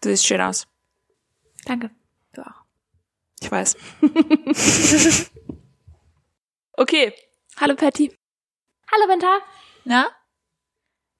Du 0.00 0.08
siehst 0.10 0.26
schön 0.26 0.40
aus. 0.40 0.66
Danke. 1.64 1.90
Du 2.32 2.42
auch. 2.42 2.62
Ich 3.40 3.50
weiß. 3.50 3.76
okay. 6.76 7.12
Hallo 7.60 7.74
Patty. 7.74 8.16
Hallo 8.92 9.08
Winter. 9.12 9.40
Na? 9.84 10.06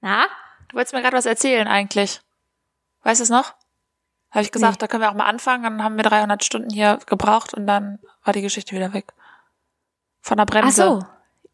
Na? 0.00 0.26
Du 0.68 0.76
wolltest 0.76 0.94
mir 0.94 1.02
gerade 1.02 1.16
was 1.16 1.26
erzählen 1.26 1.66
eigentlich. 1.66 2.20
Weißt 3.02 3.20
du 3.20 3.24
es 3.24 3.30
noch? 3.30 3.54
Habe 4.30 4.42
ich 4.42 4.52
gesagt, 4.52 4.74
Nee. 4.74 4.78
da 4.80 4.86
können 4.86 5.02
wir 5.02 5.10
auch 5.10 5.14
mal 5.14 5.26
anfangen. 5.26 5.62
Dann 5.64 5.82
haben 5.82 5.96
wir 5.96 6.04
300 6.04 6.44
Stunden 6.44 6.70
hier 6.70 6.98
gebraucht 7.06 7.54
und 7.54 7.66
dann 7.66 7.98
war 8.22 8.32
die 8.32 8.42
Geschichte 8.42 8.76
wieder 8.76 8.92
weg. 8.92 9.12
Von 10.20 10.36
der 10.36 10.44
Ach 10.48 10.50
Bremse. 10.52 10.82
so. 10.82 11.06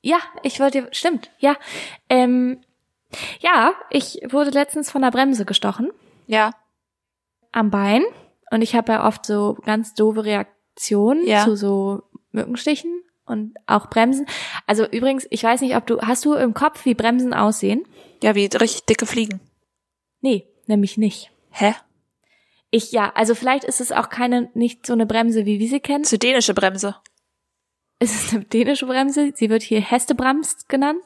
Ja, 0.02 0.18
ich 0.42 0.60
wollte, 0.60 0.88
stimmt, 0.92 1.30
ja. 1.38 1.56
Ähm, 2.10 2.62
ja, 3.40 3.72
ich 3.90 4.20
wurde 4.28 4.50
letztens 4.50 4.90
von 4.90 5.00
der 5.02 5.10
Bremse 5.10 5.44
gestochen 5.46 5.90
Ja. 6.26 6.50
Am 7.54 7.70
Bein 7.70 8.02
und 8.50 8.62
ich 8.62 8.74
habe 8.74 8.92
ja 8.92 9.06
oft 9.06 9.24
so 9.24 9.56
ganz 9.64 9.94
doofe 9.94 10.24
Reaktionen 10.24 11.26
Ja. 11.26 11.44
zu 11.44 11.56
so 11.56 12.02
Mückenstichen 12.32 13.02
und 13.26 13.54
auch 13.66 13.88
Bremsen. 13.88 14.26
Also 14.66 14.86
übrigens, 14.86 15.26
ich 15.30 15.42
weiß 15.44 15.60
nicht, 15.60 15.76
ob 15.76 15.86
du, 15.86 16.00
hast 16.00 16.24
du 16.24 16.34
im 16.34 16.52
Kopf, 16.52 16.84
wie 16.84 16.94
Bremsen 16.94 17.32
aussehen? 17.32 17.86
Ja, 18.22 18.34
wie 18.34 18.46
richtig 18.46 18.84
dicke 18.86 19.06
Fliegen. 19.06 19.40
Nee, 20.20 20.46
nämlich 20.66 20.98
nicht. 20.98 21.30
Hä? 21.50 21.74
Ich, 22.70 22.90
ja, 22.92 23.12
also 23.14 23.34
vielleicht 23.34 23.64
ist 23.64 23.80
es 23.80 23.92
auch 23.92 24.08
keine, 24.08 24.50
nicht 24.54 24.84
so 24.84 24.92
eine 24.92 25.06
Bremse, 25.06 25.46
wie 25.46 25.60
wir 25.60 25.68
sie 25.68 25.80
kennen. 25.80 26.04
Eine 26.04 26.18
dänische 26.18 26.54
Bremse. 26.54 26.96
Es 28.00 28.14
ist 28.14 28.34
eine 28.34 28.44
dänische 28.44 28.86
Bremse. 28.86 29.30
Sie 29.34 29.48
wird 29.48 29.62
hier 29.62 29.80
Hestebremst 29.80 30.68
genannt. 30.68 31.00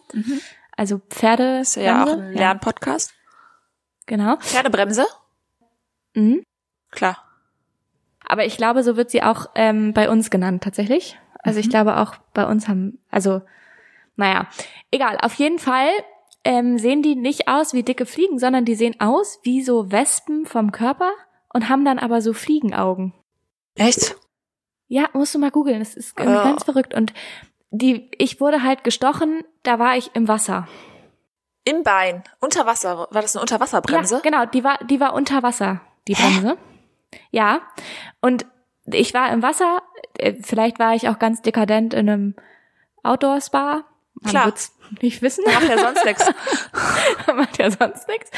Also 0.76 1.00
Pferdebremse. 1.10 1.60
Ist 1.80 1.84
ja 1.84 2.04
auch 2.04 2.12
ein 2.12 2.32
Lernpodcast. 2.32 3.12
Genau. 4.06 4.36
Pferdebremse? 4.38 5.06
Mhm. 6.18 6.42
Klar. 6.90 7.18
Aber 8.26 8.44
ich 8.44 8.56
glaube, 8.56 8.82
so 8.82 8.96
wird 8.96 9.10
sie 9.10 9.22
auch 9.22 9.46
ähm, 9.54 9.92
bei 9.94 10.10
uns 10.10 10.30
genannt 10.30 10.62
tatsächlich. 10.62 11.18
Also 11.40 11.60
ich 11.60 11.70
glaube 11.70 11.96
auch 11.98 12.14
bei 12.34 12.44
uns 12.46 12.68
haben, 12.68 12.98
also 13.10 13.40
naja, 14.16 14.48
egal. 14.90 15.16
Auf 15.22 15.34
jeden 15.34 15.58
Fall 15.58 15.88
ähm, 16.44 16.78
sehen 16.78 17.02
die 17.02 17.14
nicht 17.14 17.48
aus 17.48 17.72
wie 17.72 17.82
dicke 17.84 18.04
Fliegen, 18.06 18.38
sondern 18.38 18.64
die 18.64 18.74
sehen 18.74 18.96
aus 19.00 19.38
wie 19.44 19.62
so 19.62 19.90
Wespen 19.92 20.44
vom 20.46 20.72
Körper 20.72 21.10
und 21.54 21.68
haben 21.68 21.84
dann 21.84 21.98
aber 21.98 22.20
so 22.20 22.32
Fliegenaugen. 22.32 23.14
Echt? 23.76 24.16
Ja, 24.88 25.08
musst 25.12 25.34
du 25.34 25.38
mal 25.38 25.50
googeln. 25.50 25.78
Das 25.78 25.94
ist 25.94 26.18
irgendwie 26.18 26.38
Oh. 26.40 26.42
ganz 26.44 26.64
verrückt. 26.64 26.94
Und 26.94 27.12
die, 27.70 28.10
ich 28.18 28.40
wurde 28.40 28.62
halt 28.62 28.82
gestochen, 28.84 29.42
da 29.62 29.78
war 29.78 29.96
ich 29.96 30.10
im 30.14 30.26
Wasser. 30.28 30.66
Im 31.64 31.82
Bein. 31.82 32.24
Unter 32.40 32.66
Wasser. 32.66 33.06
War 33.10 33.22
das 33.22 33.36
eine 33.36 33.42
Unterwasserbremse? 33.42 34.16
Ja, 34.16 34.20
genau, 34.20 34.46
die 34.46 34.64
war, 34.64 34.78
die 34.84 35.00
war 35.00 35.12
unter 35.14 35.42
Wasser, 35.42 35.80
die 36.08 36.14
Bremse. 36.14 36.56
Ja. 37.30 37.60
Und 38.20 38.46
ich 38.90 39.14
war 39.14 39.32
im 39.32 39.42
Wasser, 39.42 39.82
äh, 40.18 40.34
vielleicht 40.42 40.78
war 40.78 40.94
ich 40.94 41.08
auch 41.08 41.18
ganz 41.18 41.42
dekadent 41.42 41.94
in 41.94 42.08
einem 42.08 42.34
Outdoor-Spa. 43.02 43.84
Man 44.20 44.30
Klar. 44.30 44.46
wird's 44.46 44.76
nicht 45.00 45.22
wissen. 45.22 45.44
Macht 45.46 45.68
ja 45.68 45.78
sonst 45.78 46.04
nichts. 46.04 46.30
Macht 47.34 47.58
ja 47.58 47.70
sonst 47.70 48.08
nichts. 48.08 48.30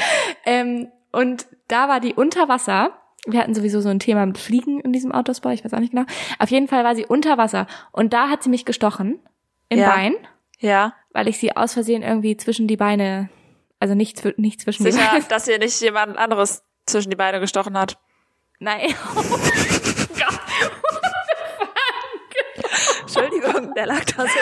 Ähm, 0.45 0.91
und 1.11 1.47
da 1.67 1.87
war 1.89 1.99
die 1.99 2.13
unter 2.13 2.47
Wasser. 2.49 2.97
Wir 3.25 3.39
hatten 3.39 3.53
sowieso 3.53 3.81
so 3.81 3.89
ein 3.89 3.99
Thema 3.99 4.25
mit 4.25 4.37
Fliegen 4.37 4.79
in 4.79 4.93
diesem 4.93 5.11
Outdoor-Spa, 5.11 5.51
ich 5.51 5.63
weiß 5.63 5.73
auch 5.73 5.79
nicht 5.79 5.91
genau. 5.91 6.05
Auf 6.39 6.49
jeden 6.49 6.67
Fall 6.67 6.83
war 6.83 6.95
sie 6.95 7.05
unter 7.05 7.37
Wasser. 7.37 7.67
Und 7.91 8.13
da 8.13 8.29
hat 8.29 8.43
sie 8.43 8.49
mich 8.49 8.65
gestochen. 8.65 9.19
Im 9.69 9.79
Ja. 9.79 9.89
Bein, 9.89 10.15
Ja. 10.59 10.93
weil 11.13 11.27
ich 11.27 11.37
sie 11.37 11.55
aus 11.55 11.73
Versehen 11.73 12.03
irgendwie 12.03 12.35
zwischen 12.35 12.67
die 12.67 12.77
Beine, 12.77 13.29
also 13.79 13.93
nicht, 13.95 14.23
nicht 14.37 14.59
zwischen 14.61 14.83
die 14.85 14.91
Sicher, 14.91 15.11
Beine. 15.11 15.23
dass 15.29 15.45
hier 15.45 15.59
nicht 15.59 15.79
jemand 15.81 16.17
anderes 16.17 16.63
zwischen 16.85 17.09
die 17.09 17.15
Beine 17.15 17.39
gestochen 17.39 17.77
hat. 17.77 17.97
Nein. 18.59 18.93
Entschuldigung, 23.01 23.73
der 23.75 23.85
lag 23.85 24.03
da 24.05 24.23
so. 24.23 24.39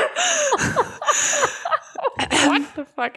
What 2.49 2.61
the 2.75 2.83
fuck? 2.95 3.11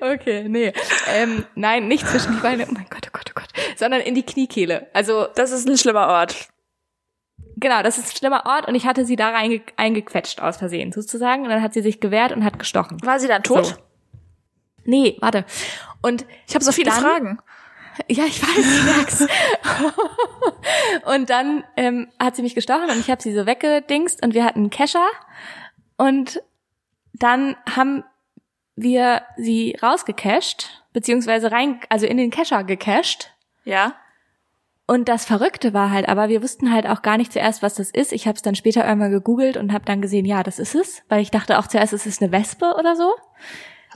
Okay, 0.00 0.48
nee. 0.48 0.72
Ähm, 1.08 1.44
nein, 1.54 1.88
nicht 1.88 2.06
zwischen 2.06 2.34
die 2.34 2.40
Beine. 2.40 2.66
Oh 2.68 2.72
mein 2.72 2.86
Gott, 2.90 3.06
oh 3.06 3.10
Gott, 3.12 3.30
oh 3.30 3.34
Gott. 3.34 3.48
Sondern 3.76 4.00
in 4.00 4.14
die 4.14 4.24
Kniekehle. 4.24 4.88
Also, 4.92 5.28
Das 5.34 5.50
ist 5.52 5.68
ein 5.68 5.78
schlimmer 5.78 6.08
Ort. 6.08 6.48
genau, 7.56 7.82
das 7.82 7.98
ist 7.98 8.12
ein 8.12 8.16
schlimmer 8.16 8.44
Ort 8.46 8.66
und 8.68 8.74
ich 8.74 8.86
hatte 8.86 9.04
sie 9.04 9.16
da 9.16 9.30
reinge 9.30 9.62
eingequetscht 9.76 10.40
aus 10.40 10.56
Versehen, 10.56 10.92
sozusagen. 10.92 11.44
Und 11.44 11.50
dann 11.50 11.62
hat 11.62 11.74
sie 11.74 11.82
sich 11.82 12.00
gewehrt 12.00 12.32
und 12.32 12.44
hat 12.44 12.58
gestochen. 12.58 12.98
War 13.04 13.20
sie 13.20 13.28
dann 13.28 13.42
tot? 13.42 13.66
So. 13.66 13.74
Nee, 14.84 15.16
warte. 15.20 15.44
Und 16.02 16.24
Ich 16.46 16.54
habe 16.54 16.64
so 16.64 16.72
viele 16.72 16.90
Dann- 16.90 17.02
Fragen. 17.02 17.38
Ja, 18.08 18.24
ich 18.24 18.42
weiß, 18.42 18.58
ich 18.58 18.84
merk's. 18.84 19.26
und 21.04 21.30
dann 21.30 21.64
ähm, 21.76 22.08
hat 22.18 22.36
sie 22.36 22.42
mich 22.42 22.54
gestochen 22.54 22.90
und 22.90 23.00
ich 23.00 23.10
habe 23.10 23.22
sie 23.22 23.34
so 23.34 23.46
weggedingst 23.46 24.22
und 24.22 24.34
wir 24.34 24.44
hatten 24.44 24.60
einen 24.60 24.70
Kescher 24.70 25.06
und 25.96 26.40
dann 27.12 27.56
haben 27.68 28.04
wir 28.76 29.22
sie 29.36 29.76
rausgecached, 29.82 30.84
beziehungsweise 30.92 31.50
rein, 31.50 31.80
also 31.88 32.06
in 32.06 32.16
den 32.16 32.30
Kescher 32.30 32.64
gecached. 32.64 33.32
Ja. 33.64 33.94
Und 34.86 35.08
das 35.08 35.26
Verrückte 35.26 35.74
war 35.74 35.90
halt, 35.90 36.08
aber 36.08 36.28
wir 36.28 36.42
wussten 36.42 36.72
halt 36.72 36.86
auch 36.86 37.02
gar 37.02 37.18
nicht 37.18 37.32
zuerst, 37.32 37.62
was 37.62 37.74
das 37.74 37.90
ist. 37.90 38.12
Ich 38.12 38.26
habe 38.26 38.36
es 38.36 38.42
dann 38.42 38.54
später 38.54 38.86
irgendwann 38.86 39.10
gegoogelt 39.10 39.58
und 39.58 39.72
habe 39.72 39.84
dann 39.84 40.00
gesehen, 40.00 40.24
ja, 40.24 40.42
das 40.42 40.58
ist 40.58 40.74
es, 40.74 41.02
weil 41.08 41.20
ich 41.20 41.30
dachte 41.30 41.58
auch 41.58 41.66
zuerst, 41.66 41.92
es 41.92 42.06
ist 42.06 42.22
eine 42.22 42.32
Wespe 42.32 42.74
oder 42.78 42.96
so, 42.96 43.14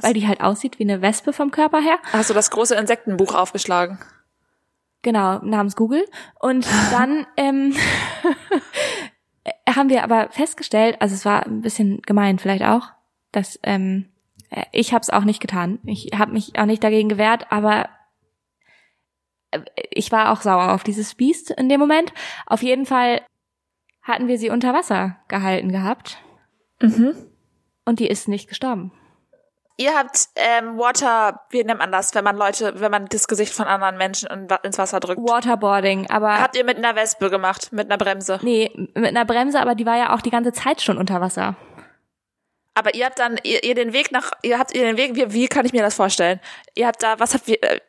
weil 0.00 0.14
die 0.14 0.26
halt 0.26 0.40
aussieht 0.40 0.78
wie 0.78 0.84
eine 0.84 1.02
Wespe 1.02 1.32
vom 1.32 1.50
Körper 1.50 1.80
her. 1.80 1.98
Hast 2.12 2.30
du 2.30 2.34
das 2.34 2.50
große 2.50 2.74
Insektenbuch 2.74 3.34
aufgeschlagen? 3.34 3.98
Genau, 5.02 5.38
namens 5.38 5.76
Google. 5.76 6.04
Und 6.40 6.66
dann 6.92 7.26
ähm, 7.36 7.74
haben 9.68 9.88
wir 9.90 10.04
aber 10.04 10.30
festgestellt, 10.30 10.96
also 11.00 11.14
es 11.14 11.24
war 11.24 11.44
ein 11.46 11.60
bisschen 11.62 12.00
gemein 12.02 12.38
vielleicht 12.38 12.64
auch, 12.64 12.88
dass 13.32 13.58
ähm, 13.62 14.08
äh, 14.50 14.64
ich 14.72 14.92
habe 14.92 15.02
es 15.02 15.10
auch 15.10 15.24
nicht 15.24 15.40
getan. 15.40 15.78
Ich 15.84 16.10
habe 16.16 16.32
mich 16.32 16.58
auch 16.58 16.66
nicht 16.66 16.84
dagegen 16.84 17.08
gewehrt, 17.08 17.46
aber 17.50 17.88
äh, 19.50 19.60
ich 19.90 20.12
war 20.12 20.32
auch 20.32 20.40
sauer 20.42 20.72
auf 20.72 20.84
dieses 20.84 21.14
Biest 21.14 21.50
in 21.50 21.68
dem 21.68 21.80
Moment. 21.80 22.12
Auf 22.46 22.62
jeden 22.62 22.86
Fall 22.86 23.22
hatten 24.02 24.28
wir 24.28 24.38
sie 24.38 24.50
unter 24.50 24.72
Wasser 24.74 25.16
gehalten 25.28 25.70
gehabt 25.70 26.18
Mhm. 26.80 27.14
und 27.84 28.00
die 28.00 28.08
ist 28.08 28.26
nicht 28.26 28.48
gestorben. 28.48 28.90
Ihr 29.82 29.96
habt 29.96 30.28
ähm, 30.36 30.78
Water, 30.78 31.40
wie 31.50 31.64
nennt 31.64 31.80
man 31.80 31.90
das, 31.90 32.14
wenn 32.14 32.22
man 32.22 32.36
Leute, 32.36 32.78
wenn 32.80 32.92
man 32.92 33.06
das 33.06 33.26
Gesicht 33.26 33.52
von 33.52 33.66
anderen 33.66 33.96
Menschen 33.96 34.28
in, 34.30 34.46
ins 34.62 34.78
Wasser 34.78 35.00
drückt? 35.00 35.20
Waterboarding, 35.20 36.08
aber 36.08 36.40
Habt 36.40 36.56
ihr 36.56 36.62
mit 36.62 36.76
einer 36.76 36.94
Wespe 36.94 37.30
gemacht, 37.30 37.72
mit 37.72 37.90
einer 37.90 37.98
Bremse. 37.98 38.38
nee, 38.42 38.70
mit 38.94 39.08
einer 39.08 39.24
Bremse, 39.24 39.60
aber 39.60 39.74
die 39.74 39.84
war 39.84 39.96
ja 39.96 40.14
auch 40.14 40.20
die 40.20 40.30
ganze 40.30 40.52
Zeit 40.52 40.82
schon 40.82 40.98
unter 40.98 41.20
Wasser. 41.20 41.56
Aber 42.74 42.94
ihr 42.94 43.06
habt 43.06 43.18
dann, 43.18 43.40
ihr, 43.42 43.64
ihr 43.64 43.74
den 43.74 43.92
Weg 43.92 44.12
nach, 44.12 44.30
ihr 44.42 44.56
habt 44.56 44.72
ihr 44.72 44.84
den 44.84 44.96
Weg, 44.96 45.16
wie, 45.16 45.32
wie 45.32 45.48
kann 45.48 45.66
ich 45.66 45.72
mir 45.72 45.82
das 45.82 45.96
vorstellen? 45.96 46.38
Ihr 46.76 46.86
habt 46.86 47.02
da, 47.02 47.18
was 47.18 47.34
habt 47.34 47.48
ihr, 47.48 47.60
äh, 47.60 47.80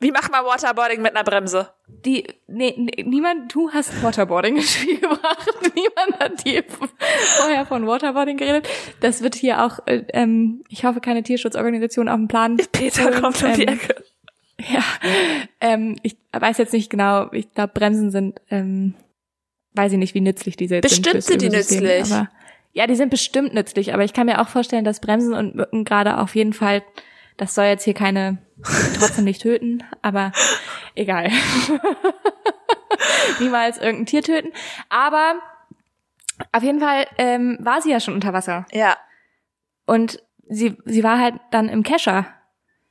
wie 0.00 0.10
macht 0.10 0.32
man 0.32 0.44
Waterboarding 0.44 1.02
mit 1.02 1.14
einer 1.14 1.24
Bremse? 1.24 1.68
Die, 1.86 2.26
nee, 2.46 2.74
nee, 2.78 3.04
niemand, 3.04 3.54
du 3.54 3.70
hast 3.70 4.02
Waterboarding 4.02 4.56
ins 4.56 4.72
Spiel 4.72 4.98
gebracht. 4.98 5.46
niemand 5.74 6.18
hat 6.18 6.44
dir 6.44 6.64
vorher 6.66 7.66
von 7.66 7.86
Waterboarding 7.86 8.38
geredet. 8.38 8.66
Das 9.00 9.22
wird 9.22 9.34
hier 9.34 9.62
auch, 9.62 9.78
äh, 9.86 10.04
ähm, 10.14 10.62
ich 10.70 10.84
hoffe, 10.84 11.00
keine 11.00 11.22
Tierschutzorganisation 11.22 12.08
auf 12.08 12.16
dem 12.16 12.28
Plan. 12.28 12.56
Peter 12.72 13.04
holen. 13.04 13.20
kommt 13.20 13.42
um 13.42 13.52
die 13.52 13.62
ähm, 13.62 13.68
Ecke. 13.68 13.94
Ja, 14.68 14.84
ähm, 15.62 15.96
ich 16.02 16.18
weiß 16.32 16.58
jetzt 16.58 16.74
nicht 16.74 16.90
genau, 16.90 17.32
ich 17.32 17.50
glaube, 17.54 17.72
Bremsen 17.72 18.10
sind, 18.10 18.42
ähm, 18.50 18.92
weiß 19.72 19.92
ich 19.92 19.98
nicht, 19.98 20.12
wie 20.12 20.20
nützlich 20.20 20.54
diese 20.54 20.74
jetzt 20.74 20.82
Bestimmt 20.82 21.12
fürs 21.12 21.26
sind 21.26 21.40
die 21.40 21.48
nützlich. 21.48 22.12
Aber, 22.12 22.28
ja, 22.74 22.86
die 22.86 22.94
sind 22.94 23.08
bestimmt 23.08 23.54
nützlich, 23.54 23.94
aber 23.94 24.04
ich 24.04 24.12
kann 24.12 24.26
mir 24.26 24.38
auch 24.38 24.48
vorstellen, 24.48 24.84
dass 24.84 25.00
Bremsen 25.00 25.32
und 25.32 25.54
Mücken 25.54 25.84
gerade 25.84 26.18
auf 26.18 26.34
jeden 26.34 26.52
Fall, 26.52 26.82
das 27.38 27.54
soll 27.54 27.64
jetzt 27.64 27.84
hier 27.84 27.94
keine, 27.94 28.36
trotzdem 28.98 29.24
nicht 29.24 29.42
töten, 29.42 29.82
aber 30.02 30.32
egal. 30.94 31.30
Niemals 33.38 33.78
irgendein 33.78 34.06
Tier 34.06 34.22
töten. 34.22 34.52
Aber 34.88 35.34
auf 36.52 36.62
jeden 36.62 36.80
Fall 36.80 37.06
ähm, 37.18 37.58
war 37.60 37.80
sie 37.82 37.90
ja 37.90 38.00
schon 38.00 38.14
unter 38.14 38.32
Wasser. 38.32 38.66
Ja. 38.72 38.96
Und 39.86 40.22
sie, 40.48 40.76
sie 40.84 41.02
war 41.04 41.18
halt 41.18 41.34
dann 41.50 41.68
im 41.68 41.82
Kescher 41.82 42.26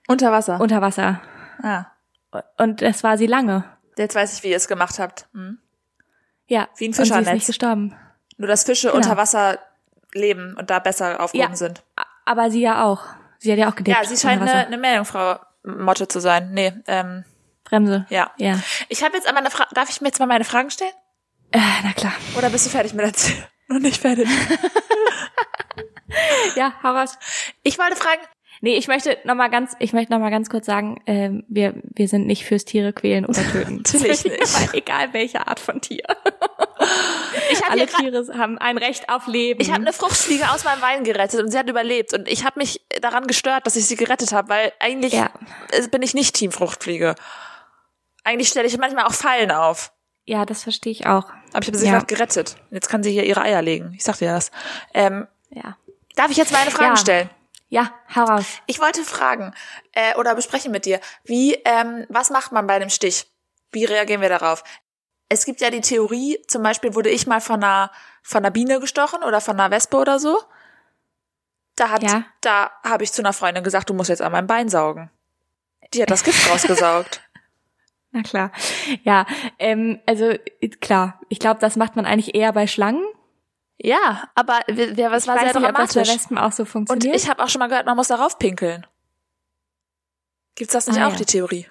Unter 0.08 0.32
Wasser. 0.32 0.60
unter 0.60 0.82
Wasser. 0.82 1.22
ah. 1.64 1.86
Und 2.58 2.82
das 2.84 3.04
war 3.04 3.18
sie 3.18 3.26
lange. 3.26 3.64
Jetzt 3.98 4.14
weiß 4.16 4.38
ich, 4.38 4.44
wie 4.44 4.50
ihr 4.50 4.56
es 4.58 4.68
gemacht 4.68 5.00
habt. 5.00 5.28
Hm. 5.34 5.58
Ja. 6.48 6.68
Wie 6.78 6.86
ein 6.86 6.90
Und 6.90 6.94
sie 6.96 7.02
ist 7.02 7.08
Fischernetz. 7.10 7.34
nicht 7.34 7.48
gestorben. 7.48 7.96
Nur, 8.38 8.48
dass 8.48 8.64
Fische 8.66 8.88
Genau. 8.90 8.98
unter 8.98 9.18
Wasser 9.18 9.58
leben 10.14 10.56
und 10.58 10.70
da 10.70 10.78
besser 10.80 11.20
aufgehoben 11.20 11.52
Ja. 11.52 11.56
sind. 11.58 11.84
Aber 12.26 12.52
sie 12.52 12.62
ja 12.62 12.84
auch. 12.84 13.04
Sie 13.40 13.52
hat 13.52 13.58
ja 13.58 13.70
auch 13.70 13.76
gedippt. 13.76 13.98
Ja, 13.98 14.08
sie 14.08 14.16
scheint 14.16 14.42
unter 14.42 14.54
eine, 14.54 14.78
Wasser. 14.78 15.48
Meerjungfrau-Motte 15.64 16.08
zu 16.08 16.20
sein. 16.20 16.52
Nee, 16.54 16.74
ähm, 16.88 17.26
Bremse. 17.64 18.06
ja. 18.10 18.32
Ja. 18.38 18.60
Ich 18.90 19.04
habe 19.04 19.16
jetzt 19.16 19.28
aber 19.28 19.38
eine 19.38 19.52
Frage. 19.52 19.70
Darf 19.74 19.90
ich 19.90 20.02
mir 20.02 20.08
jetzt 20.08 20.20
mal 20.20 20.26
meine 20.26 20.46
Fragen 20.46 20.70
stellen? 20.72 20.94
Äh, 21.52 21.60
na 21.84 21.94
klar. 21.94 22.14
Oder 22.38 22.50
bist 22.50 22.66
du 22.66 22.70
fertig 22.70 22.94
mit 22.94 23.06
erzählen? 23.06 23.44
Noch 23.68 23.80
nicht 23.80 24.02
fertig. 24.02 24.28
Ja, 26.56 26.74
hau 26.82 26.90
raus. 26.90 27.20
Ich 27.62 27.78
wollte 27.78 27.96
fragen, 27.96 28.22
Nee, 28.62 28.76
ich 28.76 28.88
möchte 28.90 29.18
noch 29.24 29.36
mal 29.36 29.48
ganz, 29.48 29.76
ich 29.80 29.94
möchte 29.94 30.12
noch 30.12 30.20
mal 30.20 30.32
ganz 30.32 30.50
kurz 30.50 30.66
sagen, 30.66 31.02
ähm, 31.06 31.46
wir, 31.48 31.76
wir 31.96 32.10
sind 32.10 32.28
nicht 32.28 32.44
fürs 32.44 32.66
Tiere 32.66 32.92
quälen 32.92 33.26
oder 33.26 33.42
töten. 33.42 33.78
Natürlich 33.94 34.26
nicht. 34.26 34.74
Egal 34.74 35.14
welche 35.14 35.48
Art 35.48 35.62
von 35.62 35.80
Tier. 35.80 36.04
Ich 37.52 37.64
Alle 37.66 37.88
Tiere 37.88 38.26
haben 38.38 38.58
ein 38.58 38.78
Recht 38.78 39.10
auf 39.10 39.28
Leben. 39.28 39.60
ich 39.62 39.70
habe 39.70 39.82
eine 39.82 39.94
Fruchtfliege 39.94 40.50
aus 40.52 40.64
meinem 40.64 40.82
Wein 40.82 41.04
gerettet 41.04 41.42
und 41.42 41.52
sie 41.52 41.58
hat 41.58 41.70
überlebt 41.70 42.14
und 42.14 42.28
ich 42.28 42.46
habe 42.46 42.60
mich 42.60 42.82
daran 43.02 43.28
gestört, 43.28 43.66
dass 43.66 43.76
ich 43.76 43.86
sie 43.86 43.96
gerettet 43.96 44.32
habe, 44.32 44.50
weil 44.50 44.74
eigentlich 44.80 45.14
Ja. 45.14 45.30
äh, 45.72 45.88
bin 45.88 46.02
ich 46.02 46.14
nicht 46.14 46.36
Team 46.36 46.52
Fruchtfliege. 46.52 47.16
Eigentlich 48.24 48.50
stelle 48.50 48.68
ich 48.68 48.78
manchmal 48.78 49.06
auch 49.06 49.14
Fallen 49.14 49.52
auf. 49.52 49.92
ja, 50.26 50.46
das 50.46 50.62
verstehe 50.64 50.92
ich 50.92 51.08
auch. 51.08 51.26
Aber 51.54 51.62
ich 51.64 51.68
habe 51.68 51.78
sie 51.78 51.86
Ja. 51.88 51.94
gerade 51.94 52.06
gerettet. 52.06 52.56
Jetzt 52.70 52.88
kann 52.90 53.02
sie 53.02 53.12
hier 53.12 53.24
ihre 53.24 53.42
Eier 53.42 53.64
legen. 53.64 53.94
Ich 53.96 54.04
sag 54.04 54.18
dir 54.20 54.32
das. 54.32 54.52
Ähm, 54.94 55.28
Ja. 55.50 55.76
darf 56.16 56.30
ich 56.30 56.38
jetzt 56.38 56.52
meine 56.52 56.70
Fragen 56.70 56.92
Ja. 56.92 56.98
stellen? 56.98 57.30
Ja, 57.70 57.92
hau 58.16 58.26
raus. 58.26 58.46
Ich 58.68 58.80
wollte 58.80 59.04
fragen 59.04 59.54
äh, 59.94 60.16
oder 60.18 60.36
besprechen 60.36 60.72
mit 60.72 60.86
dir, 60.86 61.00
wie, 61.24 61.54
ähm, 61.66 62.06
was 62.10 62.30
macht 62.30 62.52
man 62.52 62.68
bei 62.68 62.76
einem 62.76 62.90
Stich? 62.92 63.26
Wie 63.72 63.86
reagieren 63.86 64.22
wir 64.22 64.30
darauf? 64.30 64.64
Es 65.30 65.46
gibt 65.46 65.62
ja 65.62 65.70
die 65.70 65.82
Theorie, 65.82 66.40
zum 66.48 66.64
Beispiel 66.64 66.96
wurde 66.96 67.10
ich 67.10 67.28
mal 67.28 67.40
von 67.40 67.64
einer, 67.64 67.92
von 68.24 68.40
einer 68.40 68.52
Biene 68.52 68.80
gestochen 68.80 69.24
oder 69.24 69.42
von 69.42 69.60
einer 69.60 69.70
Wespe 69.72 69.98
oder 69.98 70.20
so. 70.20 70.40
Da 71.76 71.90
hat, 71.90 72.04
Ja. 72.04 72.26
da 72.42 72.72
habe 72.84 73.04
ich 73.04 73.12
zu 73.14 73.22
einer 73.22 73.32
Freundin 73.34 73.64
gesagt, 73.64 73.90
du 73.90 73.94
musst 73.94 74.10
jetzt 74.10 74.22
an 74.22 74.32
meinem 74.32 74.48
Bein 74.48 74.70
saugen. 74.70 75.12
Die 75.94 76.02
hat 76.02 76.10
das 76.12 76.24
Gift 76.24 76.50
rausgesaugt. 76.50 77.22
Na 78.12 78.24
klar. 78.24 78.52
Ja, 79.04 79.26
ähm, 79.60 80.00
also 80.08 80.34
klar, 80.82 81.20
ich 81.30 81.40
glaube, 81.40 81.60
das 81.60 81.76
macht 81.76 81.96
man 81.96 82.06
eigentlich 82.08 82.34
eher 82.36 82.52
bei 82.54 82.66
Schlangen. 82.66 83.06
Ja, 83.78 84.28
aber 84.36 84.60
wer, 84.68 85.12
was 85.12 85.28
war 85.28 85.36
sehr 85.36 85.46
nicht, 85.46 85.56
ob 85.56 85.62
das 85.62 85.62
bei 85.64 85.72
dramatisch. 85.72 86.10
Wespen 86.16 86.38
auch 86.38 86.52
so 86.52 86.64
Und 86.64 86.70
funktioniert. 86.70 87.16
ich 87.16 87.30
habe 87.30 87.42
auch 87.44 87.50
schon 87.50 87.60
mal 87.60 87.68
gehört, 87.70 87.86
man 87.86 87.96
muss 87.96 88.08
darauf 88.10 88.38
pinkeln. 88.40 88.86
Gibt's 90.56 90.74
das 90.74 90.88
nicht 90.88 91.00
Ah, 91.00 91.08
auch, 91.08 91.12
ja. 91.12 91.18
die 91.18 91.26
Theorie? 91.26 91.68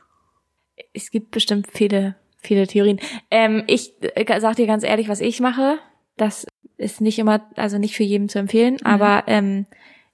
es 0.94 1.11
gibt 1.11 1.32
bestimmt 1.32 1.66
viele, 1.72 2.14
viele 2.38 2.67
Theorien. 2.67 3.00
Ähm, 3.31 3.64
ich 3.67 3.93
äh, 4.02 4.40
sag 4.40 4.56
dir 4.56 4.67
ganz 4.67 4.85
ehrlich, 4.85 5.08
was 5.08 5.20
ich 5.20 5.40
mache. 5.40 5.79
Das 6.17 6.46
ist 6.76 7.00
nicht 7.00 7.19
immer, 7.19 7.40
also 7.56 7.79
nicht 7.79 7.96
für 7.96 8.05
jeden 8.05 8.29
zu 8.29 8.38
empfehlen, 8.38 8.75
Mhm. 8.75 8.87
aber 8.87 9.25
ähm, 9.26 9.67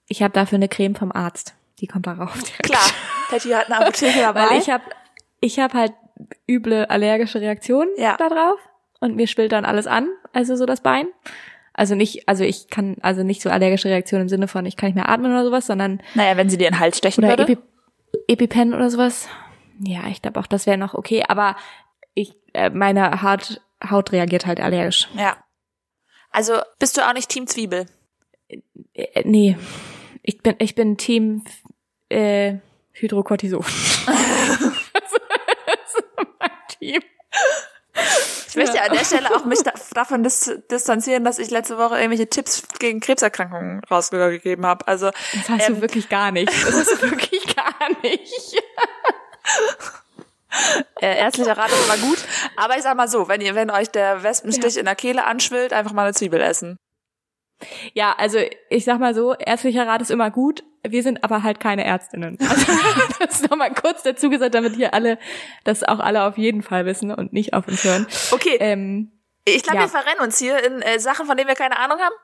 ich 0.07 0.21
habe 0.23 0.33
dafür 0.33 0.57
eine 0.57 0.67
Creme 0.69 0.95
vom 0.95 1.11
Arzt. 1.11 1.55
Die 1.79 1.87
kommt 1.87 2.07
darauf. 2.07 2.33
direkt. 2.33 2.63
Klar, 2.63 2.81
Patty 3.29 3.49
hat 3.49 3.65
eine 3.71 3.81
Apotheke 3.81 4.19
dabei. 4.21 4.49
Weil 4.49 4.59
ich 4.59 4.69
habe 4.69 4.83
ich 5.41 5.59
hab 5.59 5.73
halt 5.73 5.93
üble 6.49 6.85
allergische 6.85 7.41
Reaktionen 7.41 7.89
Ja. 7.97 8.15
da 8.17 8.29
drauf 8.29 8.59
und 9.01 9.15
mir 9.15 9.27
schwillt 9.27 9.51
dann 9.51 9.65
alles 9.65 9.85
an, 9.87 10.07
also 10.33 10.55
so 10.55 10.65
das 10.65 10.81
Bein. 10.81 11.07
Also 11.73 11.93
nicht, 11.93 12.29
also 12.29 12.45
ich 12.45 12.69
kann, 12.69 12.95
also 13.01 13.23
nicht 13.23 13.41
so 13.41 13.49
allergische 13.49 13.89
Reaktionen 13.89 14.23
im 14.23 14.29
Sinne 14.29 14.47
von, 14.47 14.65
ich 14.65 14.77
kann 14.77 14.87
nicht 14.87 14.95
mehr 14.95 15.09
atmen 15.09 15.31
oder 15.31 15.43
sowas, 15.43 15.67
sondern 15.67 16.01
naja, 16.13 16.37
wenn 16.37 16.49
sie 16.49 16.57
dir 16.57 16.67
in 16.69 16.73
den 16.75 16.79
Hals 16.79 16.97
stechen 16.97 17.23
oder 17.25 17.37
würde. 17.37 17.51
Epi 17.51 17.57
EpiPen 18.29 18.73
oder 18.73 18.89
sowas. 18.89 19.27
Ja, 19.85 20.07
ich 20.09 20.21
glaube 20.21 20.39
auch, 20.39 20.47
das 20.47 20.65
wäre 20.67 20.77
noch 20.77 20.93
okay, 20.93 21.23
aber 21.27 21.57
ich, 22.15 22.35
äh, 22.53 22.69
meine 22.71 23.21
Haut, 23.21 23.61
Haut 23.87 24.11
reagiert 24.11 24.45
halt 24.47 24.59
allergisch. 24.59 25.07
Ja. 25.13 25.37
Also 26.31 26.59
bist 26.79 26.97
du 26.97 27.07
auch 27.07 27.13
nicht 27.13 27.29
Team 27.29 27.45
Zwiebel? 27.47 27.85
Äh, 28.93 29.23
nee, 29.25 29.57
ich 30.23 30.41
bin, 30.41 30.55
ich 30.59 30.73
bin 30.75 30.97
Team 30.97 31.43
äh, 32.09 32.55
Hydrocortison. 32.93 33.61
das 34.05 35.11
ist 35.11 36.03
mein 36.39 36.49
Team. 36.79 37.01
Ich 38.47 38.55
möchte 38.55 38.81
an 38.81 38.91
der 38.93 39.05
Stelle 39.05 39.33
auch 39.35 39.45
mich 39.45 39.63
da, 39.63 39.71
davon 39.93 40.23
dis 40.23 40.51
distanzieren, 40.71 41.23
dass 41.23 41.39
ich 41.39 41.49
letzte 41.49 41.77
Woche 41.77 41.95
irgendwelche 41.97 42.29
Tipps 42.29 42.63
gegen 42.79 42.99
Krebserkrankungen 42.99 43.81
rausgegeben 43.89 44.65
habe. 44.65 44.87
Also 44.87 45.11
Das 45.33 45.49
hast 45.49 45.69
Ähm. 45.69 45.75
du 45.75 45.81
wirklich 45.81 46.09
gar 46.09 46.31
nicht. 46.31 46.49
Das 46.49 46.73
hast 46.73 47.01
du 47.01 47.11
wirklich 47.11 47.55
gar 47.55 47.73
nicht. 48.01 48.61
äh, 51.01 51.17
ärztlicher 51.17 51.57
Rat 51.57 51.69
ist 51.69 51.85
immer 51.85 51.97
gut. 51.97 52.23
Aber 52.57 52.75
ich 52.77 52.83
sag 52.83 52.95
mal 52.95 53.07
so, 53.07 53.27
wenn 53.27 53.41
ihr, 53.41 53.55
wenn 53.55 53.71
euch 53.71 53.89
der 53.89 54.23
Wespenstich 54.23 54.77
in 54.77 54.85
der 54.85 54.95
Kehle 54.95 55.25
anschwillt, 55.25 55.73
einfach 55.73 55.93
mal 55.93 56.03
eine 56.03 56.13
Zwiebel 56.13 56.41
essen. 56.41 56.77
Ja, 57.93 58.13
also 58.17 58.39
ich 58.69 58.83
sag 58.83 58.99
mal 58.99 59.15
so, 59.15 59.33
ärztlicher 59.33 59.87
Rat 59.87 60.01
ist 60.01 60.11
immer 60.11 60.29
gut. 60.31 60.63
Wir 60.87 61.03
sind 61.03 61.23
aber 61.23 61.41
halt 61.43 61.59
keine 61.59 61.83
Ärztinnen. 61.85 62.37
Also, 62.47 62.73
das 63.19 63.41
nochmal 63.41 63.73
kurz 63.73 64.03
dazu 64.03 64.29
gesagt, 64.29 64.55
damit 64.55 64.75
hier 64.75 64.93
alle, 64.93 65.17
das 65.63 65.83
auch 65.83 65.99
alle 65.99 66.23
auf 66.23 66.37
jeden 66.37 66.61
Fall 66.61 66.85
wissen 66.85 67.11
und 67.11 67.33
nicht 67.33 67.53
auf 67.53 67.67
uns 67.67 67.83
hören. 67.83 68.07
Okay, 68.31 68.57
Ähm, 68.59 69.11
ich 69.45 69.63
glaube, 69.63 69.77
ja. 69.77 69.83
wir 69.83 69.89
verrennen 69.89 70.21
uns 70.21 70.39
hier 70.39 70.63
in 70.63 70.81
äh, 70.81 70.99
Sachen, 70.99 71.27
von 71.27 71.37
denen 71.37 71.47
wir 71.47 71.55
keine 71.55 71.77
Ahnung 71.77 71.99
haben. 71.99 72.15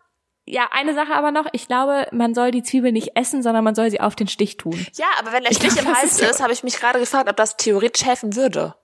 Ja, 0.45 0.69
eine 0.71 0.93
Sache 0.93 1.13
aber 1.13 1.31
noch. 1.31 1.45
Ich 1.53 1.67
glaube, 1.67 2.07
man 2.11 2.33
soll 2.33 2.51
die 2.51 2.63
Zwiebel 2.63 2.91
nicht 2.91 3.15
essen, 3.15 3.43
sondern 3.43 3.63
man 3.63 3.75
soll 3.75 3.91
sie 3.91 4.01
auf 4.01 4.15
den 4.15 4.27
Stich 4.27 4.57
tun. 4.57 4.85
Ja, 4.95 5.05
aber 5.19 5.31
wenn 5.31 5.43
der 5.43 5.51
Ich 5.51 5.57
Stich 5.57 5.73
glaub, 5.73 5.85
im 5.85 5.95
Hals 5.95 6.19
ist 6.19 6.21
ist, 6.21 6.41
habe 6.41 6.53
ich 6.53 6.63
mich 6.63 6.79
gerade 6.79 6.99
gefragt, 6.99 7.29
ob 7.29 7.37
das 7.37 7.57
theoretisch 7.57 8.05
helfen 8.05 8.35
würde. 8.35 8.75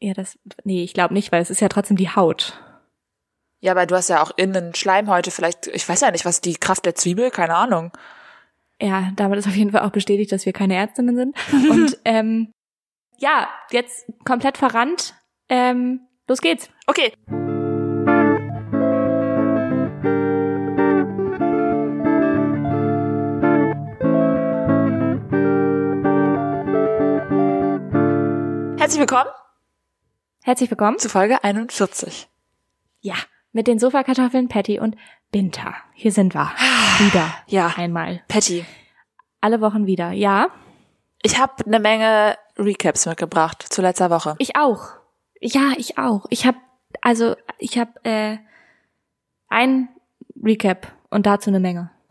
Ja, 0.00 0.14
das, 0.14 0.38
nee, 0.64 0.84
ich 0.84 0.94
glaube 0.94 1.14
nicht, 1.14 1.32
weil 1.32 1.42
es 1.42 1.50
ist 1.50 1.60
ja 1.60 1.68
trotzdem 1.68 1.96
die 1.96 2.10
Haut. 2.10 2.60
Ja, 3.60 3.72
aber 3.72 3.86
du 3.86 3.96
hast 3.96 4.08
ja 4.08 4.22
auch 4.22 4.30
innen 4.36 4.74
Schleimhäute, 4.74 5.32
vielleicht, 5.32 5.66
ich 5.66 5.88
weiß 5.88 6.00
ja 6.00 6.12
nicht, 6.12 6.24
was 6.24 6.40
die 6.40 6.54
Kraft 6.54 6.86
der 6.86 6.94
Zwiebel, 6.94 7.30
keine 7.30 7.56
Ahnung. 7.56 7.90
Ja, 8.80 9.10
damit 9.16 9.40
ist 9.40 9.48
auf 9.48 9.56
jeden 9.56 9.72
Fall 9.72 9.82
auch 9.82 9.90
bestätigt, 9.90 10.30
dass 10.30 10.46
wir 10.46 10.52
keine 10.52 10.76
Ärztinnen 10.76 11.16
sind. 11.16 11.36
Und 11.70 11.98
ähm, 12.04 12.52
ja, 13.18 13.48
jetzt 13.72 14.06
komplett 14.24 14.56
verrannt. 14.56 15.14
Ähm, 15.48 16.06
los 16.28 16.40
geht's. 16.40 16.70
Okay. 16.86 17.12
Herzlich 28.88 29.00
willkommen 29.00 29.28
Herzlich 30.40 30.70
willkommen. 30.70 30.98
zu 30.98 31.10
Folge 31.10 31.44
41. 31.44 32.26
Ja, 33.00 33.16
mit 33.52 33.66
den 33.66 33.78
Sofakartoffeln, 33.78 34.48
Patty 34.48 34.80
und 34.80 34.96
Binta. 35.30 35.74
Hier 35.92 36.10
sind 36.10 36.32
wir. 36.34 36.50
Wieder. 36.98 37.34
Ja. 37.48 37.74
Einmal. 37.76 38.22
Patty, 38.28 38.64
Alle 39.42 39.60
Wochen 39.60 39.84
wieder. 39.84 40.12
Ja, 40.12 40.48
ich 41.20 41.38
habe 41.38 41.66
eine 41.66 41.80
Menge 41.80 42.38
Recaps 42.56 43.04
mitgebracht 43.04 43.62
zu 43.62 43.82
letzter 43.82 44.08
Woche. 44.08 44.36
ich 44.38 44.56
auch. 44.56 44.92
Ja, 45.38 45.72
ich 45.76 45.98
auch. 45.98 46.24
Ich 46.30 46.46
habe 46.46 46.56
also 47.02 47.36
ich 47.58 47.76
habe 47.76 47.90
äh, 48.04 48.38
ein 49.48 49.90
Recap 50.42 50.90
und 51.10 51.26
dazu 51.26 51.50
eine 51.50 51.60
Menge. 51.60 51.90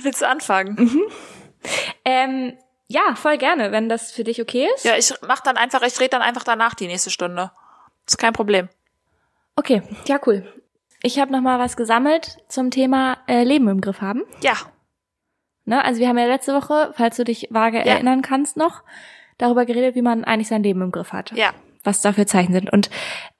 Willst 0.00 0.22
du 0.22 0.26
anfangen? 0.26 1.02
Ähm, 2.06 2.56
ja, 2.88 3.16
voll 3.16 3.36
gerne, 3.36 3.72
wenn 3.72 3.88
das 3.88 4.12
für 4.12 4.22
dich 4.24 4.40
okay 4.40 4.68
ist. 4.76 4.84
Ja, 4.84 4.96
ich 4.96 5.12
mach 5.26 5.40
dann 5.40 5.56
einfach, 5.56 5.82
ich 5.82 5.98
rede 5.98 6.10
dann 6.10 6.22
einfach 6.22 6.44
danach 6.44 6.74
die 6.74 6.86
nächste 6.86 7.10
Stunde. 7.10 7.50
ist 8.06 8.16
kein 8.16 8.32
Problem. 8.32 8.68
Okay, 9.56 9.82
ja 10.06 10.18
cool. 10.26 10.50
Ich 11.02 11.18
habe 11.18 11.32
noch 11.32 11.40
mal 11.40 11.58
was 11.58 11.76
gesammelt 11.76 12.38
zum 12.48 12.70
Thema 12.70 13.18
äh, 13.26 13.42
Leben 13.44 13.68
im 13.68 13.80
Griff 13.80 14.00
haben. 14.00 14.22
Ja, 14.40 14.54
Ne? 15.68 15.84
Also 15.84 15.98
wir 15.98 16.08
haben 16.08 16.16
ja 16.16 16.26
letzte 16.26 16.54
Woche, 16.54 16.94
falls 16.96 17.16
du 17.16 17.24
dich 17.24 17.48
vage 17.50 17.78
Ja. 17.78 17.84
erinnern 17.86 18.22
kannst 18.22 18.56
noch, 18.56 18.84
darüber 19.36 19.66
geredet, 19.66 19.96
wie 19.96 20.02
man 20.02 20.22
eigentlich 20.22 20.46
sein 20.46 20.62
Leben 20.62 20.80
im 20.80 20.92
Griff 20.92 21.12
hat. 21.12 21.32
ja. 21.32 21.50
Was 21.82 22.00
da 22.02 22.12
für 22.12 22.24
Zeichen 22.26 22.52
sind. 22.52 22.72
Und 22.72 22.88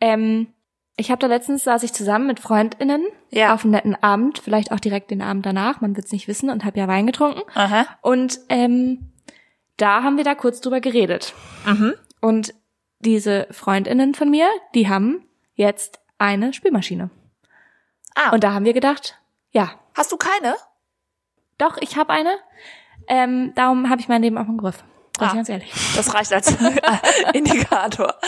ähm, 0.01 0.49
ich 0.97 1.11
habe 1.11 1.19
da 1.19 1.27
letztens 1.27 1.65
saß 1.65 1.83
ich 1.83 1.93
zusammen 1.93 2.27
mit 2.27 2.41
FreundInnen 2.41 3.05
Ja. 3.31 3.53
auf 3.55 3.63
einem 3.65 3.73
netten 3.73 4.03
Abend, 4.03 4.39
vielleicht 4.39 4.73
auch 4.73 4.81
direkt 4.81 5.11
den 5.11 5.23
Abend 5.23 5.45
danach, 5.47 5.81
man 5.81 5.97
wird's 5.97 6.13
nicht 6.13 6.29
wissen 6.29 6.49
und 6.51 6.65
habe 6.65 6.79
ja 6.79 6.89
Wein 6.89 7.07
getrunken. 7.07 7.43
Aha. 7.55 7.87
Und 8.03 8.41
ähm, 8.49 9.13
da 9.77 10.03
haben 10.03 10.17
wir 10.17 10.25
da 10.25 10.35
kurz 10.35 10.61
drüber 10.61 10.81
geredet. 10.81 11.35
Mhm. 11.67 11.95
Und 12.21 12.55
diese 13.01 13.47
FreundInnen 13.51 14.15
von 14.15 14.31
mir, 14.31 14.49
die 14.75 14.89
haben 14.89 15.23
jetzt 15.55 16.01
eine 16.19 16.53
Spülmaschine. 16.55 17.11
Ah, 18.15 18.31
Und 18.31 18.43
da 18.43 18.55
haben 18.55 18.65
wir 18.65 18.73
gedacht, 18.73 19.19
ja, 19.51 19.73
hast 19.95 20.13
du 20.13 20.17
keine? 20.17 20.55
doch, 21.59 21.77
ich 21.81 21.97
habe 21.97 22.13
eine. 22.13 22.31
Ähm, 23.09 23.53
darum 23.55 23.89
habe 23.89 24.01
ich 24.01 24.09
mein 24.09 24.23
Leben 24.23 24.37
auch 24.39 24.49
im 24.49 24.59
Griff. 24.59 24.83
Ah. 25.25 25.35
ganz 25.35 25.49
ehrlich. 25.49 25.73
Das 25.97 26.15
reicht 26.15 26.33
als 26.33 26.57
Indikator. 27.33 28.15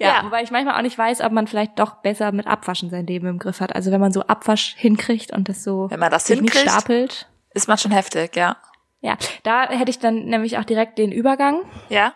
Ja, 0.00 0.08
Ja. 0.16 0.24
wobei 0.24 0.42
ich 0.42 0.50
manchmal 0.50 0.76
auch 0.76 0.82
nicht 0.82 0.98
weiß, 0.98 1.20
ob 1.20 1.30
man 1.30 1.46
vielleicht 1.46 1.78
doch 1.78 1.96
besser 2.02 2.32
mit 2.32 2.46
Abwaschen 2.48 2.90
sein 2.90 3.06
Leben 3.06 3.28
im 3.28 3.38
Griff 3.38 3.60
hat. 3.60 3.74
Also 3.74 3.92
wenn 3.92 4.00
man 4.00 4.10
so 4.12 4.22
Abwasch 4.22 4.74
hinkriegt 4.76 5.32
und 5.32 5.48
das 5.48 5.62
so 5.62 5.88
Wenn 5.90 6.00
man 6.00 6.10
das 6.10 6.26
hinkriegt. 6.26 6.58
stapelt. 6.68 7.28
Ist 7.54 7.68
man 7.68 7.78
schon 7.78 7.92
heftig, 7.92 8.34
ja. 8.34 8.56
Ja, 9.00 9.16
da 9.44 9.68
hätte 9.68 9.90
ich 9.90 10.00
dann 10.00 10.24
nämlich 10.24 10.58
auch 10.58 10.64
direkt 10.64 10.98
den 10.98 11.12
Übergang. 11.12 11.60
Ja? 11.88 12.14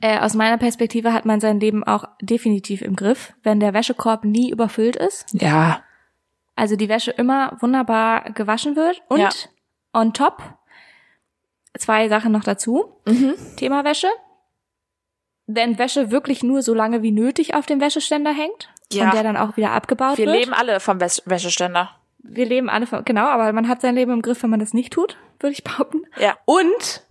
Äh, 0.00 0.18
aus 0.20 0.32
meiner 0.34 0.56
Perspektive 0.56 1.12
hat 1.12 1.26
man 1.26 1.40
sein 1.40 1.60
Leben 1.60 1.84
auch 1.84 2.04
definitiv 2.22 2.80
im 2.80 2.96
Griff, 2.96 3.34
wenn 3.42 3.60
der 3.60 3.74
Wäschekorb 3.74 4.24
nie 4.24 4.50
überfüllt 4.50 4.96
ist. 4.96 5.26
Ja. 5.34 5.82
Also 6.56 6.76
die 6.76 6.88
Wäsche 6.88 7.10
immer 7.10 7.58
wunderbar 7.60 8.30
gewaschen 8.30 8.76
wird. 8.76 9.02
Und 9.08 9.18
Ja. 9.20 9.28
on 9.92 10.14
top 10.14 10.42
zwei 11.78 12.08
Sachen 12.08 12.32
noch 12.32 12.44
dazu. 12.44 12.96
Mhm. 13.06 13.34
Thema 13.56 13.84
Wäsche. 13.84 14.08
Wenn 15.46 15.78
Wäsche 15.78 16.10
wirklich 16.10 16.42
nur 16.42 16.62
so 16.62 16.72
lange 16.74 17.02
wie 17.02 17.10
nötig 17.12 17.54
auf 17.54 17.66
dem 17.66 17.80
Wäscheständer 17.80 18.32
hängt 18.32 18.68
Ja. 18.92 19.04
und 19.06 19.14
der 19.14 19.22
dann 19.22 19.36
auch 19.36 19.56
wieder 19.56 19.72
abgebaut 19.72 20.18
Wir 20.18 20.26
wird. 20.26 20.36
leben 20.38 20.52
alle 20.54 20.80
vom 20.80 21.00
Wäsch 21.00 21.20
Wäscheständer. 21.24 21.90
wir 22.18 22.46
leben 22.46 22.70
alle, 22.70 22.86
von, 22.86 23.04
genau, 23.04 23.26
aber 23.26 23.52
man 23.52 23.68
hat 23.68 23.80
sein 23.80 23.94
Leben 23.96 24.12
im 24.12 24.22
Griff, 24.22 24.42
wenn 24.42 24.50
man 24.50 24.60
das 24.60 24.72
nicht 24.72 24.92
tut, 24.92 25.16
würde 25.40 25.52
ich 25.52 25.64
behaupten. 25.64 26.02
Ja. 26.18 26.36
Und 26.44 27.04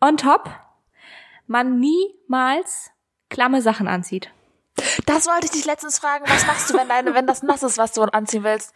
on 0.00 0.16
top, 0.18 0.50
man 1.46 1.80
niemals 1.80 2.90
klamme 3.30 3.62
Sachen 3.62 3.88
anzieht. 3.88 4.30
Das 5.06 5.26
wollte 5.26 5.46
ich 5.46 5.50
dich 5.52 5.64
letztens 5.64 5.98
fragen. 5.98 6.24
Was 6.28 6.46
machst 6.46 6.70
du, 6.70 6.74
wenn 6.74 6.88
deine, 6.88 7.14
wenn 7.14 7.26
das 7.26 7.42
nass 7.42 7.62
ist, 7.62 7.78
was 7.78 7.92
du 7.92 8.02
anziehen 8.02 8.44
willst? 8.44 8.74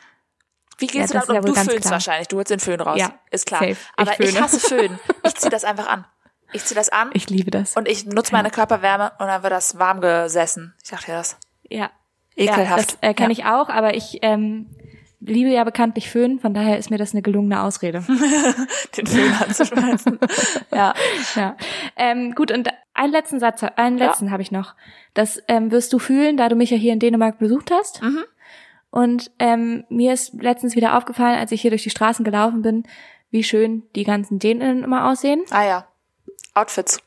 Wie 0.78 0.87
gehst 0.87 1.14
Ja, 1.14 1.21
du 1.21 1.26
damit 1.26 1.45
ja 1.45 1.50
um? 1.50 1.54
Du 1.54 1.54
föhnst 1.54 1.81
klar. 1.83 1.93
wahrscheinlich. 1.93 2.28
Du 2.28 2.37
holst 2.37 2.50
den 2.50 2.61
Föhn 2.61 2.81
raus. 2.81 2.99
Ja, 2.99 3.12
ist 3.31 3.47
klar. 3.47 3.61
safe. 3.61 3.71
Ich 3.73 3.78
Aber 3.97 4.11
ich, 4.11 4.16
föhne. 4.31 4.40
hasse 4.45 4.61
Föhn. 4.61 4.99
Ich 5.25 5.35
zieh 5.37 5.49
das 5.49 5.64
einfach 5.64 5.87
an. 5.88 6.04
Ich 6.52 6.64
zieh 6.64 6.75
das 6.75 6.88
an 6.88 7.11
Ich 7.14 7.28
liebe 7.31 7.50
das. 7.50 7.76
und 7.76 7.88
ich 7.88 8.07
nutze 8.07 8.33
meine 8.33 8.50
Körperwärme 8.50 9.12
und 9.19 9.26
dann 9.26 9.43
wird 9.43 9.52
das 9.52 9.78
warm 9.78 10.00
gesessen. 10.00 10.75
Ich 10.83 10.90
dachte 10.90 11.12
das. 11.12 11.37
ja. 11.69 11.90
Ekelhaft. 12.37 12.69
Ja, 12.93 12.99
das 13.02 13.11
äh, 13.11 13.14
kann 13.14 13.31
Ja. 13.31 13.33
ich 13.33 13.45
auch, 13.45 13.69
aber 13.69 13.95
ich 13.95 14.19
ähm, 14.23 14.66
liebe 15.21 15.50
ja 15.50 15.62
bekanntlich 15.62 16.11
Föhn, 16.11 16.40
von 16.40 16.52
daher 16.52 16.78
ist 16.78 16.90
mir 16.90 16.99
das 16.99 17.12
eine 17.12 17.23
gelungene 17.23 17.62
Ausrede. 17.62 18.04
Den 18.97 19.07
Föhn 19.07 19.33
anzuschmeißen. 19.40 20.19
ja. 20.73 20.95
ja. 21.37 21.57
Ähm, 21.97 22.35
gut, 22.35 22.50
und 22.50 22.69
einen 22.93 23.12
letzten 23.12 23.38
Satz, 23.38 23.62
einen 23.76 23.99
letzten 23.99 24.31
habe 24.33 24.43
ich 24.43 24.50
noch. 24.50 24.75
Das 25.14 25.40
ähm, 25.47 25.71
wirst 25.71 25.93
du 25.93 25.99
fühlen, 26.00 26.37
da 26.37 26.49
du 26.49 26.57
mich 26.57 26.71
ja 26.71 26.76
hier 26.76 26.93
in 26.93 26.99
Dänemark 26.99 27.38
besucht 27.38 27.71
hast. 27.73 28.02
Mhm. 28.02 28.25
Und 28.94 29.32
ähm, 29.40 29.82
mir 29.88 30.12
ist 30.12 30.34
letztens 30.40 30.76
wieder 30.76 30.96
aufgefallen, 30.96 31.36
als 31.36 31.50
ich 31.50 31.60
hier 31.60 31.72
durch 31.72 31.82
die 31.82 31.90
Straßen 31.90 32.24
gelaufen 32.24 32.62
bin, 32.62 32.84
wie 33.32 33.42
schön 33.42 33.82
die 33.96 34.04
ganzen 34.04 34.38
Dänen 34.38 34.84
immer 34.84 35.10
aussehen. 35.10 35.42
Ah 35.50 35.64
ja. 35.64 35.88
Outfits. 36.54 37.00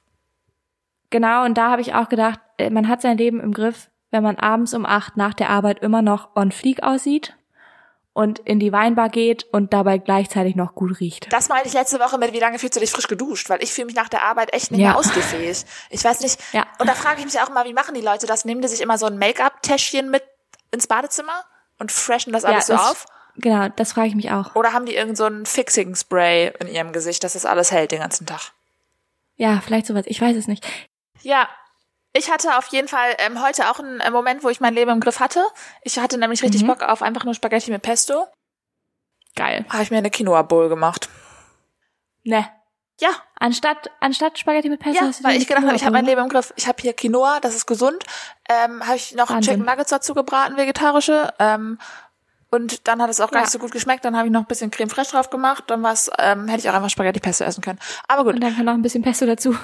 Genau, 1.11 1.45
und 1.45 1.57
da 1.57 1.71
habe 1.71 1.81
ich 1.81 1.93
auch 1.93 2.09
gedacht, 2.09 2.41
äh, 2.57 2.69
man 2.69 2.89
hat 2.89 3.01
sein 3.01 3.17
Leben 3.17 3.39
im 3.39 3.53
Griff, 3.53 3.89
wenn 4.11 4.21
man 4.21 4.35
abends 4.35 4.73
um 4.73 4.85
acht 4.85 5.15
nach 5.15 5.33
der 5.33 5.49
Arbeit 5.49 5.79
immer 5.79 6.01
noch 6.01 6.35
on 6.35 6.51
fleek 6.51 6.83
aussieht 6.83 7.37
und 8.11 8.39
in 8.39 8.59
die 8.59 8.73
Weinbar 8.73 9.07
geht 9.07 9.45
und 9.53 9.71
dabei 9.71 9.97
gleichzeitig 9.97 10.57
noch 10.57 10.75
gut 10.75 10.99
riecht. 10.99 11.31
Das 11.31 11.47
meinte 11.47 11.69
ich 11.69 11.73
letzte 11.73 12.01
Woche 12.01 12.17
mit, 12.17 12.33
wie 12.33 12.39
lange 12.41 12.59
fühlst 12.59 12.75
du 12.75 12.81
dich 12.81 12.91
frisch 12.91 13.07
geduscht? 13.07 13.49
Weil 13.49 13.63
ich 13.63 13.71
fühle 13.71 13.85
mich 13.85 13.95
nach 13.95 14.09
der 14.09 14.23
Arbeit 14.23 14.51
echt 14.53 14.71
nicht 14.71 14.81
Ja. 14.81 14.89
mehr 14.89 14.97
ausgefähig. 14.97 15.63
Ich 15.89 16.03
weiß 16.03 16.19
nicht. 16.19 16.37
Ja. 16.51 16.65
Und 16.79 16.89
da 16.89 16.95
frage 16.95 17.19
ich 17.19 17.25
mich 17.25 17.39
auch 17.39 17.49
mal, 17.49 17.63
wie 17.63 17.71
machen 17.73 17.95
die 17.95 18.01
Leute 18.01 18.27
das? 18.27 18.43
Nehmen 18.43 18.61
die 18.61 18.67
sich 18.67 18.81
immer 18.81 18.97
so 18.97 19.05
ein 19.05 19.17
Make-up-Täschchen 19.17 20.11
mit 20.11 20.23
ins 20.71 20.87
Badezimmer 20.87 21.45
und 21.79 21.91
freshen 21.91 22.33
das 22.33 22.45
alles 22.45 22.67
so 22.67 22.73
das, 22.73 22.91
auf? 22.91 23.05
Genau, 23.35 23.69
das 23.69 23.93
frage 23.93 24.07
ich 24.07 24.15
mich 24.15 24.31
auch. 24.31 24.55
Oder 24.55 24.73
haben 24.73 24.85
die 24.85 24.95
irgend 24.95 25.17
so 25.17 25.25
ein 25.25 25.45
Fixing-Spray 25.45 26.53
in 26.59 26.67
ihrem 26.67 26.91
Gesicht, 26.91 27.23
dass 27.23 27.33
das 27.33 27.45
alles 27.45 27.71
hält 27.71 27.91
den 27.91 27.99
ganzen 27.99 28.25
Tag? 28.25 28.51
Ja, 29.35 29.61
vielleicht 29.63 29.85
sowas. 29.85 30.05
Ich 30.07 30.19
weiß 30.19 30.35
es 30.35 30.47
nicht. 30.47 30.67
Ja. 31.21 31.47
Ich 32.13 32.31
hatte 32.31 32.57
auf 32.57 32.65
jeden 32.67 32.87
Fall 32.87 33.15
ähm, 33.19 33.43
heute 33.43 33.69
auch 33.69 33.77
einen 33.79 33.99
äh, 33.99 34.09
Moment, 34.09 34.43
wo 34.43 34.49
ich 34.49 34.59
mein 34.59 34.73
Leben 34.73 34.89
im 34.89 34.99
Griff 34.99 35.19
hatte. 35.19 35.45
Ich 35.83 35.99
hatte 35.99 36.17
nämlich 36.17 36.41
richtig 36.41 36.63
Mhm. 36.63 36.67
Bock 36.67 36.81
auf 36.81 37.03
einfach 37.03 37.25
nur 37.25 37.35
Spaghetti 37.35 37.69
mit 37.69 37.83
Pesto. 37.83 38.25
Geil. 39.35 39.65
Habe 39.69 39.83
ich 39.83 39.91
mir 39.91 39.97
eine 39.97 40.09
Quinoa-Bowl 40.09 40.67
gemacht. 40.67 41.09
Ne. 42.23 42.49
Ja, 42.99 43.09
Anstatt, 43.39 43.91
anstatt 43.99 44.39
Spaghetti 44.39 44.69
mit 44.69 44.79
Pesto 44.79 44.99
Ja, 45.01 45.07
hast 45.09 45.19
du 45.19 45.23
weil 45.23 45.37
ich 45.37 45.47
gedacht 45.47 45.63
habe, 45.65 45.75
ich 45.75 45.83
habe 45.83 45.93
mein 45.93 46.05
Leben 46.05 46.21
im 46.21 46.29
Griff. 46.29 46.51
Ich 46.55 46.67
habe 46.67 46.81
hier 46.81 46.93
Quinoa, 46.93 47.39
das 47.39 47.53
ist 47.55 47.67
gesund. 47.67 48.03
Ähm, 48.49 48.83
habe 48.85 48.95
ich 48.95 49.13
noch 49.13 49.29
Wahnsinn. 49.29 49.53
Chicken 49.53 49.65
Nuggets 49.65 49.91
dazu 49.91 50.15
gebraten, 50.15 50.57
vegetarische. 50.57 51.31
Ähm, 51.37 51.77
und 52.49 52.87
dann 52.87 52.99
hat 53.01 53.09
es 53.11 53.19
auch 53.21 53.29
gar 53.29 53.41
Ja. 53.41 53.45
nicht 53.45 53.51
so 53.51 53.59
gut 53.59 53.71
geschmeckt. 53.71 54.03
Dann 54.05 54.17
habe 54.17 54.27
ich 54.27 54.33
noch 54.33 54.41
ein 54.41 54.47
bisschen 54.47 54.71
Creme 54.71 54.89
fraiche 54.89 55.11
drauf 55.11 55.29
gemacht. 55.29 55.65
Dann 55.67 55.83
war's, 55.83 56.09
ähm, 56.17 56.47
hätte 56.47 56.61
ich 56.61 56.69
auch 56.69 56.73
einfach 56.73 56.89
Spaghetti 56.89 57.19
Pesto 57.19 57.43
essen 57.43 57.61
können. 57.61 57.77
Aber 58.07 58.23
gut. 58.23 58.33
Und 58.33 58.41
dann 58.41 58.55
kann 58.55 58.65
noch 58.65 58.73
ein 58.73 58.81
bisschen 58.81 59.03
Pesto 59.03 59.27
dazu. 59.27 59.51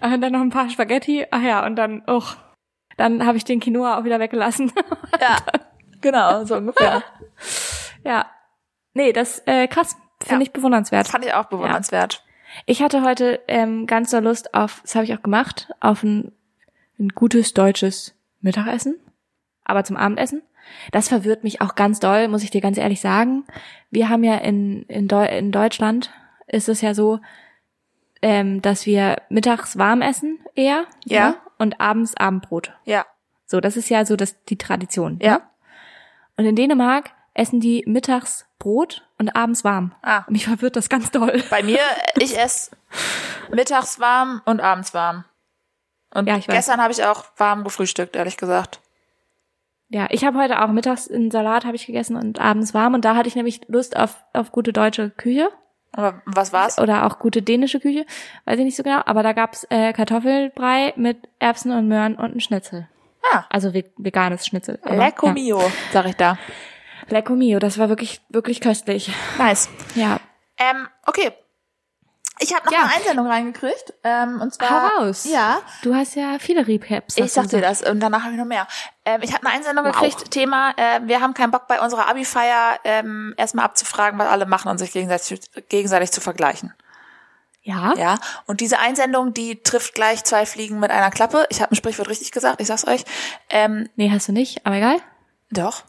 und 0.00 0.20
dann 0.20 0.32
noch 0.32 0.40
ein 0.40 0.50
paar 0.50 0.70
Spaghetti. 0.70 1.26
Ach 1.30 1.42
ja, 1.42 1.64
und 1.66 1.76
dann, 1.76 2.02
oh, 2.06 2.22
dann 2.96 3.26
habe 3.26 3.36
ich 3.36 3.44
den 3.44 3.60
Quinoa 3.60 3.98
auch 3.98 4.04
wieder 4.04 4.20
weggelassen. 4.20 4.72
Ja, 5.20 5.36
genau, 6.00 6.44
so 6.44 6.56
ungefähr. 6.56 7.02
ja. 8.04 8.26
Nee, 8.94 9.12
das 9.12 9.40
äh, 9.46 9.68
krass. 9.68 9.96
Finde 10.24 10.44
Ja. 10.44 10.46
ich 10.48 10.52
bewundernswert. 10.52 11.08
Fand 11.08 11.24
ich 11.24 11.34
auch 11.34 11.46
bewundernswert. 11.46 12.24
Ich 12.66 12.82
hatte 12.82 13.02
heute 13.02 13.40
ähm, 13.48 13.86
ganz 13.86 14.10
so 14.10 14.20
Lust 14.20 14.54
auf, 14.54 14.80
das 14.82 14.94
habe 14.94 15.04
ich 15.04 15.14
auch 15.14 15.22
gemacht, 15.22 15.70
auf 15.80 16.02
ein, 16.02 16.32
ein 16.98 17.08
gutes 17.08 17.52
deutsches 17.54 18.14
Mittagessen, 18.40 18.96
aber 19.64 19.84
zum 19.84 19.96
Abendessen. 19.96 20.42
Das 20.92 21.08
verwirrt 21.08 21.44
mich 21.44 21.60
auch 21.60 21.74
ganz 21.74 22.00
doll, 22.00 22.28
muss 22.28 22.42
ich 22.44 22.50
dir 22.50 22.60
ganz 22.60 22.78
ehrlich 22.78 23.00
sagen. 23.00 23.44
Wir 23.90 24.08
haben 24.08 24.24
ja 24.24 24.36
in, 24.36 24.84
in, 24.84 25.08
Deu 25.08 25.24
in 25.26 25.52
Deutschland 25.52 26.10
ist 26.46 26.68
es 26.68 26.80
ja 26.80 26.94
so, 26.94 27.20
ähm, 28.22 28.62
dass 28.62 28.86
wir 28.86 29.16
mittags 29.28 29.76
warm 29.76 30.00
essen 30.00 30.38
eher 30.54 30.84
Ja. 31.04 31.30
ne? 31.30 31.36
und 31.58 31.80
abends 31.80 32.16
Abendbrot. 32.16 32.72
Ja. 32.84 33.04
So, 33.46 33.60
das 33.60 33.76
ist 33.76 33.90
ja 33.90 34.06
so 34.06 34.16
das, 34.16 34.42
die 34.44 34.56
Tradition. 34.56 35.18
Ja. 35.20 35.32
Ne? 35.38 35.42
Und 36.36 36.44
in 36.46 36.56
Dänemark 36.56 37.10
essen 37.34 37.60
die 37.60 37.82
mittags 37.86 38.46
Brot 38.58 39.06
und 39.18 39.34
abends 39.36 39.64
warm. 39.64 39.94
Ah. 40.02 40.24
Mich 40.28 40.46
verwirrt 40.46 40.76
das 40.76 40.88
ganz 40.88 41.10
doll. 41.10 41.42
Bei 41.50 41.62
mir, 41.62 41.78
ich 42.18 42.36
esse 42.38 42.70
mittags 43.50 44.00
warm 44.00 44.42
und 44.44 44.60
abends 44.60 44.94
warm. 44.94 45.24
Und 46.12 46.28
Ja, 46.28 46.36
ich 46.36 46.48
weiß. 46.48 46.54
gestern 46.54 46.80
habe 46.80 46.92
ich 46.92 47.04
auch 47.04 47.24
warm 47.36 47.64
gefrühstückt, 47.64 48.14
ehrlich 48.16 48.36
gesagt. 48.36 48.80
Ja, 49.88 50.06
ich 50.10 50.24
habe 50.24 50.38
heute 50.38 50.62
auch 50.62 50.68
mittags 50.68 51.10
einen 51.10 51.30
Salat 51.30 51.64
habe 51.64 51.76
ich 51.76 51.86
gegessen 51.86 52.16
und 52.16 52.40
abends 52.40 52.72
warm 52.74 52.94
und 52.94 53.04
da 53.04 53.14
hatte 53.16 53.28
ich 53.28 53.36
nämlich 53.36 53.60
Lust 53.68 53.96
auf 53.96 54.24
auf 54.32 54.50
gute 54.50 54.72
deutsche 54.72 55.10
Küche 55.10 55.48
Aber 55.92 56.22
was 56.26 56.52
war's? 56.52 56.78
oder 56.78 57.04
auch 57.06 57.18
gute 57.18 57.42
dänische 57.42 57.78
Küche, 57.80 58.06
weiß 58.46 58.58
ich 58.58 58.64
nicht 58.64 58.76
so 58.76 58.82
genau, 58.82 59.02
aber 59.04 59.22
da 59.22 59.32
gab's 59.32 59.64
äh, 59.70 59.92
Kartoffelbrei 59.92 60.94
mit 60.96 61.18
Erbsen 61.38 61.70
und 61.70 61.86
Möhren 61.86 62.16
und 62.16 62.34
ein 62.34 62.40
Schnitzel. 62.40 62.88
Ah, 63.32 63.44
Also 63.50 63.72
ve 63.72 63.84
veganes 63.96 64.46
Schnitzel. 64.46 64.78
Lecco 64.84 65.26
ja. 65.28 65.32
mio, 65.32 65.62
sag 65.92 66.06
ich 66.06 66.16
da. 66.16 66.38
Lecco 67.08 67.34
mio, 67.34 67.58
das 67.58 67.78
war 67.78 67.88
wirklich 67.88 68.20
wirklich 68.28 68.60
köstlich. 68.60 69.10
Nice. 69.38 69.68
Ja. 69.94 70.18
Ähm, 70.58 70.88
okay. 71.06 71.32
Ich 72.40 72.52
habe 72.52 72.64
noch 72.66 72.72
Ja. 72.72 72.82
eine 72.82 72.94
Einsendung 72.94 73.26
reingekriegt. 73.28 73.94
Ähm, 74.02 74.40
und 74.40 74.52
zwar. 74.52 74.96
Hau 74.98 75.04
raus. 75.04 75.24
Ja. 75.24 75.60
Du 75.82 75.94
hast 75.94 76.16
ja 76.16 76.38
viele 76.40 76.66
Recaps. 76.66 77.16
Ich 77.16 77.32
sag 77.32 77.48
dir 77.48 77.60
das 77.60 77.80
und 77.82 78.00
danach 78.00 78.22
habe 78.22 78.32
ich 78.32 78.38
noch 78.38 78.44
mehr. 78.46 78.66
Ähm, 79.04 79.20
ich 79.22 79.32
habe 79.32 79.46
eine 79.46 79.54
Einsendung 79.56 79.84
Wow. 79.84 79.92
gekriegt, 79.92 80.30
Thema, 80.32 80.72
äh, 80.76 81.00
wir 81.04 81.20
haben 81.20 81.32
keinen 81.34 81.52
Bock 81.52 81.68
bei 81.68 81.80
unserer 81.80 82.08
Abi-Feier 82.08 82.80
ähm, 82.84 83.34
erstmal 83.36 83.64
abzufragen, 83.66 84.18
was 84.18 84.28
alle 84.28 84.46
machen 84.46 84.68
und 84.68 84.78
sich 84.78 84.90
gegenseitig, 84.92 85.40
gegenseitig 85.68 86.10
zu 86.10 86.20
vergleichen. 86.20 86.74
Ja. 87.62 87.94
Ja, 87.96 88.18
und 88.46 88.60
diese 88.60 88.78
Einsendung, 88.78 89.32
die 89.32 89.62
trifft 89.62 89.94
gleich 89.94 90.22
zwei 90.24 90.44
Fliegen 90.44 90.80
mit 90.80 90.90
einer 90.90 91.10
Klappe. 91.10 91.46
Ich 91.50 91.62
habe 91.62 91.72
ein 91.72 91.76
Sprichwort 91.76 92.08
richtig 92.10 92.30
gesagt, 92.32 92.60
ich 92.60 92.66
sag's 92.66 92.86
euch. 92.86 93.04
Ähm, 93.48 93.88
Nee, 93.96 94.10
hast 94.10 94.28
du 94.28 94.32
nicht, 94.32 94.66
aber 94.66 94.74
egal. 94.76 94.96
doch. 95.50 95.84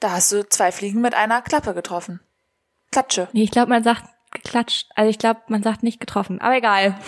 Da 0.00 0.12
hast 0.12 0.32
du 0.32 0.48
zwei 0.48 0.72
Fliegen 0.72 1.00
mit 1.00 1.14
einer 1.14 1.42
Klappe 1.42 1.74
getroffen. 1.74 2.20
Klatsche. 2.90 3.28
Nee, 3.32 3.44
ich 3.44 3.50
glaube, 3.50 3.70
man 3.70 3.82
sagt 3.82 4.04
geklatscht. 4.30 4.88
Also 4.94 5.10
ich 5.10 5.18
glaube, 5.18 5.40
man 5.48 5.62
sagt 5.62 5.82
nicht 5.82 6.00
getroffen, 6.00 6.40
aber 6.40 6.56
egal. 6.56 6.98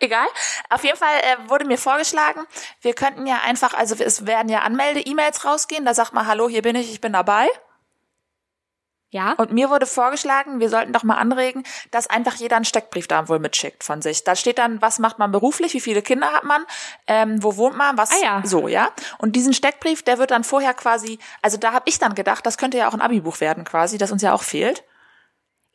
Egal. 0.00 0.26
Auf 0.68 0.84
jeden 0.84 0.98
Fall 0.98 1.16
äh, 1.22 1.48
wurde 1.48 1.64
mir 1.64 1.78
vorgeschlagen, 1.78 2.40
wir 2.82 2.92
könnten 2.94 3.26
ja 3.26 3.40
einfach, 3.42 3.72
also 3.72 3.94
es 3.98 4.26
werden 4.26 4.50
ja 4.50 4.60
Anmelde-E-Mails 4.60 5.44
rausgehen, 5.44 5.84
da 5.84 5.94
sagt 5.94 6.12
man, 6.12 6.26
hallo, 6.26 6.48
hier 6.48 6.62
bin 6.62 6.76
ich, 6.76 6.92
ich 6.92 7.00
bin 7.00 7.14
dabei. 7.14 7.48
Ja? 9.14 9.34
Und 9.34 9.52
mir 9.52 9.70
wurde 9.70 9.86
vorgeschlagen, 9.86 10.58
wir 10.58 10.68
sollten 10.68 10.92
doch 10.92 11.04
mal 11.04 11.14
anregen, 11.14 11.62
dass 11.92 12.08
einfach 12.08 12.34
jeder 12.34 12.56
einen 12.56 12.64
Steckbrief 12.64 13.06
da 13.06 13.28
wohl 13.28 13.38
mitschickt 13.38 13.84
von 13.84 14.02
sich. 14.02 14.24
Da 14.24 14.34
steht 14.34 14.58
dann, 14.58 14.82
was 14.82 14.98
macht 14.98 15.20
man 15.20 15.30
beruflich, 15.30 15.72
wie 15.72 15.80
viele 15.80 16.02
Kinder 16.02 16.32
hat 16.32 16.42
man, 16.42 16.64
ähm, 17.06 17.40
wo 17.40 17.56
wohnt 17.56 17.76
man, 17.76 17.96
was 17.96 18.10
Ah 18.10 18.24
ja. 18.24 18.42
so, 18.44 18.66
ja. 18.66 18.88
Und 19.18 19.36
diesen 19.36 19.54
Steckbrief, 19.54 20.02
der 20.02 20.18
wird 20.18 20.32
dann 20.32 20.42
vorher 20.42 20.74
quasi, 20.74 21.20
also 21.42 21.56
da 21.58 21.72
habe 21.72 21.84
ich 21.88 22.00
dann 22.00 22.16
gedacht, 22.16 22.44
das 22.44 22.58
könnte 22.58 22.76
ja 22.76 22.88
auch 22.88 22.92
ein 22.92 23.00
Abibuch 23.00 23.38
werden 23.38 23.62
quasi, 23.62 23.98
das 23.98 24.10
uns 24.10 24.20
ja 24.20 24.32
auch 24.32 24.42
fehlt. 24.42 24.82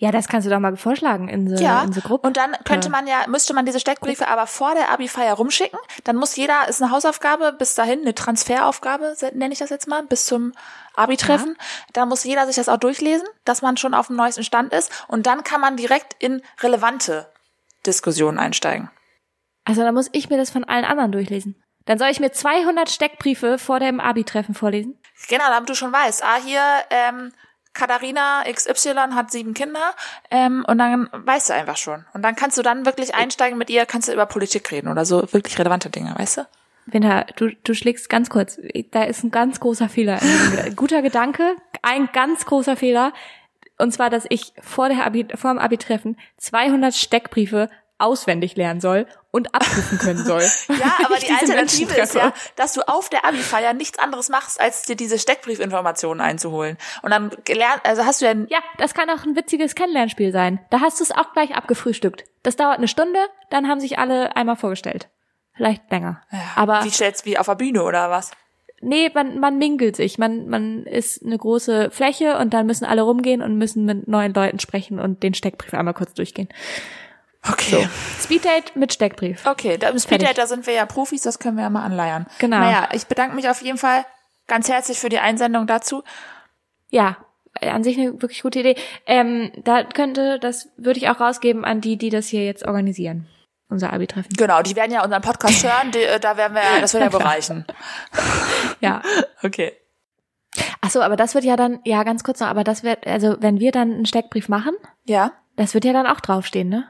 Ja, 0.01 0.12
das 0.12 0.29
kannst 0.29 0.48
du 0.48 0.50
doch 0.50 0.60
mal 0.60 0.77
vorschlagen 0.77 1.27
in 1.27 1.58
so, 1.58 1.62
Ja, 1.62 1.84
in 1.84 1.91
so 1.91 2.00
Gruppe. 2.00 2.25
und 2.25 2.38
dann 2.38 2.56
könnte 2.63 2.89
man 2.89 3.06
ja, 3.06 3.25
müsste 3.27 3.53
man 3.53 3.65
diese 3.65 3.82
Steckbriefe 3.82 4.29
aber 4.29 4.48
vor 4.48 4.74
der 4.74 4.91
Abi-Feier 4.91 5.34
rumschicken. 5.34 5.77
Dann 6.06 6.15
muss 6.15 6.38
jeder, 6.38 6.70
ist 6.70 6.82
eine 6.82 6.91
Hausaufgabe 6.91 7.51
bis 7.51 7.75
dahin, 7.75 8.00
eine 8.01 8.15
Transferaufgabe, 8.15 9.13
nenne 9.34 9.51
ich 9.51 9.60
das 9.60 9.70
jetzt 9.70 9.89
mal, 9.89 10.03
bis 10.03 10.25
zum 10.25 10.53
Abi-Treffen. 10.96 11.58
Dann 11.91 12.08
muss 12.08 12.24
jeder 12.24 12.48
sich 12.48 12.56
das 12.56 12.70
auch 12.70 12.77
durchlesen, 12.77 13.27
dass 13.44 13.62
man 13.62 13.75
schon 13.75 13.94
auf 13.94 14.08
dem 14.08 14.15
neuesten 14.15 14.46
Stand 14.46 14.72
ist. 14.72 14.89
Und 15.10 15.27
dann 15.27 15.44
kann 15.44 15.60
man 15.60 15.75
direkt 15.75 16.15
in 16.24 16.41
relevante 16.62 17.27
Diskussionen 17.86 18.39
einsteigen. 18.39 18.89
Also 19.65 19.82
dann 19.82 19.94
muss 19.94 20.08
ich 20.13 20.29
mir 20.29 20.38
das 20.38 20.50
von 20.50 20.63
allen 20.63 20.86
anderen 20.86 21.12
durchlesen. 21.12 21.62
Dann 21.86 22.00
soll 22.00 22.08
ich 22.08 22.22
mir 22.22 22.32
200 22.32 22.89
Steckbriefe 22.89 23.58
vor 23.58 23.79
dem 23.82 24.00
Abi-Treffen 24.00 24.56
vorlesen? 24.56 24.98
Genau, 25.27 25.44
damit 25.50 25.70
du 25.70 25.75
schon 25.75 25.91
weißt, 25.91 26.24
ah, 26.24 26.38
hier, 26.41 26.62
ähm, 26.89 27.34
Katharina 27.73 28.43
XY 28.51 28.93
hat 29.13 29.31
sieben 29.31 29.53
Kinder 29.53 29.93
ähm, 30.31 30.65
und 30.67 30.77
dann 30.79 31.09
weißt 31.11 31.49
du 31.49 31.53
einfach 31.53 31.77
schon. 31.77 32.05
Und 32.13 32.23
dann 32.23 32.35
kannst 32.35 32.57
du 32.57 32.61
dann 32.61 32.85
wirklich 32.85 33.15
einsteigen 33.15 33.57
mit 33.57 33.69
ihr, 33.69 33.85
kannst 33.85 34.07
du 34.07 34.13
über 34.13 34.25
Politik 34.25 34.71
reden 34.71 34.89
oder 34.89 35.05
so 35.05 35.31
wirklich 35.31 35.57
relevante 35.59 35.89
Dinge, 35.89 36.13
weißt 36.17 36.38
du? 36.38 36.47
Winter, 36.85 37.25
du, 37.35 37.49
du 37.63 37.73
schlägst 37.73 38.09
ganz 38.09 38.29
kurz. 38.29 38.59
Da 38.91 39.03
ist 39.03 39.23
ein 39.23 39.31
ganz 39.31 39.59
großer 39.59 39.89
Fehler. 39.89 40.19
Ein 40.63 40.75
guter 40.75 41.01
Gedanke, 41.01 41.55
ein 41.81 42.09
ganz 42.11 42.45
großer 42.45 42.75
Fehler. 42.75 43.13
Und 43.77 43.93
zwar, 43.93 44.09
dass 44.09 44.25
ich 44.29 44.53
vor, 44.61 44.89
der 44.89 45.05
Abi, 45.05 45.27
vor 45.35 45.53
dem 45.53 45.59
Abi-Treffen 45.59 46.17
200 46.38 46.93
Steckbriefe 46.93 47.69
auswendig 48.00 48.56
lernen 48.56 48.82
soll 48.82 49.06
und 49.32 49.53
abrufen 49.53 49.98
können 50.00 50.24
soll. 50.24 50.44
Ja, 50.79 50.98
aber 51.06 51.18
die 51.18 51.32
Alternative 51.32 51.94
ist 51.96 52.15
ja, 52.15 52.34
dass 52.56 52.74
du 52.74 52.88
auf 52.88 53.10
der 53.10 53.25
Abi-Feier 53.25 53.74
nichts 53.74 54.00
anderes 54.00 54.29
machst, 54.29 54.60
als 54.60 54.84
dir 54.84 54.96
diese 54.96 55.20
Steckbriefinformationen 55.20 56.22
einzuholen. 56.22 56.77
Und 57.01 57.12
dann 57.12 57.32
gelernt, 57.44 57.82
also 57.84 58.06
hast 58.06 58.22
du 58.22 58.25
ja, 58.25 58.34
Ja, 58.48 58.60
das 58.77 58.94
kann 58.94 59.10
auch 59.10 59.25
ein 59.25 59.36
witziges 59.36 59.75
Kennenlernspiel 59.75 60.32
sein. 60.32 60.60
Da 60.70 60.79
hast 60.79 61.00
du 61.00 61.03
es 61.03 61.12
auch 61.12 61.34
gleich 61.34 61.56
abgefrühstückt. 61.56 62.24
Das 62.44 62.56
dauert 62.56 62.77
eine 62.77 62.88
Stunde, 62.88 63.20
dann 63.50 63.68
haben 63.68 63.79
sich 63.79 64.00
alle 64.00 64.36
einmal 64.36 64.56
vorgestellt. 64.56 65.10
Vielleicht 65.53 65.91
länger. 65.91 66.22
Aber 66.56 66.84
wie 66.86 66.89
stellst 66.89 67.25
wie 67.25 67.38
auf 67.38 67.48
der 67.48 67.56
Bühne 67.56 67.84
oder 67.84 68.10
was? 68.10 68.32
nee, 68.82 69.10
man, 69.13 69.39
man 69.39 69.58
mingelt 69.58 69.96
sich. 69.96 70.18
Man, 70.18 70.48
man 70.48 70.84
ist 70.84 71.24
eine 71.25 71.38
große 71.38 71.91
Fläche 71.91 72.38
und 72.38 72.53
dann 72.53 72.65
müssen 72.65 72.86
alle 72.86 73.01
rumgehen 73.01 73.41
und 73.41 73.58
müssen 73.58 73.86
mit 73.86 74.08
neuen 74.08 74.34
Leuten 74.34 74.60
sprechen 74.60 75.00
und 75.00 75.24
den 75.24 75.34
Steckbrief 75.34 75.74
einmal 75.74 75.94
kurz 75.94 76.13
durchgehen. 76.13 76.50
Okay. 77.48 77.88
Speeddate 78.22 78.77
mit 78.77 78.93
Steckbrief. 78.93 79.46
Okay, 79.46 79.77
da. 79.77 79.98
Speeddate, 79.98 80.34
da 80.36 80.48
sind 80.48 80.67
wir 80.67 80.74
ja 80.74 80.86
Profis, 80.86 81.22
das 81.22 81.39
können 81.39 81.55
wir 81.55 81.63
ja 81.63 81.69
mal 81.69 81.84
anleiern. 81.84 82.27
Genau. 82.39 82.58
Naja, 82.60 82.89
ich 82.93 83.08
bedanke 83.08 83.36
mich 83.36 83.48
auf 83.50 83.62
jeden 83.62 83.77
Fall 83.77 84.05
ganz 84.48 84.67
herzlich 84.69 85.00
für 85.00 85.10
die 85.10 85.19
Einsendung 85.19 85.65
dazu. 85.65 86.03
Ja, 86.89 87.17
an 87.62 87.84
sich 87.84 87.98
eine 87.98 88.22
wirklich 88.22 88.41
gute 88.41 88.60
Idee. 88.60 88.75
Ähm, 89.05 89.51
da 89.63 89.84
könnte, 89.84 90.39
das 90.39 90.69
würde 90.77 91.00
ich 91.00 91.10
auch 91.10 91.19
rausgeben 91.19 91.63
an 91.65 91.81
die, 91.81 91.98
die 91.98 92.10
das 92.10 92.27
hier 92.27 92.46
jetzt 92.46 92.65
organisieren. 92.65 93.27
Unser 93.69 93.93
Abi-Treffen. 93.93 94.34
Genau, 94.36 94.62
die 94.63 94.75
werden 94.75 94.91
ja 94.91 95.03
unseren 95.03 95.22
Podcast 95.22 95.63
hören, 95.63 95.91
die, 95.91 96.00
äh, 96.00 96.19
da 96.19 96.38
werden 96.38 96.55
wir, 96.55 96.81
das 96.81 96.93
wird 96.93 97.03
ja 97.03 97.10
bereichen. 97.17 97.65
Ja. 98.81 99.01
Okay. 99.43 99.74
Ach 100.81 100.89
so, 100.89 101.01
aber 101.01 101.15
das 101.15 101.36
wird 101.36 101.43
ja 101.43 101.55
dann, 101.55 101.79
ja, 101.84 102.03
ganz 102.03 102.24
kurz 102.24 102.39
noch, 102.39 102.48
aber 102.48 102.63
das 102.63 102.84
wird, 102.84 103.05
also 103.05 103.36
wenn 103.39 103.60
wir 103.60 103.72
dann 103.72 103.91
einen 103.93 104.05
Steckbrief 104.05 104.48
machen, 104.50 104.74
Ja? 105.05 105.34
das 105.55 105.74
wird 105.74 105.86
ja 105.86 105.93
dann 105.93 106.08
auch 106.08 106.19
draufstehen, 106.22 106.69
ne? 106.69 106.88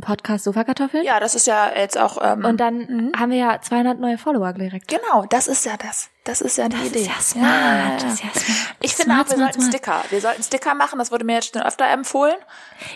Podcast 0.00 0.44
Sofakartoffeln. 0.44 1.04
Ja, 1.04 1.20
das 1.20 1.34
ist 1.34 1.46
ja 1.46 1.70
jetzt 1.76 1.98
auch, 1.98 2.18
ähm, 2.22 2.44
Und 2.44 2.58
dann 2.58 3.12
haben 3.18 3.30
wir 3.30 3.38
ja 3.38 3.60
200 3.60 3.98
neue 3.98 4.18
Follower 4.18 4.52
direkt. 4.52 4.88
genau, 4.88 5.26
das 5.28 5.46
ist 5.48 5.64
ja 5.66 5.76
das. 5.76 6.08
Das 6.24 6.40
ist 6.40 6.56
ja 6.58 6.68
die 6.68 6.76
Das 6.76 6.86
Idee. 6.86 7.00
ist 7.00 7.06
ja 7.08 7.20
smart. 7.20 8.02
Das 8.02 8.14
ist 8.14 8.22
ja 8.24 8.30
smart. 8.30 8.76
Ich 8.80 8.94
finde 8.94 9.12
Smart, 9.14 9.26
auch, 9.26 9.30
wir 9.30 9.36
smart, 9.36 9.54
sollten 9.54 9.60
smart. 9.60 9.74
Sticker. 9.74 10.04
Wir 10.10 10.20
sollten 10.20 10.42
Sticker 10.42 10.74
machen, 10.74 10.98
das 10.98 11.10
wurde 11.10 11.24
mir 11.24 11.34
jetzt 11.34 11.52
schon 11.52 11.62
öfter 11.62 11.86
empfohlen. 11.88 12.36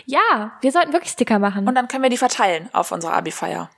Ja, 0.05 0.51
wir 0.61 0.71
sollten 0.71 0.93
wirklich 0.93 1.11
Sticker 1.11 1.39
machen. 1.39 1.67
Und 1.67 1.75
dann 1.75 1.87
können 1.87 2.03
wir 2.03 2.09
die 2.09 2.17
verteilen 2.17 2.69
auf 2.73 2.91
unserer 2.91 3.13
Abi-Feier. 3.13 3.69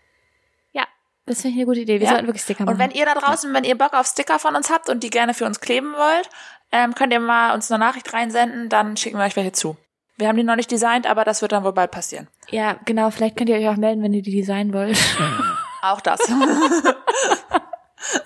ja, 0.72 0.84
das 1.26 1.42
finde 1.42 1.50
ich 1.56 1.62
eine 1.62 1.66
gute 1.66 1.80
Idee. 1.82 2.00
Wir 2.00 2.06
Ja? 2.06 2.12
sollten 2.14 2.28
wirklich 2.28 2.44
Sticker 2.44 2.66
machen. 2.66 2.74
Und 2.76 2.80
wenn 2.80 2.92
ihr 2.92 3.06
da 3.06 3.14
draußen, 3.16 3.54
wenn 3.54 3.64
ihr 3.64 3.78
Bock 3.78 3.94
auf 3.94 4.08
Sticker 4.08 4.40
von 4.40 4.56
uns 4.56 4.70
habt 4.70 4.90
und 4.90 5.04
die 5.04 5.10
gerne 5.10 5.34
für 5.34 5.46
uns 5.46 5.60
kleben 5.60 5.94
wollt, 5.94 6.30
ähm, 6.72 6.94
könnt 6.94 7.12
ihr 7.14 7.20
mal 7.20 7.54
uns 7.56 7.72
eine 7.72 7.80
Nachricht 7.84 8.14
reinsenden, 8.14 8.70
dann 8.70 8.96
schicken 8.98 9.18
wir 9.18 9.26
euch 9.26 9.36
welche 9.36 9.52
zu. 9.52 9.76
Wir 10.20 10.28
haben 10.28 10.36
die 10.38 10.44
noch 10.44 10.56
nicht 10.58 10.70
designt, 10.70 11.08
aber 11.08 11.24
das 11.24 11.42
wird 11.42 11.54
dann 11.54 11.64
wohl 11.64 11.74
bald 11.74 11.92
passieren. 11.92 12.28
ja, 12.50 12.76
genau, 12.86 13.10
vielleicht 13.10 13.38
könnt 13.38 13.50
ihr 13.50 13.56
euch 13.58 13.68
auch 13.70 13.78
melden, 13.78 14.04
wenn 14.04 14.14
ihr 14.14 14.22
die 14.22 14.32
designen 14.36 14.74
wollt. 14.74 14.98
Auch 15.82 16.02
das. 16.02 16.20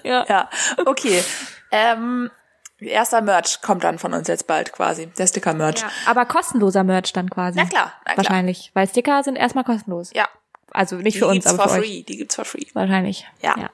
ja. 0.03 0.25
ja, 0.27 0.49
okay. 0.85 1.23
Ähm, 1.71 2.31
erster 2.79 3.21
Merch 3.21 3.61
kommt 3.61 3.83
dann 3.83 3.99
von 3.99 4.13
uns 4.13 4.27
jetzt 4.27 4.47
bald 4.47 4.71
quasi. 4.73 5.07
Der 5.17 5.27
Sticker-Merch. 5.27 5.81
ja. 5.81 5.89
Aber 6.07 6.25
kostenloser 6.25 6.83
Merch 6.83 7.13
dann 7.13 7.29
quasi. 7.29 7.59
Na 7.59 7.65
klar, 7.65 7.93
na 8.05 8.13
klar. 8.13 8.17
Wahrscheinlich, 8.17 8.71
weil 8.73 8.87
Sticker 8.87 9.23
sind 9.23 9.35
erstmal 9.35 9.63
kostenlos. 9.63 10.11
Ja, 10.13 10.27
Also 10.71 10.95
nicht 10.95 11.15
die 11.15 11.19
für 11.19 11.27
uns, 11.27 11.45
aber 11.45 11.63
for 11.63 11.69
für 11.69 11.79
euch. 11.81 11.85
free. 11.87 12.03
Die 12.03 12.17
gibt's 12.17 12.35
for 12.35 12.45
free. 12.45 12.65
Wahrscheinlich. 12.73 13.27
Ja. 13.41 13.55
ja. 13.57 13.69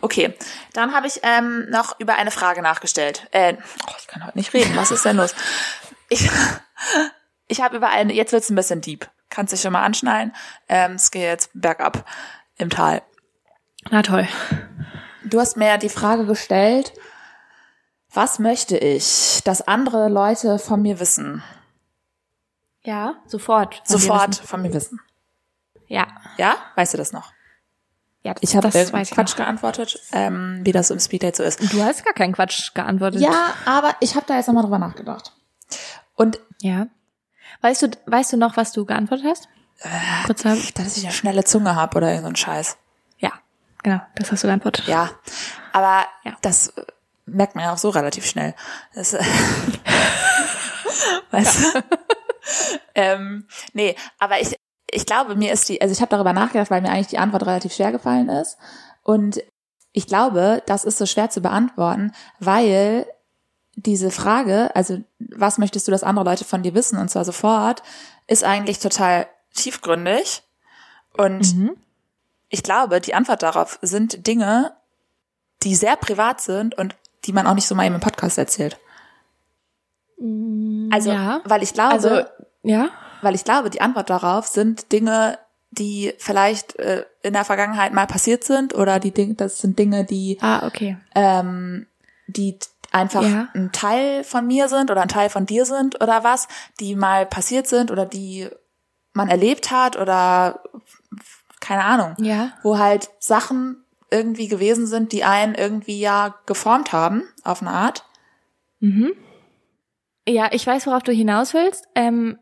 Okay, 0.00 0.34
dann 0.72 0.94
habe 0.94 1.08
ich 1.08 1.20
ähm, 1.24 1.66
noch 1.70 1.98
über 1.98 2.14
eine 2.14 2.30
Frage 2.30 2.62
nachgestellt. 2.62 3.26
Äh, 3.32 3.54
oh, 3.88 3.92
ich 3.98 4.06
kann 4.06 4.24
heute 4.24 4.38
nicht 4.38 4.54
reden. 4.54 4.76
Was 4.76 4.92
ist 4.92 5.04
denn 5.04 5.16
los? 5.16 5.34
Ich, 6.08 6.30
ich 7.48 7.60
habe 7.60 7.76
über 7.76 7.88
eine. 7.88 8.12
Jetzt 8.12 8.32
wird's 8.32 8.50
ein 8.50 8.56
bisschen 8.56 8.80
deep. 8.80 9.08
Kannst 9.30 9.52
dich 9.52 9.60
schon 9.60 9.72
mal 9.72 9.84
anschnallen. 9.84 10.34
Ähm, 10.68 10.92
es 10.92 11.10
geht 11.10 11.22
jetzt 11.22 11.50
bergab 11.54 12.04
im 12.56 12.70
Tal. 12.70 13.02
Na 13.90 14.02
toll. 14.02 14.26
Du 15.24 15.40
hast 15.40 15.56
mir 15.56 15.66
ja 15.68 15.76
die 15.78 15.88
Frage 15.88 16.24
gestellt. 16.26 16.92
Was 18.12 18.38
möchte 18.38 18.78
ich, 18.78 19.40
dass 19.44 19.66
andere 19.66 20.08
Leute 20.08 20.58
von 20.58 20.80
mir 20.80 21.00
wissen? 21.00 21.42
Ja, 22.82 23.16
sofort. 23.26 23.82
Sofort 23.84 24.30
wissen. 24.30 24.46
von 24.46 24.62
mir 24.62 24.72
wissen. 24.72 25.00
Ja. 25.88 26.06
Ja? 26.36 26.56
Weißt 26.76 26.94
du 26.94 26.98
das 26.98 27.12
noch? 27.12 27.32
ja 28.22 28.34
das, 28.34 28.50
Ich 28.50 28.56
habe 28.56 28.70
Quatsch 28.70 29.14
noch. 29.30 29.36
geantwortet, 29.36 30.00
ähm, 30.12 30.60
wie 30.64 30.72
das 30.72 30.90
im 30.90 30.98
Speeddate 30.98 31.36
so 31.36 31.42
ist. 31.44 31.72
Du 31.72 31.80
hast 31.82 32.04
gar 32.04 32.12
keinen 32.12 32.32
Quatsch 32.32 32.74
geantwortet. 32.74 33.20
Ja, 33.20 33.54
aber 33.66 33.94
ich 34.00 34.16
habe 34.16 34.26
da 34.26 34.36
jetzt 34.36 34.48
nochmal 34.48 34.64
drüber 34.64 34.78
nachgedacht. 34.80 35.32
Und 36.16 36.40
Ja. 36.60 36.88
Weißt 37.62 37.82
du, 37.82 37.88
weißt 38.06 38.34
du 38.34 38.36
noch, 38.36 38.56
was 38.56 38.72
du 38.72 38.84
geantwortet 38.84 39.26
hast? 39.28 39.48
Kurz 40.26 40.44
haben. 40.44 40.62
dass 40.74 40.96
ich 40.96 41.04
eine 41.04 41.12
schnelle 41.12 41.44
Zunge 41.44 41.74
habe 41.74 41.96
oder 41.96 42.08
irgend 42.08 42.22
so 42.24 42.28
ein 42.28 42.36
Scheiß. 42.36 42.76
Ja, 43.18 43.32
genau, 43.82 44.00
das 44.16 44.32
hast 44.32 44.42
du 44.42 44.48
geantwortet. 44.48 44.86
Ja, 44.86 45.10
aber 45.72 46.06
Ja. 46.24 46.36
das 46.42 46.68
äh, 46.68 46.84
merkt 47.26 47.54
man 47.54 47.64
ja 47.64 47.72
auch 47.72 47.78
so 47.78 47.90
relativ 47.90 48.26
schnell. 48.26 48.54
Das, 48.94 49.14
äh, 49.14 49.22
weißt 51.30 51.74
du? 51.74 51.82
ähm, 52.94 53.46
nee, 53.72 53.96
aber 54.18 54.40
ich, 54.40 54.56
ich 54.90 55.06
glaube, 55.06 55.34
mir 55.36 55.52
ist 55.52 55.68
die, 55.68 55.80
also 55.80 55.92
ich 55.92 56.00
habe 56.00 56.10
darüber 56.10 56.32
nachgedacht, 56.32 56.70
weil 56.70 56.80
mir 56.80 56.90
eigentlich 56.90 57.08
die 57.08 57.18
Antwort 57.18 57.46
relativ 57.46 57.74
schwer 57.74 57.92
gefallen 57.92 58.28
ist. 58.28 58.56
Und 59.02 59.42
ich 59.92 60.06
glaube, 60.06 60.62
das 60.66 60.84
ist 60.84 60.98
so 60.98 61.06
schwer 61.06 61.30
zu 61.30 61.40
beantworten, 61.40 62.12
weil 62.38 63.06
diese 63.76 64.10
Frage, 64.10 64.74
also 64.74 64.98
was 65.18 65.58
möchtest 65.58 65.86
du, 65.86 65.92
dass 65.92 66.02
andere 66.02 66.24
Leute 66.24 66.44
von 66.44 66.62
dir 66.62 66.74
wissen, 66.74 66.98
und 66.98 67.08
zwar 67.10 67.24
sofort, 67.24 67.82
ist 68.26 68.42
eigentlich 68.42 68.78
total 68.78 69.26
tiefgründig. 69.54 70.42
Und 71.16 71.54
Mhm. 71.54 71.76
ich 72.48 72.62
glaube, 72.62 73.00
die 73.00 73.14
Antwort 73.14 73.42
darauf 73.42 73.78
sind 73.82 74.26
Dinge, 74.26 74.72
die 75.62 75.74
sehr 75.74 75.96
privat 75.96 76.40
sind 76.40 76.76
und 76.76 76.96
die 77.24 77.32
man 77.32 77.46
auch 77.46 77.54
nicht 77.54 77.66
so 77.66 77.74
mal 77.74 77.86
eben 77.86 77.94
im 77.94 78.00
Podcast 78.00 78.38
erzählt. 78.38 78.78
Also, 80.90 81.10
ja. 81.12 81.40
weil 81.44 81.62
ich 81.62 81.74
glaube, 81.74 81.92
Also, 81.94 82.22
ja. 82.62 82.88
weil 83.22 83.34
ich 83.34 83.44
glaube, 83.44 83.68
die 83.70 83.80
Antwort 83.80 84.08
darauf 84.08 84.46
sind 84.46 84.90
Dinge, 84.92 85.38
die 85.70 86.14
vielleicht 86.18 86.76
äh, 86.78 87.04
in 87.22 87.34
der 87.34 87.44
Vergangenheit 87.44 87.92
mal 87.92 88.06
passiert 88.06 88.44
sind 88.44 88.74
oder 88.74 88.98
die 88.98 89.10
Dinge, 89.10 89.34
das 89.34 89.58
sind 89.58 89.78
Dinge, 89.78 90.04
die 90.04 90.38
Ah, 90.40 90.66
okay. 90.66 90.96
ähm, 91.14 91.86
die 92.28 92.58
einfach 92.96 93.22
Ja. 93.22 93.48
ein 93.54 93.70
Teil 93.72 94.24
von 94.24 94.46
mir 94.46 94.68
sind 94.68 94.90
oder 94.90 95.02
ein 95.02 95.08
Teil 95.08 95.28
von 95.30 95.46
dir 95.46 95.64
sind 95.64 96.00
oder 96.02 96.24
was, 96.24 96.48
die 96.80 96.94
mal 96.96 97.26
passiert 97.26 97.66
sind 97.66 97.90
oder 97.90 98.04
die 98.06 98.48
man 99.12 99.28
erlebt 99.28 99.70
hat 99.70 99.96
oder 99.96 100.62
keine 101.60 101.84
Ahnung 101.84 102.14
Ja. 102.18 102.52
wo 102.62 102.78
halt 102.78 103.08
Sachen 103.18 103.82
irgendwie 104.10 104.46
gewesen 104.48 104.86
sind, 104.86 105.12
die 105.12 105.24
einen 105.24 105.54
irgendwie 105.54 105.98
ja 106.00 106.34
geformt 106.46 106.92
haben, 106.92 107.22
auf 107.44 107.60
eine 107.62 107.70
Art. 107.70 108.04
Ja, 110.28 110.48
ich 110.52 110.66
weiß, 110.66 110.86
worauf 110.86 111.02
du 111.02 111.12
hinaus 111.12 111.54
willst. 111.54 111.86
Ähm, 111.94 112.38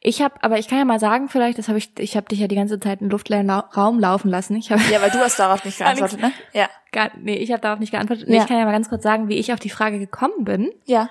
ich 0.00 0.22
habe, 0.22 0.36
aber 0.42 0.58
ich 0.58 0.68
kann 0.68 0.78
ja 0.78 0.84
mal 0.84 1.00
sagen, 1.00 1.28
vielleicht, 1.28 1.58
das 1.58 1.68
habe 1.68 1.78
ich, 1.78 1.98
ich 1.98 2.16
habe 2.16 2.28
dich 2.28 2.38
ja 2.38 2.46
die 2.46 2.54
ganze 2.54 2.78
Zeit 2.78 3.00
im 3.00 3.10
luftleeren 3.10 3.50
Raum 3.50 3.98
laufen 3.98 4.30
lassen. 4.30 4.56
Ich 4.56 4.70
habe 4.70 4.80
Ja, 4.92 5.02
weil 5.02 5.10
du 5.10 5.18
hast 5.18 5.38
darauf 5.38 5.64
nicht 5.64 5.78
geantwortet, 5.78 6.20
ne? 6.20 6.32
Ja. 6.52 6.68
gar, 6.92 7.10
nee, 7.18 7.36
ich 7.36 7.50
habe 7.50 7.60
darauf 7.60 7.80
nicht 7.80 7.90
geantwortet. 7.90 8.28
Nee, 8.28 8.36
Ja. 8.36 8.42
Ich 8.42 8.48
kann 8.48 8.58
ja 8.58 8.64
mal 8.64 8.72
ganz 8.72 8.88
kurz 8.88 9.02
sagen, 9.02 9.28
wie 9.28 9.38
ich 9.38 9.52
auf 9.52 9.58
die 9.58 9.70
Frage 9.70 9.98
gekommen 9.98 10.44
bin. 10.44 10.72
Ja. 10.84 11.10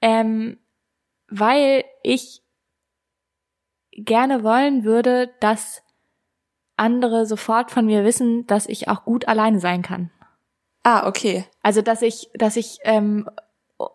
Ähm, 0.00 0.58
weil 1.28 1.84
ich 2.02 2.42
gerne 3.92 4.42
wollen 4.42 4.84
würde, 4.84 5.30
dass 5.40 5.82
andere 6.76 7.26
sofort 7.26 7.70
von 7.70 7.86
mir 7.86 8.04
wissen, 8.04 8.46
dass 8.46 8.66
ich 8.66 8.88
auch 8.88 9.04
gut 9.04 9.28
alleine 9.28 9.60
sein 9.60 9.82
kann. 9.82 10.10
Ah, 10.82 11.06
okay. 11.06 11.44
Also 11.62 11.82
dass 11.82 12.02
ich, 12.02 12.30
dass 12.34 12.56
ich 12.56 12.78
ähm, 12.82 13.28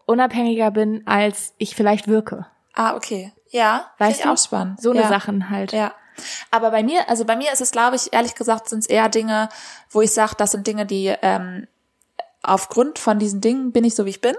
unabhängiger 0.05 0.71
bin, 0.71 1.05
als 1.07 1.55
ich 1.57 1.75
vielleicht 1.75 2.07
wirke. 2.07 2.45
Ah, 2.73 2.95
okay. 2.95 3.31
Ja, 3.53 3.91
Weißt 3.99 4.25
du? 4.25 4.31
auch 4.31 4.37
spannend. 4.37 4.81
So 4.81 4.91
eine 4.91 5.01
ja. 5.01 5.07
Sachen 5.07 5.51
halt. 5.51 5.71
Ja. 5.73 5.93
Aber 6.49 6.71
bei 6.71 6.81
mir, 6.81 7.07
also 7.07 7.23
bei 7.23 7.35
mir 7.35 7.51
ist 7.53 7.61
es, 7.61 7.71
glaube 7.71 7.95
ich, 7.95 8.11
ehrlich 8.11 8.33
gesagt, 8.33 8.67
sind 8.67 8.79
es 8.79 8.87
eher 8.87 9.09
Dinge, 9.09 9.47
wo 9.91 10.01
ich 10.01 10.11
sage, 10.11 10.33
das 10.37 10.51
sind 10.51 10.65
Dinge, 10.65 10.87
die 10.87 11.13
ähm, 11.21 11.67
aufgrund 12.41 12.97
von 12.97 13.19
diesen 13.19 13.41
Dingen 13.41 13.71
bin 13.71 13.83
ich 13.83 13.93
so, 13.93 14.05
wie 14.05 14.11
ich 14.11 14.21
bin. 14.21 14.35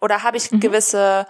Oder 0.00 0.22
habe 0.22 0.36
ich 0.36 0.50
gewisse, 0.50 1.26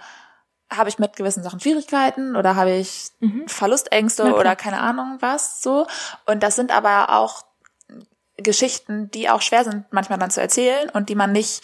habe 0.69 0.89
ich 0.89 0.99
mit 0.99 1.15
gewissen 1.15 1.41
Sachen 1.41 1.61
Schwierigkeiten 1.61 2.35
oder 2.35 2.55
habe 2.57 2.71
ich 2.71 3.11
Verlustängste 3.47 4.23
Na 4.23 4.29
klar. 4.29 4.39
oder 4.41 4.55
keine 4.55 4.81
Ahnung 4.81 5.17
was 5.21 5.61
so. 5.61 5.87
Und 6.25 6.43
das 6.43 6.55
sind 6.55 6.71
aber 6.71 7.17
auch 7.17 7.45
Geschichten, 8.37 9.09
die 9.11 9.29
auch 9.29 9.41
schwer 9.41 9.63
sind, 9.63 9.85
manchmal 9.91 10.19
dann 10.19 10.29
zu 10.29 10.41
erzählen 10.41 10.89
und 10.89 11.09
die 11.09 11.15
man 11.15 11.31
nicht 11.31 11.63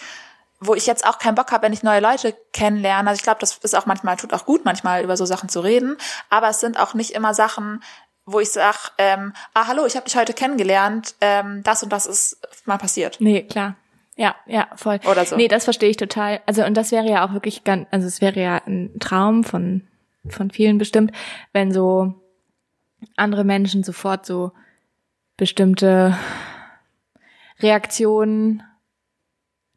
wo 0.60 0.74
ich 0.74 0.88
jetzt 0.88 1.06
auch 1.06 1.20
keinen 1.20 1.36
Bock 1.36 1.52
habe, 1.52 1.64
wenn 1.64 1.74
ich 1.74 1.84
neue 1.84 2.00
Leute 2.00 2.36
kennenlerne. 2.54 3.10
Also 3.10 3.20
ich 3.20 3.24
glaube, 3.24 3.40
das 3.40 3.58
ist 3.58 3.76
auch 3.76 3.86
manchmal, 3.86 4.18
tut 4.18 4.34
auch 4.34 4.46
gut, 4.46 4.66
manchmal 4.66 5.04
über 5.04 5.18
so 5.18 5.26
Sachen 5.26 5.50
zu 5.50 5.60
reden. 5.60 5.98
Aber 6.30 6.50
es 6.50 6.60
sind 6.60 6.80
auch 6.80 6.94
nicht 6.94 7.12
immer 7.12 7.34
Sachen, 7.34 7.84
wo 8.26 8.40
ich 8.40 8.52
sag, 8.52 8.92
ähm, 8.98 9.34
ah, 9.54 9.68
hallo, 9.68 9.86
ich 9.86 9.96
habe 9.96 10.06
dich 10.06 10.16
heute 10.16 10.34
kennengelernt, 10.34 11.16
ähm, 11.22 11.62
das 11.64 11.84
und 11.84 11.92
das 11.92 12.06
ist 12.06 12.40
mal 12.66 12.78
passiert. 12.78 13.18
Nee, 13.20 13.44
klar. 13.44 13.76
Ja, 14.16 14.36
ja, 14.46 14.68
voll. 14.76 15.00
Oder 15.10 15.26
so. 15.26 15.36
Nee, 15.36 15.50
das 15.50 15.66
verstehe 15.66 15.90
ich 15.90 15.98
total. 15.98 16.42
Also, 16.46 16.64
und 16.64 16.76
das 16.76 16.92
wäre 16.92 17.08
ja 17.08 17.26
auch 17.26 17.34
wirklich 17.34 17.64
ganz, 17.64 17.86
also 17.92 18.08
es 18.08 18.22
wäre 18.22 18.40
ja 18.40 18.62
ein 18.66 18.98
Traum 19.00 19.44
von, 19.44 19.86
von 20.30 20.50
vielen 20.52 20.78
bestimmt, 20.78 21.12
wenn 21.52 21.72
so 21.72 22.14
andere 23.18 23.44
Menschen 23.44 23.84
sofort 23.84 24.26
so 24.26 24.54
bestimmte 25.38 26.18
Reaktionen 27.60 28.64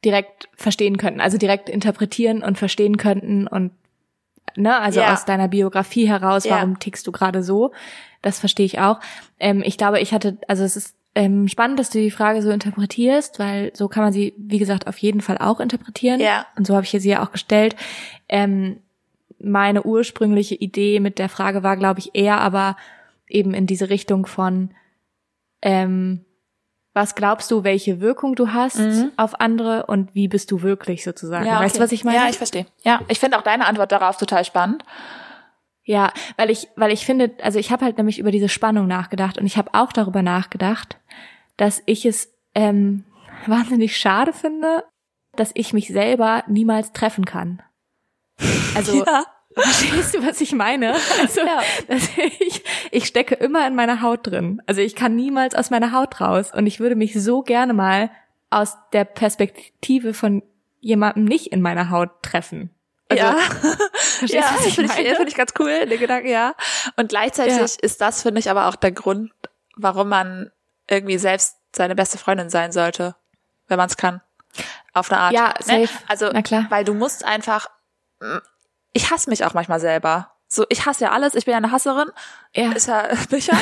direkt 0.05 0.49
verstehen 0.55 0.97
könnten, 0.97 1.21
also 1.21 1.39
direkt 1.39 1.69
interpretieren 1.69 2.43
und 2.43 2.57
verstehen 2.59 2.97
könnten 2.97 3.47
und 3.47 3.73
ne, 4.57 4.79
also 4.79 5.01
Ja. 5.01 5.13
aus 5.13 5.25
deiner 5.25 5.49
Biografie 5.49 6.09
heraus, 6.09 6.45
Ja. 6.45 6.57
warum 6.57 6.79
tickst 6.79 7.07
du 7.07 7.13
gerade 7.13 7.43
so? 7.43 7.73
Das 8.23 8.39
verstehe 8.39 8.67
ich 8.67 8.79
auch. 8.81 9.01
Ähm, 9.39 9.63
ich 9.65 9.77
glaube, 9.79 10.01
ich 10.01 10.13
hatte, 10.13 10.39
also 10.49 10.65
es 10.65 10.77
ist 10.77 10.95
ähm, 11.15 11.49
spannend, 11.49 11.79
dass 11.81 11.91
du 11.91 11.99
die 11.99 12.11
Frage 12.13 12.43
so 12.43 12.51
interpretierst, 12.51 13.39
weil 13.41 13.73
so 13.75 13.89
kann 13.89 14.05
man 14.05 14.13
sie, 14.13 14.35
wie 14.37 14.59
gesagt, 14.59 14.87
auf 14.87 14.99
jeden 14.99 15.21
Fall 15.21 15.39
auch 15.39 15.59
interpretieren. 15.59 16.21
Ja. 16.21 16.47
Und 16.57 16.67
so 16.67 16.75
habe 16.75 16.85
ich 16.85 16.91
sie 16.91 17.09
ja 17.09 17.25
auch 17.25 17.33
gestellt. 17.33 17.75
Ähm, 18.29 18.79
meine 19.41 19.83
ursprüngliche 19.85 20.55
Idee 20.55 21.01
mit 21.01 21.19
der 21.19 21.29
Frage 21.29 21.63
war, 21.65 21.77
glaube 21.77 21.99
ich, 22.01 22.11
eher 22.15 22.41
aber 22.41 22.77
eben 23.29 23.53
in 23.55 23.67
diese 23.67 23.91
Richtung 23.91 24.27
von 24.27 24.71
ähm, 25.63 26.25
was 26.99 27.15
glaubst 27.15 27.49
du, 27.53 27.63
welche 27.63 28.01
Wirkung 28.01 28.35
du 28.35 28.53
hast 28.53 28.79
Mhm. 28.81 29.13
auf 29.17 29.39
andere 29.41 29.87
und 29.87 30.15
wie 30.17 30.27
bist 30.27 30.51
du 30.51 30.63
wirklich 30.63 31.05
sozusagen? 31.05 31.47
Ja, 31.47 31.61
Weißt 31.61 31.77
du, 31.77 31.79
okay. 31.79 31.85
was 31.85 31.93
ich 31.93 32.03
meine? 32.03 32.17
Ja, 32.19 32.29
ich 32.29 32.37
verstehe. 32.37 32.67
Ja, 32.83 33.01
ich 33.07 33.21
finde 33.21 33.39
auch 33.39 33.43
deine 33.43 33.67
Antwort 33.67 33.93
darauf 33.93 34.17
total 34.17 34.45
spannend. 34.45 34.83
Ja, 35.85 36.13
weil 36.37 36.51
ich, 36.51 36.69
weil 36.75 36.91
ich 36.91 37.07
finde, 37.07 37.31
also 37.41 37.59
ich 37.61 37.71
habe 37.71 37.85
halt 37.85 37.97
nämlich 37.99 38.19
über 38.19 38.33
diese 38.33 38.49
Spannung 38.49 38.89
nachgedacht 38.89 39.39
und 39.39 39.47
ich 39.47 39.57
habe 39.57 39.71
auch 39.75 39.93
darüber 39.93 40.23
nachgedacht, 40.23 40.99
dass 41.57 41.83
ich 41.87 42.05
es 42.05 42.31
ähm, 42.57 43.05
wahnsinnig 43.47 43.97
schade 43.97 44.33
finde, 44.33 44.83
dass 45.37 45.53
ich 45.55 45.73
mich 45.73 45.87
selber 45.89 46.43
niemals 46.49 46.93
treffen 46.93 47.25
kann. 47.25 47.63
Also 48.75 48.93
Ja. 49.07 49.25
Verstehst 49.61 50.15
du, 50.15 50.27
was 50.27 50.41
ich 50.41 50.53
meine? 50.53 50.95
Also, 51.21 51.41
Ja. 51.41 51.63
ich, 52.41 52.65
ich 52.91 53.07
stecke 53.07 53.35
immer 53.35 53.67
in 53.67 53.75
meiner 53.75 54.03
Haut 54.03 54.27
drin. 54.27 54.63
Also 54.67 54.81
ich 54.81 54.95
kann 54.95 55.15
niemals 55.17 55.55
aus 55.55 55.71
meiner 55.71 55.93
Haut 55.93 56.21
raus 56.21 56.53
und 56.55 56.67
ich 56.67 56.81
würde 56.81 56.97
mich 56.97 57.15
so 57.21 57.43
gerne 57.43 57.73
mal 57.75 58.11
aus 58.51 58.77
der 58.93 59.05
Perspektive 59.05 60.15
von 60.15 60.43
jemandem 60.81 61.25
nicht 61.25 61.49
in 61.49 61.61
meiner 61.61 61.91
Haut 61.91 62.11
treffen. 62.23 62.71
Also, 63.11 63.23
ja, 63.25 63.37
ja 64.27 64.45
ich 64.67 64.75
finde 64.75 64.93
ich, 64.99 65.17
find 65.17 65.29
ich 65.29 65.35
ganz 65.35 65.53
cool, 65.59 65.87
der 65.87 65.99
Gedanke, 65.99 66.31
ja. 66.31 66.55
Und 66.97 67.09
gleichzeitig 67.09 67.57
Ja. 67.57 67.65
ist 67.65 68.01
das, 68.01 68.23
finde 68.23 68.39
ich, 68.41 68.51
aber 68.51 68.67
auch 68.69 68.77
der 68.77 68.93
Grund, 68.93 69.33
warum 69.77 70.09
man 70.09 70.51
irgendwie 70.91 71.19
selbst 71.19 71.57
seine 71.75 71.95
beste 71.95 72.19
Freundin 72.19 72.51
sein 72.51 72.73
sollte, 72.73 73.15
wenn 73.67 73.77
man 73.79 73.89
es 73.89 73.97
kann. 73.97 74.21
Auf 74.95 75.11
eine 75.11 75.21
Art. 75.21 75.33
Ja, 75.35 75.49
Ne? 75.67 75.87
safe. 75.87 75.99
Also, 76.09 76.31
Na 76.33 76.43
klar. 76.43 76.67
weil 76.71 76.85
du 76.85 76.95
musst 76.95 77.25
einfach, 77.25 77.69
mm, 78.21 78.39
ich 78.93 79.11
hasse 79.11 79.31
mich 79.31 79.45
auch 79.45 79.55
manchmal 79.55 79.81
selber. 79.81 80.33
So, 80.51 80.65
ich 80.71 80.87
hasse 80.87 81.05
ja 81.05 81.13
alles, 81.13 81.35
ich 81.35 81.45
bin 81.45 81.53
ja 81.53 81.59
eine 81.59 81.73
Hasserin, 81.73 82.09
Ja. 82.55 82.73
ist 82.73 82.89
ja 82.89 83.09
Bücher, 83.31 83.57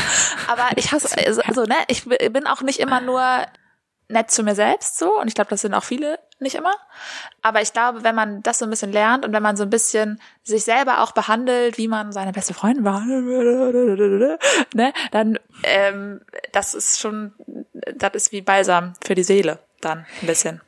aber 0.46 0.68
ich 0.76 0.92
hasse, 0.92 1.08
also, 1.26 1.42
so, 1.52 1.64
ne, 1.64 1.74
ich 1.88 2.04
bin 2.04 2.46
auch 2.46 2.62
nicht 2.62 2.78
immer 2.78 3.00
nur 3.00 3.22
nett 4.08 4.30
zu 4.30 4.44
mir 4.44 4.54
selbst 4.54 4.98
so 4.98 5.18
und 5.20 5.26
ich 5.26 5.34
glaube, 5.34 5.50
das 5.50 5.62
sind 5.62 5.74
auch 5.74 5.82
viele 5.82 6.20
nicht 6.38 6.54
immer. 6.54 6.72
Aber 7.42 7.60
ich 7.60 7.72
glaube, 7.72 8.04
wenn 8.04 8.14
man 8.14 8.40
das 8.42 8.58
so 8.60 8.66
ein 8.66 8.70
bisschen 8.70 8.92
lernt 8.92 9.24
und 9.24 9.32
wenn 9.32 9.42
man 9.42 9.56
so 9.56 9.64
ein 9.64 9.70
bisschen 9.70 10.20
sich 10.44 10.62
selber 10.64 11.02
auch 11.02 11.10
behandelt, 11.10 11.76
wie 11.76 11.88
man 11.88 12.12
seine 12.12 12.30
beste 12.32 12.54
Freundin 12.54 12.84
war, 12.84 13.00
ne, 14.74 14.92
dann 15.10 15.40
ähm, 15.64 16.20
das 16.52 16.74
ist 16.74 17.00
schon, 17.00 17.32
das 17.96 18.12
ist 18.14 18.30
wie 18.32 18.42
Balsam 18.42 18.92
für 19.04 19.16
die 19.16 19.24
Seele 19.24 19.58
dann 19.80 20.06
ein 20.20 20.26
bisschen. 20.26 20.60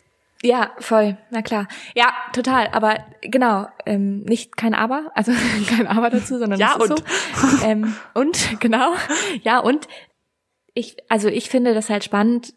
Ja, 0.43 0.71
voll, 0.79 1.17
na 1.31 1.43
klar. 1.43 1.67
Ja, 1.95 2.13
total. 2.33 2.69
Aber 2.69 3.05
genau, 3.23 3.67
ähm, 3.87 4.21
nicht 4.21 4.57
kein 4.57 4.73
Aber, 4.75 5.11
also 5.15 5.33
kein 5.69 5.87
Aber 5.89 6.11
dazu, 6.11 6.39
sondern 6.39 6.61
Ja, 6.61 6.75
und. 6.77 6.89
so. 6.89 6.97
Ähm, 7.65 7.95
und 8.15 8.61
genau, 8.61 8.93
ja 9.43 9.59
und 9.59 9.89
ich, 10.75 10.97
also 11.09 11.29
ich 11.29 11.51
finde 11.51 11.75
das 11.75 11.91
halt 11.91 12.05
spannend. 12.05 12.55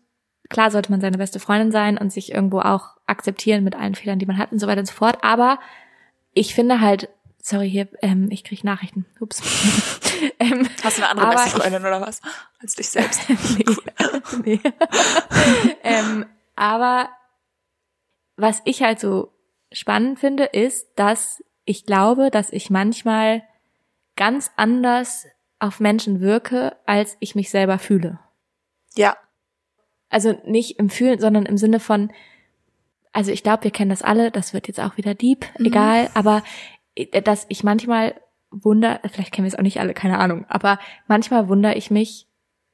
Klar 0.50 0.70
sollte 0.70 0.92
man 0.92 1.02
seine 1.02 1.18
beste 1.18 1.40
Freundin 1.40 1.72
sein 1.72 1.98
und 1.98 2.12
sich 2.12 2.32
irgendwo 2.34 2.60
auch 2.60 2.98
akzeptieren 3.08 3.64
mit 3.64 3.76
allen 3.76 3.96
Fehlern, 3.96 4.20
die 4.20 4.26
man 4.26 4.38
hat 4.38 4.52
und 4.52 4.60
so 4.60 4.68
weiter 4.68 4.82
und 4.82 4.86
so 4.86 4.94
fort. 4.94 5.24
Aber 5.24 5.60
ich 6.34 6.54
finde 6.54 6.82
halt, 6.82 7.10
sorry 7.42 7.70
hier, 7.70 7.88
ähm, 8.04 8.28
ich 8.30 8.44
krieg 8.44 8.64
Nachrichten. 8.64 9.06
Ups. 9.20 9.42
ähm, 10.40 10.68
Hast 10.84 10.98
du 11.00 11.02
eine 11.04 11.10
andere 11.12 11.30
beste 11.32 11.48
ich- 11.48 11.54
Freundin 11.64 11.82
oder 11.82 12.02
was? 12.02 12.22
Als 12.62 12.76
dich 12.76 12.90
selbst. 12.90 13.22
nee. 13.58 13.66
nee. 14.44 14.60
ähm, 15.84 16.26
aber 16.56 17.10
was 18.42 18.62
ich 18.66 18.82
halt 18.82 19.00
so 19.00 19.32
spannend 19.72 20.20
finde, 20.20 20.46
ist, 20.46 20.88
dass 20.96 21.44
ich 21.66 21.86
glaube, 21.86 22.30
dass 22.32 22.52
ich 22.52 22.70
manchmal 22.70 23.44
ganz 24.16 24.52
anders 24.58 25.28
auf 25.60 25.80
Menschen 25.80 26.20
wirke, 26.20 26.76
als 26.86 27.16
ich 27.20 27.36
mich 27.36 27.50
selber 27.50 27.78
fühle. 27.80 28.20
Ja, 28.96 29.16
Also 30.10 30.34
nicht 30.46 30.78
im 30.80 30.90
Fühlen, 30.90 31.20
sondern 31.20 31.46
im 31.46 31.58
Sinne 31.58 31.80
von, 31.80 32.12
also 33.14 33.32
ich 33.32 33.44
glaube, 33.44 33.64
wir 33.64 33.72
kennen 33.72 33.90
das 33.90 34.02
alle, 34.02 34.32
das 34.32 34.54
wird 34.54 34.68
jetzt 34.68 34.80
auch 34.80 34.98
wieder 34.98 35.16
deep, 35.16 35.46
egal, 35.60 36.10
aber 36.14 36.44
äh, 36.96 37.22
dass 37.22 37.46
ich 37.48 37.64
manchmal 37.64 38.20
wunder, 38.50 39.00
vielleicht 39.10 39.32
kennen 39.32 39.46
wir 39.46 39.54
es 39.54 39.58
auch 39.58 39.64
nicht 39.64 39.80
alle, 39.80 39.94
keine 39.94 40.20
Ahnung, 40.20 40.46
aber 40.50 40.80
manchmal 41.08 41.48
wundere 41.48 41.76
ich 41.76 41.92
mich, 41.92 42.28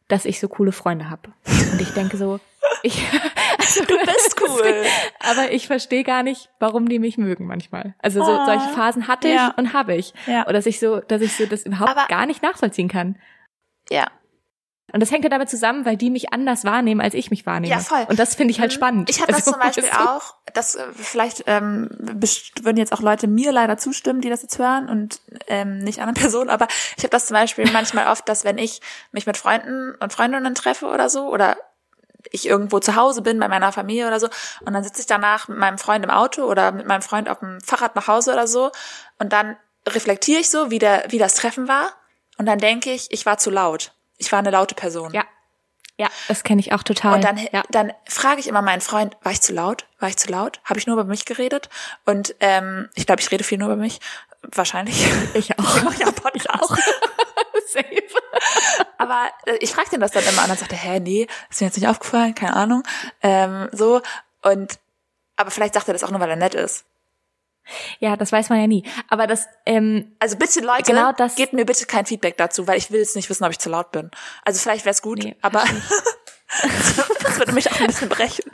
dass 0.08 0.26
ich 0.26 0.40
so 0.40 0.48
coole 0.48 0.72
Freunde 0.72 1.10
habe. 1.10 1.32
Und 1.72 1.82
ich 1.82 1.90
denke 1.94 2.18
so, 2.18 2.40
ich, 2.88 3.04
also, 3.60 3.84
du 3.86 3.98
bist 4.00 4.42
cool. 4.48 4.84
aber 5.20 5.52
ich 5.52 5.68
verstehe 5.68 6.04
gar 6.04 6.24
nicht, 6.24 6.50
warum 6.60 6.90
die 6.90 7.00
mich 7.00 7.18
mögen 7.18 7.46
manchmal. 7.46 7.96
Also 8.00 8.24
so 8.24 8.32
Ah, 8.32 8.46
solche 8.46 8.70
Phasen 8.74 9.08
hatte 9.08 9.28
ja. 9.30 9.50
ich 9.52 9.58
und 9.58 9.74
habe 9.74 9.96
ich. 9.96 10.14
Ja. 10.26 10.44
Oder 10.44 10.54
dass 10.54 10.66
ich 10.66 10.80
so, 10.80 11.00
dass 11.02 11.22
ich 11.22 11.36
so 11.36 11.46
das 11.46 11.64
überhaupt 11.64 11.92
Aber- 11.92 12.08
gar 12.08 12.26
nicht 12.26 12.42
nachvollziehen 12.42 12.88
kann. 12.90 13.18
Ja. 13.90 14.08
Und 14.94 15.02
das 15.02 15.12
hängt 15.12 15.26
ja 15.26 15.30
damit 15.30 15.50
zusammen, 15.50 15.84
weil 15.86 15.98
die 15.98 16.10
mich 16.10 16.32
anders 16.32 16.64
wahrnehmen, 16.64 17.02
als 17.02 17.14
ich 17.14 17.30
mich 17.30 17.46
wahrnehme. 17.46 17.74
Ja, 17.74 17.80
voll. 17.82 18.06
Und 18.08 18.20
das 18.20 18.36
finde 18.36 18.52
ich 18.52 18.62
halt 18.62 18.72
Mhm. 18.72 18.76
spannend. 18.76 19.10
Ich 19.10 19.20
habe 19.22 19.34
das 19.34 19.46
Also, 19.46 19.52
zum 19.52 19.60
Beispiel 19.62 19.84
auch, 19.92 20.36
das 20.54 20.76
äh, 20.76 20.86
vielleicht 20.94 21.44
ähm, 21.48 21.90
würden 22.62 22.78
jetzt 22.78 22.94
auch 22.94 23.02
Leute 23.02 23.28
mir 23.28 23.52
leider 23.52 23.78
zustimmen, 23.78 24.22
die 24.22 24.30
das 24.30 24.44
jetzt 24.44 24.58
hören 24.60 24.88
und 24.88 25.20
ähm, 25.48 25.80
nicht 25.80 26.00
anderen 26.00 26.14
Personen, 26.14 26.50
aber 26.50 26.70
ich 26.96 27.04
habe 27.04 27.10
das 27.10 27.26
zum 27.28 27.36
Beispiel 27.36 27.70
manchmal 27.74 28.08
oft, 28.08 28.30
dass 28.30 28.46
wenn 28.46 28.58
ich 28.58 28.80
mich 29.12 29.26
mit 29.28 29.36
Freunden 29.36 29.94
und 30.00 30.14
Freundinnen 30.14 30.56
treffe 30.56 30.86
oder 30.86 31.10
so 31.10 31.28
oder 31.34 31.58
ich 32.32 32.48
irgendwo 32.48 32.80
zu 32.80 32.96
Hause 32.96 33.22
bin 33.22 33.40
bei 33.40 33.48
meiner 33.48 33.72
Familie 33.72 34.08
oder 34.08 34.20
so 34.20 34.28
und 34.66 34.74
dann 34.74 34.84
sitze 34.84 35.02
ich 35.02 35.08
danach 35.08 35.48
mit 35.48 35.58
meinem 35.58 35.78
Freund 35.78 36.04
im 36.04 36.12
Auto 36.12 36.44
oder 36.44 36.72
mit 36.72 36.88
meinem 36.88 37.02
Freund 37.02 37.30
auf 37.30 37.40
dem 37.40 37.60
Fahrrad 37.62 37.96
nach 37.96 38.08
Hause 38.08 38.34
oder 38.34 38.48
so 38.48 38.72
und 39.20 39.34
dann 39.34 39.58
reflektiere 39.88 40.40
ich 40.40 40.50
so, 40.50 40.70
wie, 40.70 40.80
der, 40.80 41.06
wie 41.10 41.18
das 41.18 41.36
Treffen 41.36 41.68
war 41.68 41.94
und 42.38 42.46
dann 42.46 42.60
denke 42.60 42.92
ich, 42.92 43.12
ich 43.12 43.26
war 43.26 43.38
zu 43.38 43.50
laut. 43.50 43.94
Ich 44.18 44.32
war 44.32 44.40
eine 44.40 44.52
laute 44.52 44.76
Person. 44.76 45.14
Ja. 45.14 45.24
Ja, 46.00 46.10
das 46.28 46.44
kenne 46.44 46.62
ich 46.62 46.74
auch 46.74 46.84
total. 46.84 47.16
Und 47.16 47.24
dann, 47.24 47.38
ja. 47.52 47.64
dann 47.72 47.92
frage 48.08 48.40
ich 48.40 48.48
immer 48.48 48.62
meinen 48.62 48.82
Freund, 48.82 49.18
war 49.24 49.32
ich 49.32 49.42
zu 49.42 49.52
laut? 49.52 49.88
War 49.98 50.10
ich 50.10 50.18
zu 50.18 50.30
laut? 50.30 50.62
Habe 50.64 50.78
ich 50.78 50.86
nur 50.86 50.94
über 50.94 51.06
mich 51.06 51.26
geredet? 51.26 51.70
Und 52.06 52.36
ähm, 52.40 52.88
ich 52.94 53.08
glaube, 53.08 53.20
ich 53.20 53.32
rede 53.32 53.44
viel 53.44 53.58
nur 53.58 53.70
über 53.70 53.78
mich. 53.78 54.00
Wahrscheinlich. 54.44 55.08
ich 55.34 55.58
auch. 55.58 55.76
Ich 55.78 55.84
mache 55.84 56.00
ja 56.00 56.12
Podcast. 56.12 56.74
Safe. 57.68 58.04
Aber 58.98 59.30
äh, 59.46 59.58
ich 59.60 59.72
frage 59.74 59.90
den 59.92 60.00
das 60.00 60.12
dann 60.12 60.24
immer 60.26 60.42
an. 60.44 60.50
Dann 60.50 60.58
sagt 60.58 60.72
er, 60.72 60.78
hä, 60.78 61.00
nee, 61.00 61.28
ist 61.50 61.62
mir 61.62 61.68
jetzt 61.68 61.78
nicht 61.78 61.88
aufgefallen, 61.88 62.34
keine 62.36 62.56
Ahnung. 62.56 62.84
Ähm, 63.22 63.70
so. 63.72 64.02
Und 64.44 64.80
aber 65.36 65.52
vielleicht 65.52 65.74
sagt 65.76 65.88
er 65.88 65.94
das 65.94 66.04
auch 66.04 66.10
nur, 66.12 66.20
weil 66.20 66.30
er 66.32 66.36
nett 66.36 66.56
ist. 66.56 66.86
Ja, 68.00 68.16
das 68.16 68.32
weiß 68.32 68.50
man 68.50 68.60
ja 68.62 68.66
nie. 68.68 68.84
Aber 69.10 69.28
das, 69.28 69.46
ähm, 69.66 70.16
Also 70.20 70.38
bitte 70.38 70.62
Leute, 70.62 70.84
Genau 70.84 71.12
das- 71.12 71.36
gebt 71.36 71.54
mir 71.54 71.66
bitte 71.66 71.86
kein 71.86 72.06
Feedback 72.06 72.38
dazu, 72.38 72.66
weil 72.66 72.78
ich 72.78 72.90
will 72.92 73.00
jetzt 73.02 73.16
nicht 73.16 73.30
wissen, 73.30 73.44
ob 73.44 73.52
ich 73.52 73.60
zu 73.60 73.70
laut 73.70 73.92
bin. 73.92 74.10
Also 74.46 74.60
vielleicht 74.60 74.86
wäre 74.86 74.94
es 74.94 75.02
gut, 75.02 75.20
Nee, 75.20 75.36
aber 75.42 75.64
das 77.24 77.38
würde 77.38 77.52
mich 77.52 77.70
auch 77.72 77.80
ein 77.82 77.88
bisschen 77.88 78.10
brechen. 78.10 78.50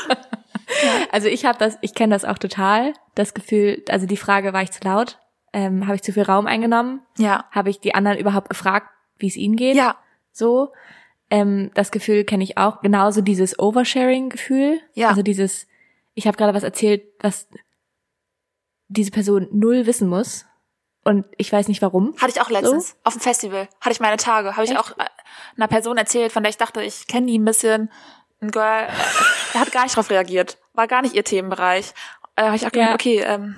also 1.12 1.28
ich 1.28 1.44
habe 1.44 1.58
das, 1.58 1.76
ich 1.80 1.94
kenne 1.94 2.14
das 2.14 2.24
auch 2.24 2.38
total. 2.38 2.92
Das 3.14 3.34
Gefühl, 3.34 3.82
also 3.88 4.06
die 4.06 4.16
Frage, 4.16 4.52
war 4.52 4.62
ich 4.62 4.70
zu 4.70 4.80
laut? 4.84 5.18
Ähm, 5.52 5.86
habe 5.86 5.96
ich 5.96 6.02
zu 6.02 6.12
viel 6.12 6.22
Raum 6.22 6.46
eingenommen? 6.46 7.02
Ja. 7.18 7.44
Habe 7.50 7.70
ich 7.70 7.80
die 7.80 7.94
anderen 7.94 8.18
überhaupt 8.18 8.48
gefragt, 8.48 8.88
wie 9.18 9.26
es 9.26 9.36
ihnen 9.36 9.56
geht? 9.56 9.76
Ja. 9.76 9.96
So. 10.32 10.72
Ähm, 11.28 11.70
das 11.74 11.90
Gefühl 11.90 12.24
kenne 12.24 12.44
ich 12.44 12.56
auch. 12.58 12.80
Genauso 12.82 13.20
dieses 13.20 13.58
Oversharing-Gefühl. 13.58 14.80
Ja. 14.94 15.08
Also 15.08 15.22
dieses, 15.22 15.66
ich 16.14 16.26
habe 16.26 16.36
gerade 16.36 16.54
was 16.54 16.62
erzählt, 16.62 17.02
was 17.20 17.48
diese 18.88 19.10
Person 19.10 19.48
null 19.52 19.86
wissen 19.86 20.08
muss. 20.08 20.46
Und 21.02 21.24
ich 21.38 21.50
weiß 21.50 21.68
nicht 21.68 21.80
warum. 21.82 22.14
Hatte 22.20 22.32
ich 22.34 22.40
auch 22.42 22.50
letztens 22.50 22.96
auf 23.04 23.14
dem 23.14 23.20
Festival. 23.22 23.68
Hatte 23.80 23.92
ich 23.92 24.00
meine 24.00 24.18
Tage. 24.18 24.52
Habe 24.52 24.64
ich 24.64 24.70
Echt? 24.72 24.78
auch 24.80 24.90
äh, 24.98 25.04
einer 25.56 25.68
Person 25.68 25.96
erzählt, 25.96 26.30
von 26.30 26.42
der 26.42 26.50
ich 26.50 26.58
dachte, 26.58 26.82
ich 26.82 27.06
kenne 27.06 27.26
die 27.26 27.38
ein 27.38 27.44
bisschen. 27.44 27.90
Ein 28.42 28.50
Girl, 28.50 28.84
äh, 28.84 28.92
der 29.54 29.60
hat 29.62 29.72
gar 29.72 29.84
nicht 29.84 29.96
drauf 29.96 30.10
reagiert. 30.10 30.58
War 30.74 30.86
gar 30.86 31.02
nicht 31.02 31.14
ihr 31.14 31.24
Themenbereich. 31.24 31.92
Äh, 32.36 32.42
habe 32.44 32.56
ich 32.56 32.66
auch 32.66 32.70
gedacht, 32.72 32.88
Ja. 32.90 32.94
okay, 32.94 33.20
ähm, 33.20 33.56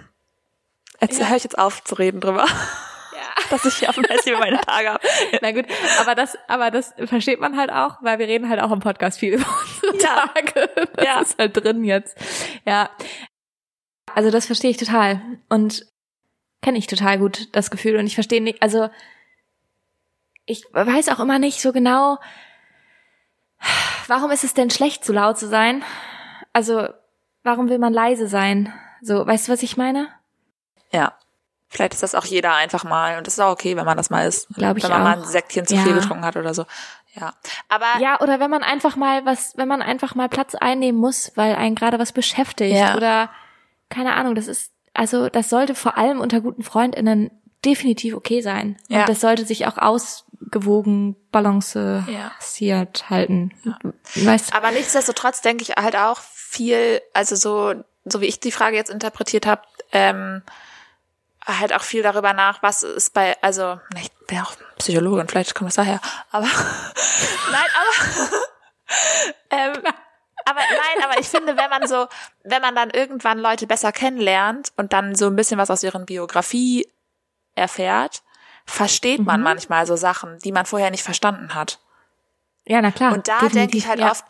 jetzt 1.03 1.19
Ja. 1.21 1.27
höre 1.29 1.37
ich 1.37 1.45
jetzt 1.45 1.59
auf 1.59 1.85
zu 1.85 1.95
reden 1.97 2.21
drüber, 2.21 2.47
Ja. 2.47 3.43
dass 3.51 3.65
ich 3.65 3.75
hier 3.75 3.89
auf 3.91 3.95
dem 3.97 4.05
Festival 4.05 4.41
meine 4.41 4.61
Tage 4.61 4.89
habe. 4.91 5.07
Na 5.43 5.53
gut, 5.53 5.67
aber 6.01 6.15
das, 6.15 6.37
aber 6.49 6.71
das 6.71 6.95
versteht 7.05 7.41
man 7.41 7.57
halt 7.59 7.71
auch, 7.71 7.97
weil 8.03 8.19
wir 8.19 8.27
reden 8.29 8.49
halt 8.49 8.61
auch 8.61 8.73
im 8.73 8.81
Podcast 8.81 9.19
viel 9.19 9.35
über 9.35 9.47
unsere 9.85 10.03
Ja. 10.05 10.27
Tage. 10.27 10.71
Das 10.95 11.05
Ja. 11.05 11.21
ist 11.21 11.39
halt 11.39 11.57
drin 11.57 11.85
jetzt. 11.85 12.17
Ja. 12.65 12.91
Also 14.15 14.31
das 14.31 14.47
verstehe 14.47 14.71
ich 14.71 14.77
total. 14.77 15.21
Und 15.49 15.87
kenne 16.63 16.79
ich 16.79 16.87
total 16.87 17.19
gut, 17.19 17.55
das 17.57 17.71
Gefühl. 17.71 17.97
Und 17.97 18.07
ich 18.07 18.15
verstehe 18.15 18.43
nicht, 18.43 18.63
also 18.63 18.89
ich 20.45 20.65
weiß 20.73 21.09
auch 21.09 21.21
immer 21.21 21.39
nicht 21.39 21.61
so 21.61 21.73
genau, 21.73 22.19
warum 24.09 24.31
ist 24.31 24.45
es 24.45 24.55
denn 24.55 24.71
schlecht, 24.71 25.05
so 25.05 25.13
laut 25.13 25.39
zu 25.39 25.49
sein? 25.49 25.85
Also, 26.53 26.89
warum 27.45 27.69
will 27.69 27.79
man 27.79 27.93
leise 27.93 28.27
sein? 28.29 28.73
So, 29.01 29.27
weißt 29.27 29.49
du, 29.49 29.53
was 29.53 29.63
ich 29.63 29.77
meine? 29.77 30.09
Ja. 30.93 31.13
Vielleicht 31.69 31.95
ist 31.95 32.03
das 32.03 32.15
auch 32.15 32.27
jeder 32.27 32.55
einfach 32.55 32.85
mal 32.85 33.17
und 33.17 33.27
das 33.27 33.35
ist 33.35 33.41
auch 33.41 33.53
okay, 33.53 33.77
wenn 33.77 33.87
man 33.87 33.97
das 33.97 34.11
mal 34.11 34.27
ist. 34.27 34.47
Glaub 34.55 34.77
ich 34.77 34.83
wenn 34.85 34.91
man 34.91 35.03
mal 35.03 35.15
auch. 35.19 35.23
ein 35.23 35.29
Säckchen 35.29 35.67
zu 35.67 35.75
Ja. 35.75 35.83
viel 35.83 35.95
getrunken 35.95 36.25
hat 36.25 36.37
oder 36.37 36.53
so. 36.53 36.67
Ja. 37.15 37.33
Aber 37.69 37.87
Ja, 37.99 38.21
oder 38.21 38.41
wenn 38.41 38.51
man 38.51 38.63
einfach 38.63 38.95
mal 38.97 39.25
was, 39.25 39.57
wenn 39.57 39.69
man 39.69 39.81
einfach 39.81 40.15
mal 40.15 40.29
Platz 40.29 40.55
einnehmen 40.55 41.01
muss, 41.01 41.33
weil 41.35 41.55
einen 41.57 41.75
gerade 41.75 41.99
was 41.99 42.13
beschäftigt 42.13 42.77
Ja. 42.77 42.95
oder 42.97 43.31
keine 43.89 44.15
Ahnung, 44.15 44.35
das 44.35 44.49
ist, 44.49 44.71
also 44.93 45.29
das 45.31 45.49
sollte 45.49 45.75
vor 45.75 45.97
allem 45.97 46.21
unter 46.21 46.41
guten 46.43 46.63
FreundInnen 46.63 47.31
definitiv 47.65 48.15
okay 48.15 48.41
sein. 48.43 48.77
Ja. 48.89 49.01
Und 49.01 49.09
das 49.09 49.21
sollte 49.21 49.47
sich 49.47 49.67
auch 49.67 49.79
ausgewogen, 49.79 51.17
balanciert 51.31 53.11
halten. 53.11 53.53
Weißt 54.15 54.51
du? 54.53 54.57
Aber 54.57 54.71
nichtsdestotrotz 54.73 55.41
denke 55.43 55.63
ich 55.63 55.71
halt 55.71 55.97
auch 55.97 56.21
viel, 56.21 57.01
also 57.15 57.37
so, 57.37 57.75
so 58.05 58.21
wie 58.21 58.27
ich 58.27 58.41
die 58.41 58.53
Frage 58.53 58.77
jetzt 58.77 58.91
interpretiert 58.91 59.47
habe, 59.47 59.63
ähm, 59.93 60.43
halt 61.47 61.73
auch 61.73 61.83
viel 61.83 62.03
darüber 62.03 62.33
nach, 62.33 62.63
was 62.63 62.83
ist 62.83 63.13
bei, 63.15 63.37
also, 63.43 63.81
ich 63.97 64.11
bin 64.27 64.39
ja 64.39 64.45
auch 64.45 64.55
Psychologin, 64.79 65.29
vielleicht 65.29 65.55
kommt 65.55 65.71
es 65.71 65.77
daher, 65.77 66.01
aber 66.31 66.47
nein, 67.51 67.67
aber 67.75 68.31
ähm, 69.51 69.73
aber 70.45 70.61
nein, 70.61 71.05
aber 71.05 71.21
ich 71.21 71.29
finde, 71.29 71.57
wenn 71.57 71.71
man 71.71 71.87
so, 71.87 72.09
wenn 72.43 72.63
man 72.63 72.75
dann 72.75 72.91
irgendwann 72.91 73.39
Leute 73.39 73.67
besser 73.67 73.93
kennenlernt 73.93 74.73
und 74.77 74.93
dann 74.93 75.15
so 75.15 75.27
ein 75.29 75.37
bisschen 75.37 75.59
was 75.59 75.71
aus 75.71 75.81
deren 75.83 76.05
Biografie 76.05 76.89
erfährt, 77.55 78.23
versteht 78.67 79.21
man 79.25 79.41
Mhm. 79.41 79.45
manchmal 79.45 79.87
so 79.87 79.97
Sachen, 79.97 80.39
die 80.39 80.53
man 80.53 80.67
vorher 80.67 80.91
nicht 80.91 81.05
verstanden 81.05 81.55
hat. 81.55 81.79
Ja, 82.65 82.81
na 82.83 82.91
klar. 82.91 83.13
Und 83.13 83.29
da 83.29 83.49
denke 83.49 83.77
ich 83.77 83.87
halt 83.87 84.01
ja. 84.01 84.11
oft, 84.11 84.25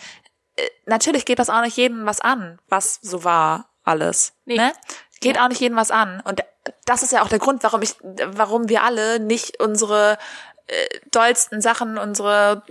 äh, 0.57 0.69
natürlich 0.87 1.25
geht 1.25 1.39
das 1.39 1.51
auch 1.51 1.61
nicht 1.63 1.77
jedem 1.77 2.05
was 2.07 2.21
an, 2.21 2.59
was 2.69 2.99
so 3.03 3.25
war 3.25 3.71
alles. 3.85 4.35
Nee. 4.45 4.57
Ne? 4.57 4.73
Geht 5.21 5.37
Ja. 5.37 5.45
auch 5.45 5.49
nicht 5.49 5.61
jedem 5.61 5.77
was 5.77 5.91
an. 5.91 6.21
Und 6.25 6.43
das 6.85 7.03
ist 7.03 7.13
ja 7.13 7.23
auch 7.23 7.29
der 7.29 7.39
Grund, 7.39 7.63
warum 7.63 7.83
ich, 7.83 7.97
warum 8.03 8.69
wir 8.69 8.83
alle 8.83 9.21
nicht 9.21 9.61
unsere 9.61 10.19
äh, 10.67 10.87
dollsten 11.11 11.61
Sachen, 11.61 11.99
unsere, 11.99 12.63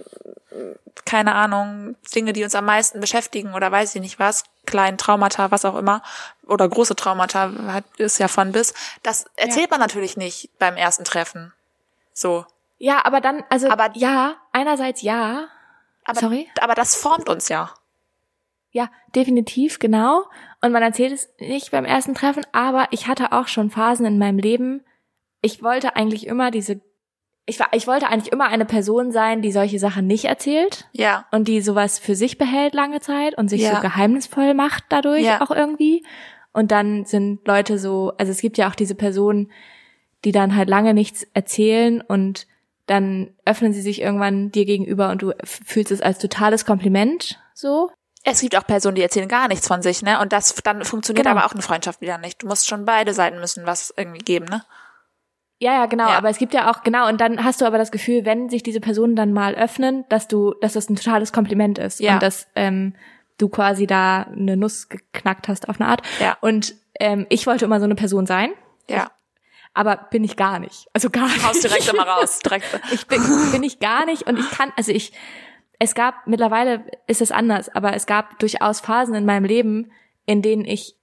äh, 0.52 0.76
keine 1.06 1.36
Ahnung, 1.36 1.96
Dinge, 2.16 2.34
die 2.34 2.44
uns 2.44 2.56
am 2.56 2.66
meisten 2.66 3.00
beschäftigen 3.00 3.54
oder 3.54 3.72
weiß 3.72 3.96
ich 3.96 4.02
nicht 4.02 4.20
was, 4.20 4.44
kleinen 4.66 4.98
Traumata, 4.98 5.52
was 5.52 5.66
auch 5.66 5.76
immer, 5.76 6.02
oder 6.46 6.68
große 6.68 6.96
Traumata, 6.96 7.52
hat, 7.68 7.84
ist 7.98 8.18
ja 8.20 8.28
von 8.28 8.52
bis, 8.52 8.74
das 9.04 9.26
erzählt 9.36 9.72
man 9.72 9.80
natürlich 9.80 10.18
nicht 10.18 10.50
beim 10.60 10.78
ersten 10.78 11.04
Treffen. 11.04 11.54
So. 12.14 12.46
Ja, 12.78 13.06
aber 13.06 13.22
dann, 13.22 13.44
also, 13.50 13.70
Aber- 13.70 13.92
ja, 13.94 14.36
einerseits 14.52 15.02
ja. 15.02 15.48
Aber, 16.04 16.20
Sorry? 16.20 16.50
aber 16.62 16.76
das 16.76 16.96
formt 16.96 17.30
uns 17.30 17.50
ja. 17.50 17.72
Ja, 18.72 18.90
definitiv, 19.16 19.80
genau. 19.80 20.24
Und 20.64 20.72
man 20.72 20.84
erzählt 20.84 21.12
es 21.12 21.30
nicht 21.40 21.72
beim 21.72 21.86
ersten 21.86 22.14
Treffen, 22.14 22.44
aber 22.52 22.88
ich 22.92 23.08
hatte 23.08 23.32
auch 23.32 23.48
schon 23.48 23.70
Phasen 23.72 24.06
in 24.06 24.18
meinem 24.20 24.38
Leben. 24.38 24.82
Ich 25.42 25.64
wollte 25.64 25.96
eigentlich 25.96 26.28
immer 26.28 26.52
diese, 26.52 26.82
ich 27.48 27.60
war, 27.60 27.68
ich 27.74 27.88
wollte 27.88 28.08
eigentlich 28.10 28.32
immer 28.32 28.46
eine 28.48 28.66
Person 28.66 29.12
sein, 29.12 29.42
die 29.42 29.52
solche 29.52 29.80
Sachen 29.80 30.06
nicht 30.06 30.26
erzählt 30.26 30.88
Ja. 30.92 31.26
und 31.32 31.48
die 31.48 31.62
sowas 31.62 31.98
für 31.98 32.16
sich 32.16 32.38
behält 32.38 32.76
lange 32.76 33.00
Zeit 33.00 33.36
und 33.38 33.50
sich 33.50 33.62
Ja. 33.62 33.76
so 33.76 33.82
geheimnisvoll 33.82 34.54
macht 34.54 34.84
dadurch 34.90 35.24
Ja. 35.24 35.42
auch 35.42 35.50
irgendwie. 35.52 36.06
Und 36.54 36.72
dann 36.72 37.06
sind 37.06 37.48
Leute 37.48 37.80
so, 37.80 38.14
also 38.20 38.32
es 38.32 38.42
gibt 38.42 38.58
ja 38.60 38.70
auch 38.70 38.76
diese 38.76 38.94
Personen, 38.96 39.52
die 40.26 40.32
dann 40.32 40.56
halt 40.56 40.70
lange 40.70 40.94
nichts 40.94 41.26
erzählen 41.34 42.02
und 42.02 42.46
dann 42.86 43.34
öffnen 43.46 43.74
sie 43.74 43.82
sich 43.82 44.02
irgendwann 44.02 44.52
dir 44.52 44.66
gegenüber 44.66 45.10
und 45.10 45.22
du 45.24 45.34
fühlst 45.44 45.92
es 45.92 46.02
als 46.02 46.20
totales 46.20 46.66
Kompliment 46.66 47.40
so. 47.56 47.90
Es 48.24 48.42
gibt 48.42 48.56
auch 48.56 48.66
Personen, 48.68 48.96
die 48.96 49.02
erzählen 49.02 49.28
gar 49.28 49.48
nichts 49.48 49.68
von 49.68 49.82
sich, 49.82 50.02
ne? 50.04 50.20
Und 50.20 50.32
das 50.32 50.54
dann 50.64 50.84
funktioniert 50.86 51.26
Genau. 51.26 51.38
aber 51.38 51.46
auch 51.48 51.54
eine 51.54 51.62
Freundschaft 51.62 52.02
wieder 52.02 52.18
nicht. 52.18 52.44
Du 52.44 52.48
musst 52.48 52.68
schon 52.68 52.86
beide 52.86 53.14
Seiten 53.14 53.40
müssen 53.40 53.66
was 53.66 53.94
irgendwie 53.98 54.20
geben, 54.20 54.46
ne? 54.46 54.64
Ja, 55.60 55.74
ja, 55.74 55.86
genau. 55.86 56.08
Ja. 56.10 56.18
Aber 56.18 56.30
es 56.30 56.38
gibt 56.38 56.54
ja 56.56 56.72
auch, 56.72 56.82
genau, 56.84 57.08
und 57.08 57.22
dann 57.22 57.44
hast 57.44 57.62
du 57.62 57.66
aber 57.66 57.78
das 57.78 57.92
Gefühl, 57.92 58.26
wenn 58.26 58.50
sich 58.50 58.64
diese 58.64 58.80
Personen 58.80 59.16
dann 59.16 59.32
mal 59.32 59.54
öffnen, 59.56 60.06
dass 60.10 60.28
du, 60.28 60.56
dass 60.62 60.74
das 60.74 60.90
ein 60.90 60.96
totales 60.96 61.34
Kompliment 61.34 61.78
ist. 61.78 62.00
Ja. 62.00 62.14
Und 62.16 62.24
dass 62.24 62.48
ähm, 62.56 62.96
du 63.38 63.48
quasi 63.50 63.86
da 63.88 64.24
eine 64.24 64.58
Nuss 64.58 64.90
geknackt 64.90 65.48
hast 65.48 65.70
auf 65.70 65.80
eine 65.80 65.90
Art. 65.90 66.02
Ja. 66.20 66.38
Und 66.42 66.74
ähm, 67.00 67.26
ich 67.30 67.46
wollte 67.48 67.66
immer 67.66 67.80
so 67.80 67.86
eine 67.86 67.96
Person 67.96 68.26
sein, 68.26 68.52
Ja. 68.88 69.12
aber 69.76 69.96
bin 70.10 70.24
ich 70.24 70.36
gar 70.36 70.58
nicht. 70.60 70.88
Also 70.94 71.10
gar 71.12 71.28
nicht. 71.28 71.44
Haust 71.46 71.64
direkt 71.64 71.88
immer 71.94 72.08
raus. 72.08 72.40
Direkt. 72.40 72.66
Ich 72.92 73.06
bin, 73.08 73.22
bin 73.52 73.62
ich 73.64 73.80
gar 73.80 74.06
nicht 74.06 74.24
und 74.28 74.38
ich 74.40 74.50
kann, 74.52 74.72
also 74.78 74.92
ich, 74.92 75.14
es 75.84 75.96
gab, 75.96 76.28
mittlerweile 76.28 76.86
ist 77.08 77.22
es 77.22 77.32
anders, 77.32 77.68
aber 77.70 77.96
es 77.96 78.06
gab 78.06 78.38
durchaus 78.38 78.80
Phasen 78.82 79.16
in 79.16 79.26
meinem 79.26 79.46
Leben, 79.46 79.92
in 80.28 80.44
denen 80.44 80.64
ich 80.64 80.96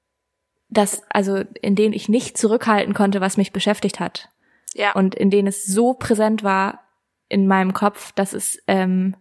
das, 0.68 1.02
also 1.10 1.38
in 1.60 1.74
denen 1.74 1.92
ich 1.94 2.08
nicht 2.08 2.38
zurückhalten 2.38 2.94
konnte, 2.94 3.20
was 3.20 3.36
mich 3.36 3.52
beschäftigt 3.52 3.98
hat 3.98 4.28
Ja. 4.74 4.92
und 4.92 5.16
in 5.16 5.30
denen 5.30 5.48
es 5.48 5.64
so 5.66 5.94
präsent 5.94 6.44
war 6.44 6.84
in 7.28 7.48
meinem 7.48 7.72
Kopf, 7.72 8.12
dass 8.12 8.32
es 8.34 8.62
ähm, 8.68 9.16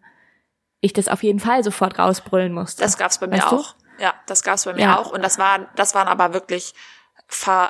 ich 0.80 0.93
das 0.93 1.08
auf 1.08 1.24
jeden 1.24 1.39
Fall 1.39 1.63
sofort 1.63 1.98
rausbrüllen 1.98 2.54
musste. 2.54 2.84
das 2.84 2.98
gab's 2.98 3.17
bei 3.17 3.26
mir 3.26 3.38
Weißt 3.38 3.52
du? 3.52 3.56
auch. 3.56 3.76
Ja, 4.00 4.13
das 4.28 4.43
gab's 4.43 4.65
bei 4.65 4.74
mir 4.74 4.82
Ja. 4.82 5.00
auch. 5.00 5.12
Und 5.12 5.24
das 5.24 5.39
waren, 5.39 5.65
das 5.76 5.96
waren 5.96 6.08
aber 6.08 6.34
wirklich, 6.34 6.76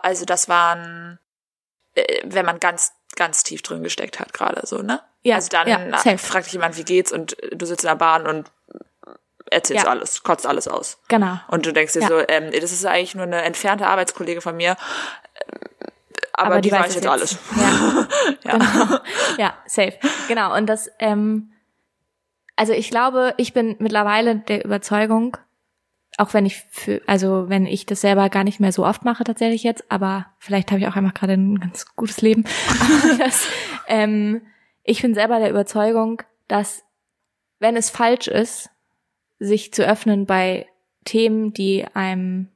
also 0.01 0.25
das 0.25 0.49
waren, 0.49 1.19
äh, 1.95 2.21
wenn 2.25 2.45
man 2.45 2.59
ganz, 2.59 2.91
ganz 3.15 3.43
tief 3.43 3.61
drin 3.61 3.81
gesteckt 3.81 4.19
hat 4.19 4.33
gerade 4.33 4.67
so, 4.67 4.81
ne? 4.81 4.99
Ja, 5.27 5.35
Also 5.35 5.49
dann 5.49 5.67
ja, 5.67 6.17
fragt 6.17 6.45
dich 6.47 6.53
jemand, 6.53 6.77
wie 6.77 6.83
geht's 6.83 7.11
und 7.11 7.41
äh, 7.43 7.55
du 7.55 7.65
sitzt 7.65 7.83
in 7.83 7.89
der 7.89 7.95
Bahn 7.95 8.25
und 8.27 8.51
erzählst 9.51 9.85
Ja. 9.85 9.89
alles, 9.91 10.23
kotzt 10.23 10.45
alles 10.45 10.67
aus. 10.67 10.99
genau. 11.07 11.39
Und 11.49 11.65
du 11.65 11.71
denkst 11.73 11.93
dir 11.93 12.01
Ja. 12.01 12.07
so, 12.07 12.19
ähm, 12.27 12.51
das 12.51 12.71
ist 12.71 12.85
eigentlich 12.85 13.15
nur 13.15 13.23
eine 13.25 13.41
entfernte 13.43 13.87
Arbeitskollege 13.87 14.41
von 14.41 14.55
mir, 14.57 14.71
äh, 14.71 15.85
aber, 16.33 16.61
die, 16.61 16.71
weiß 16.71 16.89
es 16.89 16.95
jetzt 16.95 17.07
alles. 17.07 17.37
Ja. 17.55 18.07
Ja. 18.43 18.51
Genau. 18.57 18.99
ja, 19.37 19.53
safe. 19.65 19.93
Genau. 20.27 20.55
Und 20.55 20.67
das, 20.67 20.89
ähm, 20.99 21.51
also 22.55 22.73
ich 22.73 22.89
glaube, 22.89 23.33
ich 23.37 23.53
bin 23.53 23.75
mittlerweile 23.79 24.35
der 24.35 24.63
Überzeugung, 24.63 25.37
auch 26.17 26.33
wenn 26.33 26.45
ich 26.45 26.63
für, 26.69 27.01
also 27.07 27.45
wenn 27.49 27.65
ich 27.65 27.85
das 27.85 28.01
selber 28.01 28.29
gar 28.29 28.43
nicht 28.43 28.59
mehr 28.59 28.71
so 28.71 28.85
oft 28.85 29.03
mache 29.05 29.23
tatsächlich 29.23 29.63
jetzt, 29.63 29.85
aber 29.91 30.27
vielleicht 30.39 30.71
habe 30.71 30.79
ich 30.81 30.87
auch 30.87 30.95
einfach 30.95 31.13
gerade 31.13 31.33
ein 31.33 31.59
ganz 31.59 31.85
gutes 31.95 32.21
Leben. 32.21 32.43
Aber 33.03 33.17
das, 33.23 33.45
ähm, 33.87 34.41
ich 34.87 35.01
bin 35.03 35.13
selber 35.13 35.37
der 35.39 35.49
Überzeugung, 35.51 36.23
dass 36.47 36.83
wenn 37.59 37.75
es 37.75 37.89
falsch 37.91 38.27
ist, 38.27 38.69
sich 39.39 39.71
zu 39.73 39.85
öffnen 39.85 40.25
bei 40.25 40.65
Themen, 41.05 41.53
die 41.53 41.85
einem, 41.93 42.47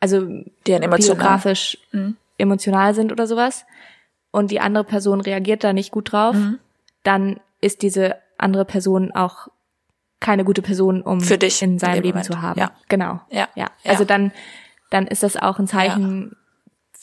also 0.00 0.26
Die 0.66 0.74
einen 0.74 0.90
biografisch 0.90 1.78
Mhm. 1.92 2.16
emotional 2.38 2.94
sind 2.94 3.12
oder 3.12 3.26
sowas 3.26 3.64
und 4.30 4.50
die 4.50 4.60
andere 4.60 4.84
Person 4.84 5.20
reagiert 5.20 5.62
da 5.64 5.72
nicht 5.72 5.90
gut 5.92 6.12
drauf, 6.12 6.34
Mhm. 6.36 6.58
dann 7.02 7.40
ist 7.60 7.82
diese 7.82 8.16
andere 8.38 8.64
Person 8.64 9.12
auch 9.12 9.48
keine 10.20 10.44
gute 10.44 10.62
Person, 10.62 11.02
um 11.02 11.20
Für 11.20 11.38
dich 11.38 11.60
in 11.62 11.72
in 11.72 11.78
seinem 11.78 11.94
dem 11.96 12.02
Leben 12.04 12.18
Moment. 12.18 12.26
zu 12.26 12.40
haben. 12.40 12.58
Ja. 12.60 12.72
Genau. 12.88 13.20
Ja. 13.30 13.48
Ja. 13.54 13.66
Ja. 13.82 13.90
Also 13.90 14.04
dann, 14.04 14.32
dann 14.90 15.06
ist 15.06 15.22
das 15.22 15.36
auch 15.36 15.58
ein 15.58 15.66
Zeichen 15.66 16.36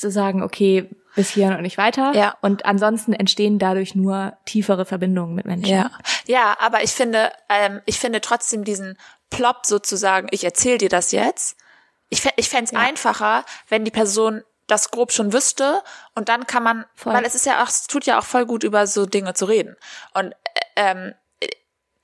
zu 0.01 0.11
sagen, 0.11 0.43
okay, 0.43 0.89
bis 1.15 1.29
hierhin 1.31 1.55
und 1.55 1.61
nicht 1.61 1.77
weiter. 1.77 2.13
Ja. 2.13 2.35
Und 2.41 2.65
ansonsten 2.65 3.13
entstehen 3.13 3.59
dadurch 3.59 3.95
nur 3.95 4.33
tiefere 4.45 4.85
Verbindungen 4.85 5.35
mit 5.35 5.45
Menschen. 5.45 5.69
Ja, 5.73 5.91
ja, 6.25 6.57
aber 6.59 6.83
ich 6.83 6.91
finde, 6.91 7.31
ähm, 7.49 7.81
ich 7.85 7.99
finde 7.99 8.21
trotzdem 8.21 8.63
diesen 8.63 8.97
Plop 9.29 9.65
sozusagen, 9.65 10.27
ich 10.31 10.43
erzähle 10.43 10.77
dir 10.77 10.89
das 10.89 11.11
jetzt. 11.11 11.57
Ich, 12.09 12.27
ich 12.35 12.49
fände 12.49 12.71
es 12.71 12.77
einfacher, 12.77 13.45
wenn 13.69 13.85
die 13.85 13.91
Person 13.91 14.43
das 14.67 14.91
grob 14.91 15.11
schon 15.11 15.33
wüsste 15.33 15.81
und 16.15 16.29
dann 16.29 16.47
kann 16.47 16.63
man, 16.63 16.85
Voll. 16.95 17.13
weil 17.13 17.25
es 17.25 17.35
ist 17.35 17.45
ja 17.45 17.61
auch, 17.63 17.67
es 17.67 17.87
tut 17.87 18.05
ja 18.05 18.19
auch 18.19 18.23
voll 18.25 18.45
gut, 18.45 18.63
über 18.63 18.87
so 18.87 19.05
Dinge 19.05 19.33
zu 19.33 19.45
reden. 19.45 19.75
Und 20.13 20.31
äh, 20.31 20.35
ähm, 20.77 21.13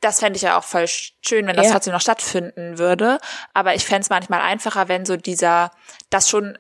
das 0.01 0.19
fände 0.19 0.35
ich 0.37 0.43
ja 0.43 0.57
auch 0.57 0.63
voll 0.63 0.83
sch- 0.83 1.13
schön, 1.25 1.47
wenn 1.47 1.55
das 1.55 1.67
Ja. 1.67 1.71
trotzdem 1.73 1.93
noch 1.93 2.01
stattfinden 2.01 2.77
würde. 2.77 3.19
Aber 3.53 3.73
ich 3.73 3.85
fände 3.85 4.01
es 4.01 4.09
manchmal 4.09 4.41
einfacher, 4.41 4.87
wenn 4.89 5.05
so 5.05 5.15
dieser, 5.17 5.71
das 6.09 6.29
schon, 6.29 6.57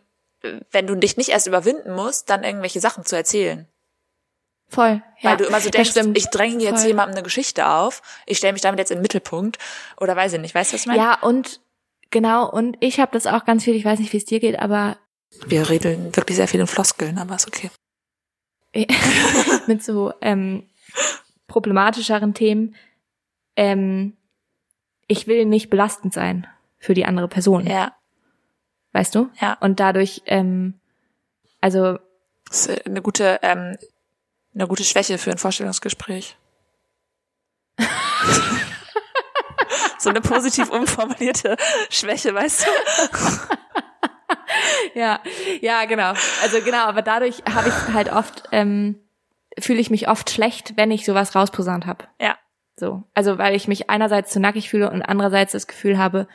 wenn 0.71 0.87
du 0.87 0.95
dich 0.95 1.17
nicht 1.17 1.29
erst 1.29 1.47
überwinden 1.47 1.93
musst, 1.93 2.29
dann 2.29 2.43
irgendwelche 2.43 2.79
Sachen 2.79 3.05
zu 3.05 3.15
erzählen. 3.15 3.67
Voll. 4.69 5.01
Ja, 5.19 5.31
Weil 5.31 5.37
du 5.37 5.45
immer 5.45 5.61
so 5.61 5.69
denkst, 5.69 5.91
stimmt. 5.91 6.17
ich 6.17 6.27
dränge 6.27 6.61
jetzt 6.61 6.81
Voll. 6.81 6.89
jemandem 6.89 7.15
eine 7.15 7.23
Geschichte 7.23 7.67
auf, 7.69 8.01
ich 8.25 8.37
stelle 8.37 8.53
mich 8.53 8.61
damit 8.61 8.79
jetzt 8.79 8.91
in 8.91 8.97
den 8.97 9.01
Mittelpunkt 9.01 9.57
oder 9.99 10.15
weiß 10.15 10.33
ich 10.33 10.41
nicht, 10.41 10.53
weißt 10.53 10.71
du, 10.71 10.75
was 10.75 10.81
ich 10.81 10.87
meine? 10.87 10.99
Ja, 10.99 11.19
und 11.21 11.61
genau, 12.11 12.49
und 12.49 12.75
ich 12.81 12.99
habe 12.99 13.11
das 13.13 13.27
auch 13.27 13.45
ganz 13.45 13.63
viel, 13.63 13.75
ich 13.75 13.85
weiß 13.85 13.99
nicht, 13.99 14.11
wie 14.11 14.17
es 14.17 14.25
dir 14.25 14.39
geht, 14.41 14.59
aber 14.59 14.97
Wir 15.45 15.69
redeln 15.69 16.13
wirklich 16.15 16.35
sehr 16.35 16.47
viel 16.49 16.59
in 16.59 16.67
Floskeln, 16.67 17.17
aber 17.17 17.35
ist 17.35 17.47
okay. 17.47 17.71
mit 19.67 19.83
so 19.83 20.13
ähm, 20.21 20.69
problematischeren 21.47 22.33
Themen. 22.33 22.75
Ähm, 23.55 24.17
ich 25.07 25.27
will 25.27 25.45
nicht 25.45 25.69
belastend 25.69 26.13
sein 26.13 26.45
für 26.77 26.93
die 26.93 27.05
andere 27.05 27.27
Person, 27.27 27.65
Ja, 27.65 27.95
weißt 28.97 29.13
du? 29.13 29.29
ja. 29.39 29.53
Und 29.59 29.79
dadurch, 29.79 30.23
ähm, 30.25 30.73
also 31.61 31.99
Das 32.49 32.65
ist 32.65 32.85
eine 32.87 33.01
gute, 33.03 33.39
ähm, 33.43 33.77
eine 34.55 34.67
gute 34.67 34.83
Schwäche 34.83 35.19
für 35.19 35.29
ein 35.29 35.37
Vorstellungsgespräch. 35.37 36.35
so 39.99 40.09
eine 40.09 40.21
positiv 40.21 40.71
umformulierte 40.71 41.57
Schwäche, 41.91 42.33
weißt 42.33 42.65
du? 42.65 42.71
ja, 44.99 45.19
ja, 45.61 45.85
genau. 45.85 46.13
Also 46.41 46.61
genau, 46.61 46.85
aber 46.85 47.03
dadurch 47.03 47.43
habe 47.53 47.69
ich 47.69 47.93
halt 47.93 48.11
oft, 48.11 48.45
ähm, 48.51 48.99
fühle 49.59 49.79
ich 49.79 49.91
mich 49.91 50.09
oft 50.09 50.31
schlecht, 50.31 50.75
wenn 50.75 50.89
ich 50.89 51.05
sowas 51.05 51.35
rausposaunt 51.35 51.85
habe. 51.85 52.05
Ja. 52.19 52.35
So. 52.75 53.03
Also 53.13 53.37
weil 53.37 53.55
ich 53.55 53.67
mich 53.67 53.91
einerseits 53.91 54.31
zu 54.31 54.39
nackig 54.39 54.69
fühle 54.69 54.89
und 54.89 55.03
andererseits 55.03 55.51
das 55.51 55.67
Gefühl 55.67 55.99
habe, 55.99 56.27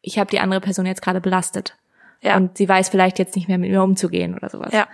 ich 0.00 0.18
habe 0.20 0.30
die 0.30 0.38
andere 0.38 0.60
Person 0.60 0.86
jetzt 0.86 1.02
gerade 1.02 1.20
belastet. 1.20 1.76
Ja. 2.24 2.36
Und 2.36 2.56
sie 2.56 2.68
weiß 2.68 2.88
vielleicht 2.88 3.18
jetzt 3.18 3.36
nicht 3.36 3.48
mehr 3.48 3.58
mit 3.58 3.70
mir 3.70 3.82
umzugehen 3.82 4.34
oder 4.34 4.48
sowas. 4.48 4.72
Ja. 4.72 4.88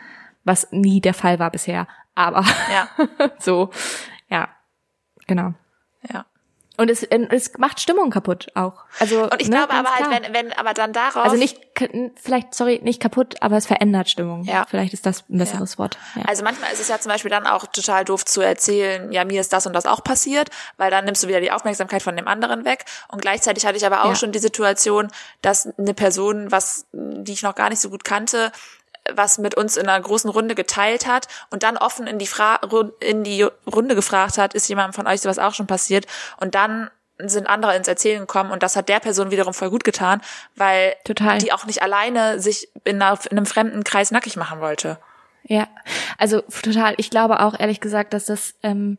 Was 0.44 0.70
nie 0.72 1.00
der 1.00 1.14
Fall 1.14 1.38
war 1.38 1.50
bisher. 1.50 1.86
Aber 2.14 2.44
Ja. 2.72 2.88
so, 3.38 3.70
ja. 4.28 4.48
Genau. 5.26 5.54
Ja. 6.12 6.26
Und 6.80 6.88
es, 6.90 7.02
es 7.02 7.58
macht 7.58 7.78
Stimmung 7.78 8.08
kaputt 8.08 8.46
auch. 8.54 8.84
Also 8.98 9.24
Und 9.24 9.42
ich 9.42 9.50
ne, 9.50 9.56
glaube 9.56 9.74
aber 9.74 9.90
halt, 9.90 10.24
wenn, 10.24 10.32
wenn, 10.32 10.52
aber 10.54 10.72
dann 10.72 10.94
darauf. 10.94 11.24
also 11.24 11.36
nicht 11.36 11.58
vielleicht 12.16 12.54
sorry 12.54 12.80
nicht 12.82 13.02
kaputt, 13.02 13.34
aber 13.42 13.58
es 13.58 13.66
verändert 13.66 14.08
Stimmung. 14.08 14.44
Ja. 14.44 14.64
Vielleicht 14.66 14.94
ist 14.94 15.04
das 15.04 15.24
ein 15.28 15.36
besseres 15.36 15.78
Wort. 15.78 15.98
Ja. 16.16 16.22
Also 16.24 16.42
manchmal 16.42 16.72
ist 16.72 16.80
es 16.80 16.88
ja 16.88 16.98
zum 16.98 17.12
Beispiel 17.12 17.30
dann 17.30 17.46
auch 17.46 17.66
total 17.66 18.06
doof 18.06 18.24
zu 18.24 18.40
erzählen, 18.40 19.12
ja, 19.12 19.26
mir 19.26 19.42
ist 19.42 19.52
das 19.52 19.66
und 19.66 19.74
das 19.74 19.84
auch 19.84 20.02
passiert, 20.02 20.48
weil 20.78 20.90
dann 20.90 21.04
nimmst 21.04 21.22
du 21.22 21.28
wieder 21.28 21.42
die 21.42 21.52
Aufmerksamkeit 21.52 22.02
von 22.02 22.16
dem 22.16 22.26
anderen 22.26 22.64
weg. 22.64 22.86
Und 23.08 23.20
gleichzeitig 23.20 23.66
hatte 23.66 23.76
ich 23.76 23.84
aber 23.84 24.04
auch 24.04 24.10
Ja. 24.10 24.14
schon 24.16 24.32
die 24.32 24.38
Situation, 24.38 25.08
dass 25.42 25.68
eine 25.78 25.92
Person, 25.92 26.50
was, 26.50 26.86
die 26.92 27.32
ich 27.32 27.42
noch 27.42 27.54
gar 27.54 27.68
nicht 27.68 27.80
so 27.82 27.90
gut 27.90 28.04
kannte, 28.04 28.52
was 29.12 29.38
mit 29.38 29.54
uns 29.54 29.76
in 29.76 29.88
einer 29.88 30.02
großen 30.02 30.30
Runde 30.30 30.54
geteilt 30.54 31.06
hat 31.06 31.28
und 31.50 31.62
dann 31.62 31.76
offen 31.76 32.06
in 32.06 32.18
die, 32.18 32.26
Fra 32.26 32.60
in 33.00 33.24
die 33.24 33.42
Runde 33.66 33.94
gefragt 33.94 34.38
hat, 34.38 34.54
ist 34.54 34.68
jemandem 34.68 34.92
von 34.92 35.06
euch 35.06 35.20
sowas 35.20 35.38
auch 35.38 35.54
schon 35.54 35.66
passiert? 35.66 36.06
Und 36.38 36.54
dann 36.54 36.90
sind 37.18 37.46
andere 37.46 37.76
ins 37.76 37.88
Erzählen 37.88 38.20
gekommen 38.20 38.50
und 38.50 38.62
das 38.62 38.76
hat 38.76 38.88
der 38.88 39.00
Person 39.00 39.30
wiederum 39.30 39.52
voll 39.52 39.70
gut 39.70 39.84
getan, 39.84 40.22
weil 40.56 40.94
Total. 41.04 41.38
die 41.38 41.52
auch 41.52 41.66
nicht 41.66 41.82
alleine 41.82 42.40
sich 42.40 42.68
in, 42.84 43.00
einer, 43.02 43.18
in 43.30 43.36
einem 43.36 43.46
fremden 43.46 43.84
Kreis 43.84 44.10
nackig 44.10 44.36
machen 44.36 44.60
wollte. 44.60 44.98
Ja, 45.42 45.68
also 46.18 46.42
total. 46.62 46.94
Ich 46.98 47.10
glaube 47.10 47.40
auch 47.40 47.58
ehrlich 47.58 47.80
gesagt, 47.80 48.12
dass 48.14 48.26
das, 48.26 48.54
ähm, 48.62 48.98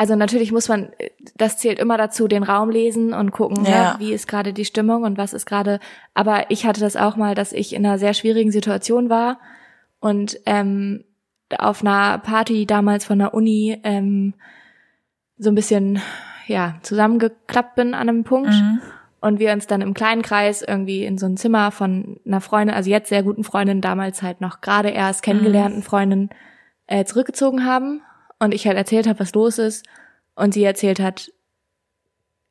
also 0.00 0.16
natürlich 0.16 0.50
muss 0.50 0.66
man, 0.70 0.94
äh, 0.96 1.10
das 1.36 1.58
zählt 1.58 1.78
immer 1.78 1.98
dazu, 1.98 2.26
den 2.26 2.42
Raum 2.42 2.70
lesen 2.70 3.12
und 3.12 3.32
gucken, 3.32 3.66
Ja. 3.66 3.92
ne, 3.92 3.94
wie 3.98 4.14
ist 4.14 4.26
gerade 4.28 4.54
die 4.54 4.64
Stimmung 4.64 5.02
und 5.02 5.18
was 5.18 5.34
ist 5.34 5.44
gerade. 5.44 5.78
Aber 6.14 6.50
ich 6.50 6.64
hatte 6.64 6.80
das 6.80 6.96
auch 6.96 7.16
mal, 7.16 7.34
dass 7.34 7.52
ich 7.52 7.74
in 7.74 7.84
einer 7.84 7.98
sehr 7.98 8.14
schwierigen 8.14 8.50
Situation 8.50 9.10
war 9.10 9.40
und 9.98 10.40
ähm, 10.46 11.04
auf 11.58 11.82
einer 11.82 12.16
Party 12.16 12.64
damals 12.64 13.04
von 13.04 13.18
der 13.18 13.34
Uni 13.34 13.78
ähm, 13.84 14.32
so 15.36 15.50
ein 15.50 15.54
bisschen 15.54 16.00
ja 16.46 16.76
zusammengeklappt 16.80 17.74
bin 17.74 17.92
an 17.92 18.08
einem 18.08 18.24
Punkt 18.24 18.54
und 19.20 19.38
wir 19.38 19.52
uns 19.52 19.66
dann 19.66 19.82
im 19.82 19.92
kleinen 19.92 20.22
Kreis 20.22 20.62
irgendwie 20.62 21.04
in 21.04 21.18
so 21.18 21.26
ein 21.26 21.36
Zimmer 21.36 21.72
von 21.72 22.18
einer 22.26 22.40
Freundin, 22.40 22.74
also 22.74 22.88
jetzt 22.88 23.10
sehr 23.10 23.22
guten 23.22 23.44
Freundin, 23.44 23.82
damals 23.82 24.22
halt 24.22 24.40
noch 24.40 24.62
gerade 24.62 24.88
erst 24.88 25.22
kennengelernten 25.22 25.82
Freundin 25.82 26.30
äh, 26.86 27.04
zurückgezogen 27.04 27.66
haben 27.66 28.00
und 28.40 28.52
ich 28.52 28.66
halt 28.66 28.76
erzählt 28.76 29.06
habe, 29.06 29.20
was 29.20 29.32
los 29.34 29.58
ist 29.58 29.86
und 30.34 30.52
sie 30.52 30.64
erzählt 30.64 30.98
hat, 30.98 31.30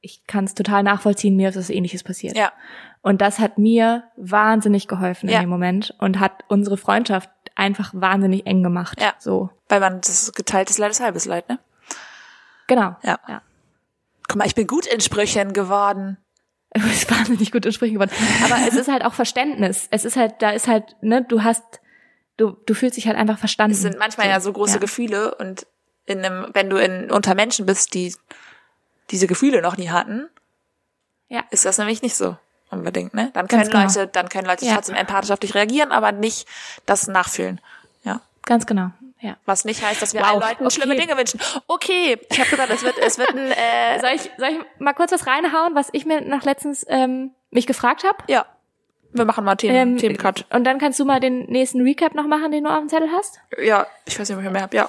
ich 0.02 0.26
kann 0.28 0.46
es 0.46 0.54
total 0.54 0.84
nachvollziehen, 0.84 1.36
mir 1.36 1.50
ist 1.50 1.58
was 1.58 1.70
ähnliches 1.70 2.04
passiert. 2.04 2.38
Ja. 2.38 2.54
Und 3.02 3.22
das 3.22 3.40
hat 3.40 3.58
mir 3.58 4.04
wahnsinnig 4.16 4.88
geholfen 4.88 5.28
Ja. 5.30 5.38
in 5.38 5.42
dem 5.44 5.50
Moment 5.50 5.94
und 6.00 6.20
hat 6.20 6.44
unsere 6.48 6.78
Freundschaft 6.78 7.30
einfach 7.56 7.92
wahnsinnig 7.94 8.46
eng 8.46 8.64
gemacht. 8.64 9.02
Ja. 9.02 9.14
So. 9.20 9.50
Weil 9.68 9.82
man, 9.82 10.00
das 10.00 10.24
ist 10.24 10.36
geteiltes 10.36 10.78
Leid 10.78 10.92
ist 10.92 11.02
halbes 11.02 11.26
Leid, 11.26 11.50
ne? 11.50 11.60
Genau. 12.68 12.96
Ja. 13.04 13.20
ja. 13.28 13.42
Guck 14.28 14.38
mal, 14.38 14.48
ich 14.48 14.56
bin 14.56 14.68
gut 14.68 14.86
in 14.86 15.02
Sprüchen 15.02 15.54
geworden. 15.54 16.18
Du 16.72 16.82
bist 16.84 17.10
wahnsinnig 17.10 17.52
gut 17.52 17.66
in 17.66 17.72
Sprüchen 17.72 17.96
geworden. 17.96 18.12
Aber 18.46 18.56
es 18.68 18.76
ist 18.76 18.90
halt 18.90 19.04
auch 19.04 19.16
Verständnis. 19.16 19.88
Es 19.90 20.06
ist 20.06 20.16
halt, 20.16 20.36
da 20.44 20.52
ist 20.52 20.68
halt, 20.68 20.98
ne, 21.02 21.24
du 21.24 21.44
hast, 21.44 21.64
du, 22.38 22.52
du 22.52 22.76
fühlst 22.76 22.96
dich 22.96 23.08
halt 23.08 23.18
einfach 23.18 23.40
verstanden. 23.40 23.72
Es 23.72 23.82
sind 23.82 23.98
manchmal 23.98 24.28
ja 24.28 24.40
so 24.40 24.54
große 24.54 24.76
ja. 24.76 24.80
Gefühle 24.80 25.34
und 25.34 25.66
in 26.10 26.26
einem, 26.26 26.48
wenn 26.54 26.70
du 26.70 26.78
in, 26.78 27.12
unter 27.12 27.36
Menschen 27.36 27.66
bist, 27.66 27.94
die 27.94 28.16
diese 29.12 29.28
Gefühle 29.28 29.62
noch 29.62 29.78
nie 29.78 29.90
hatten, 29.90 30.30
Ja. 31.30 31.44
ist 31.52 31.66
das 31.66 31.78
nämlich 31.78 32.02
nicht 32.02 32.16
so 32.16 32.38
unbedingt, 32.72 33.14
ne? 33.14 33.32
Dann 33.34 33.48
können 33.48 33.64
genau. 33.64 33.84
Leute, 33.84 34.08
dann 34.08 34.30
können 34.30 34.46
Leute 34.48 34.66
Ja. 34.66 34.76
trotzdem 34.76 34.96
empathisch 34.96 35.32
auf 35.32 35.40
dich 35.40 35.56
reagieren, 35.56 35.92
aber 35.92 36.12
nicht 36.12 36.48
das 36.86 37.08
nachfühlen. 37.08 37.60
Ja. 38.04 38.22
Ganz 38.46 38.66
genau. 38.66 38.92
Ja. 39.22 39.36
Was 39.46 39.66
nicht 39.66 39.84
heißt, 39.84 40.02
dass 40.02 40.14
wir 40.14 40.22
Wow, 40.22 40.28
allen 40.28 40.40
Leuten 40.42 40.66
okay. 40.66 40.76
schlimme 40.76 40.96
Dinge 40.96 41.18
wünschen. 41.18 41.40
Okay, 41.68 42.18
ich 42.30 42.40
habe 42.40 42.50
gedacht, 42.52 42.70
es 42.70 42.84
wird, 42.84 42.98
es 43.00 43.18
wird 43.18 43.32
ein, 43.32 43.52
äh, 43.52 44.00
Soll 44.02 44.12
ich, 44.16 44.32
soll 44.38 44.50
ich 44.50 44.60
mal 44.80 44.94
kurz 44.94 45.12
was 45.12 45.28
reinhauen, 45.28 45.76
was 45.76 45.90
ich 45.92 46.06
mir 46.06 46.22
nach 46.22 46.44
letztens 46.44 46.86
ähm, 46.90 47.32
mich 47.52 47.68
gefragt 47.68 48.04
habe? 48.04 48.18
ja. 48.28 48.46
Wir 49.12 49.26
machen 49.26 49.44
mal 49.44 49.56
Themen, 49.56 49.76
Ähm, 49.76 49.98
Themencut. 49.98 50.46
und 50.52 50.66
dann 50.66 50.78
kannst 50.78 51.00
du 51.00 51.04
mal 51.04 51.20
den 51.20 51.46
nächsten 51.48 51.82
Recap 51.82 52.14
noch 52.14 52.28
machen, 52.28 52.52
den 52.52 52.64
du 52.66 52.70
auf 52.70 52.78
dem 52.78 52.90
Zettel 52.90 53.10
hast? 53.12 53.40
Ja, 53.60 53.88
ich 54.06 54.20
weiß 54.20 54.30
nicht, 54.30 54.38
ob 54.38 54.44
ich 54.46 54.52
mehr 54.52 54.62
habe. 54.62 54.78
Ja. 54.78 54.88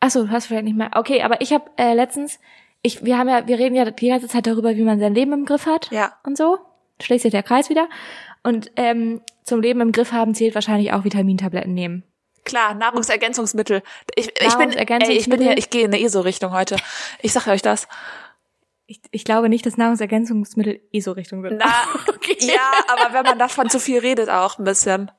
Achso, 0.00 0.24
du 0.24 0.30
hast 0.30 0.46
vielleicht 0.46 0.64
nicht 0.64 0.76
mehr. 0.76 0.90
Okay, 0.94 1.22
aber 1.22 1.40
ich 1.40 1.52
habe 1.52 1.70
äh, 1.76 1.94
letztens, 1.94 2.38
ich, 2.82 3.04
wir 3.04 3.18
haben 3.18 3.28
ja, 3.28 3.46
wir 3.46 3.58
reden 3.58 3.74
ja 3.74 3.90
die 3.90 4.08
ganze 4.08 4.28
Zeit 4.28 4.46
darüber, 4.46 4.76
wie 4.76 4.82
man 4.82 5.00
sein 5.00 5.14
Leben 5.14 5.32
im 5.32 5.44
Griff 5.44 5.66
hat. 5.66 5.90
Ja. 5.90 6.14
Und 6.24 6.36
so. 6.36 6.58
Schließt 7.02 7.22
sich 7.22 7.32
der 7.32 7.42
Kreis 7.42 7.68
wieder. 7.68 7.88
Und 8.42 8.70
ähm, 8.76 9.20
zum 9.42 9.60
Leben 9.60 9.80
im 9.80 9.92
Griff 9.92 10.12
haben 10.12 10.34
zählt 10.34 10.54
wahrscheinlich 10.54 10.92
auch 10.92 11.04
Vitamintabletten 11.04 11.74
nehmen. 11.74 12.04
Klar, 12.44 12.74
Nahrungsergänzungsmittel. 12.74 13.82
Ich, 14.14 14.28
ich 14.28 14.34
bin, 14.34 14.40
ey, 14.40 14.46
ich 14.46 14.56
bin 14.56 14.68
Nahrungsergänzungsmittel. 14.70 15.46
hier, 15.46 15.58
ich 15.58 15.70
gehe 15.70 15.84
in 15.84 15.92
eine 15.92 16.02
ESO-Richtung 16.02 16.52
heute. 16.52 16.76
Ich 17.20 17.32
sage 17.32 17.50
euch 17.50 17.60
das. 17.60 17.88
Ich, 18.86 19.00
ich 19.10 19.24
glaube 19.24 19.48
nicht, 19.48 19.66
dass 19.66 19.76
Nahrungsergänzungsmittel 19.76 20.80
eh 20.92 21.00
so 21.00 21.10
Richtung 21.12 21.42
sind. 21.42 21.56
Na, 21.58 21.66
ja, 22.38 22.72
aber 22.86 23.12
wenn 23.12 23.24
man 23.24 23.38
davon 23.38 23.68
zu 23.68 23.80
viel 23.80 23.98
redet, 23.98 24.30
auch 24.30 24.58
ein 24.58 24.64
bisschen. 24.64 25.10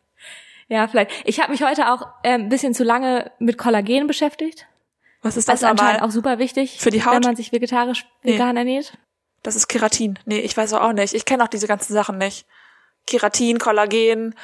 Ja, 0.69 0.88
vielleicht. 0.88 1.12
Ich 1.25 1.39
habe 1.39 1.51
mich 1.51 1.63
heute 1.63 1.91
auch 1.91 2.08
äh, 2.23 2.32
ein 2.34 2.49
bisschen 2.49 2.73
zu 2.73 2.84
lange 2.84 3.32
mit 3.39 3.58
Kollagen 3.58 4.08
beschäftigt. 4.08 4.67
Was 5.21 5.38
ist 5.38 5.47
Das 5.47 5.62
das 5.62 5.69
ist 5.69 5.80
anscheinend 5.80 6.03
auch 6.03 6.12
super 6.12 6.39
wichtig, 6.39 6.77
Für 6.80 6.89
die 6.91 7.03
Haut? 7.03 7.15
wenn 7.15 7.21
man 7.21 7.36
sich 7.36 7.51
vegetarisch 7.51 8.06
Nee. 8.23 8.34
vegan 8.34 8.58
ernährt. 8.58 8.97
Das 9.43 9.56
ist 9.56 9.67
Keratin. 9.67 10.19
Nee, 10.25 10.39
ich 10.39 10.56
weiß 10.58 10.73
auch 10.73 10.93
nicht. 10.93 11.13
Ich 11.13 11.25
kenne 11.25 11.43
auch 11.43 11.47
diese 11.47 11.67
ganzen 11.67 11.93
Sachen 11.93 12.17
nicht. 12.17 12.45
Keratin, 13.06 13.60
Kollagen. 13.60 14.36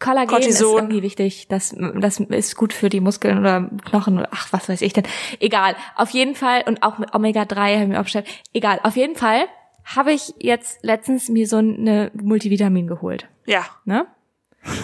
Kollagen 0.00 0.28
Cortison. 0.28 0.68
ist 0.70 0.74
irgendwie 0.76 1.02
wichtig. 1.02 1.48
Das, 1.48 1.74
das 1.96 2.20
ist 2.20 2.56
gut 2.56 2.72
für 2.72 2.88
die 2.88 3.00
Muskeln 3.00 3.38
oder 3.38 3.70
Knochen 3.86 4.18
oder 4.18 4.28
ach, 4.32 4.48
was 4.52 4.68
weiß 4.68 4.80
ich 4.82 4.92
denn. 4.92 5.04
Egal. 5.40 5.76
Auf 5.96 6.10
jeden 6.10 6.34
Fall, 6.34 6.62
und 6.66 6.82
auch 6.82 6.98
mit 6.98 7.14
Omega-3 7.14 7.74
habe 7.74 7.82
ich 7.82 7.88
mir 7.88 7.98
aufgestellt. 7.98 8.26
Egal. 8.52 8.80
Auf 8.82 8.96
jeden 8.96 9.16
Fall 9.16 9.46
habe 9.84 10.12
ich 10.12 10.34
jetzt 10.38 10.78
letztens 10.82 11.28
mir 11.28 11.46
so 11.46 11.56
eine 11.58 12.10
Multivitamin 12.14 12.86
geholt. 12.86 13.28
Ja. 13.46 13.64
Ne? 13.84 14.06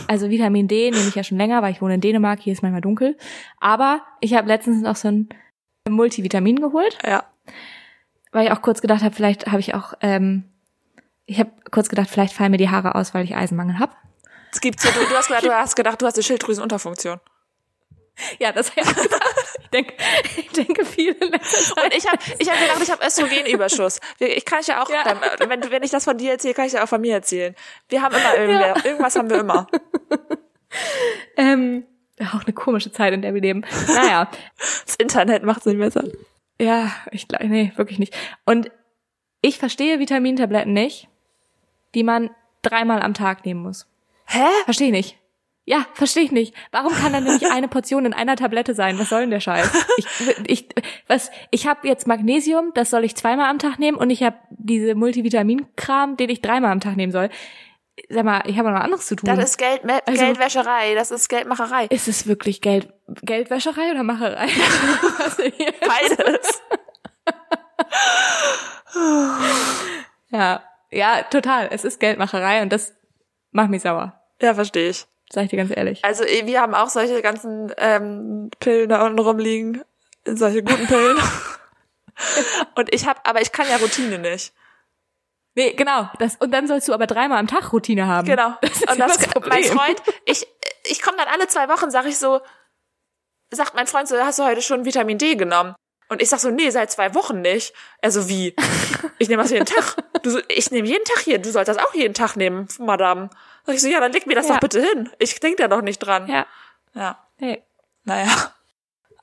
Also 0.06 0.30
Vitamin 0.30 0.68
D 0.68 0.90
nehme 0.90 1.08
ich 1.08 1.14
ja 1.14 1.24
schon 1.24 1.38
länger, 1.38 1.60
weil 1.62 1.72
ich 1.72 1.82
wohne 1.82 1.94
in 1.94 2.00
Dänemark, 2.00 2.40
hier 2.40 2.52
ist 2.52 2.62
manchmal 2.62 2.80
dunkel. 2.80 3.16
Aber 3.58 4.02
ich 4.20 4.34
habe 4.34 4.48
letztens 4.48 4.82
noch 4.82 4.96
so 4.96 5.08
ein 5.08 5.28
Multivitamin 5.88 6.60
geholt, 6.60 6.98
Ja. 7.04 7.24
weil 8.32 8.46
ich 8.46 8.52
auch 8.52 8.62
kurz 8.62 8.80
gedacht 8.80 9.02
habe, 9.02 9.14
vielleicht 9.14 9.46
habe 9.48 9.60
ich 9.60 9.74
auch, 9.74 9.94
ähm, 10.00 10.44
ich 11.26 11.38
habe 11.38 11.50
kurz 11.70 11.88
gedacht, 11.88 12.08
vielleicht 12.08 12.32
fallen 12.34 12.50
mir 12.50 12.56
die 12.58 12.70
Haare 12.70 12.94
aus, 12.94 13.14
weil 13.14 13.24
ich 13.24 13.34
Eisenmangel 13.37 13.78
habe. 13.78 13.92
Es 14.52 14.60
gibt 14.60 14.80
so, 14.80 14.88
du, 14.90 15.00
du 15.08 15.14
hast 15.16 15.26
gedacht, 15.28 15.44
du 15.44 15.52
hast 15.52 15.74
gedacht, 15.74 16.00
du 16.02 16.06
hast 16.06 16.14
eine 16.14 16.22
Schilddrüsenunterfunktion. 16.22 17.20
Ja, 18.38 18.52
das 18.52 18.70
habe 18.70 18.80
ich 18.82 18.87
auch 18.87 19.02
gedacht. 19.02 19.33
Ich 19.62 19.68
denke, 19.70 19.94
ich 20.36 20.48
denke 20.50 20.84
viel 20.84 21.12
in 21.12 21.28
letzter 21.30 21.74
Zeit. 21.74 21.84
Und 21.84 21.94
ich 21.94 22.06
habe 22.06 22.18
ich 22.38 22.50
hab 22.50 22.58
gedacht, 22.58 22.78
ich 22.82 22.90
habe 22.90 23.06
Östrogenüberschuss. 23.06 24.00
Ich 24.18 24.44
kann 24.44 24.60
ich 24.60 24.66
ja 24.68 24.82
auch, 24.82 24.90
Ja. 24.90 25.04
dann, 25.04 25.48
wenn, 25.50 25.70
wenn 25.70 25.82
ich 25.82 25.90
das 25.90 26.04
von 26.04 26.16
dir 26.18 26.32
erzähle, 26.32 26.54
kann 26.54 26.66
ich 26.66 26.72
ja 26.72 26.82
auch 26.84 26.88
von 26.88 27.00
mir 27.00 27.14
erzählen. 27.14 27.54
Wir 27.88 28.02
haben 28.02 28.14
immer 28.14 28.34
irgendwer, 28.36 28.76
irgendwas 28.84 29.16
haben 29.16 29.30
wir 29.30 29.38
immer. 29.40 29.66
Ähm, 31.36 31.84
auch 32.20 32.44
eine 32.44 32.52
komische 32.52 32.92
Zeit, 32.92 33.12
in 33.12 33.22
der 33.22 33.34
wir 33.34 33.40
leben. 33.40 33.64
Naja, 33.88 34.28
Das 34.86 34.96
Internet 34.96 35.42
macht's 35.44 35.66
nicht 35.66 35.78
besser. 35.78 36.04
ja, 36.60 36.90
ich 37.10 37.28
glaube, 37.28 37.46
nee, 37.48 37.72
wirklich 37.76 37.98
nicht. 37.98 38.14
Und 38.44 38.70
ich 39.40 39.58
verstehe 39.58 39.98
Vitamintabletten 39.98 40.72
nicht, 40.72 41.08
die 41.94 42.02
man 42.02 42.30
dreimal 42.62 43.02
am 43.02 43.14
Tag 43.14 43.44
nehmen 43.44 43.62
muss. 43.62 43.86
Hä? 44.26 44.44
Verstehe 44.64 44.88
ich 44.88 44.92
nicht. 44.92 45.18
Ja, 45.66 45.87
verstehe 45.94 46.25
ich 46.25 46.31
nicht. 46.33 46.54
Warum 46.73 46.92
kann 46.94 47.12
dann 47.15 47.25
nicht 47.25 47.50
eine 47.50 47.69
Portion 47.69 48.04
in 48.04 48.12
einer 48.12 48.37
Tablette 48.37 48.75
sein? 48.75 48.98
Was 48.98 49.08
soll 49.08 49.23
denn 49.23 49.31
der 49.31 49.40
Scheiß? 49.40 49.71
Ich, 49.96 50.06
ich, 50.46 50.69
was, 51.08 51.31
ich 51.50 51.67
habe 51.67 51.88
jetzt 51.88 52.06
Magnesium, 52.06 52.73
das 52.75 52.90
soll 52.90 53.02
ich 53.04 53.17
zweimal 53.17 53.48
am 53.48 53.58
Tag 53.58 53.79
nehmen 53.79 53.96
und 53.96 54.10
ich 54.10 54.23
habe 54.23 54.37
diese 54.50 54.94
Multivitamin-Kram, 54.94 56.17
den 56.19 56.29
ich 56.29 56.42
dreimal 56.42 56.71
am 56.71 56.81
Tag 56.81 56.96
nehmen 56.96 57.12
soll. 57.12 57.31
Sag 58.10 58.25
mal, 58.25 58.42
ich 58.46 58.58
habe 58.58 58.71
noch 58.73 58.81
anderes 58.81 59.06
zu 59.06 59.17
tun. 59.17 59.27
Das 59.29 59.38
ist 59.38 59.56
Geld, 59.56 59.81
Also- 60.04 60.21
Geldwäscherei, 60.25 60.94
das 60.94 61.10
ist 61.10 61.29
Geldmacherei. 61.29 61.87
ist 61.87 62.08
es 62.08 62.27
wirklich 62.27 62.60
Geld, 62.60 62.92
Geldwäscherei 63.23 63.90
oder 63.92 64.02
Macherei? 64.02 64.48
Beides. 65.38 66.62
ja, 70.31 70.62
ja, 70.90 71.23
total. 71.31 71.69
Es 71.71 71.85
ist 71.85 72.00
Geldmacherei 72.00 72.62
und 72.62 72.71
das 72.73 72.94
macht 73.52 73.71
mich 73.71 73.83
sauer. 73.83 74.21
Ja, 74.42 74.54
verstehe 74.54 74.90
ich. 74.90 75.06
Sag 75.35 75.44
ich 75.44 75.50
dir 75.50 75.56
ganz 75.56 75.72
ehrlich. 75.74 76.04
Also 76.04 76.22
eh, 76.24 76.46
wir 76.46 76.60
haben 76.60 76.74
auch 76.74 76.88
solche 76.88 77.20
ganzen 77.20 77.72
ähm, 77.78 78.50
Pillen 78.60 78.88
da 78.88 79.04
unten 79.04 79.18
rumliegen, 79.18 79.82
solche 80.24 80.62
guten 80.62 80.87
Pillen. 80.87 81.16
Und 82.76 82.94
ich 82.94 83.08
habe, 83.08 83.18
aber 83.24 83.40
ich 83.42 83.50
kann 83.50 83.66
ja 83.68 83.76
Routine 83.78 84.20
nicht. 84.20 84.52
Nee, 85.56 85.72
genau. 85.72 86.08
Das, 86.18 86.37
und 86.37 86.50
dann 86.50 86.66
sollst 86.66 86.88
du 86.88 86.92
aber 86.92 87.06
dreimal 87.06 87.38
am 87.38 87.46
Tag 87.46 87.72
Routine 87.72 88.08
haben. 88.08 88.26
Genau. 88.26 88.54
Das 88.60 88.82
und 88.82 88.98
das, 88.98 89.18
das 89.18 89.28
Problem. 89.28 89.52
mein 89.52 89.64
Freund, 89.64 90.02
ich, 90.24 90.46
ich 90.85 91.00
komme 91.00 91.16
dann 91.16 91.28
alle 91.28 91.46
zwei 91.46 91.68
Wochen, 91.68 91.92
sag 91.92 92.06
ich 92.06 92.18
so, 92.18 92.40
sagt 93.52 93.74
mein 93.74 93.87
Freund 93.87 94.08
so, 94.08 94.16
hast 94.18 94.40
du 94.40 94.44
heute 94.44 94.62
schon 94.62 94.85
Vitamin 94.85 95.16
D 95.16 95.37
genommen? 95.37 95.76
Und 96.08 96.22
ich 96.22 96.28
sag 96.28 96.40
so, 96.40 96.50
nee, 96.50 96.70
seit 96.70 96.90
zwei 96.90 97.14
Wochen 97.14 97.40
nicht. 97.40 97.72
Also 98.02 98.28
wie? 98.28 98.54
Ich 99.18 99.28
nehme 99.28 99.42
das 99.42 99.52
jeden 99.52 99.66
Tag. 99.66 99.96
Du, 100.22 100.40
ich 100.48 100.70
nehme 100.72 100.88
jeden 100.88 101.04
Tag 101.04 101.20
hier. 101.20 101.38
Du 101.38 101.50
sollst 101.50 101.68
das 101.68 101.78
auch 101.78 101.94
jeden 101.94 102.14
Tag 102.14 102.35
nehmen, 102.37 102.66
Madame. 102.78 103.30
Sag 103.67 103.75
ich 103.77 103.81
so, 103.83 103.88
ja, 103.88 104.00
dann 104.00 104.12
leg 104.12 104.27
mir 104.27 104.35
das 104.35 104.48
Ja. 104.48 104.54
doch 104.54 104.60
bitte 104.60 104.81
hin. 104.83 105.10
Ich 105.19 105.40
denk 105.40 105.56
da 105.56 105.69
doch 105.69 105.81
nicht 105.83 105.98
dran. 105.98 106.27
Ja. 106.29 106.46
ja. 106.94 107.19
Nee. 107.38 107.62
Naja. 108.04 108.29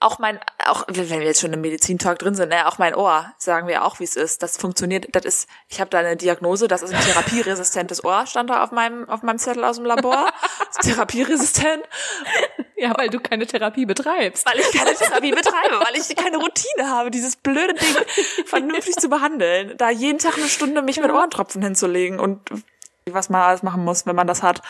Auch 0.04 0.18
mein, 0.18 0.40
auch 0.66 0.84
wenn 0.88 1.08
wir 1.12 1.22
jetzt 1.22 1.42
schon 1.42 1.54
im 1.54 1.62
Medizintalk 1.62 2.18
drin 2.18 2.34
sind, 2.34 2.50
naja, 2.50 2.68
auch 2.68 2.80
mein 2.80 2.96
Ohr, 2.96 3.32
sagen 3.38 3.68
wir 3.68 3.86
auch, 3.86 4.00
wie 4.00 4.04
es 4.04 4.16
ist. 4.16 4.42
Das 4.42 4.58
funktioniert, 4.58 5.06
das 5.12 5.26
ist, 5.26 5.50
ich 5.68 5.80
habe 5.80 5.92
da 5.92 6.00
eine 6.00 6.18
Diagnose, 6.18 6.68
das 6.68 6.82
ist 6.82 6.92
ein 6.92 7.00
therapieresistentes 7.02 8.04
Ohr, 8.04 8.26
stand 8.26 8.50
da 8.50 8.64
auf 8.64 8.72
meinem, 8.72 9.08
auf 9.08 9.22
meinem 9.22 9.38
Zettel 9.38 9.64
aus 9.64 9.76
dem 9.76 9.86
Labor. 9.86 10.28
Ist 10.72 10.82
therapieresistent, 10.82 11.84
Ja, 12.78 12.98
weil 12.98 13.10
du 13.10 13.20
keine 13.20 13.46
Therapie 13.46 13.86
betreibst. 13.86 14.44
weil 14.48 14.60
ich 14.60 14.72
keine 14.72 14.96
Therapie 14.96 15.34
betreibe, 15.34 15.80
weil 15.86 15.96
ich 15.96 16.16
keine 16.16 16.38
Routine 16.38 16.90
habe, 16.90 17.12
dieses 17.12 17.36
blöde 17.36 17.76
Ding 17.76 17.96
vernünftig 18.48 18.96
zu 18.96 19.08
behandeln. 19.08 19.78
Da 19.78 19.92
jeden 19.92 20.18
Tag 20.18 20.36
eine 20.36 20.48
Stunde 20.48 20.82
mich 20.82 21.00
mit 21.00 21.12
Ohrentropfen 21.12 21.62
hinzulegen 21.62 22.20
und 22.20 22.40
was 23.10 23.30
man 23.30 23.42
alles 23.42 23.64
machen 23.64 23.84
muss, 23.84 24.06
wenn 24.06 24.16
man 24.16 24.28
das 24.28 24.44
hat. 24.44 24.62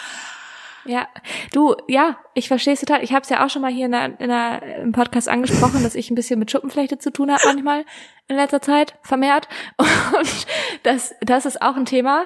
Ja, 0.85 1.07
du, 1.53 1.75
ja, 1.87 2.17
ich 2.33 2.47
verstehe 2.47 2.73
es 2.73 2.79
total. 2.79 3.03
Ich 3.03 3.13
habe 3.13 3.21
es 3.21 3.29
ja 3.29 3.45
auch 3.45 3.49
schon 3.49 3.61
mal 3.61 3.71
hier 3.71 3.85
in 3.85 3.91
der, 3.91 4.19
in 4.19 4.29
der, 4.29 4.77
im 4.77 4.91
Podcast 4.93 5.29
angesprochen, 5.29 5.83
dass 5.83 5.95
ich 5.95 6.09
ein 6.09 6.15
bisschen 6.15 6.39
mit 6.39 6.49
Schuppenflechte 6.49 6.97
zu 6.97 7.11
tun 7.11 7.31
habe 7.31 7.41
manchmal 7.45 7.85
in 8.27 8.35
letzter 8.35 8.61
Zeit, 8.61 8.95
vermehrt. 9.03 9.47
Und 9.77 10.47
das, 10.83 11.13
das 11.21 11.45
ist 11.45 11.61
auch 11.61 11.75
ein 11.75 11.85
Thema. 11.85 12.25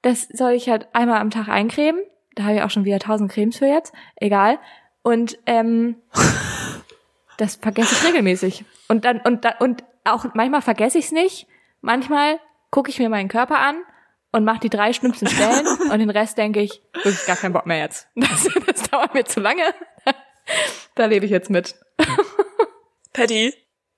Das 0.00 0.22
soll 0.22 0.52
ich 0.52 0.68
halt 0.68 0.88
einmal 0.94 1.20
am 1.20 1.30
Tag 1.30 1.48
eincremen. 1.48 2.02
Da 2.34 2.44
habe 2.44 2.56
ich 2.56 2.62
auch 2.62 2.70
schon 2.70 2.84
wieder 2.84 2.98
tausend 2.98 3.30
Cremes 3.30 3.58
für 3.58 3.66
jetzt. 3.66 3.92
Egal. 4.16 4.58
Und 5.02 5.38
ähm, 5.46 5.96
das 7.36 7.56
vergesse 7.56 7.94
ich 7.94 8.08
regelmäßig. 8.08 8.64
Und 8.88 9.04
dann, 9.04 9.20
und 9.20 9.44
dann, 9.44 9.54
und 9.60 9.84
auch 10.04 10.26
manchmal 10.34 10.62
vergesse 10.62 10.98
ich 10.98 11.06
es 11.06 11.12
nicht. 11.12 11.46
Manchmal 11.82 12.40
gucke 12.70 12.90
ich 12.90 12.98
mir 12.98 13.08
meinen 13.08 13.28
Körper 13.28 13.60
an 13.60 13.76
und 14.32 14.44
mache 14.44 14.60
die 14.60 14.70
drei 14.70 14.92
schlimmsten 14.92 15.26
Stellen 15.28 15.66
und 15.66 15.98
den 15.98 16.10
Rest 16.10 16.36
denke 16.38 16.60
ich, 16.60 16.82
wirklich 16.94 17.24
gar 17.26 17.36
keinen 17.36 17.52
Bock 17.52 17.66
mehr 17.66 17.78
jetzt. 17.78 18.08
Das, 18.16 18.48
das 18.66 18.90
dauert 18.90 19.14
mir 19.14 19.24
zu 19.24 19.40
lange. 19.40 19.62
Da 20.96 21.06
lebe 21.06 21.24
ich 21.24 21.30
jetzt 21.30 21.48
mit. 21.48 21.76
Patty, 23.12 23.54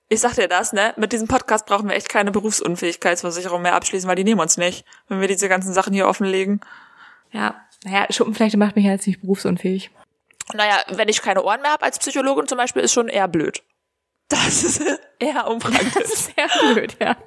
ich 0.09 0.19
sag 0.19 0.35
dir 0.35 0.47
das, 0.47 0.73
ne? 0.73 0.93
Mit 0.95 1.11
diesem 1.11 1.27
Podcast 1.27 1.65
brauchen 1.65 1.89
wir 1.89 1.95
echt 1.95 2.07
keine 2.07 2.31
Berufsunfähigkeitsversicherung 2.31 3.63
mehr 3.63 3.73
abschließen, 3.73 4.07
weil 4.07 4.15
die 4.15 4.23
nehmen 4.23 4.39
uns 4.39 4.55
nicht, 4.55 4.85
wenn 5.09 5.19
wir 5.19 5.27
diese 5.27 5.49
ganzen 5.49 5.73
Sachen 5.73 5.93
hier 5.93 6.07
offenlegen. 6.07 6.61
Ja, 7.31 7.65
naja, 7.83 8.05
Schuppenflechte 8.11 8.57
macht 8.57 8.75
mich 8.75 8.85
ja 8.85 8.91
jetzt 8.91 9.07
nicht 9.07 9.21
berufsunfähig. 9.21 9.89
Naja, 10.53 10.83
wenn 10.89 11.09
ich 11.09 11.23
keine 11.23 11.43
Ohren 11.43 11.61
mehr 11.61 11.71
habe 11.71 11.83
als 11.83 11.97
Psychologin 11.97 12.47
zum 12.47 12.59
Beispiel, 12.59 12.83
ist 12.83 12.93
schon 12.93 13.07
eher 13.07 13.27
blöd. 13.27 13.63
Das 14.29 14.63
ist 14.63 14.81
eher 15.19 15.47
unpraktisch. 15.47 15.93
Das 15.93 16.13
ist 16.13 16.35
sehr 16.35 16.73
blöd, 16.73 16.95
ja. 16.99 17.17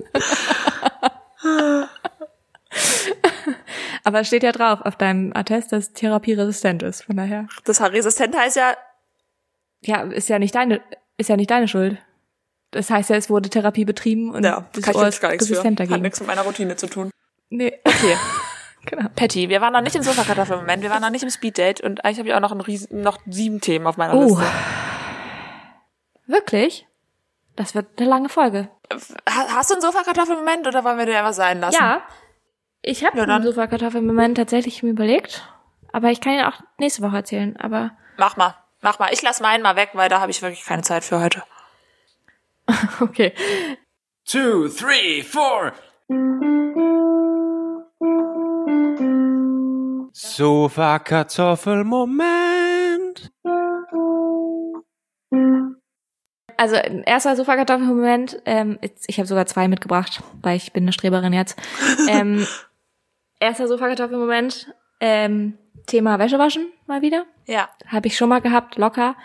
Aber 4.04 4.20
es 4.20 4.26
steht 4.28 4.42
ja 4.42 4.52
drauf 4.52 4.80
auf 4.82 4.96
deinem 4.96 5.32
Attest, 5.34 5.72
dass 5.72 5.92
Therapie 5.92 6.32
resistent 6.34 6.82
ist. 6.82 7.04
Von 7.04 7.16
daher, 7.16 7.46
Das 7.64 7.80
resistent 7.80 8.36
heißt 8.36 8.56
ja, 8.56 8.74
ja, 9.82 10.02
ist 10.02 10.28
ja 10.28 10.38
nicht 10.38 10.54
deine, 10.54 10.80
ist 11.16 11.28
ja 11.28 11.36
nicht 11.36 11.50
deine 11.50 11.68
Schuld. 11.68 11.98
Das 12.70 12.90
heißt 12.90 13.10
ja, 13.10 13.16
es 13.16 13.30
wurde 13.30 13.48
Therapie 13.48 13.84
betrieben 13.84 14.30
und 14.34 14.44
ja, 14.44 14.66
das 14.72 14.82
kann 14.84 14.92
ich 14.92 14.98
Ohr 14.98 15.04
jetzt 15.06 15.14
ist 15.14 15.20
gar 15.20 15.30
nichts 15.30 15.46
für. 15.46 15.52
resistent 15.52 15.80
Hat 15.80 15.88
dagegen. 15.88 16.02
nichts 16.02 16.20
mit 16.20 16.26
meiner 16.28 16.42
Routine 16.42 16.76
zu 16.76 16.86
tun. 16.86 17.10
Nee, 17.50 17.78
Okay. 17.84 18.16
genau. 18.86 19.08
Patty, 19.16 19.48
wir 19.48 19.60
waren 19.60 19.72
noch 19.72 19.80
nicht 19.80 19.96
im 19.96 20.02
Sofakartoffelmoment, 20.02 20.82
wir 20.82 20.90
waren 20.90 21.00
noch 21.02 21.10
nicht 21.10 21.22
im 21.22 21.30
Speeddate 21.30 21.82
und 21.82 22.04
eigentlich 22.04 22.18
habe 22.18 22.28
ich 22.28 22.34
auch 22.34 22.40
noch, 22.40 22.52
ein 22.52 22.60
riesen, 22.60 23.00
noch 23.02 23.18
sieben 23.26 23.60
Themen 23.60 23.86
auf 23.86 23.96
meiner 23.96 24.14
Oh. 24.14 24.22
Liste. 24.24 24.44
Wirklich? 26.26 26.86
Das 27.56 27.74
wird 27.74 27.86
eine 27.98 28.08
lange 28.08 28.28
Folge. 28.28 28.68
Ha- 29.28 29.46
Hast 29.56 29.70
du 29.70 29.74
einen 29.74 29.82
Sofakartoffelmoment 29.82 30.66
oder 30.66 30.84
wollen 30.84 30.98
wir 30.98 31.06
dir 31.06 31.18
einfach 31.18 31.32
sein 31.32 31.60
lassen? 31.60 31.76
Ja, 31.80 32.02
ich 32.82 33.04
habe 33.04 33.18
Ja, 33.18 33.26
den 33.26 33.42
Sofakartoffelmoment 33.42 34.36
tatsächlich 34.36 34.82
mir 34.82 34.90
überlegt. 34.90 35.46
Aber 35.92 36.10
ich 36.10 36.20
kann 36.20 36.34
ihn 36.34 36.44
auch 36.44 36.60
nächste 36.78 37.02
Woche 37.02 37.16
erzählen. 37.16 37.56
Aber 37.56 37.92
Mach 38.16 38.36
mal, 38.36 38.54
mach 38.80 38.98
mal. 38.98 39.12
Ich 39.12 39.22
lass 39.22 39.40
meinen 39.40 39.62
mal 39.62 39.76
weg, 39.76 39.90
weil 39.94 40.08
da 40.08 40.20
habe 40.20 40.30
ich 40.30 40.42
wirklich 40.42 40.64
keine 40.64 40.82
Zeit 40.82 41.04
für 41.04 41.20
heute. 41.20 41.42
okay. 43.00 43.32
two, 44.26 44.68
three, 44.68 45.22
four. 45.22 45.72
Sofa 50.12 50.98
Kartoffelmoment. 50.98 53.30
Also 56.56 56.74
ein 56.74 57.04
erster 57.04 57.36
Sofakartoffelmoment, 57.36 58.42
ähm, 58.44 58.80
ich 59.06 59.18
habe 59.18 59.28
sogar 59.28 59.46
zwei 59.46 59.68
mitgebracht, 59.68 60.20
weil 60.42 60.56
ich 60.56 60.72
bin 60.72 60.82
eine 60.84 60.92
Streberin 60.92 61.32
jetzt. 61.32 61.56
Ähm, 62.08 62.46
erster 63.40 63.68
Sofakartoffelmoment, 63.68 64.72
ähm, 65.00 65.58
Thema 65.86 66.18
Wäsche 66.18 66.38
waschen 66.38 66.72
mal 66.86 67.02
wieder. 67.02 67.24
Ja. 67.46 67.68
Habe 67.86 68.08
ich 68.08 68.16
schon 68.16 68.28
mal 68.28 68.40
gehabt, 68.40 68.76
locker. 68.76 69.16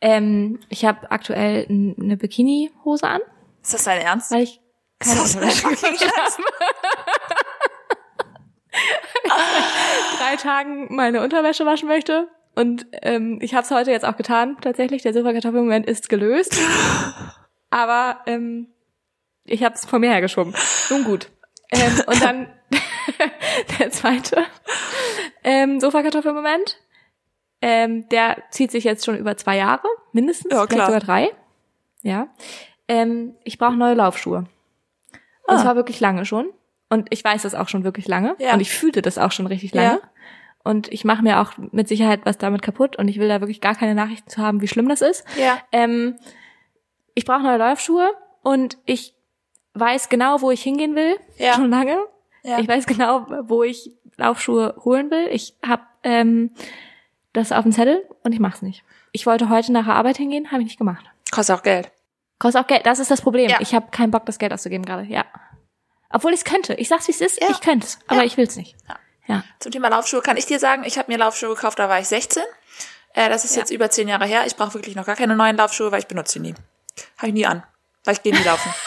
Ähm, 0.00 0.60
ich 0.68 0.84
habe 0.84 1.10
aktuell 1.10 1.66
eine 1.68 2.16
Bikini-Hose 2.16 3.06
an, 3.06 3.20
Ist 3.62 3.74
das 3.74 3.84
dein 3.84 4.00
Ernst? 4.00 4.30
weil 4.30 4.44
ich 4.44 4.60
keine 5.00 5.20
Das 5.20 5.34
ist 5.34 5.40
gewaschen 5.40 5.70
habe. 5.70 6.74
drei 10.18 10.36
Tagen 10.36 10.94
meine 10.94 11.22
Unterwäsche 11.22 11.66
waschen 11.66 11.88
möchte. 11.88 12.28
Und 12.54 12.86
ähm, 13.02 13.38
ich 13.40 13.54
habe 13.54 13.64
es 13.64 13.70
heute 13.70 13.90
jetzt 13.90 14.04
auch 14.04 14.16
getan, 14.16 14.56
tatsächlich. 14.60 15.02
Der 15.02 15.12
Sofakartoffelmoment 15.14 15.86
ist 15.86 16.08
gelöst. 16.08 16.56
Aber 17.70 18.20
ähm, 18.26 18.68
ich 19.44 19.62
habe 19.62 19.74
es 19.74 19.84
vor 19.84 19.98
mir 19.98 20.10
hergeschoben. 20.10 20.54
Nun 20.90 21.04
gut. 21.04 21.30
Ähm, 21.70 22.02
und 22.06 22.22
dann 22.22 22.52
der 23.78 23.90
zweite 23.90 24.44
ähm, 25.44 25.80
Sofakartoffelmoment. 25.80 26.78
Ähm, 27.60 28.08
der 28.10 28.42
zieht 28.50 28.70
sich 28.70 28.84
jetzt 28.84 29.04
schon 29.04 29.16
über 29.18 29.36
zwei 29.36 29.56
Jahre, 29.56 29.86
mindestens, 30.12 30.52
Ja, 30.52 30.64
vielleicht 30.66 30.86
sogar 30.86 31.00
drei. 31.00 31.30
Ja. 32.02 32.28
Ähm, 32.86 33.34
ich 33.42 33.58
brauche 33.58 33.74
neue 33.74 33.94
Laufschuhe. 33.94 34.46
Und 35.46 35.54
Ah. 35.56 35.58
zwar 35.62 35.74
wirklich 35.76 35.98
lange 35.98 36.24
schon. 36.24 36.50
Und 36.88 37.08
ich 37.10 37.24
weiß 37.24 37.42
das 37.42 37.54
auch 37.54 37.68
schon 37.68 37.82
wirklich 37.84 38.06
lange. 38.06 38.36
Ja. 38.38 38.54
Und 38.54 38.60
ich 38.60 38.70
fühlte 38.72 39.02
das 39.02 39.18
auch 39.18 39.32
schon 39.32 39.46
richtig 39.48 39.74
lange. 39.74 40.00
Ja. 40.00 40.10
Und 40.62 40.92
ich 40.92 41.04
mache 41.04 41.22
mir 41.22 41.40
auch 41.40 41.52
mit 41.56 41.88
Sicherheit 41.88 42.20
was 42.24 42.38
damit 42.38 42.62
kaputt. 42.62 42.96
Und 42.96 43.08
ich 43.08 43.18
will 43.18 43.28
da 43.28 43.40
wirklich 43.40 43.60
gar 43.60 43.74
keine 43.74 43.94
Nachrichten 43.94 44.30
zu 44.30 44.40
haben, 44.40 44.60
wie 44.60 44.68
schlimm 44.68 44.88
das 44.88 45.00
ist. 45.00 45.24
Ja. 45.36 45.58
Ähm, 45.72 46.16
ich 47.14 47.24
brauche 47.24 47.42
neue 47.42 47.58
Laufschuhe 47.58 48.08
und 48.42 48.78
ich 48.84 49.14
weiß 49.74 50.08
genau, 50.08 50.40
wo 50.42 50.50
ich 50.52 50.62
hingehen 50.62 50.94
will. 50.94 51.16
Ja. 51.38 51.54
Schon 51.54 51.70
lange. 51.70 51.98
Ja. 52.42 52.58
Ich 52.58 52.68
weiß 52.68 52.86
genau, 52.86 53.26
wo 53.48 53.62
ich 53.62 53.90
Laufschuhe 54.16 54.74
holen 54.84 55.10
will. 55.10 55.28
Ich 55.30 55.54
habe 55.66 55.82
ähm, 56.02 56.50
das 57.32 57.52
auf 57.52 57.62
dem 57.62 57.72
Zettel 57.72 58.04
und 58.22 58.32
ich 58.32 58.40
mach's 58.40 58.62
nicht. 58.62 58.84
Ich 59.12 59.26
wollte 59.26 59.48
heute 59.48 59.72
nach 59.72 59.84
der 59.86 59.94
Arbeit 59.94 60.16
hingehen, 60.16 60.50
habe 60.50 60.60
ich 60.62 60.66
nicht 60.68 60.78
gemacht. 60.78 61.04
Kostet 61.30 61.56
auch 61.56 61.62
Geld. 61.62 61.90
Kostet 62.38 62.62
auch 62.62 62.66
Geld, 62.66 62.86
das 62.86 62.98
ist 62.98 63.10
das 63.10 63.20
Problem. 63.20 63.50
Ja. 63.50 63.58
Ich 63.60 63.74
habe 63.74 63.90
keinen 63.90 64.10
Bock, 64.10 64.26
das 64.26 64.38
Geld 64.38 64.52
auszugeben 64.52 64.84
gerade, 64.84 65.02
ja. 65.04 65.24
Obwohl 66.10 66.32
ich 66.32 66.38
es 66.40 66.44
könnte. 66.44 66.74
Ich 66.74 66.88
sag's, 66.88 67.06
wie 67.08 67.12
es 67.12 67.20
ist, 67.20 67.40
Ja. 67.42 67.48
ich 67.50 67.60
könnte 67.60 67.86
es, 67.86 67.98
aber 68.06 68.24
ich 68.24 68.36
will's 68.36 68.56
nicht. 68.56 68.76
Ja. 68.88 68.96
Ja. 69.26 69.44
Zum 69.58 69.72
Thema 69.72 69.88
Laufschuhe 69.88 70.22
kann 70.22 70.36
ich 70.38 70.46
dir 70.46 70.58
sagen, 70.58 70.84
ich 70.86 70.96
habe 70.98 71.12
mir 71.12 71.18
Laufschuhe 71.18 71.50
gekauft, 71.50 71.78
da 71.78 71.88
war 71.88 72.00
ich 72.00 72.08
16. 72.08 72.42
Äh, 73.14 73.28
das 73.28 73.44
ist 73.44 73.56
jetzt 73.56 73.70
über 73.70 73.90
zehn 73.90 74.08
Jahre 74.08 74.24
her. 74.26 74.44
Ich 74.46 74.56
brauche 74.56 74.74
wirklich 74.74 74.96
noch 74.96 75.04
gar 75.04 75.16
keine 75.16 75.36
neuen 75.36 75.56
Laufschuhe, 75.56 75.92
weil 75.92 75.98
ich 75.98 76.06
benutze 76.06 76.34
sie 76.34 76.40
nie. 76.40 76.54
Habe 77.18 77.28
ich 77.28 77.34
nie 77.34 77.46
an. 77.46 77.62
Weil 78.04 78.14
ich 78.14 78.22
gehe 78.22 78.34
nie 78.34 78.42
laufen. 78.44 78.72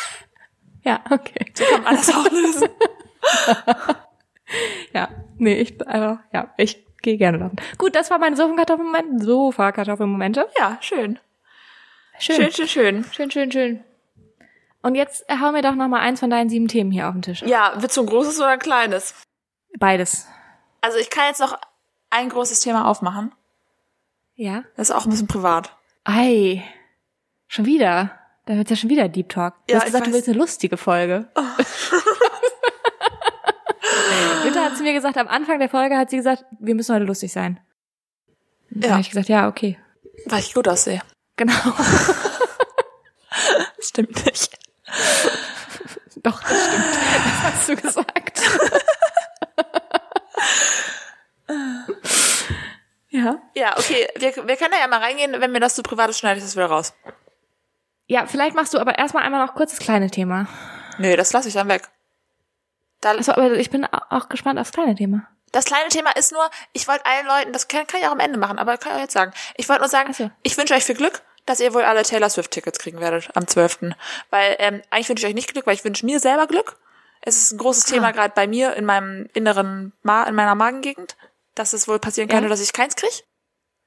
Ja, 0.84 1.00
okay. 1.12 1.46
So 1.54 1.64
kann 1.66 1.84
man 1.84 1.96
das 1.96 2.10
auch 2.10 2.28
lösen. 2.32 2.68
Ja, 4.94 5.08
nee, 5.38 5.62
ich, 5.62 5.88
also, 5.88 6.20
ja, 6.34 6.54
ich 6.58 6.86
gehe 7.02 7.16
gerne 7.18 7.38
laufen. 7.38 7.56
Gut, 7.78 7.96
das 7.96 8.10
war 8.10 8.20
meine 8.20 8.36
Sofakartoffelmomente. 8.36 9.24
Sofakartoffelmomente. 9.26 10.48
Ja, 10.60 10.78
schön. 10.82 11.20
Schön. 12.20 12.36
Schön, 12.36 12.52
schön, 12.52 12.68
schön. 12.68 13.06
schön, 13.14 13.32
schön, 13.32 13.52
schön. 13.52 13.84
Und 14.82 14.96
jetzt 14.96 15.24
hau 15.32 15.52
mir 15.54 15.62
doch 15.62 15.76
noch 15.76 15.88
mal 15.88 16.02
eins 16.02 16.20
von 16.20 16.30
deinen 16.30 16.50
sieben 16.50 16.68
Themen 16.68 16.92
hier 16.92 17.08
auf 17.08 17.14
den 17.14 17.22
Tisch. 17.22 17.44
Ja, 17.44 17.74
willst 17.78 17.96
du 17.96 18.02
ein 18.02 18.08
großes 18.08 18.38
oder 18.40 18.50
ein 18.50 18.60
kleines? 18.60 19.14
Beides. 19.78 20.28
Also 20.82 20.98
ich 20.98 21.10
kann 21.10 21.28
jetzt 21.28 21.40
noch 21.40 21.58
ein 22.10 22.28
großes 22.28 22.60
Thema 22.60 22.88
aufmachen. 22.88 23.32
Ja? 24.36 24.64
Das 24.76 24.90
ist 24.90 24.96
auch 24.96 25.06
ein 25.06 25.12
bisschen 25.12 25.28
privat. 25.28 25.76
Ei. 26.04 26.62
Schon 27.48 27.66
wieder. 27.66 28.12
Da 28.48 28.56
wird's 28.56 28.70
ja 28.72 28.76
schon 28.76 28.90
wieder 28.90 29.08
Deep 29.08 29.30
Talk. 29.30 29.54
Du 29.68 29.74
Ja, 29.74 29.80
hast 29.80 29.86
gesagt, 29.86 30.08
du 30.08 30.14
willst 30.14 30.28
eine 30.28 30.38
lustige 30.38 30.76
Folge. 30.76 31.30
Britta 34.42 34.66
hat 34.66 34.78
zu 34.78 34.84
mir 34.84 34.94
gesagt, 34.94 35.18
am 35.18 35.28
Anfang 35.28 35.60
der 35.60 35.70
Folge 35.70 35.98
hat 35.98 36.10
sie 36.10 36.18
gesagt, 36.18 36.46
wir 36.60 36.76
müssen 36.76 36.96
heute 36.96 37.06
lustig 37.06 37.32
sein. 37.32 37.60
Ja. 38.70 38.82
Dann 38.82 38.92
habe 38.92 39.02
ich 39.02 39.10
gesagt, 39.10 39.30
ja, 39.30 39.48
okay. 39.48 39.78
Weil 40.26 40.40
ich 40.40 40.54
gut 40.54 40.68
aussehe. 40.68 41.02
Genau. 41.36 41.54
stimmt 43.80 44.26
nicht. 44.26 44.58
Doch, 46.24 46.42
das 46.42 46.68
stimmt. 46.68 46.86
Das 47.26 47.44
hast 47.44 47.70
du 47.70 47.76
gesagt. 47.76 48.42
ja. 53.10 53.42
Ja, 53.56 53.78
okay. 53.78 54.08
Wir, 54.18 54.36
wir 54.36 54.58
können 54.58 54.72
da 54.72 54.80
ja 54.80 54.88
mal 54.88 55.00
reingehen. 55.00 55.36
Wenn 55.40 55.52
mir 55.52 55.60
das 55.60 55.76
zu 55.76 55.84
privat 55.84 56.10
ist, 56.10 56.20
schneide 56.20 56.38
ich 56.38 56.44
das 56.44 56.56
wieder 56.56 56.68
raus. 56.68 56.94
Ja, 58.08 58.26
vielleicht 58.28 58.56
machst 58.56 58.74
du 58.74 58.80
aber 58.80 58.98
erstmal 58.98 59.24
einmal 59.24 59.46
noch 59.46 59.56
kurz 59.56 59.72
das 59.72 59.80
kleine 59.80 60.12
Thema. 60.12 60.48
Nö, 60.98 61.16
das 61.16 61.32
lasse 61.34 61.48
ich 61.48 61.54
dann 61.54 61.70
weg. 61.70 61.90
Da, 63.02 63.12
Also, 63.12 63.34
aber 63.34 63.52
ich 63.54 63.70
bin 63.70 63.86
au- 63.86 64.00
auch 64.10 64.30
gespannt 64.30 64.60
aufs 64.60 64.72
kleine 64.72 64.96
Thema. 64.96 65.28
Das 65.52 65.66
kleine 65.66 65.90
Thema 65.90 66.12
ist 66.12 66.32
nur, 66.32 66.50
ich 66.72 66.88
wollte 66.88 67.06
allen 67.06 67.26
Leuten, 67.28 67.52
das 67.54 67.68
kann, 67.68 67.86
kann 67.86 68.00
ich 68.00 68.08
auch 68.08 68.12
am 68.14 68.20
Ende 68.22 68.40
machen, 68.40 68.58
aber 68.58 68.78
kann 68.78 68.94
ich 68.94 68.98
auch 68.98 69.02
jetzt 69.02 69.14
sagen. 69.14 69.34
Ich 69.58 69.68
wollte 69.68 69.82
nur 69.82 69.90
sagen, 69.90 70.14
so. 70.14 70.32
ich 70.44 70.58
wünsche 70.58 70.74
euch 70.74 70.86
viel 70.86 70.96
Glück, 70.96 71.22
dass 71.46 71.60
ihr 71.60 71.74
wohl 71.74 71.84
alle 71.84 72.04
Taylor 72.04 72.30
Swift-Tickets 72.30 72.80
kriegen 72.80 73.00
werdet 73.02 73.30
am 73.36 73.48
12. 73.48 73.80
Weil 74.30 74.56
ähm, 74.60 74.82
eigentlich 74.92 75.10
wünsche 75.10 75.24
ich 75.26 75.30
euch 75.30 75.36
nicht 75.36 75.52
Glück, 75.52 75.68
weil 75.68 75.74
ich 75.74 75.84
wünsche 75.84 76.06
mir 76.06 76.20
selber 76.22 76.48
Glück. 76.48 76.78
Es 77.22 77.36
ist 77.38 77.52
ein 77.52 77.58
großes 77.58 77.86
Ah. 77.88 77.96
Thema 77.96 78.12
gerade 78.12 78.34
bei 78.34 78.48
mir 78.48 78.76
in 78.76 78.86
meinem 78.86 79.28
inneren, 79.34 79.92
Ma 80.04 80.24
in 80.24 80.36
meiner 80.36 80.56
Magengegend, 80.56 81.18
dass 81.56 81.74
es 81.74 81.88
wohl 81.88 82.00
passieren 82.00 82.30
Ja? 82.30 82.36
könnte, 82.36 82.50
dass 82.50 82.62
ich 82.62 82.72
keins 82.72 82.96
krieg. 82.96 83.24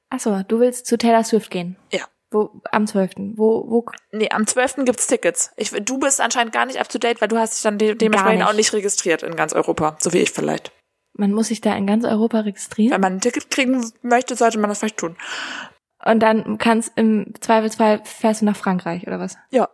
Achso, 0.09 0.43
du 0.47 0.59
willst 0.59 0.85
zu 0.85 0.97
Taylor 0.97 1.23
Swift 1.23 1.49
gehen. 1.49 1.77
Ja. 1.91 2.05
Wo, 2.35 2.51
am 2.69 2.85
12. 2.85 3.11
Wo, 3.35 3.63
wo, 3.69 3.85
Nee, 4.11 4.29
am 4.29 4.45
12. 4.45 4.83
gibt's 4.83 5.07
Tickets. 5.07 5.51
Ich, 5.55 5.71
du 5.71 5.97
bist 5.99 6.19
anscheinend 6.19 6.51
gar 6.51 6.65
nicht 6.65 6.81
up 6.81 6.89
to 6.89 6.97
date, 6.97 7.21
weil 7.21 7.29
du 7.29 7.37
hast 7.37 7.55
dich 7.55 7.61
dann 7.63 7.77
de 7.77 7.95
dementsprechend 7.95 8.39
nicht. 8.39 8.47
auch 8.49 8.53
nicht 8.53 8.73
registriert 8.73 9.23
in 9.23 9.37
ganz 9.37 9.53
Europa, 9.53 9.95
so 9.99 10.11
wie 10.11 10.17
ich 10.17 10.31
vielleicht. 10.31 10.73
man 11.13 11.31
muss 11.31 11.47
sich 11.47 11.61
da 11.61 11.73
in 11.75 11.87
ganz 11.87 12.03
Europa 12.03 12.41
registrieren. 12.41 12.91
Wenn 12.91 12.99
man 12.99 13.13
ein 13.13 13.21
Ticket 13.21 13.49
kriegen 13.49 13.89
möchte, 14.01 14.35
sollte 14.35 14.59
man 14.59 14.69
das 14.69 14.79
vielleicht 14.79 14.97
tun. 14.97 15.15
Und 16.03 16.19
dann 16.19 16.57
kannst 16.57 16.91
im 16.97 17.33
Zweifelsfall 17.39 18.01
fährst 18.03 18.41
du 18.41 18.45
nach 18.45 18.57
Frankreich 18.57 19.07
oder 19.07 19.17
was? 19.17 19.37
Ja. 19.49 19.69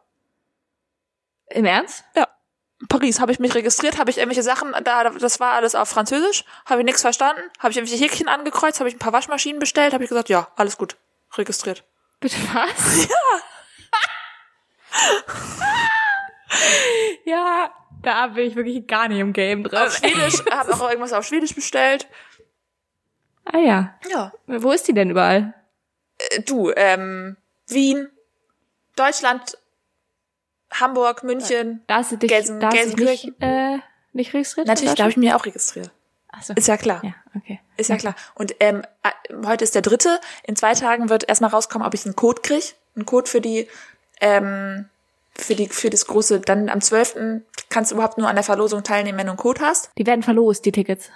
Im 1.49 1.66
Ernst? 1.66 2.03
Ja. 2.16 2.28
Paris 2.89 3.20
habe 3.20 3.32
ich 3.32 3.39
mich 3.39 3.55
registriert, 3.55 3.97
habe 3.97 4.12
ich 4.12 4.20
irgendwelche 4.20 4.43
Sachen, 4.43 4.72
da 4.84 5.09
das 5.09 5.39
war 5.39 5.53
alles 5.53 5.74
auf 5.74 5.89
Französisch, 5.89 6.45
habe 6.66 6.82
ich 6.82 6.86
nichts 6.86 7.01
verstanden, 7.01 7.41
habe 7.57 7.72
ich 7.72 7.78
irgendwelche 7.78 8.03
Häkchen 8.03 8.28
angekreuzt, 8.28 8.80
habe 8.80 8.89
ich 8.89 8.95
ein 8.95 8.99
paar 8.99 9.14
Waschmaschinen 9.14 9.59
bestellt, 9.59 9.93
habe 9.93 10.03
ich 10.03 10.09
gesagt, 10.09 10.30
ja, 10.30 10.47
alles 10.55 10.78
gut, 10.78 10.95
registriert. 11.38 11.84
Bitte 12.22 12.38
was? 12.53 13.07
Ja. 17.26 17.32
ja, 17.34 17.72
da 18.01 18.28
bin 18.28 18.45
ich 18.47 18.55
wirklich 18.55 18.86
gar 18.88 19.07
nicht 19.07 19.19
im 19.19 19.34
Game 19.34 19.63
drin. 19.63 19.80
Auf 19.80 19.95
Schwedisch, 19.95 20.43
habe 20.51 20.74
auch 20.74 20.82
irgendwas 20.89 21.13
auf 21.13 21.26
Schwedisch 21.26 21.55
bestellt. 21.55 22.07
Ah 23.45 23.57
ja. 23.57 23.95
Ja. 24.09 24.34
Wo 24.47 24.72
ist 24.72 24.88
die 24.88 24.93
denn 24.93 25.09
überall? 25.09 25.53
Äh, 26.17 26.41
Du, 26.41 26.72
ähm, 26.76 27.38
Wien, 27.67 28.09
Deutschland, 28.95 29.57
Hamburg, 30.74 31.24
München. 31.24 31.84
Da 31.88 31.95
hast 31.97 32.11
du 32.11 32.17
dich, 32.17 32.30
Gelsen- 32.30 32.59
da 32.59 32.67
hast 32.67 32.74
dich 32.76 32.95
Gelsenkirchen. 32.97 33.36
nicht, 33.39 33.43
äh, 33.43 33.80
nicht 34.13 34.34
registriert? 34.34 34.67
Natürlich, 34.67 34.95
da 34.95 35.03
habe 35.03 35.11
ich 35.11 35.17
mich 35.17 35.34
auch 35.34 35.45
registriert. 35.45 35.89
Achso. 36.30 36.53
Ist 36.53 36.67
ja 36.67 36.78
klar. 36.78 37.01
Ja, 37.03 37.13
okay. 37.36 37.59
Ist 37.82 37.90
ja 37.90 37.98
klar. 37.98 38.16
Und 38.36 38.56
ähm, 38.60 38.84
äh, 39.04 39.46
heute 39.46 39.64
ist 39.64 39.76
der 39.76 39.82
dritte. 39.82 40.20
In 40.44 40.56
zwei 40.56 40.74
Tagen 40.74 41.10
wird 41.10 41.28
erstmal 41.28 41.50
rauskommen, 41.50 41.86
ob 41.86 41.94
ich 41.94 42.06
einen 42.06 42.16
Code 42.16 42.42
krieg. 42.42 42.76
Einen 42.96 43.06
Code 43.06 43.30
für 43.30 43.42
die, 43.42 43.68
ähm, 44.20 44.86
für 45.36 45.56
die, 45.56 45.68
für 45.68 45.90
das 45.90 46.06
große, 46.06 46.42
dann 46.42 46.70
am 46.70 46.82
12. 46.82 47.42
kannst 47.70 47.92
du 47.92 47.96
überhaupt 47.96 48.18
nur 48.18 48.28
an 48.28 48.36
der 48.36 48.44
Verlosung 48.44 48.84
teilnehmen, 48.84 49.18
wenn 49.18 49.28
du 49.28 49.32
einen 49.32 49.38
Code 49.38 49.62
hast. 49.62 49.90
Die 49.98 50.06
werden 50.06 50.24
verlost, 50.24 50.66
die 50.66 50.72
Tickets. 50.72 51.10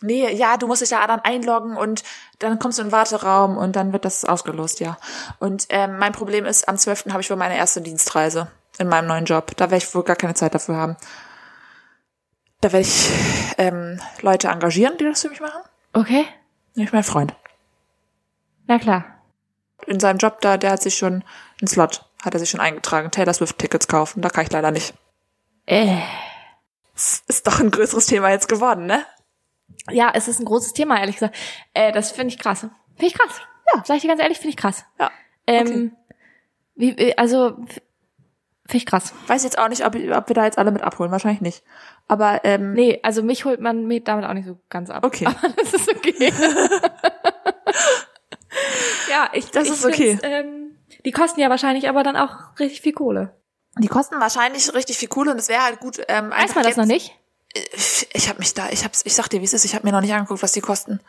Nee, 0.00 0.32
ja, 0.32 0.56
du 0.56 0.68
musst 0.68 0.82
dich 0.82 0.90
da 0.90 1.04
dann 1.06 1.20
einloggen 1.20 1.76
und 1.76 2.04
dann 2.38 2.60
kommst 2.60 2.78
du 2.78 2.82
in 2.82 2.88
den 2.88 2.92
Warteraum 2.92 3.56
und 3.56 3.74
dann 3.74 3.92
wird 3.92 4.04
das 4.04 4.24
ausgelost, 4.24 4.78
ja. 4.78 4.96
Und 5.40 5.66
ähm, 5.70 5.98
mein 5.98 6.12
Problem 6.12 6.46
ist, 6.46 6.68
am 6.68 6.78
12. 6.78 7.06
habe 7.10 7.20
ich 7.20 7.30
wohl 7.30 7.36
meine 7.36 7.56
erste 7.56 7.80
Dienstreise 7.80 8.48
in 8.78 8.88
meinem 8.88 9.08
neuen 9.08 9.24
Job. 9.24 9.56
Da 9.56 9.70
werde 9.72 9.84
ich 9.84 9.94
wohl 9.94 10.04
gar 10.04 10.14
keine 10.14 10.34
Zeit 10.34 10.54
dafür 10.54 10.76
haben. 10.76 10.96
Da 12.60 12.72
werde 12.72 12.86
ich 12.86 13.10
ähm, 13.58 14.00
Leute 14.20 14.48
engagieren, 14.48 14.96
die 14.98 15.04
das 15.04 15.22
für 15.22 15.30
mich 15.30 15.40
machen. 15.40 15.62
Okay. 15.92 16.26
Nämlich 16.74 16.92
mein 16.92 17.04
Freund. 17.04 17.34
Na 18.66 18.78
klar. 18.78 19.04
in 19.86 20.00
seinem 20.00 20.18
Job 20.18 20.40
da, 20.40 20.56
der 20.56 20.72
hat 20.72 20.82
sich 20.82 20.96
schon 20.96 21.24
einen 21.60 21.68
Slot, 21.68 22.04
hat 22.22 22.34
er 22.34 22.40
sich 22.40 22.50
schon 22.50 22.60
eingetragen, 22.60 23.10
Taylor 23.10 23.32
Swift 23.32 23.58
Tickets 23.58 23.88
kaufen. 23.88 24.20
Da 24.22 24.28
kann 24.28 24.44
ich 24.44 24.52
leider 24.52 24.70
nicht. 24.70 24.94
Äh. 25.66 25.98
Das 26.94 27.22
ist 27.28 27.46
doch 27.46 27.60
ein 27.60 27.70
größeres 27.70 28.06
Thema 28.06 28.30
jetzt 28.30 28.48
geworden, 28.48 28.86
ne? 28.86 29.04
Ja, 29.90 30.10
es 30.12 30.26
ist 30.26 30.40
ein 30.40 30.44
großes 30.44 30.72
Thema, 30.72 30.98
ehrlich 30.98 31.16
gesagt. 31.16 31.36
Äh, 31.74 31.92
das 31.92 32.10
finde 32.10 32.34
ich 32.34 32.40
krass. 32.40 32.60
Finde 32.60 33.06
ich 33.06 33.14
krass. 33.14 33.40
Ja. 33.72 33.84
Sag 33.84 33.96
ich 33.96 34.02
dir 34.02 34.08
ganz 34.08 34.20
ehrlich, 34.20 34.38
finde 34.38 34.50
ich 34.50 34.56
krass. 34.56 34.84
Ja. 34.98 35.10
Ähm, 35.46 35.96
wie, 36.74 36.90
äh, 36.90 37.14
also, 37.16 37.56
finde 38.68 38.76
ich 38.76 38.86
krass. 38.86 39.12
Weiß 39.26 39.42
jetzt 39.42 39.58
auch 39.58 39.68
nicht, 39.68 39.84
ob, 39.84 39.94
ob 39.96 40.28
wir 40.28 40.34
da 40.34 40.44
jetzt 40.44 40.58
alle 40.58 40.70
mit 40.70 40.82
abholen. 40.82 41.10
Wahrscheinlich 41.10 41.40
nicht. 41.40 41.64
Aber 42.06 42.42
ähm, 42.44 42.74
Nee, 42.74 43.00
also 43.02 43.22
mich 43.22 43.44
holt 43.44 43.60
man 43.60 43.86
mir 43.86 44.00
damit 44.04 44.24
auch 44.26 44.34
nicht 44.34 44.46
so 44.46 44.58
ganz 44.68 44.90
ab. 44.90 45.04
Okay. 45.04 45.26
Aber 45.26 45.48
das 45.56 45.72
ist 45.74 45.88
okay. 45.88 46.32
ja, 49.10 49.28
ich, 49.32 49.50
Das 49.50 49.66
ich 49.66 49.72
ist 49.72 49.84
okay. 49.84 50.18
Ähm, 50.22 50.76
die 51.04 51.12
kosten 51.12 51.40
ja 51.40 51.48
wahrscheinlich 51.50 51.88
aber 51.88 52.02
dann 52.02 52.16
auch 52.16 52.58
richtig 52.58 52.80
viel 52.82 52.92
Kohle. 52.92 53.34
die 53.78 53.88
kosten 53.88 54.20
wahrscheinlich 54.20 54.72
richtig 54.74 54.98
viel 54.98 55.08
Kohle 55.08 55.30
und 55.30 55.38
es 55.38 55.48
wäre 55.48 55.62
halt 55.62 55.80
gut. 55.80 56.00
Ähm, 56.08 56.30
Weiß 56.30 56.54
man 56.54 56.64
das 56.64 56.76
noch 56.76 56.84
nicht? 56.86 57.16
Ich, 57.72 58.08
ich 58.12 58.28
habe 58.28 58.38
mich 58.40 58.52
da, 58.54 58.68
ich 58.70 58.84
hab's, 58.84 59.02
ich 59.06 59.14
sag 59.14 59.28
dir, 59.28 59.40
wie 59.40 59.44
es 59.44 59.54
ist. 59.54 59.64
Ich 59.64 59.74
habe 59.74 59.86
mir 59.86 59.92
noch 59.92 60.00
nicht 60.02 60.12
angeguckt, 60.12 60.42
was 60.42 60.52
die 60.52 60.60
kosten. 60.60 61.00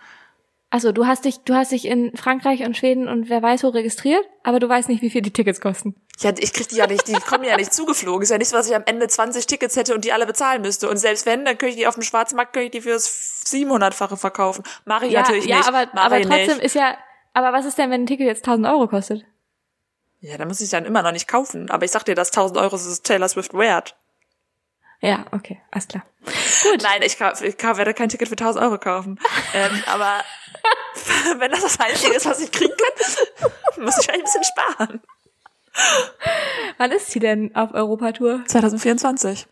Also 0.72 0.92
du 0.92 1.08
hast 1.08 1.26
dich, 1.26 1.40
du 1.40 1.56
hast 1.56 1.72
dich 1.72 1.86
in 1.86 2.16
Frankreich 2.16 2.64
und 2.64 2.78
Schweden 2.78 3.08
und 3.08 3.30
wer 3.30 3.42
weiß 3.42 3.64
wo 3.64 3.70
registriert, 3.70 4.24
aber 4.44 4.60
du 4.60 4.70
weißt 4.70 4.88
nicht, 4.88 5.02
wie 5.02 5.10
viel 5.10 5.24
die 5.24 5.34
Tickets 5.34 5.62
kosten. 5.62 5.96
Ja, 6.20 6.32
ich 6.38 6.54
krieg 6.54 6.68
die 6.68 6.76
ja 6.76 6.86
nicht, 6.86 7.08
die 7.08 7.14
kommen 7.14 7.44
ja 7.44 7.58
nicht 7.58 7.74
zugeflogen. 7.74 8.22
Ist 8.22 8.30
ja 8.30 8.38
nicht 8.38 8.50
so, 8.50 8.58
dass 8.58 8.70
ich 8.70 8.76
am 8.76 8.84
Ende 8.86 9.08
20 9.08 9.48
Tickets 9.48 9.76
hätte 9.76 9.96
und 9.96 10.06
die 10.06 10.14
alle 10.14 10.28
bezahlen 10.28 10.62
müsste. 10.62 10.88
Und 10.88 10.98
selbst 10.98 11.26
wenn, 11.26 11.44
dann 11.44 11.58
könnte 11.58 11.72
ich 11.72 11.78
die 11.78 11.88
auf 11.88 11.96
dem 11.96 12.04
Schwarzmarkt, 12.04 12.54
könnte 12.54 12.66
ich 12.66 12.72
die 12.72 12.82
fürs 12.82 13.44
700-fache 13.48 14.16
verkaufen. 14.18 14.64
Mache 14.86 15.08
ich 15.08 15.14
ja, 15.14 15.22
natürlich 15.22 15.46
ja, 15.46 15.58
nicht. 15.58 15.68
aber, 15.68 15.88
Mach 15.94 16.04
aber 16.04 16.20
ich 16.20 16.28
trotzdem 16.28 16.58
nicht. 16.58 16.66
ist 16.66 16.76
ja, 16.76 16.96
aber 17.34 17.52
was 17.52 17.66
ist 17.66 17.78
denn, 17.78 17.90
wenn 17.90 18.04
ein 18.04 18.08
Ticket 18.08 18.28
jetzt 18.28 18.46
1000 18.46 18.68
Euro 18.68 18.88
kostet? 18.88 19.26
Ja, 20.20 20.38
dann 20.38 20.50
muss 20.50 20.62
ich 20.62 20.70
dann 20.70 20.86
immer 20.86 21.02
noch 21.02 21.14
nicht 21.14 21.28
kaufen. 21.28 21.72
Aber 21.72 21.86
ich 21.86 21.92
sag 21.92 22.04
dir, 22.04 22.14
das 22.14 22.30
1000 22.30 22.60
Euro 22.60 22.76
ist 22.76 23.06
Taylor 23.06 23.30
Swift 23.30 23.54
wert. 23.54 23.96
Ja, 25.02 25.26
okay, 25.32 25.62
alles 25.72 25.88
klar. 25.88 26.04
Gut. 26.26 26.34
Nein, 26.84 27.02
ich, 27.04 27.18
kauf, 27.18 27.42
ich 27.42 27.58
kauf, 27.58 27.78
werde 27.78 27.94
kein 27.94 28.10
Ticket 28.10 28.28
für 28.28 28.34
1000 28.38 28.64
Euro 28.66 28.78
kaufen. 28.78 29.18
ähm, 29.54 29.84
aber 29.88 30.20
wenn 31.40 31.52
das 31.52 31.62
das 31.62 31.80
Einzige 31.80 32.14
ist, 32.16 32.26
was 32.26 32.42
ich 32.42 32.52
kriegen 32.52 32.74
kann, 32.76 33.52
muss 33.84 33.98
ich 34.02 34.10
ein 34.14 34.22
bisschen 34.22 34.44
sparen. 34.44 35.02
Wann 36.78 36.92
ist 36.92 37.12
sie 37.12 37.20
denn 37.20 37.56
auf 37.56 37.74
Europatour? 37.74 38.44
2024. 38.46 39.48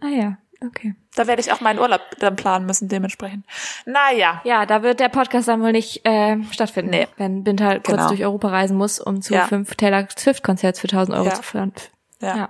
Ah 0.00 0.08
ja, 0.08 0.36
okay. 0.66 0.94
Da 1.14 1.26
werde 1.28 1.40
ich 1.40 1.52
auch 1.52 1.60
meinen 1.60 1.78
Urlaub 1.78 2.00
dann 2.18 2.34
planen 2.34 2.66
müssen, 2.66 2.88
dementsprechend. 2.88 3.46
Naja. 3.86 4.40
Ja, 4.44 4.66
da 4.66 4.82
wird 4.82 4.98
der 4.98 5.08
Podcast 5.08 5.46
dann 5.46 5.62
wohl 5.62 5.70
nicht 5.70 6.04
äh, 6.04 6.36
stattfinden, 6.50 6.90
Nee. 6.90 7.06
wenn 7.16 7.44
Binter 7.44 7.66
halt 7.66 7.84
kurz 7.84 7.98
Genau. 7.98 8.08
durch 8.08 8.24
Europa 8.24 8.48
reisen 8.48 8.76
muss, 8.76 8.98
um 8.98 9.22
zu 9.22 9.34
Ja. 9.34 9.46
fünf 9.46 9.76
Taylor 9.76 10.08
Swift 10.18 10.42
Konzerts 10.42 10.80
für 10.80 10.88
1000 10.88 11.16
Euro 11.16 11.26
Ja. 11.28 11.34
zu 11.34 11.42
fahren. 11.44 11.72
Ja. 12.20 12.36
Ja. 12.36 12.48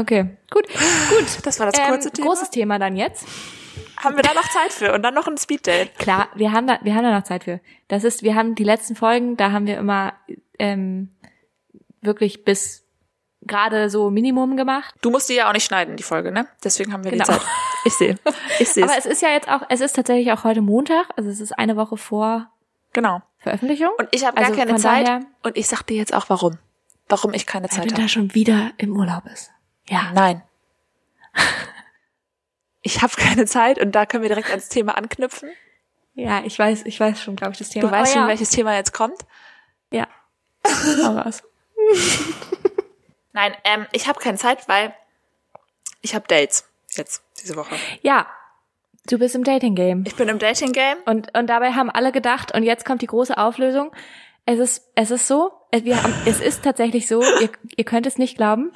Okay, 0.00 0.36
gut, 0.50 0.66
gut. 0.68 1.26
Das 1.44 1.58
war 1.60 1.66
das 1.70 1.78
Ähm, 1.80 1.86
kurze 1.88 2.10
Thema. 2.10 2.28
großes 2.28 2.50
Thema 2.50 2.78
dann 2.78 2.96
jetzt. 2.96 3.26
Haben 3.98 4.16
wir 4.16 4.22
da 4.22 4.34
noch 4.34 4.48
Zeit 4.48 4.72
für? 4.72 4.92
Und 4.92 5.02
dann 5.02 5.14
noch 5.14 5.26
ein 5.26 5.38
Speeddate. 5.38 5.90
Klar, 5.98 6.28
wir 6.34 6.52
haben 6.52 6.66
da, 6.66 6.78
wir 6.82 6.94
haben 6.94 7.02
da 7.04 7.12
noch 7.16 7.24
Zeit 7.24 7.44
für. 7.44 7.60
Das 7.88 8.04
ist, 8.04 8.22
wir 8.22 8.34
haben 8.34 8.54
die 8.54 8.64
letzten 8.64 8.94
Folgen, 8.94 9.36
da 9.36 9.52
haben 9.52 9.66
wir 9.66 9.78
immer 9.78 10.12
ähm, 10.58 11.10
wirklich 12.02 12.44
bis 12.44 12.84
gerade 13.42 13.88
so 13.90 14.10
Minimum 14.10 14.56
gemacht. 14.56 14.94
Du 15.02 15.10
musst 15.10 15.28
die 15.28 15.34
ja 15.34 15.48
auch 15.48 15.52
nicht 15.52 15.64
schneiden, 15.64 15.96
die 15.96 16.02
Folge, 16.02 16.30
ne? 16.32 16.46
Deswegen 16.64 16.92
haben 16.92 17.04
wir 17.04 17.12
Genau. 17.12 17.24
die 17.24 17.30
Zeit. 17.30 17.40
Ich 17.84 17.94
sehe. 17.94 18.18
Ich 18.58 18.68
sehe 18.70 18.84
Aber 18.84 18.98
es 18.98 19.06
ist 19.06 19.22
ja 19.22 19.28
jetzt 19.30 19.48
auch, 19.48 19.62
es 19.68 19.80
ist 19.80 19.94
tatsächlich 19.94 20.32
auch 20.32 20.42
heute 20.44 20.60
Montag, 20.62 21.06
also 21.16 21.30
es 21.30 21.40
ist 21.40 21.52
eine 21.58 21.76
Woche 21.76 21.96
vor 21.96 22.50
Genau. 22.92 23.22
Veröffentlichung. 23.38 23.90
Und 23.98 24.08
ich 24.10 24.24
habe 24.26 24.36
gar 24.36 24.46
Also 24.46 24.58
keine 24.58 24.72
von 24.72 24.80
Zeit. 24.80 25.06
daher- 25.06 25.20
und 25.42 25.56
ich 25.56 25.68
sag 25.68 25.82
dir 25.84 25.96
jetzt 25.96 26.12
auch 26.14 26.28
warum. 26.28 26.58
Warum 27.08 27.32
ich 27.34 27.46
keine 27.46 27.68
Weil 27.70 27.76
Zeit 27.88 27.92
habe. 27.92 28.08
schon 28.08 28.34
wieder 28.34 28.72
im 28.78 28.96
Urlaub 28.96 29.24
ist. 29.32 29.52
Ja. 29.88 30.12
Nein. 30.14 30.42
Ich 32.82 33.02
habe 33.02 33.12
keine 33.16 33.46
Zeit 33.46 33.80
und 33.80 33.90
da 33.96 34.06
können 34.06 34.22
wir 34.22 34.28
direkt 34.28 34.48
ans 34.50 34.68
Thema 34.68 34.96
anknüpfen. 34.96 35.50
Ja, 36.14 36.44
ich 36.44 36.56
weiß, 36.56 36.84
ich 36.84 37.00
weiß 37.00 37.20
schon, 37.20 37.34
glaube 37.34 37.50
ich, 37.50 37.58
das 37.58 37.70
Thema. 37.70 37.88
Du 37.88 37.92
weißt 37.92 38.12
Aber 38.12 38.12
schon, 38.12 38.22
ja. 38.22 38.28
welches 38.28 38.50
Thema 38.50 38.76
jetzt 38.76 38.92
kommt. 38.92 39.26
Ja. 39.90 40.06
Raus. 41.04 41.42
Nein, 43.32 43.56
ähm, 43.64 43.86
ich 43.90 44.06
habe 44.06 44.20
keine 44.20 44.38
Zeit, 44.38 44.68
weil 44.68 44.94
ich 46.00 46.14
habe 46.14 46.28
Dates 46.28 46.68
jetzt 46.92 47.24
diese 47.42 47.56
Woche. 47.56 47.74
Ja. 48.02 48.28
Du 49.08 49.18
bist 49.18 49.34
im 49.34 49.42
Dating-Game. 49.42 50.04
Ich 50.06 50.14
bin 50.14 50.28
im 50.28 50.38
Dating 50.38 50.70
Game. 50.72 50.98
Und, 51.06 51.36
und 51.36 51.48
dabei 51.48 51.72
haben 51.72 51.90
alle 51.90 52.12
gedacht, 52.12 52.54
und 52.54 52.62
jetzt 52.62 52.84
kommt 52.84 53.02
die 53.02 53.08
große 53.08 53.36
Auflösung. 53.36 53.90
Es 54.46 54.60
ist, 54.60 54.88
es 54.94 55.10
ist 55.10 55.26
so, 55.26 55.52
es, 55.72 55.84
wir 55.84 56.00
haben, 56.00 56.14
es 56.24 56.40
ist 56.40 56.62
tatsächlich 56.62 57.08
so, 57.08 57.20
ihr, 57.40 57.50
ihr 57.76 57.84
könnt 57.84 58.06
es 58.06 58.16
nicht 58.16 58.36
glauben. 58.36 58.72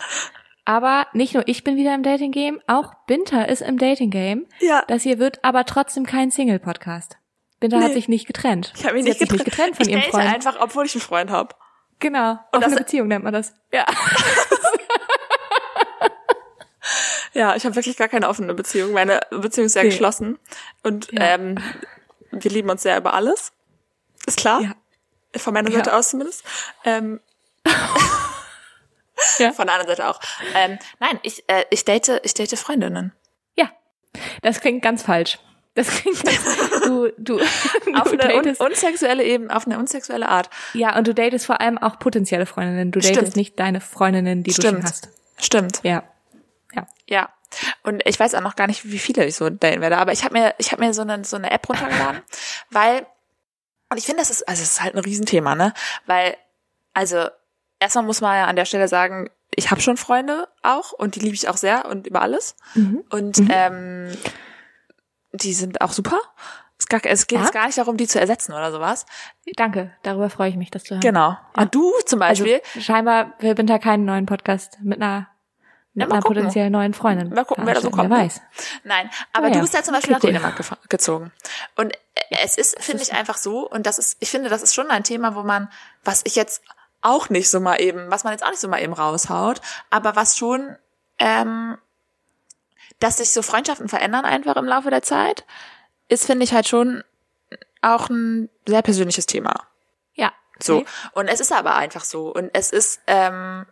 Aber 0.64 1.06
nicht 1.12 1.34
nur 1.34 1.46
ich 1.48 1.64
bin 1.64 1.76
wieder 1.76 1.94
im 1.94 2.02
Dating-Game, 2.02 2.60
auch 2.66 2.94
Binter 3.06 3.48
ist 3.48 3.62
im 3.62 3.78
Dating-Game. 3.78 4.46
Ja. 4.60 4.84
Das 4.88 5.02
hier 5.02 5.18
wird 5.18 5.42
aber 5.44 5.64
trotzdem 5.64 6.06
kein 6.06 6.30
Single-Podcast. 6.30 7.16
Binter 7.60 7.78
hat 7.80 7.88
Nee. 7.88 7.94
sich 7.94 8.08
nicht 8.08 8.26
getrennt. 8.26 8.72
Ich 8.76 8.84
habe 8.84 8.94
mich 8.94 9.04
Sie 9.04 9.10
nicht 9.10 9.20
hat 9.20 9.28
getrennt. 9.28 9.46
nicht 9.46 9.56
getrennt 9.56 9.76
von 9.76 9.86
ich 9.88 9.92
ihrem 9.92 10.02
Freund. 10.10 10.34
einfach, 10.34 10.56
obwohl 10.60 10.86
ich 10.86 10.94
einen 10.94 11.02
Freund 11.02 11.30
habe. 11.30 11.54
Genau. 11.98 12.32
Und 12.32 12.38
Offene 12.58 12.70
das- 12.70 12.78
Beziehung 12.78 13.08
nennt 13.08 13.24
man 13.24 13.32
das. 13.32 13.54
Ja. 13.72 13.84
Ja, 17.32 17.54
ich 17.54 17.64
habe 17.64 17.76
wirklich 17.76 17.96
gar 17.96 18.08
keine 18.08 18.28
offene 18.28 18.54
Beziehung. 18.54 18.92
Meine 18.92 19.20
Beziehung 19.30 19.66
ist 19.66 19.74
sehr 19.74 19.84
Nee. 19.84 19.90
geschlossen. 19.90 20.38
Und 20.82 21.12
Ja. 21.12 21.34
ähm, 21.34 21.58
wir 22.32 22.50
lieben 22.50 22.68
uns 22.70 22.82
sehr 22.82 22.96
über 22.96 23.14
alles. 23.14 23.52
Ist 24.26 24.38
klar. 24.38 24.60
Ja. 24.62 24.72
Von 25.38 25.54
meiner 25.54 25.70
Seite 25.70 25.90
Ja. 25.90 25.96
aus 25.98 26.10
zumindest. 26.10 26.42
Ähm, 26.84 27.20
Ja. 29.38 29.52
Von 29.52 29.66
der 29.66 29.76
anderen 29.76 29.96
Seite 29.96 30.08
auch. 30.08 30.20
Ähm, 30.54 30.78
nein, 30.98 31.18
ich, 31.22 31.44
äh, 31.48 31.64
ich 31.70 31.84
date, 31.84 32.20
ich 32.24 32.34
date 32.34 32.58
Freundinnen. 32.58 33.12
Ja. 33.56 33.70
Das 34.42 34.60
klingt 34.60 34.82
ganz 34.82 35.02
falsch. 35.02 35.38
Das 35.74 35.88
klingt 35.88 36.24
ganz, 36.24 36.40
du, 36.84 37.12
du, 37.16 37.40
Auf 37.40 38.10
du 38.10 38.18
eine 38.18 38.34
un 38.34 38.42
datest, 38.42 38.60
unsexuelle 38.60 39.24
Ebene, 39.24 39.54
auf 39.54 39.66
eine 39.66 39.78
unsexuelle 39.78 40.28
Art. 40.28 40.50
ja, 40.74 40.96
und 40.96 41.06
du 41.06 41.14
datest 41.14 41.46
vor 41.46 41.60
allem 41.60 41.78
auch 41.78 41.98
potenzielle 41.98 42.46
Freundinnen. 42.46 42.90
Du 42.90 42.98
datest 42.98 43.20
Stimmt. 43.20 43.36
nicht 43.36 43.58
deine 43.58 43.80
Freundinnen, 43.80 44.42
die 44.42 44.52
du 44.52 44.60
schon 44.60 44.70
Stimmt. 44.70 44.84
hast. 44.84 45.08
Stimmt. 45.38 45.80
Ja. 45.82 46.02
Ja. 46.74 46.86
Ja. 47.08 47.28
Und 47.82 48.02
ich 48.06 48.18
weiß 48.18 48.34
auch 48.34 48.40
noch 48.40 48.56
gar 48.56 48.66
nicht, 48.66 48.90
wie 48.90 48.98
viele 48.98 49.24
ich 49.24 49.36
so 49.36 49.48
daten 49.48 49.80
werde, 49.80 49.98
aber 49.98 50.12
ich 50.12 50.24
habe 50.24 50.38
mir, 50.38 50.54
ich 50.58 50.72
habe 50.72 50.84
mir 50.84 50.94
so 50.94 51.02
eine, 51.02 51.24
so 51.24 51.36
eine 51.36 51.50
App 51.50 51.68
runtergeladen, 51.68 52.22
weil, 52.70 53.06
und 53.88 53.96
ich 53.96 54.04
finde, 54.04 54.20
das 54.20 54.30
ist, 54.30 54.48
also 54.48 54.62
es 54.62 54.72
ist 54.72 54.82
halt 54.82 54.94
ein 54.94 55.00
Riesenthema, 55.00 55.54
ne? 55.54 55.72
Weil, 56.06 56.36
also, 56.94 57.28
erstmal 57.80 58.04
muss 58.04 58.20
man 58.20 58.36
ja 58.36 58.44
an 58.46 58.56
der 58.56 58.64
Stelle 58.66 58.86
sagen, 58.88 59.30
ich 59.56 59.70
habe 59.72 59.80
schon 59.80 59.96
Freunde 59.96 60.46
auch 60.62 60.92
und 60.92 61.16
die 61.16 61.20
liebe 61.20 61.34
ich 61.34 61.48
auch 61.48 61.56
sehr 61.56 61.86
und 61.86 62.06
über 62.06 62.22
alles. 62.22 62.54
Mhm. 62.74 63.02
Und 63.10 63.40
ähm, 63.50 64.16
die 65.32 65.52
sind 65.52 65.80
auch 65.80 65.92
super. 65.92 66.18
Es, 66.78 66.86
gar, 66.86 67.00
es 67.04 67.26
geht 67.26 67.38
Ja? 67.38 67.44
jetzt 67.44 67.52
gar 67.52 67.66
nicht 67.66 67.78
darum, 67.78 67.96
die 67.96 68.06
zu 68.06 68.18
ersetzen 68.20 68.52
oder 68.52 68.72
sowas. 68.72 69.06
Danke. 69.56 69.92
Darüber 70.02 70.30
freue 70.30 70.48
ich 70.50 70.56
mich, 70.56 70.70
dass 70.70 70.84
du 70.84 70.98
Genau. 71.00 71.36
Und 71.54 71.74
du 71.74 71.92
zum 72.06 72.22
Also 72.22 72.44
Beispiel. 72.44 72.62
scheinbar 72.80 73.32
will 73.40 73.56
Winter 73.58 73.78
keinen 73.78 74.04
neuen 74.04 74.26
Podcast 74.26 74.78
mit 74.82 75.00
einer 75.00 75.28
mit 75.92 76.04
Ja, 76.06 76.10
einer 76.12 76.22
gucken. 76.22 76.36
potenziell 76.36 76.70
neuen 76.70 76.94
Freundin. 76.94 77.30
Mal 77.30 77.44
gucken, 77.44 77.66
wer 77.66 77.74
da 77.74 77.80
so 77.80 77.90
veranstalten. 77.90 78.08
kommt, 78.08 78.10
Wer 78.10 78.18
ne? 78.18 78.24
weiß. 78.24 78.80
Nein, 78.84 79.10
aber 79.32 79.46
Ah, 79.46 79.50
du 79.50 79.56
ja. 79.56 79.60
bist 79.62 79.74
ja 79.74 79.82
zum 79.82 79.94
Beispiel 79.94 80.12
nach. 80.12 80.20
Dänemark 80.20 80.88
gezogen. 80.88 81.32
Und 81.76 81.92
äh, 81.92 81.98
es 82.44 82.56
ist, 82.56 82.80
finde 82.80 83.02
ich, 83.02 83.12
einfach 83.12 83.36
so, 83.36 83.68
und 83.68 83.86
das 83.86 83.98
ist, 83.98 84.16
ich 84.20 84.30
finde, 84.30 84.48
das 84.48 84.62
ist 84.62 84.72
schon 84.72 84.88
ein 84.88 85.02
Thema, 85.02 85.34
wo 85.34 85.42
man, 85.42 85.68
was 86.04 86.22
ich 86.24 86.36
jetzt 86.36 86.62
auch 87.02 87.30
nicht 87.30 87.50
so 87.50 87.60
mal 87.60 87.80
eben, 87.80 88.10
was 88.10 88.24
man 88.24 88.32
jetzt 88.32 88.44
auch 88.44 88.50
nicht 88.50 88.60
so 88.60 88.68
mal 88.68 88.82
eben 88.82 88.92
raushaut, 88.92 89.60
aber 89.90 90.16
was 90.16 90.36
schon, 90.36 90.76
ähm, 91.18 91.78
dass 92.98 93.18
sich 93.18 93.30
so 93.30 93.42
Freundschaften 93.42 93.88
verändern 93.88 94.24
einfach 94.24 94.56
im 94.56 94.66
Laufe 94.66 94.90
der 94.90 95.02
Zeit, 95.02 95.44
ist, 96.08 96.26
finde 96.26 96.44
ich, 96.44 96.52
halt 96.52 96.68
schon 96.68 97.02
auch 97.82 98.10
ein 98.10 98.50
sehr 98.66 98.82
persönliches 98.82 99.26
Thema. 99.26 99.66
Ja. 100.14 100.32
So. 100.58 100.84
Und 101.12 101.28
es 101.28 101.40
ist 101.40 101.52
aber 101.52 101.76
einfach 101.76 102.04
so. 102.04 102.32
Und 102.32 102.50
es 102.52 102.70
ist, 102.70 103.00
ähm, 103.06 103.64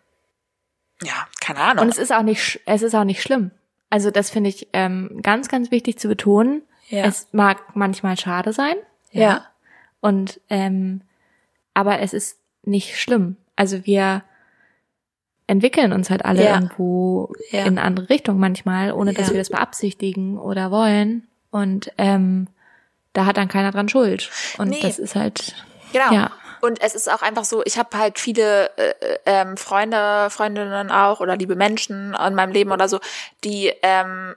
ja, 1.02 1.26
keine 1.40 1.60
Ahnung. 1.60 1.84
Und 1.84 1.90
es 1.90 1.98
ist 1.98 2.12
auch 2.12 2.22
nicht, 2.22 2.60
es 2.64 2.82
ist 2.82 2.94
auch 2.94 3.04
nicht 3.04 3.22
schlimm. 3.22 3.50
Also 3.90 4.10
das 4.10 4.30
finde 4.30 4.50
ich 4.50 4.68
ähm, 4.72 5.20
ganz, 5.22 5.48
ganz 5.48 5.70
wichtig 5.70 5.98
zu 5.98 6.08
betonen. 6.08 6.62
Ja. 6.88 7.04
Es 7.04 7.28
mag 7.32 7.76
manchmal 7.76 8.16
schade 8.18 8.52
sein. 8.52 8.76
ja. 9.10 9.46
Und 10.00 10.40
ähm, 10.48 11.02
aber 11.74 11.98
es 11.98 12.12
ist 12.12 12.38
nicht 12.68 13.00
schlimm. 13.00 13.36
Also 13.56 13.84
wir 13.86 14.22
entwickeln 15.46 15.92
uns 15.92 16.10
halt 16.10 16.24
alle 16.24 16.44
Ja. 16.44 16.54
irgendwo 16.54 17.32
Ja. 17.50 17.60
in 17.62 17.78
eine 17.78 17.82
andere 17.82 18.10
Richtung 18.10 18.38
manchmal, 18.38 18.92
ohne 18.92 19.14
dass 19.14 19.28
Ja. 19.28 19.32
wir 19.34 19.40
das 19.40 19.50
beabsichtigen 19.50 20.38
oder 20.38 20.70
wollen. 20.70 21.26
Und 21.50 21.90
ähm, 21.98 22.48
da 23.14 23.24
hat 23.24 23.36
dann 23.38 23.48
keiner 23.48 23.70
dran 23.72 23.88
Schuld. 23.88 24.30
Und 24.58 24.68
Nee. 24.68 24.80
das 24.82 24.98
ist 24.98 25.14
halt 25.16 25.54
Genau. 25.92 26.12
Ja. 26.12 26.30
Und 26.60 26.82
es 26.82 26.94
ist 26.94 27.10
auch 27.10 27.22
einfach 27.22 27.44
so, 27.44 27.62
ich 27.64 27.78
habe 27.78 27.96
halt 27.96 28.18
viele 28.18 28.70
äh, 28.76 28.90
äh, 29.00 29.18
ähm, 29.26 29.56
Freunde, 29.56 30.28
Freundinnen 30.28 30.90
auch 30.90 31.20
oder 31.20 31.36
liebe 31.36 31.54
Menschen 31.56 32.14
in 32.14 32.34
meinem 32.34 32.52
Leben 32.52 32.72
oder 32.72 32.88
so, 32.88 32.98
die 33.44 33.72
ähm, 33.82 34.34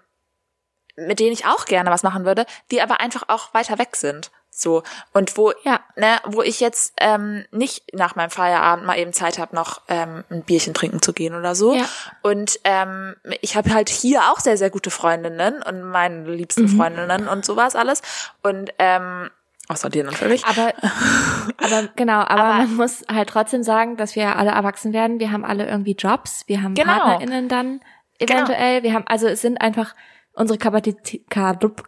mit 0.96 1.20
denen 1.20 1.32
ich 1.34 1.46
auch 1.46 1.66
gerne 1.66 1.90
was 1.90 2.04
machen 2.04 2.26
würde, 2.26 2.46
die 2.70 2.82
aber 2.82 3.02
einfach 3.02 3.24
auch 3.28 3.54
weiter 3.54 3.80
weg 3.80 3.96
sind. 3.96 4.30
So 4.62 4.84
und 5.14 5.36
wo 5.38 5.52
Ja. 5.64 5.80
ne, 5.96 6.18
wo 6.26 6.42
ich 6.42 6.60
jetzt 6.60 6.94
ähm, 6.98 7.46
nicht 7.52 7.94
nach 7.94 8.16
meinem 8.16 8.30
Feierabend 8.30 8.86
mal 8.86 8.98
eben 9.00 9.12
Zeit 9.14 9.40
habe, 9.40 9.56
noch 9.56 9.82
ähm, 9.88 10.24
ein 10.30 10.44
Bierchen 10.44 10.74
trinken 10.74 11.02
zu 11.02 11.14
gehen 11.14 11.34
oder 11.36 11.56
so. 11.56 11.74
Ja. 11.74 11.86
Und 12.22 12.60
ähm, 12.64 13.16
ich 13.42 13.56
habe 13.56 13.74
halt 13.74 13.90
hier 13.90 14.22
auch 14.32 14.40
sehr 14.40 14.58
sehr 14.58 14.70
gute 14.70 14.92
Freundinnen 14.92 15.62
und 15.64 15.82
meine 15.90 16.30
liebsten 16.30 16.64
Mhm. 16.64 16.78
Freundinnen 16.78 17.28
und 17.28 17.44
sowas 17.46 17.76
alles. 17.76 18.02
Und 18.44 18.72
ähm, 18.80 19.30
außer 19.68 19.90
dir 19.90 20.04
natürlich. 20.04 20.46
Aber, 20.46 20.74
aber 21.58 21.88
genau, 21.96 22.20
aber, 22.20 22.32
Aber- 22.34 22.54
man 22.60 22.76
muss 22.76 23.04
halt 23.12 23.30
trotzdem 23.30 23.64
sagen, 23.64 23.98
dass 23.98 24.16
wir 24.16 24.36
alle 24.36 24.52
erwachsen 24.52 24.94
werden. 24.94 25.20
Wir 25.20 25.32
haben 25.32 25.46
alle 25.46 25.68
irgendwie 25.68 25.96
Jobs, 25.96 26.44
wir 26.48 26.62
haben 26.62 26.76
Genau. 26.76 26.92
PartnerInnen 27.00 27.48
dann 27.50 27.82
eventuell. 28.20 28.84
Wir 28.84 28.94
haben, 28.94 29.06
also 29.08 29.28
es 29.28 29.42
sind 29.42 29.60
einfach, 29.62 29.96
unsere 30.34 30.58
Kapazitä 30.58 31.22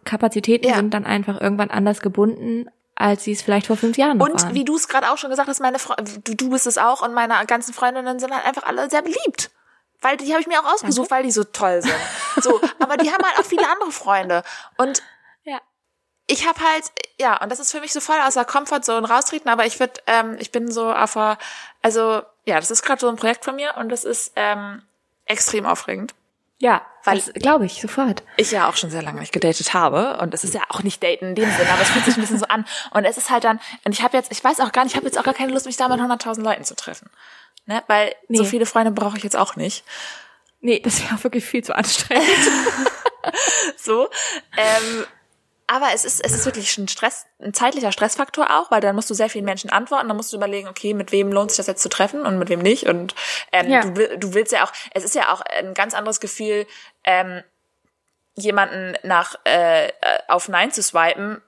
Kapazitäten 0.04 0.68
Ja. 0.68 0.76
sind 0.76 0.92
dann 0.92 1.04
einfach 1.06 1.40
irgendwann 1.40 1.70
anders 1.70 2.00
gebunden, 2.00 2.68
als 2.94 3.24
sie 3.24 3.32
es 3.32 3.42
vielleicht 3.42 3.66
vor 3.66 3.76
fünf 3.76 3.96
Jahren 3.96 4.20
Und 4.20 4.42
waren. 4.42 4.54
wie 4.54 4.64
du 4.64 4.76
es 4.76 4.86
gerade 4.88 5.10
auch 5.10 5.18
schon 5.18 5.30
gesagt 5.30 5.48
hast, 5.48 5.60
meine 5.60 5.78
Fre 5.78 5.96
du, 6.24 6.34
du 6.34 6.50
bist 6.50 6.66
es 6.66 6.78
auch 6.78 7.02
und 7.02 7.14
meine 7.14 7.34
ganzen 7.46 7.74
Freundinnen 7.74 8.18
sind 8.20 8.32
halt 8.32 8.46
einfach 8.46 8.64
alle 8.64 8.88
sehr 8.90 9.02
beliebt. 9.02 9.50
Weil 10.00 10.16
die 10.18 10.30
habe 10.32 10.40
ich 10.42 10.46
mir 10.46 10.60
auch 10.60 10.72
ausgesucht, 10.72 11.10
weil 11.10 11.22
die 11.22 11.30
so 11.30 11.44
toll 11.44 11.80
sind. 11.82 11.94
So, 12.42 12.60
aber 12.78 12.96
die 12.98 13.10
haben 13.10 13.24
halt 13.24 13.38
auch 13.38 13.44
viele 13.44 13.66
andere 13.68 13.90
Freunde. 13.90 14.42
Und 14.76 15.02
ja. 15.44 15.58
ich 16.26 16.46
habe 16.46 16.60
halt, 16.60 16.84
ja, 17.18 17.40
und 17.42 17.50
das 17.50 17.58
ist 17.58 17.72
für 17.72 17.80
mich 17.80 17.92
so 17.92 18.00
voll 18.00 18.18
aus 18.20 18.34
der 18.34 18.44
Comfortzone 18.44 19.08
raustreten, 19.08 19.48
aber 19.50 19.64
ich 19.64 19.80
würde, 19.80 19.94
ähm, 20.06 20.36
ich 20.38 20.52
bin 20.52 20.70
so 20.70 20.92
auf 20.92 21.14
der, 21.14 21.38
also 21.80 22.22
ja, 22.44 22.60
das 22.60 22.70
ist 22.70 22.82
gerade 22.82 23.00
so 23.00 23.08
ein 23.08 23.16
Projekt 23.16 23.44
von 23.46 23.56
mir 23.56 23.74
und 23.78 23.88
das 23.88 24.04
ist 24.04 24.32
ähm, 24.36 24.82
extrem 25.24 25.64
aufregend. 25.64 26.14
Ja, 26.58 26.82
Weil- 27.02 27.20
glaube 27.20 27.66
ich 27.66 27.80
sofort. 27.80 28.22
ich 28.36 28.50
ja 28.52 28.68
auch 28.68 28.76
schon 28.76 28.88
sehr 28.90 29.02
lange 29.02 29.20
nicht 29.20 29.32
gedatet 29.32 29.74
habe 29.74 30.18
und 30.18 30.32
es 30.32 30.44
ist 30.44 30.54
ja 30.54 30.62
auch 30.68 30.82
nicht 30.82 31.02
daten 31.02 31.26
in 31.30 31.34
dem 31.34 31.50
Sinne, 31.50 31.70
aber 31.70 31.82
es 31.82 31.90
fühlt 31.90 32.04
sich 32.04 32.16
ein 32.16 32.20
bisschen 32.20 32.38
so 32.38 32.46
an 32.46 32.64
und 32.92 33.04
es 33.04 33.18
ist 33.18 33.28
halt 33.30 33.44
dann 33.44 33.60
und 33.84 33.92
ich 33.92 34.02
habe 34.02 34.16
jetzt, 34.16 34.30
ich 34.32 34.42
weiß 34.42 34.60
auch 34.60 34.72
gar 34.72 34.84
nicht, 34.84 34.92
ich 34.92 34.96
habe 34.96 35.06
jetzt 35.06 35.18
auch 35.18 35.24
gar 35.24 35.34
keine 35.34 35.52
Lust, 35.52 35.66
mich 35.66 35.76
da 35.76 35.88
mit 35.88 35.98
100.000 36.00 36.42
Leuten 36.42 36.64
zu 36.64 36.74
treffen, 36.76 37.10
ne, 37.66 37.82
weil 37.88 38.14
so 38.28 38.44
Nee. 38.44 38.48
viele 38.48 38.66
Freunde 38.66 38.92
brauche 38.92 39.16
ich 39.18 39.24
jetzt 39.24 39.36
auch 39.36 39.56
nicht. 39.56 39.84
Nee, 40.60 40.80
das 40.80 41.02
wäre 41.02 41.16
auch 41.16 41.24
wirklich 41.24 41.44
viel 41.44 41.62
zu 41.64 41.74
anstrengend. 41.74 42.24
So, 43.76 44.08
ähm, 44.56 45.06
aber 45.66 45.92
es 45.94 46.04
ist 46.04 46.20
es 46.24 46.32
ist 46.32 46.44
wirklich 46.44 46.76
ein 46.78 46.88
Stress, 46.88 47.26
ein 47.40 47.54
zeitlicher 47.54 47.90
Stressfaktor 47.92 48.50
auch, 48.50 48.70
weil 48.70 48.80
dann 48.80 48.94
musst 48.94 49.08
du 49.10 49.14
sehr 49.14 49.30
vielen 49.30 49.44
Menschen 49.44 49.70
antworten, 49.70 50.08
dann 50.08 50.16
musst 50.16 50.32
du 50.32 50.36
überlegen, 50.36 50.68
okay, 50.68 50.94
mit 50.94 51.10
wem 51.12 51.32
lohnt 51.32 51.50
sich 51.50 51.56
das 51.58 51.66
jetzt 51.66 51.82
zu 51.82 51.88
treffen 51.88 52.26
und 52.26 52.38
mit 52.38 52.48
wem 52.48 52.60
nicht 52.60 52.86
und 52.86 53.14
ähm, 53.52 53.70
Ja. 53.70 53.80
du, 53.80 54.18
du 54.18 54.34
willst 54.34 54.52
ja 54.52 54.64
auch, 54.64 54.72
es 54.92 55.04
ist 55.04 55.14
ja 55.14 55.32
auch 55.32 55.40
ein 55.40 55.74
ganz 55.74 55.94
anderes 55.94 56.20
Gefühl, 56.20 56.66
ähm, 57.04 57.42
jemanden 58.34 58.96
nach 59.04 59.36
äh, 59.46 59.88
äh, 59.88 59.92
auf 60.28 60.48
Nein 60.48 60.72
zu 60.72 60.82
swipen, 60.82 61.40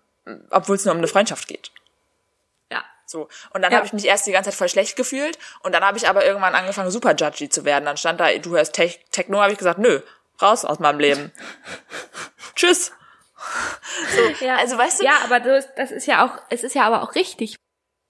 obwohl 0.51 0.77
es 0.77 0.85
nur 0.85 0.93
um 0.93 0.99
eine 0.99 1.09
Freundschaft 1.09 1.49
geht. 1.49 1.71
ja. 2.71 2.85
So. 3.09 3.29
Und 3.51 3.63
dann 3.63 3.71
Ja. 3.73 3.79
habe 3.79 3.87
ich 3.87 3.93
mich 3.93 4.05
erst 4.07 4.27
die 4.27 4.33
ganze 4.33 4.51
Zeit 4.51 4.57
voll 4.59 4.69
schlecht 4.69 4.97
gefühlt 4.97 5.39
und 5.63 5.73
dann 5.73 5.85
habe 5.85 5.99
ich 5.99 6.09
aber 6.09 6.25
irgendwann 6.25 6.55
angefangen, 6.55 6.91
super 6.91 7.15
judgy 7.15 7.49
zu 7.49 7.65
werden. 7.65 7.85
Dann 7.85 7.97
stand 7.97 8.19
da, 8.21 8.37
du 8.39 8.51
hörst 8.57 8.73
Tech 8.75 9.01
Techno, 9.13 9.41
habe 9.41 9.53
ich 9.53 9.59
gesagt, 9.59 9.79
nö, 9.79 10.01
raus 10.43 10.65
aus 10.65 10.79
meinem 10.81 10.99
Leben. 11.01 11.33
Tschüss. 12.57 12.93
So, 14.39 14.45
Ja. 14.45 14.57
also 14.57 14.77
weißt 14.77 15.01
du, 15.01 15.05
Ja, 15.05 15.19
aber 15.25 15.41
das, 15.41 15.73
das 15.75 15.91
ist 15.91 16.07
ja 16.07 16.25
auch, 16.27 16.43
es 16.51 16.63
ist 16.65 16.75
ja 16.75 16.85
aber 16.87 17.03
auch 17.03 17.15
richtig. 17.15 17.57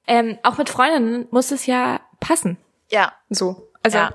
Ähm, 0.07 0.39
auch 0.43 0.57
mit 0.59 0.68
Freundinnen 0.68 1.26
muss 1.30 1.51
es 1.51 1.66
ja 1.66 2.01
passen. 2.20 2.57
ja, 2.91 3.12
So. 3.30 3.70
Also, 3.82 3.99
Ja. 3.99 4.14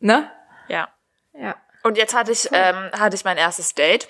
ne? 0.00 0.30
ja. 0.68 0.88
Ja. 1.32 1.54
Und 1.82 1.96
jetzt 1.96 2.14
hatte 2.14 2.32
ich, 2.32 2.48
ähm, 2.52 2.90
hatte 2.92 3.16
ich 3.16 3.24
mein 3.24 3.38
erstes 3.38 3.74
Date, 3.74 4.08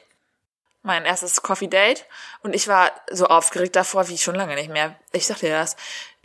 mein 0.82 1.04
erstes 1.04 1.42
Coffee 1.42 1.68
Date 1.68 2.04
und 2.42 2.54
ich 2.54 2.66
war 2.68 2.90
so 3.11 3.26
aufgeregt 3.26 3.76
davor 3.76 4.08
wie 4.08 4.18
schon 4.18 4.34
lange 4.34 4.54
nicht 4.54 4.70
mehr. 4.70 4.96
Ich 5.12 5.26
sag 5.26 5.38
dir 5.38 5.50
das. 5.50 5.76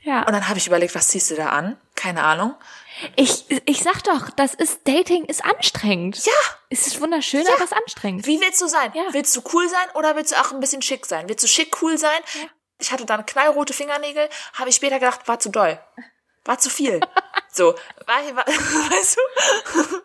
Ja. 0.01 0.19
Und 0.21 0.31
dann 0.33 0.47
habe 0.47 0.57
ich 0.57 0.67
überlegt, 0.67 0.95
was 0.95 1.09
ziehst 1.09 1.29
du 1.31 1.36
da 1.36 1.49
an? 1.49 1.77
Keine 2.06 2.24
Ahnung. 2.24 2.53
Ich, 3.16 3.45
ich 3.66 3.82
sag 3.82 4.03
doch, 4.03 4.30
das 4.30 4.53
ist, 4.53 4.88
Dating 4.88 5.26
ist 5.26 5.43
anstrengend. 5.43 6.24
Ja. 6.24 6.32
Es 6.70 6.86
ist 6.86 7.01
wunderschön, 7.01 7.41
Ja. 7.41 7.49
aber 7.53 7.64
es 7.64 7.72
ist 7.72 7.78
anstrengend. 7.78 8.28
Wie 8.28 8.39
willst 8.39 8.62
du 8.62 8.68
sein? 8.68 8.91
Ja. 8.93 9.06
Willst 9.10 9.36
du 9.36 9.41
cool 9.53 9.68
sein 9.68 9.89
oder 9.95 10.16
willst 10.16 10.32
du 10.32 10.36
auch 10.39 10.51
ein 10.51 10.60
bisschen 10.60 10.84
schick 10.84 11.08
sein? 11.08 11.28
Willst 11.28 11.43
du 11.43 11.47
schick 11.47 11.82
cool 11.82 11.97
sein? 11.97 12.22
Ich 12.78 12.91
hatte 12.91 13.08
dann 13.08 13.26
knallrote 13.26 13.74
Fingernägel, 13.74 14.30
habe 14.53 14.70
ich 14.70 14.76
später 14.76 14.99
gedacht, 14.99 15.28
war 15.28 15.39
zu 15.39 15.49
doll. 15.49 15.80
War 16.43 16.60
zu 16.60 16.70
viel. 16.70 16.99
so, 17.51 17.74
war, 18.06 18.36
war, 18.36 18.45
weißt 18.47 19.18
du? 19.18 20.01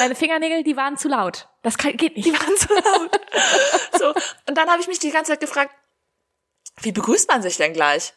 Meine 0.00 0.14
Fingernägel, 0.14 0.64
die 0.64 0.76
waren 0.76 0.98
zu 0.98 1.08
laut. 1.08 1.48
Das 1.62 1.78
kann, 1.78 1.96
geht 1.96 2.14
nicht. 2.14 2.26
Die 2.26 2.32
waren 2.34 2.56
zu 2.58 2.74
laut. 2.74 3.20
so, 3.98 4.08
und 4.46 4.54
dann 4.54 4.68
habe 4.68 4.82
ich 4.82 4.86
mich 4.88 4.98
die 4.98 5.10
ganze 5.10 5.32
Zeit 5.32 5.40
gefragt, 5.40 5.74
wie 6.82 6.92
begrüßt 6.92 7.28
man 7.28 7.40
sich 7.40 7.56
denn 7.56 7.72
gleich? 7.72 8.12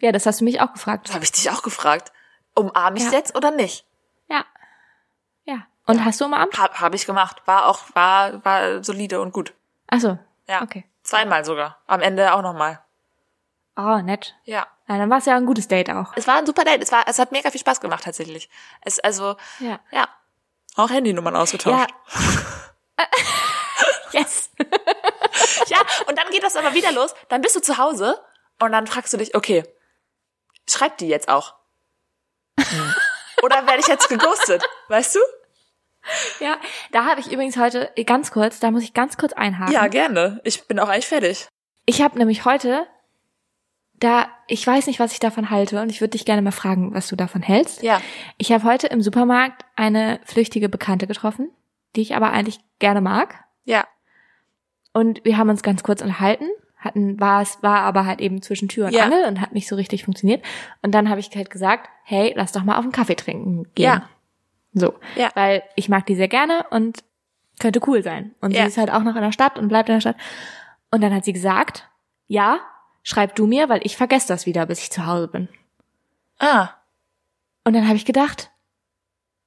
Ja, 0.00 0.10
das 0.10 0.26
hast 0.26 0.40
du 0.40 0.44
mich 0.44 0.60
auch 0.60 0.72
gefragt. 0.72 1.12
Habe 1.12 1.24
ich 1.24 1.32
dich 1.32 1.50
auch 1.50 1.62
gefragt. 1.62 2.12
Umarm 2.54 2.96
ich 2.96 3.04
Ja. 3.04 3.10
jetzt 3.12 3.36
oder 3.36 3.50
nicht? 3.50 3.84
Ja. 4.28 4.44
Ja. 5.44 5.66
Und 5.86 6.04
hast 6.04 6.20
du 6.20 6.24
umarmt? 6.26 6.58
Hab, 6.58 6.80
hab 6.80 6.94
ich 6.94 7.06
gemacht. 7.06 7.42
War 7.46 7.66
auch, 7.66 7.80
war, 7.94 8.44
war 8.44 8.82
solide 8.84 9.20
und 9.20 9.32
gut. 9.32 9.52
Ach 9.88 10.00
so. 10.00 10.18
Ja. 10.46 10.62
Okay. 10.62 10.84
Zweimal 11.02 11.44
sogar. 11.44 11.78
Am 11.86 12.00
Ende 12.00 12.32
auch 12.32 12.42
nochmal. 12.42 12.80
Oh, 13.76 13.98
nett. 13.98 14.34
Ja. 14.44 14.66
Ja, 14.88 14.98
dann 14.98 15.10
war 15.10 15.18
es 15.18 15.24
ja 15.26 15.34
ein 15.36 15.46
gutes 15.46 15.66
Date 15.68 15.90
auch. 15.90 16.12
Es 16.14 16.26
war 16.26 16.36
ein 16.36 16.46
super 16.46 16.64
Date. 16.64 16.82
Es 16.82 16.92
war, 16.92 17.04
es 17.06 17.18
hat 17.18 17.32
mega 17.32 17.50
viel 17.50 17.60
Spaß 17.60 17.80
gemacht 17.80 18.04
tatsächlich. 18.04 18.48
Es, 18.82 19.00
also, 19.00 19.36
Ja. 19.58 19.80
ja. 19.90 20.08
Auch 20.76 20.90
Handynummern 20.90 21.36
ausgetauscht. 21.36 21.90
Yes. 24.12 24.50
Ja, 25.66 25.78
und 26.06 26.16
dann 26.18 26.28
geht 26.30 26.42
das 26.42 26.56
aber 26.56 26.74
wieder 26.74 26.92
los. 26.92 27.14
Dann 27.28 27.40
bist 27.40 27.56
du 27.56 27.60
zu 27.60 27.78
Hause 27.78 28.20
und 28.60 28.70
dann 28.72 28.86
fragst 28.86 29.12
du 29.12 29.16
dich, 29.16 29.34
okay, 29.34 29.64
schreibt 30.68 31.00
die 31.00 31.08
jetzt 31.08 31.28
auch? 31.28 31.54
Oder 33.42 33.66
werde 33.66 33.80
ich 33.80 33.86
jetzt 33.86 34.08
geghostet? 34.08 34.62
Weißt 34.88 35.14
du? 35.14 35.20
Ja, 36.40 36.58
da 36.92 37.06
habe 37.06 37.20
ich 37.20 37.32
übrigens 37.32 37.56
heute 37.56 37.90
ganz 38.06 38.30
kurz, 38.30 38.60
da 38.60 38.70
muss 38.70 38.82
ich 38.82 38.94
ganz 38.94 39.16
kurz 39.16 39.32
einhaken. 39.32 39.72
Ja, 39.72 39.86
gerne. 39.88 40.40
Ich 40.44 40.66
bin 40.66 40.78
auch 40.78 40.88
eigentlich 40.88 41.06
fertig. 41.06 41.48
Ich 41.86 42.02
habe 42.02 42.18
nämlich 42.18 42.44
heute 42.44 42.86
da, 43.94 44.28
ich 44.48 44.66
weiß 44.66 44.86
nicht, 44.86 45.00
was 45.00 45.12
ich 45.12 45.20
davon 45.20 45.50
halte 45.50 45.80
und 45.80 45.88
ich 45.88 46.00
würde 46.00 46.12
dich 46.12 46.24
gerne 46.24 46.42
mal 46.42 46.50
fragen, 46.50 46.94
was 46.94 47.08
du 47.08 47.16
davon 47.16 47.42
hältst. 47.42 47.82
Ja. 47.82 48.00
Ich 48.38 48.52
habe 48.52 48.64
heute 48.64 48.88
im 48.88 49.00
Supermarkt 49.00 49.64
eine 49.76 50.20
flüchtige 50.24 50.68
Bekannte 50.68 51.06
getroffen, 51.06 51.50
die 51.96 52.02
ich 52.02 52.14
aber 52.14 52.30
eigentlich 52.30 52.60
gerne 52.80 53.00
mag. 53.00 53.44
Ja. 53.64 53.86
Und 54.92 55.24
wir 55.24 55.38
haben 55.38 55.48
uns 55.48 55.62
ganz 55.62 55.82
kurz 55.82 56.02
unterhalten, 56.02 56.48
hatten, 56.84 57.18
war 57.20 57.42
es, 57.42 57.62
war 57.62 57.80
aber 57.80 58.06
halt 58.06 58.20
eben 58.20 58.42
zwischen 58.42 58.68
Tür 58.68 58.86
und 58.86 58.92
Ja. 58.92 59.04
Angel 59.04 59.24
und 59.26 59.40
hat 59.40 59.52
nicht 59.52 59.68
so 59.68 59.76
richtig 59.76 60.04
funktioniert. 60.04 60.44
Und 60.82 60.92
dann 60.92 61.08
habe 61.08 61.20
ich 61.20 61.30
halt 61.34 61.50
gesagt, 61.50 61.88
hey, 62.04 62.32
lass 62.36 62.52
doch 62.52 62.62
mal 62.64 62.76
auf 62.76 62.84
einen 62.84 62.92
Kaffee 62.92 63.16
trinken 63.16 63.64
gehen. 63.74 63.84
Ja. 63.84 64.08
So. 64.74 64.94
Ja. 65.16 65.30
Weil 65.34 65.62
ich 65.76 65.88
mag 65.88 66.06
die 66.06 66.14
sehr 66.16 66.28
gerne 66.28 66.66
und 66.70 67.02
könnte 67.60 67.80
cool 67.86 68.02
sein. 68.02 68.34
Und 68.40 68.52
Ja. 68.52 68.62
sie 68.62 68.68
ist 68.68 68.78
halt 68.78 68.90
auch 68.90 69.02
noch 69.02 69.14
in 69.16 69.22
der 69.22 69.32
Stadt 69.32 69.58
und 69.58 69.68
bleibt 69.68 69.88
in 69.88 69.94
der 69.96 70.00
Stadt. 70.00 70.16
Und 70.90 71.00
dann 71.00 71.14
hat 71.14 71.24
sie 71.24 71.32
gesagt, 71.32 71.88
ja, 72.26 72.58
schreib 73.02 73.34
du 73.36 73.46
mir, 73.46 73.68
weil 73.68 73.80
ich 73.84 73.96
vergesse 73.96 74.28
das 74.28 74.46
wieder, 74.46 74.66
bis 74.66 74.80
ich 74.80 74.90
zu 74.90 75.06
Hause 75.06 75.28
bin. 75.28 75.48
Ah. 76.38 76.70
Und 77.64 77.74
dann 77.74 77.86
habe 77.86 77.96
ich 77.96 78.04
gedacht, 78.04 78.50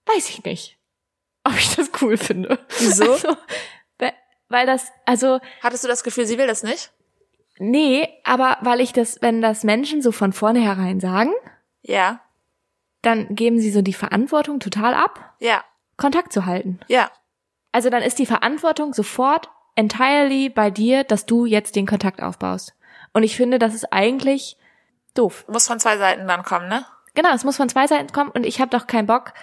weiß 0.06 0.30
ich 0.30 0.44
nicht, 0.44 0.78
ob 1.44 1.54
ich 1.58 1.76
das 1.76 1.92
cool 2.02 2.18
finde. 2.18 2.60
Wieso? 2.80 3.12
Also, 3.12 3.36
weil- 4.00 4.14
weil 4.50 4.66
das, 4.66 4.92
also, 5.06 5.40
Hattest 5.62 5.84
du 5.84 5.88
das 5.88 6.04
Gefühl, 6.04 6.26
sie 6.26 6.38
will 6.38 6.48
das 6.48 6.64
nicht? 6.64 6.92
Nee, 7.60 8.08
aber 8.24 8.58
weil 8.62 8.82
ich 8.82 8.93
das, 8.93 9.22
wenn 9.22 9.41
das 9.41 9.64
Menschen 9.64 10.01
so 10.01 10.12
von 10.12 10.34
vornherein 10.34 10.99
sagen, 10.99 11.32
Ja. 11.82 12.20
dann 13.01 13.36
geben 13.36 13.60
sie 13.60 13.72
so 13.72 13.82
die 13.82 13.93
Verantwortung 13.93 14.60
total 14.60 14.93
ab, 14.93 15.34
Ja. 15.39 15.64
Kontakt 15.97 16.32
zu 16.34 16.45
halten. 16.45 16.80
Ja. 16.88 17.10
Also 17.72 17.89
dann 17.89 18.03
ist 18.03 18.20
die 18.20 18.26
Verantwortung 18.26 18.93
sofort 18.93 19.49
entirely 19.76 20.49
bei 20.49 20.70
dir, 20.72 21.03
dass 21.03 21.26
du 21.26 21.45
jetzt 21.45 21.76
den 21.76 21.86
Kontakt 21.86 22.22
aufbaust. 22.22 22.74
Und 23.14 23.24
ich 23.24 23.36
finde, 23.36 23.60
das 23.60 23.74
ist 23.74 23.91
eigentlich 23.93 24.58
doof. 25.14 25.45
Muss 25.47 25.68
von 25.68 25.80
zwei 25.80 25.97
Seiten 25.97 26.28
dann 26.28 26.43
kommen, 26.43 26.68
ne? 26.68 26.86
Genau, 27.16 27.34
es 27.34 27.43
muss 27.43 27.58
von 27.58 27.70
zwei 27.70 27.88
Seiten 27.88 28.12
kommen 28.14 28.30
und 28.32 28.45
ich 28.45 28.60
habe 28.62 28.70
doch 28.78 28.86
keinen 28.88 29.08
Bock, 29.08 29.34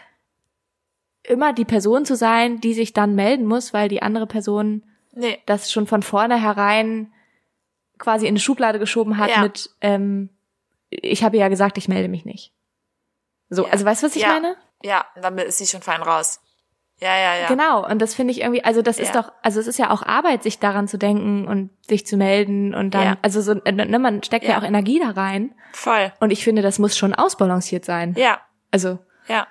immer 1.25 1.53
die 1.53 1.65
Person 1.65 2.05
zu 2.05 2.15
sein, 2.17 2.61
die 2.61 2.75
sich 2.75 2.93
dann 2.93 3.15
melden 3.15 3.47
muss, 3.47 3.73
weil 3.73 3.89
die 3.89 4.03
andere 4.03 4.27
Person 4.27 4.83
Nee. 5.13 5.39
das 5.47 5.71
schon 5.73 5.87
von 5.87 6.03
vornherein 6.03 7.13
quasi 7.99 8.27
in 8.27 8.33
eine 8.33 8.41
Schublade 8.41 8.79
geschoben 8.79 9.19
hat 9.19 9.31
Ja. 9.31 9.41
mit, 9.43 9.71
ähm, 9.81 10.31
ich 10.91 11.25
habe 11.25 11.37
ja 11.37 11.49
gesagt, 11.49 11.79
ich 11.79 11.89
melde 11.89 12.09
mich 12.09 12.25
nicht. 12.25 12.53
So, 13.51 13.65
Ja. 13.67 13.73
also 13.73 13.85
weißt 13.85 14.03
du, 14.03 14.07
was 14.07 14.17
ich 14.17 14.23
Ja. 14.23 14.29
meine? 14.29 14.57
Ja, 14.83 15.05
damit 15.21 15.47
ist 15.47 15.59
sie 15.59 15.67
schon 15.67 15.83
fein 15.83 16.03
raus. 16.03 16.41
Ja, 17.01 17.17
ja, 17.19 17.35
ja. 17.37 17.49
Genau, 17.49 17.85
und 17.89 18.01
das 18.01 18.15
finde 18.15 18.31
ich 18.33 18.41
irgendwie, 18.41 18.63
also 18.65 18.81
das 18.81 19.01
ist 19.01 19.15
doch, 19.17 19.33
also 19.43 19.59
es 19.59 19.67
ist 19.67 19.79
ja 19.79 19.91
auch 19.91 20.03
Arbeit, 20.03 20.45
sich 20.45 20.61
daran 20.61 20.87
zu 20.87 20.97
denken 20.97 21.49
und 21.49 21.71
sich 21.87 22.07
zu 22.07 22.17
melden 22.17 22.73
und 22.73 22.93
dann, 22.95 23.17
also 23.21 23.41
so, 23.41 23.53
äh, 23.65 23.73
ne, 23.73 23.99
man 23.99 24.23
steckt 24.23 24.45
ja. 24.45 24.53
Ja. 24.53 24.59
auch 24.59 24.63
Energie 24.63 25.01
da 25.01 25.11
rein 25.11 25.53
Voll. 25.73 26.13
und 26.21 26.31
ich 26.31 26.45
finde, 26.45 26.63
das 26.63 26.79
muss 26.79 26.97
schon 26.97 27.13
ausbalanciert 27.13 27.85
sein. 27.85 28.15
Ja. 28.17 28.41
Also, 28.71 28.99
Ja. 29.27 29.49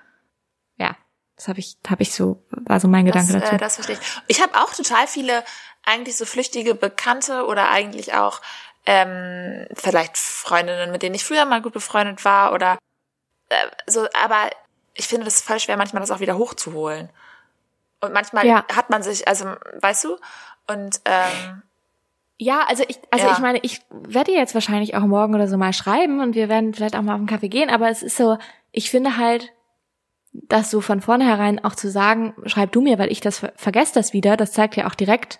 Das 1.36 1.48
habe 1.48 1.60
ich, 1.60 1.78
habe 1.88 2.04
ich 2.04 2.14
so, 2.14 2.44
war 2.52 2.80
so 2.80 2.88
mein 2.88 3.06
Gedanke 3.06 3.34
das, 3.34 3.42
dazu. 3.42 3.56
Äh, 3.56 3.58
das 3.58 3.76
verstehe 3.76 3.98
ich. 4.00 4.22
Ich 4.28 4.42
habe 4.42 4.56
auch 4.56 4.74
total 4.74 5.08
viele 5.08 5.44
eigentlich 5.84 6.16
so 6.16 6.26
flüchtige 6.26 6.76
Bekannte 6.76 7.46
oder 7.46 7.70
eigentlich 7.70 8.14
auch 8.14 8.42
ähm, 8.86 9.68
vielleicht 9.74 10.18
Freundinnen, 10.18 10.92
mit 10.92 11.02
denen 11.04 11.16
ich 11.16 11.26
früher 11.26 11.46
mal 11.46 11.62
gut 11.62 11.74
befreundet 11.74 12.24
war 12.26 12.54
oder 12.54 12.78
äh, 13.50 13.56
so, 13.88 14.08
aber 14.22 14.50
ich 14.94 15.08
finde 15.08 15.26
das 15.26 15.42
voll 15.42 15.60
schwer, 15.60 15.78
manchmal 15.78 16.02
das 16.02 16.12
auch 16.12 16.20
wieder 16.20 16.38
hochzuholen. 16.38 17.10
Und 18.02 18.14
manchmal 18.14 18.46
Ja. 18.46 18.66
hat 18.74 18.90
man 18.90 19.02
sich, 19.02 19.28
also 19.28 19.46
weißt 19.80 20.04
du, 20.04 20.18
und 20.68 21.02
ähm, 21.06 21.64
Ja, 22.38 22.66
also 22.68 22.84
ich, 22.88 23.00
also 23.12 23.28
Ja. 23.28 23.32
ich 23.32 23.40
meine, 23.40 23.60
ich 23.60 23.82
werde 23.90 24.32
jetzt 24.34 24.54
wahrscheinlich 24.54 24.96
auch 24.96 25.02
morgen 25.02 25.34
oder 25.36 25.48
so 25.48 25.58
mal 25.58 25.74
schreiben 25.74 26.20
und 26.20 26.36
wir 26.36 26.50
werden 26.50 26.74
vielleicht 26.74 26.96
auch 26.96 27.02
mal 27.02 27.14
auf 27.14 27.20
einen 27.20 27.28
Kaffee 27.28 27.48
gehen, 27.50 27.70
aber 27.70 27.90
es 27.90 28.04
ist 28.04 28.18
so, 28.18 28.38
ich 28.72 28.90
finde 28.92 29.18
halt, 29.18 29.52
das 30.34 30.72
so 30.72 30.82
von 30.82 31.00
vornherein 31.02 31.64
auch 31.64 31.76
zu 31.76 31.90
sagen, 31.90 32.34
schreib 32.46 32.72
du 32.72 32.82
mir, 32.82 32.98
weil 32.98 33.12
ich 33.12 33.22
das 33.22 33.40
ver 33.40 33.54
vergesse 33.56 33.94
das 33.94 34.14
wieder, 34.14 34.36
das 34.36 34.52
zeigt 34.52 34.76
ja 34.76 34.88
auch 34.88 34.96
direkt, 34.96 35.40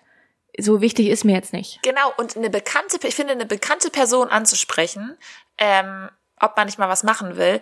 so 0.60 0.82
wichtig 0.82 1.08
ist 1.08 1.26
mir 1.26 1.34
jetzt 1.34 1.52
nicht. 1.52 1.82
Genau, 1.82 2.14
und 2.18 2.38
eine 2.38 2.50
bekannte, 2.52 3.00
ich 3.08 3.16
finde, 3.16 3.34
eine 3.34 3.48
bekannte 3.48 3.90
Person 3.90 4.30
anzusprechen, 4.30 5.18
ähm, 5.58 6.10
ob 6.40 6.56
man 6.56 6.68
nicht 6.68 6.78
mal 6.78 6.90
was 6.90 7.04
machen 7.04 7.38
will, 7.38 7.60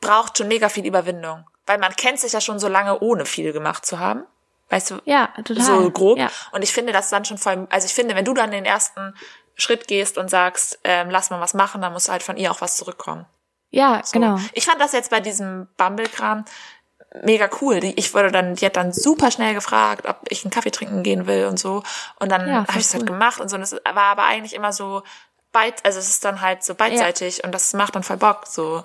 braucht 0.00 0.38
schon 0.38 0.48
mega 0.48 0.70
viel 0.70 0.86
Überwindung. 0.86 1.44
Weil 1.66 1.78
man 1.78 1.94
kennt 1.94 2.18
sich 2.18 2.32
ja 2.32 2.40
schon 2.40 2.58
so 2.58 2.68
lange, 2.68 3.00
ohne 3.00 3.26
viel 3.26 3.52
gemacht 3.52 3.84
zu 3.84 3.98
haben. 3.98 4.24
Weißt 4.70 4.90
du, 4.90 5.02
Ja, 5.04 5.28
total. 5.44 5.62
so 5.62 5.90
grob. 5.90 6.18
Ja. 6.18 6.30
Und 6.52 6.62
ich 6.62 6.72
finde 6.72 6.92
das 6.92 7.10
dann 7.10 7.24
schon 7.24 7.38
voll, 7.38 7.66
also 7.70 7.84
ich 7.86 7.92
finde, 7.92 8.14
wenn 8.14 8.24
du 8.24 8.32
dann 8.32 8.52
den 8.52 8.64
ersten 8.64 9.14
Schritt 9.56 9.86
gehst 9.88 10.16
und 10.16 10.30
sagst, 10.30 10.78
ähm, 10.84 11.10
lass 11.10 11.28
mal 11.30 11.40
was 11.40 11.54
machen, 11.54 11.82
dann 11.82 11.92
muss 11.92 12.08
halt 12.08 12.22
von 12.22 12.36
ihr 12.36 12.50
auch 12.50 12.60
was 12.60 12.76
zurückkommen. 12.76 13.26
Ja, 13.70 14.02
So. 14.04 14.12
genau. 14.18 14.38
Ich 14.52 14.66
fand 14.66 14.80
das 14.80 14.92
jetzt 14.92 15.10
bei 15.10 15.20
diesem 15.20 15.68
Bumble-Kram 15.76 16.44
mega 17.24 17.48
cool. 17.60 17.80
Die, 17.80 17.92
ich 17.98 18.14
wurde 18.14 18.30
dann, 18.30 18.54
die 18.54 18.66
hat 18.66 18.76
dann 18.76 18.92
super 18.92 19.30
schnell 19.30 19.54
gefragt, 19.54 20.06
ob 20.08 20.18
ich 20.28 20.44
einen 20.44 20.50
Kaffee 20.50 20.70
trinken 20.70 21.02
gehen 21.02 21.26
will 21.26 21.46
und 21.46 21.58
so. 21.58 21.82
Und 22.20 22.30
dann 22.30 22.48
Ja, 22.48 22.54
habe 22.66 22.78
ich 22.78 22.84
es 22.86 22.92
halt 22.94 23.02
cool. 23.02 23.08
gemacht 23.08 23.40
und 23.40 23.48
so. 23.48 23.56
Und 23.56 23.62
es 23.62 23.72
war 23.72 23.96
aber 24.04 24.24
eigentlich 24.24 24.54
immer 24.54 24.72
so 24.72 25.02
beit, 25.52 25.84
also 25.84 25.98
es 25.98 26.08
ist 26.08 26.24
dann 26.24 26.40
halt 26.40 26.62
so 26.62 26.74
beidseitig 26.74 27.42
und 27.44 27.52
das 27.52 27.72
macht 27.74 27.96
dann 27.96 28.02
voll 28.04 28.16
Bock. 28.18 28.46
So, 28.46 28.84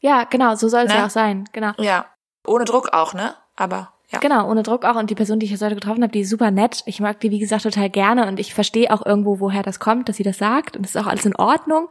Ja, 0.00 0.24
genau, 0.24 0.54
so 0.54 0.68
soll 0.68 0.84
es 0.84 0.92
Ne? 0.92 0.98
ja 0.98 1.06
auch 1.06 1.10
sein. 1.10 1.48
Genau. 1.52 1.72
ja. 1.78 2.06
Ohne 2.46 2.64
Druck 2.64 2.92
auch, 2.92 3.14
ne? 3.14 3.34
Aber 3.54 3.92
ja. 4.08 4.18
Genau, 4.18 4.48
ohne 4.50 4.62
Druck 4.62 4.84
auch. 4.84 4.96
Und 4.96 5.10
die 5.10 5.14
Person, 5.14 5.38
die 5.38 5.46
ich 5.46 5.52
jetzt 5.52 5.62
heute 5.62 5.74
getroffen 5.76 6.02
habe, 6.02 6.12
die 6.12 6.22
ist 6.22 6.30
super 6.30 6.50
nett. 6.50 6.82
Ich 6.86 6.98
mag 7.00 7.20
die, 7.20 7.30
wie 7.30 7.38
gesagt, 7.38 7.62
total 7.62 7.88
gerne 7.88 8.26
und 8.26 8.40
ich 8.40 8.52
verstehe 8.52 8.90
auch 8.92 9.04
irgendwo, 9.06 9.38
woher 9.40 9.62
das 9.62 9.78
kommt, 9.78 10.08
dass 10.08 10.16
sie 10.16 10.22
das 10.24 10.38
sagt. 10.38 10.76
Und 10.76 10.84
es 10.84 10.94
ist 10.94 11.00
auch 11.00 11.06
alles 11.06 11.24
in 11.24 11.36
Ordnung. 11.36 11.88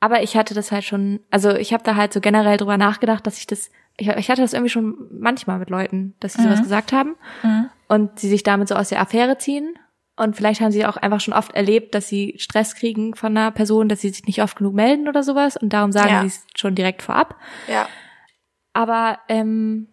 Aber 0.00 0.22
ich 0.22 0.36
hatte 0.36 0.54
das 0.54 0.72
halt 0.72 0.84
schon, 0.84 1.20
also 1.30 1.50
ich 1.54 1.72
habe 1.72 1.82
da 1.82 1.96
halt 1.96 2.12
so 2.12 2.20
generell 2.20 2.56
drüber 2.58 2.76
nachgedacht, 2.76 3.26
dass 3.26 3.38
ich 3.38 3.46
das, 3.46 3.70
ich, 3.96 4.08
ich 4.08 4.30
hatte 4.30 4.42
das 4.42 4.52
irgendwie 4.52 4.70
schon 4.70 4.94
manchmal 5.10 5.58
mit 5.58 5.70
Leuten, 5.70 6.14
dass 6.20 6.34
sie 6.34 6.42
sowas 6.42 6.62
gesagt 6.62 6.92
haben 6.92 7.16
und 7.88 8.18
sie 8.18 8.28
sich 8.28 8.42
damit 8.42 8.68
so 8.68 8.74
aus 8.74 8.90
der 8.90 9.00
Affäre 9.00 9.38
ziehen. 9.38 9.78
Und 10.18 10.34
vielleicht 10.34 10.60
haben 10.62 10.70
sie 10.72 10.86
auch 10.86 10.96
einfach 10.96 11.20
schon 11.20 11.34
oft 11.34 11.54
erlebt, 11.54 11.94
dass 11.94 12.08
sie 12.08 12.34
Stress 12.38 12.74
kriegen 12.74 13.14
von 13.14 13.36
einer 13.36 13.50
Person, 13.50 13.88
dass 13.88 14.00
sie 14.00 14.08
sich 14.08 14.24
nicht 14.24 14.42
oft 14.42 14.56
genug 14.56 14.72
melden 14.74 15.08
oder 15.08 15.22
sowas. 15.22 15.56
Und 15.58 15.72
darum 15.74 15.92
sagen 15.92 16.08
Ja. 16.08 16.20
sie 16.22 16.28
es 16.28 16.46
schon 16.56 16.74
direkt 16.74 17.02
vorab. 17.02 17.36
Ja. 17.68 17.86
Aber 18.72 19.18
ähm, 19.28 19.88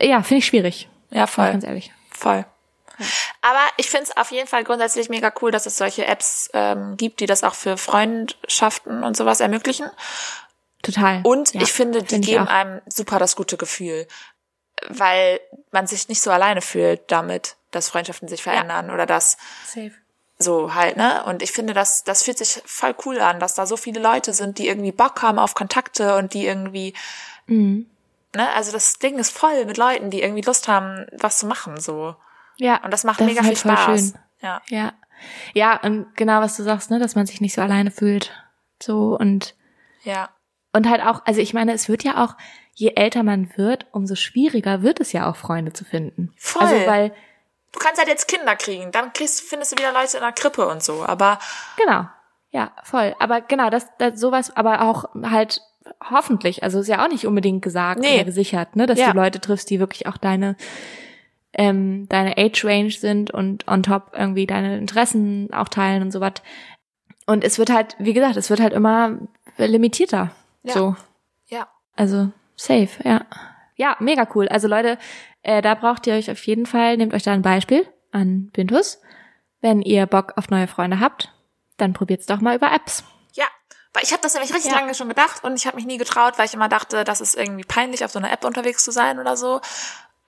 ja, 0.00 0.22
finde 0.22 0.38
ich 0.38 0.46
schwierig. 0.46 0.88
Ja, 1.10 1.26
voll. 1.26 1.50
Ganz 1.50 1.64
ehrlich. 1.64 1.92
Voll. 2.10 2.44
Aber 3.42 3.60
ich 3.76 3.88
finde 3.90 4.04
es 4.04 4.16
auf 4.16 4.30
jeden 4.30 4.48
Fall 4.48 4.64
grundsätzlich 4.64 5.08
mega 5.08 5.32
cool, 5.40 5.50
dass 5.50 5.66
es 5.66 5.76
solche 5.76 6.06
Apps 6.06 6.48
ähm, 6.52 6.96
gibt, 6.96 7.20
die 7.20 7.26
das 7.26 7.44
auch 7.44 7.54
für 7.54 7.76
Freundschaften 7.76 9.02
und 9.04 9.16
sowas 9.16 9.40
ermöglichen. 9.40 9.90
Total. 10.82 11.20
Und 11.24 11.54
Ja, 11.54 11.62
ich 11.62 11.72
finde, 11.72 12.02
die 12.02 12.08
find 12.16 12.24
geben 12.26 12.48
einem 12.48 12.80
super 12.88 13.18
das 13.18 13.36
gute 13.36 13.56
Gefühl, 13.56 14.06
weil 14.88 15.40
man 15.70 15.86
sich 15.86 16.08
nicht 16.08 16.20
so 16.22 16.30
alleine 16.30 16.62
fühlt 16.62 17.00
damit, 17.10 17.56
dass 17.70 17.88
Freundschaften 17.88 18.28
sich 18.28 18.42
verändern 18.42 18.90
oder 18.90 19.04
dass 19.06 19.36
Safe. 19.66 19.92
so 20.38 20.74
halt, 20.74 20.96
ne? 20.96 21.24
Und 21.24 21.42
ich 21.42 21.50
finde, 21.52 21.74
das, 21.74 22.04
das 22.04 22.22
fühlt 22.22 22.38
sich 22.38 22.62
voll 22.64 22.94
cool 23.04 23.20
an, 23.20 23.40
dass 23.40 23.54
da 23.54 23.66
so 23.66 23.76
viele 23.76 24.00
Leute 24.00 24.32
sind, 24.32 24.58
die 24.58 24.68
irgendwie 24.68 24.92
Bock 24.92 25.20
haben 25.22 25.38
auf 25.38 25.54
Kontakte 25.54 26.16
und 26.16 26.32
die 26.32 26.46
irgendwie, 26.46 26.94
Mhm. 27.46 27.90
ne? 28.36 28.48
Also 28.54 28.70
das 28.72 28.98
Ding 29.00 29.18
ist 29.18 29.36
voll 29.36 29.64
mit 29.64 29.76
Leuten, 29.78 30.10
die 30.10 30.22
irgendwie 30.22 30.42
Lust 30.42 30.68
haben, 30.68 31.06
was 31.12 31.38
zu 31.38 31.46
machen, 31.46 31.80
so. 31.80 32.14
Ja. 32.58 32.82
Und 32.84 32.92
das 32.92 33.04
macht 33.04 33.20
Das 33.20 33.26
mega 33.26 33.40
ist 33.40 33.46
halt 33.46 33.58
viel 33.58 33.70
voll 33.70 33.78
Spaß. 33.78 34.00
schön. 34.00 34.14
Ja. 34.40 34.62
Ja. 34.68 34.92
Ja, 35.52 35.80
und 35.82 36.14
genau, 36.14 36.40
was 36.40 36.56
du 36.56 36.62
sagst, 36.62 36.90
ne, 36.90 36.98
dass 37.00 37.14
man 37.16 37.26
sich 37.26 37.40
nicht 37.40 37.54
so 37.54 37.60
alleine 37.60 37.90
fühlt. 37.90 38.32
So 38.80 39.16
und 39.18 39.54
Ja. 40.04 40.28
und 40.72 40.88
halt 40.88 41.02
auch, 41.02 41.22
also 41.26 41.40
ich 41.40 41.54
meine, 41.54 41.72
es 41.72 41.88
wird 41.88 42.04
ja 42.04 42.24
auch, 42.24 42.36
je 42.74 42.92
älter 42.94 43.24
man 43.24 43.50
wird, 43.56 43.86
umso 43.90 44.14
schwieriger 44.14 44.82
wird 44.82 45.00
es 45.00 45.12
ja 45.12 45.28
auch 45.28 45.34
Freunde 45.36 45.72
zu 45.72 45.84
finden. 45.84 46.32
Voll. 46.36 46.62
Also 46.62 46.86
weil, 46.86 47.12
Du 47.72 47.80
kannst 47.80 47.98
halt 47.98 48.08
jetzt 48.08 48.28
Kinder 48.28 48.56
kriegen, 48.56 48.92
dann 48.92 49.12
kriegst, 49.12 49.42
findest 49.42 49.72
du 49.72 49.76
wieder 49.78 49.92
Leute 49.92 50.16
in 50.16 50.22
der 50.22 50.32
Krippe 50.32 50.66
und 50.68 50.82
so, 50.82 51.04
aber 51.04 51.38
genau. 51.76 52.06
Ja, 52.50 52.72
voll. 52.82 53.14
Aber 53.18 53.42
genau, 53.42 53.68
das, 53.68 53.86
das 53.98 54.18
sowas, 54.18 54.56
aber 54.56 54.80
auch 54.82 55.04
halt 55.22 55.60
hoffentlich, 56.08 56.62
also 56.62 56.80
ist 56.80 56.88
ja 56.88 57.04
auch 57.04 57.08
nicht 57.08 57.26
unbedingt 57.26 57.60
gesagt 57.62 58.00
Nee. 58.00 58.14
oder 58.14 58.24
gesichert, 58.24 58.74
ne, 58.76 58.86
dass 58.86 58.98
Ja. 58.98 59.10
du 59.10 59.16
Leute 59.16 59.40
triffst, 59.40 59.68
die 59.68 59.80
wirklich 59.80 60.06
auch 60.06 60.16
deine 60.16 60.56
ähm, 61.58 62.08
deine 62.08 62.38
Age 62.38 62.64
Range 62.64 62.90
sind 62.90 63.30
und 63.32 63.68
on 63.68 63.82
top 63.82 64.12
irgendwie 64.14 64.46
deine 64.46 64.78
Interessen 64.78 65.52
auch 65.52 65.68
teilen 65.68 66.02
und 66.02 66.12
sowas. 66.12 66.34
Und 67.26 67.44
es 67.44 67.58
wird 67.58 67.68
halt, 67.70 67.96
wie 67.98 68.14
gesagt, 68.14 68.36
es 68.36 68.48
wird 68.48 68.60
halt 68.60 68.72
immer 68.72 69.18
limitierter. 69.58 70.30
Ja. 70.62 70.72
So. 70.72 70.96
ja. 71.48 71.68
Also 71.96 72.30
safe, 72.56 72.88
ja. 73.04 73.26
Ja, 73.74 73.96
mega 73.98 74.26
cool. 74.34 74.48
Also 74.48 74.68
Leute, 74.68 74.98
äh, 75.42 75.60
da 75.60 75.74
braucht 75.74 76.06
ihr 76.06 76.14
euch 76.14 76.30
auf 76.30 76.42
jeden 76.46 76.64
Fall, 76.64 76.96
nehmt 76.96 77.12
euch 77.12 77.24
da 77.24 77.32
ein 77.32 77.42
Beispiel 77.42 77.86
an 78.12 78.50
Bintus. 78.52 79.00
Wenn 79.60 79.82
ihr 79.82 80.06
Bock 80.06 80.34
auf 80.36 80.50
neue 80.50 80.68
Freunde 80.68 81.00
habt, 81.00 81.32
dann 81.76 81.92
probiert's 81.92 82.26
doch 82.26 82.40
mal 82.40 82.56
über 82.56 82.72
Apps. 82.72 83.02
Ja, 83.34 83.46
Weil 83.92 84.04
ich 84.04 84.12
habe 84.12 84.22
das 84.22 84.34
nämlich 84.34 84.54
richtig 84.54 84.70
Ja. 84.72 84.78
lange 84.78 84.94
schon 84.94 85.08
gedacht 85.08 85.42
und 85.42 85.56
ich 85.56 85.66
habe 85.66 85.76
mich 85.76 85.86
nie 85.86 85.98
getraut, 85.98 86.38
weil 86.38 86.46
ich 86.46 86.54
immer 86.54 86.68
dachte, 86.68 87.02
das 87.02 87.20
ist 87.20 87.36
irgendwie 87.36 87.64
peinlich, 87.64 88.04
auf 88.04 88.12
so 88.12 88.18
einer 88.20 88.30
App 88.30 88.44
unterwegs 88.44 88.84
zu 88.84 88.92
sein 88.92 89.18
oder 89.18 89.36
so. 89.36 89.60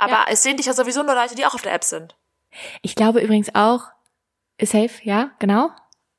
Aber 0.01 0.13
Ja. 0.13 0.27
es 0.29 0.43
sehen 0.43 0.57
dich 0.57 0.67
ja 0.67 0.73
sowieso 0.73 1.03
nur 1.03 1.15
Leute, 1.15 1.35
die 1.37 1.47
auch 1.47 1.55
auf 1.55 1.63
der 1.63 1.75
App 1.75 1.85
sind. 1.85 2.17
Ich 2.83 2.95
glaube 2.97 3.21
übrigens 3.21 3.55
auch, 3.55 3.83
safe, 4.61 4.91
ja, 5.05 5.31
genau. 5.39 5.71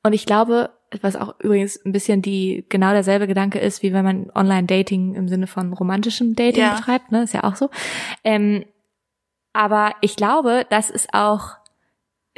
Und 0.02 0.12
ich 0.14 0.24
glaube, 0.24 0.70
was 1.00 1.16
auch 1.16 1.38
übrigens 1.40 1.76
ein 1.84 1.92
bisschen 1.92 2.22
die 2.22 2.64
genau 2.68 2.92
derselbe 2.92 3.26
Gedanke 3.26 3.58
ist, 3.58 3.82
wie 3.82 3.92
wenn 3.92 4.04
man 4.04 4.30
Online-Dating 4.34 5.14
im 5.14 5.28
Sinne 5.28 5.46
von 5.46 5.72
romantischem 5.72 6.34
Dating 6.34 6.62
Ja. 6.62 6.74
betreibt, 6.76 7.12
ne, 7.12 7.22
ist 7.24 7.34
ja 7.34 7.44
auch 7.44 7.56
so. 7.56 7.70
Ähm, 8.24 8.64
aber 9.52 9.94
ich 10.00 10.16
glaube, 10.16 10.66
das 10.70 10.90
ist 10.90 11.12
auch 11.12 11.56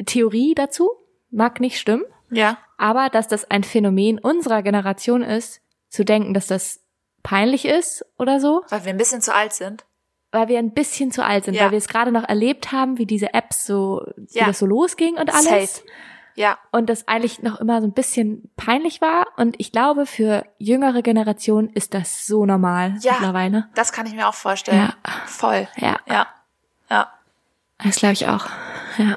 Theorie 0.07 0.55
dazu, 0.55 0.90
mag 1.30 1.61
nicht 1.61 1.78
stimmen, 1.78 2.05
Ja. 2.30 2.59
aber 2.78 3.09
dass 3.11 3.28
das 3.28 3.51
ein 3.51 3.64
Phänomen 3.64 4.18
unserer 4.18 4.62
Generation 4.62 5.22
ist, 5.22 5.61
zu 5.88 6.05
denken, 6.05 6.34
dass 6.34 6.47
das 6.49 6.80
peinlich 7.22 7.64
ist 7.64 8.05
oder 8.18 8.40
so, 8.40 8.62
Weil 8.68 8.84
wir 8.84 8.90
ein 8.90 8.97
bisschen 8.99 9.20
zu 9.22 9.32
alt 9.34 9.53
sind. 9.53 9.84
Weil 10.35 10.49
wir 10.49 10.59
ein 10.59 10.72
bisschen 10.72 11.11
zu 11.11 11.24
alt 11.24 11.45
sind, 11.45 11.55
Ja. 11.55 11.62
weil 11.64 11.70
wir 11.70 11.78
es 11.78 11.89
gerade 11.89 12.12
noch 12.12 12.28
erlebt 12.28 12.72
haben, 12.72 12.99
wie 12.99 13.07
diese 13.07 13.32
Apps 13.32 13.64
so, 13.64 14.05
wie 14.16 14.39
Ja. 14.39 14.47
das 14.47 14.59
so 14.59 14.66
losging 14.66 15.14
und 15.16 15.30
alles. 15.32 15.76
Safe. 15.76 15.89
Ja. 16.37 16.59
Und 16.72 16.91
das 16.91 17.07
eigentlich 17.07 17.43
noch 17.43 17.61
immer 17.61 17.80
so 17.80 17.87
ein 17.87 17.93
bisschen 17.93 18.51
peinlich 18.57 19.01
war. 19.01 19.26
Und 19.37 19.55
ich 19.61 19.70
glaube, 19.70 20.05
für 20.05 20.45
jüngere 20.59 21.01
Generationen 21.03 21.68
ist 21.70 21.95
das 21.95 22.26
so 22.26 22.45
normal 22.45 22.97
Ja. 23.01 23.12
mittlerweile. 23.12 23.68
Das 23.76 23.93
kann 23.93 24.07
ich 24.07 24.14
mir 24.14 24.28
auch 24.28 24.35
vorstellen. 24.35 24.93
Voll. 25.26 25.68
Ja, 25.76 25.97
Ja. 26.07 26.26
Ja. 26.91 27.12
das 27.82 27.97
glaube 27.97 28.14
ich 28.14 28.26
auch. 28.26 28.47
Ja. 28.99 29.16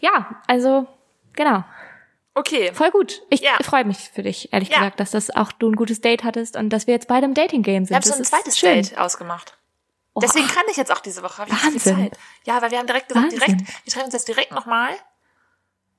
ja, 0.00 0.26
also 0.46 0.86
genau. 1.34 1.64
Okay. 2.34 2.72
Voll 2.72 2.90
gut. 2.90 3.22
Ich 3.30 3.40
Ja. 3.40 3.52
freue 3.62 3.84
mich 3.84 4.10
für 4.12 4.22
dich, 4.22 4.52
ehrlich 4.52 4.68
Ja. 4.70 4.78
gesagt, 4.78 4.98
dass 5.00 5.12
das 5.12 5.30
auch 5.34 5.52
du 5.52 5.68
ein 5.70 5.76
gutes 5.76 6.00
Date 6.00 6.24
hattest 6.24 6.56
und 6.56 6.70
dass 6.70 6.86
wir 6.86 6.94
jetzt 6.94 7.06
beide 7.08 7.26
im 7.26 7.34
Dating-Game 7.34 7.84
sind. 7.84 7.90
Wir 7.90 7.96
haben 7.96 8.02
so 8.02 8.10
Das 8.10 8.18
ein 8.20 8.24
zweites 8.24 8.58
schön. 8.58 8.82
Date 8.82 8.98
ausgemacht. 8.98 9.56
Oh. 10.14 10.20
Deswegen 10.20 10.46
kann 10.46 10.64
ich 10.70 10.76
jetzt 10.76 10.92
auch 10.92 11.00
diese 11.00 11.22
Woche. 11.22 11.44
Wahnsinn. 11.48 12.10
Ja, 12.44 12.62
weil 12.62 12.70
wir 12.70 12.78
haben 12.78 12.86
direkt 12.86 13.08
gesagt, 13.08 13.24
Wahnsinn. 13.32 13.40
direkt, 13.40 13.84
wir 13.84 13.92
treffen 13.92 14.04
uns 14.06 14.14
jetzt 14.14 14.28
direkt 14.28 14.52
nochmal, 14.52 14.90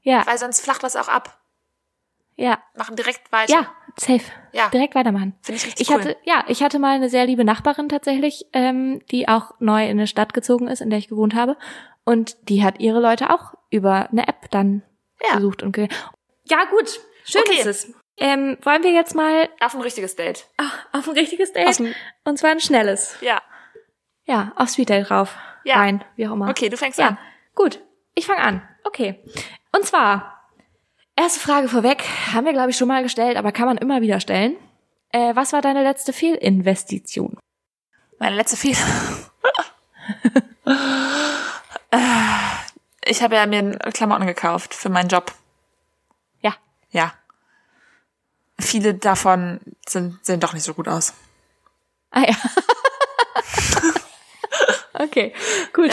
Ja, 0.03 0.25
weil 0.25 0.37
sonst 0.37 0.61
flacht 0.61 0.83
das 0.83 0.95
auch 0.95 1.07
ab. 1.09 1.37
ja, 2.37 2.59
Machen 2.75 2.95
direkt 2.95 3.31
weiter. 3.31 3.51
ja, 3.51 3.73
safe. 3.97 4.23
Ja. 4.53 4.69
Direkt 4.69 4.95
weitermachen. 4.95 5.37
Finde 5.41 5.57
ich 5.57 5.65
richtig 5.65 5.81
Ich 5.89 5.93
cool. 5.93 5.99
hatte, 6.01 6.17
ja, 6.23 6.45
ich 6.47 6.63
hatte 6.63 6.79
mal 6.79 6.95
eine 6.95 7.09
sehr 7.09 7.25
liebe 7.25 7.43
Nachbarin 7.43 7.89
tatsächlich, 7.89 8.45
ähm, 8.53 9.01
die 9.11 9.27
auch 9.27 9.51
neu 9.59 9.83
in 9.83 9.91
eine 9.91 10.07
Stadt 10.07 10.33
gezogen 10.33 10.67
ist, 10.67 10.81
in 10.81 10.89
der 10.89 10.99
ich 10.99 11.07
gewohnt 11.09 11.35
habe. 11.35 11.57
Und 12.05 12.37
die 12.49 12.63
hat 12.63 12.79
ihre 12.79 12.99
Leute 13.01 13.31
auch 13.31 13.53
über 13.69 14.09
eine 14.11 14.27
App 14.27 14.49
dann 14.51 14.83
Ja. 15.27 15.35
besucht 15.35 15.61
und 15.63 15.71
ge 15.73 15.87
Ja, 16.45 16.63
gut. 16.65 16.99
Schön 17.25 17.41
Okay. 17.41 17.59
ist 17.59 17.65
es. 17.65 17.93
Ähm, 18.17 18.57
wollen 18.61 18.83
wir 18.83 18.91
jetzt 18.91 19.13
mal 19.15 19.49
Auf 19.59 19.73
ein 19.75 19.81
richtiges 19.81 20.15
Date. 20.15 20.45
auf 20.93 21.07
ein 21.07 21.13
richtiges 21.15 21.51
Date? 21.51 21.79
ein- 21.81 21.95
Und 22.23 22.37
zwar 22.37 22.51
ein 22.51 22.59
schnelles. 22.61 23.17
Ja. 23.19 23.41
Ja, 24.25 24.51
auf 24.55 24.69
Sweet 24.69 24.89
Date 24.89 25.11
rauf. 25.11 25.35
Ja. 25.63 25.75
Rein, 25.77 26.03
wie 26.15 26.27
auch 26.27 26.33
immer. 26.33 26.49
Okay, 26.49 26.69
du 26.69 26.77
fängst 26.77 26.99
Ja, 26.99 27.09
an. 27.09 27.17
gut. 27.55 27.79
Ich 28.13 28.25
fange 28.25 28.41
an. 28.41 28.61
Okay. 28.83 29.19
Und 29.71 29.85
zwar, 29.85 30.49
erste 31.15 31.39
Frage 31.39 31.67
vorweg, 31.67 32.03
haben 32.33 32.45
wir, 32.45 32.53
glaube 32.53 32.69
ich, 32.71 32.77
schon 32.77 32.87
mal 32.87 33.03
gestellt, 33.03 33.37
aber 33.37 33.51
kann 33.51 33.65
man 33.65 33.77
immer 33.77 34.01
wieder 34.01 34.19
stellen. 34.19 34.55
Äh, 35.11 35.35
was 35.35 35.53
war 35.53 35.61
deine 35.61 35.83
letzte 35.83 36.13
Fehlinvestition? 36.13 37.37
Meine 38.19 38.35
letzte 38.35 38.55
Fehler. 38.57 38.77
Äh, 41.91 41.97
ich 43.05 43.21
habe 43.21 43.35
ja 43.35 43.45
mir 43.45 43.77
Klamotten 43.93 44.25
gekauft 44.27 44.73
für 44.73 44.89
meinen 44.89 45.09
Job. 45.09 45.33
Ja. 46.41 46.55
Ja. 46.91 47.13
Viele 48.59 48.93
davon 48.93 49.59
sind, 49.87 50.25
sehen 50.25 50.39
doch 50.39 50.53
nicht 50.53 50.63
so 50.63 50.73
gut 50.73 50.87
aus. 50.87 51.13
Ah 52.11 52.21
ja. 52.21 52.35
okay, 54.99 55.33
gut. 55.73 55.89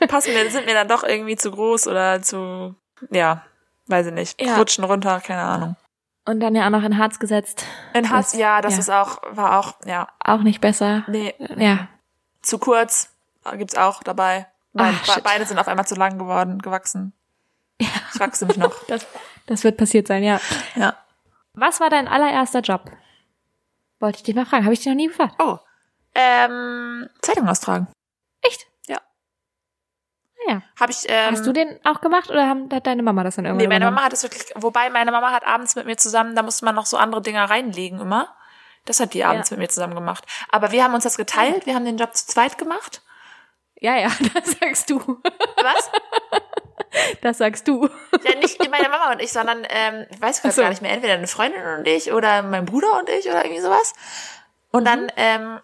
Ja. 0.00 0.06
Passen 0.06 0.32
mir, 0.34 0.48
sind 0.50 0.66
mir 0.66 0.74
dann 0.74 0.88
doch 0.88 1.02
irgendwie 1.04 1.36
zu 1.36 1.50
groß 1.50 1.86
oder 1.88 2.22
zu, 2.22 2.74
ja, 3.10 3.42
weiß 3.86 4.06
ich 4.06 4.12
nicht. 4.12 4.40
Ja. 4.40 4.56
Rutschen 4.56 4.84
runter, 4.84 5.20
keine 5.20 5.42
Ahnung. 5.42 5.76
Und 6.24 6.40
dann 6.40 6.54
ja 6.54 6.66
auch 6.66 6.70
noch 6.70 6.82
in 6.84 6.98
Harz 6.98 7.18
gesetzt. 7.18 7.64
In 7.94 8.04
Das- 8.08 8.34
ja, 8.34 8.60
das 8.60 8.74
ja. 8.74 8.78
ist 8.80 8.90
auch, 8.90 9.18
war 9.30 9.58
auch, 9.58 9.74
ja, 9.86 10.08
Auch 10.22 10.42
nicht 10.42 10.60
besser. 10.60 11.04
nee, 11.08 11.34
Ja. 11.56 11.88
zu 12.42 12.58
kurz 12.58 13.10
äh, 13.44 13.56
gibt's 13.56 13.76
auch 13.76 14.02
dabei. 14.02 14.46
Mein, 14.74 14.94
Ah, 14.94 14.98
Be- 15.06 15.12
shit. 15.12 15.24
Beine 15.24 15.46
sind 15.46 15.58
auf 15.58 15.66
einmal 15.68 15.86
zu 15.86 15.94
lang 15.94 16.18
geworden, 16.18 16.60
gewachsen. 16.60 17.12
Ich 17.78 17.88
wachse 18.20 18.46
mich 18.46 18.56
noch. 18.56 18.74
Das, 18.88 19.06
das 19.46 19.64
wird 19.64 19.76
passiert 19.78 20.06
sein, 20.06 20.22
ja. 20.22 20.40
Ja. 20.76 20.94
Was 21.54 21.80
war 21.80 21.88
dein 21.90 22.06
allererster 22.06 22.60
Job? 22.60 22.90
Wollte 24.00 24.18
ich 24.18 24.22
dich 24.22 24.34
mal 24.34 24.44
fragen. 24.46 24.64
Habe 24.64 24.74
ich 24.74 24.80
dich 24.80 24.88
noch 24.88 24.94
nie 24.94 25.08
gefragt. 25.08 25.34
Oh. 25.38 25.58
Ähm, 26.14 27.08
Zeitung 27.22 27.48
austragen. 27.48 27.88
Echt? 28.48 28.66
Ja. 28.86 28.96
Ah 30.48 30.52
ja. 30.52 30.62
Habe 30.80 30.92
ich, 30.92 31.04
ähm, 31.08 31.32
Hast 31.32 31.46
du 31.46 31.52
den 31.52 31.78
auch 31.84 32.00
gemacht 32.00 32.30
oder 32.30 32.48
haben, 32.48 32.68
hat 32.72 32.86
deine 32.86 33.02
Mama 33.02 33.22
das 33.24 33.36
dann 33.36 33.44
irgendwann 33.44 33.68
Nee, 33.68 33.72
meine? 33.74 33.84
Mama 33.86 34.02
hat 34.04 34.12
es 34.12 34.22
wirklich, 34.22 34.44
wobei 34.54 34.90
meine 34.90 35.12
Mama 35.12 35.30
hat 35.32 35.46
abends 35.46 35.74
mit 35.76 35.86
mir 35.86 35.96
zusammen, 35.96 36.34
da 36.34 36.42
musste 36.42 36.64
man 36.64 36.74
noch 36.74 36.86
so 36.86 36.96
andere 36.96 37.22
Dinger 37.22 37.44
reinlegen 37.50 38.00
immer. 38.00 38.34
Das 38.84 39.00
hat 39.00 39.12
die 39.14 39.24
abends 39.24 39.50
Ja. 39.50 39.54
mit 39.56 39.60
mir 39.64 39.68
zusammen 39.68 39.94
gemacht. 39.94 40.24
Aber 40.50 40.72
wir 40.72 40.82
haben 40.84 40.94
uns 40.94 41.04
das 41.04 41.16
geteilt, 41.16 41.66
wir 41.66 41.74
haben 41.74 41.84
den 41.84 41.98
Job 41.98 42.14
zu 42.16 42.26
zweit 42.26 42.56
gemacht. 42.58 43.02
Ja, 43.80 43.96
ja, 43.96 44.08
das 44.34 44.52
sagst 44.58 44.90
du. 44.90 44.98
Was? 45.62 45.90
Das 47.20 47.38
sagst 47.38 47.68
du. 47.68 47.86
Ja, 48.24 48.34
nicht 48.38 48.58
meine 48.70 48.88
Mama 48.88 49.12
und 49.12 49.20
ich, 49.20 49.30
sondern, 49.30 49.64
ähm, 49.68 50.06
ich 50.10 50.20
weiß 50.20 50.40
gerade 50.40 50.54
so. 50.54 50.62
gar 50.62 50.70
nicht 50.70 50.80
mehr, 50.82 50.90
entweder 50.90 51.12
eine 51.14 51.26
Freundin 51.26 51.62
und 51.78 51.86
ich 51.86 52.12
oder 52.12 52.42
mein 52.42 52.64
Bruder 52.64 52.98
und 52.98 53.08
ich 53.10 53.28
oder 53.28 53.44
irgendwie 53.44 53.60
sowas. 53.60 53.92
Und 54.72 54.80
Mhm. 54.82 54.84
dann 54.86 55.12
ähm, 55.16 55.60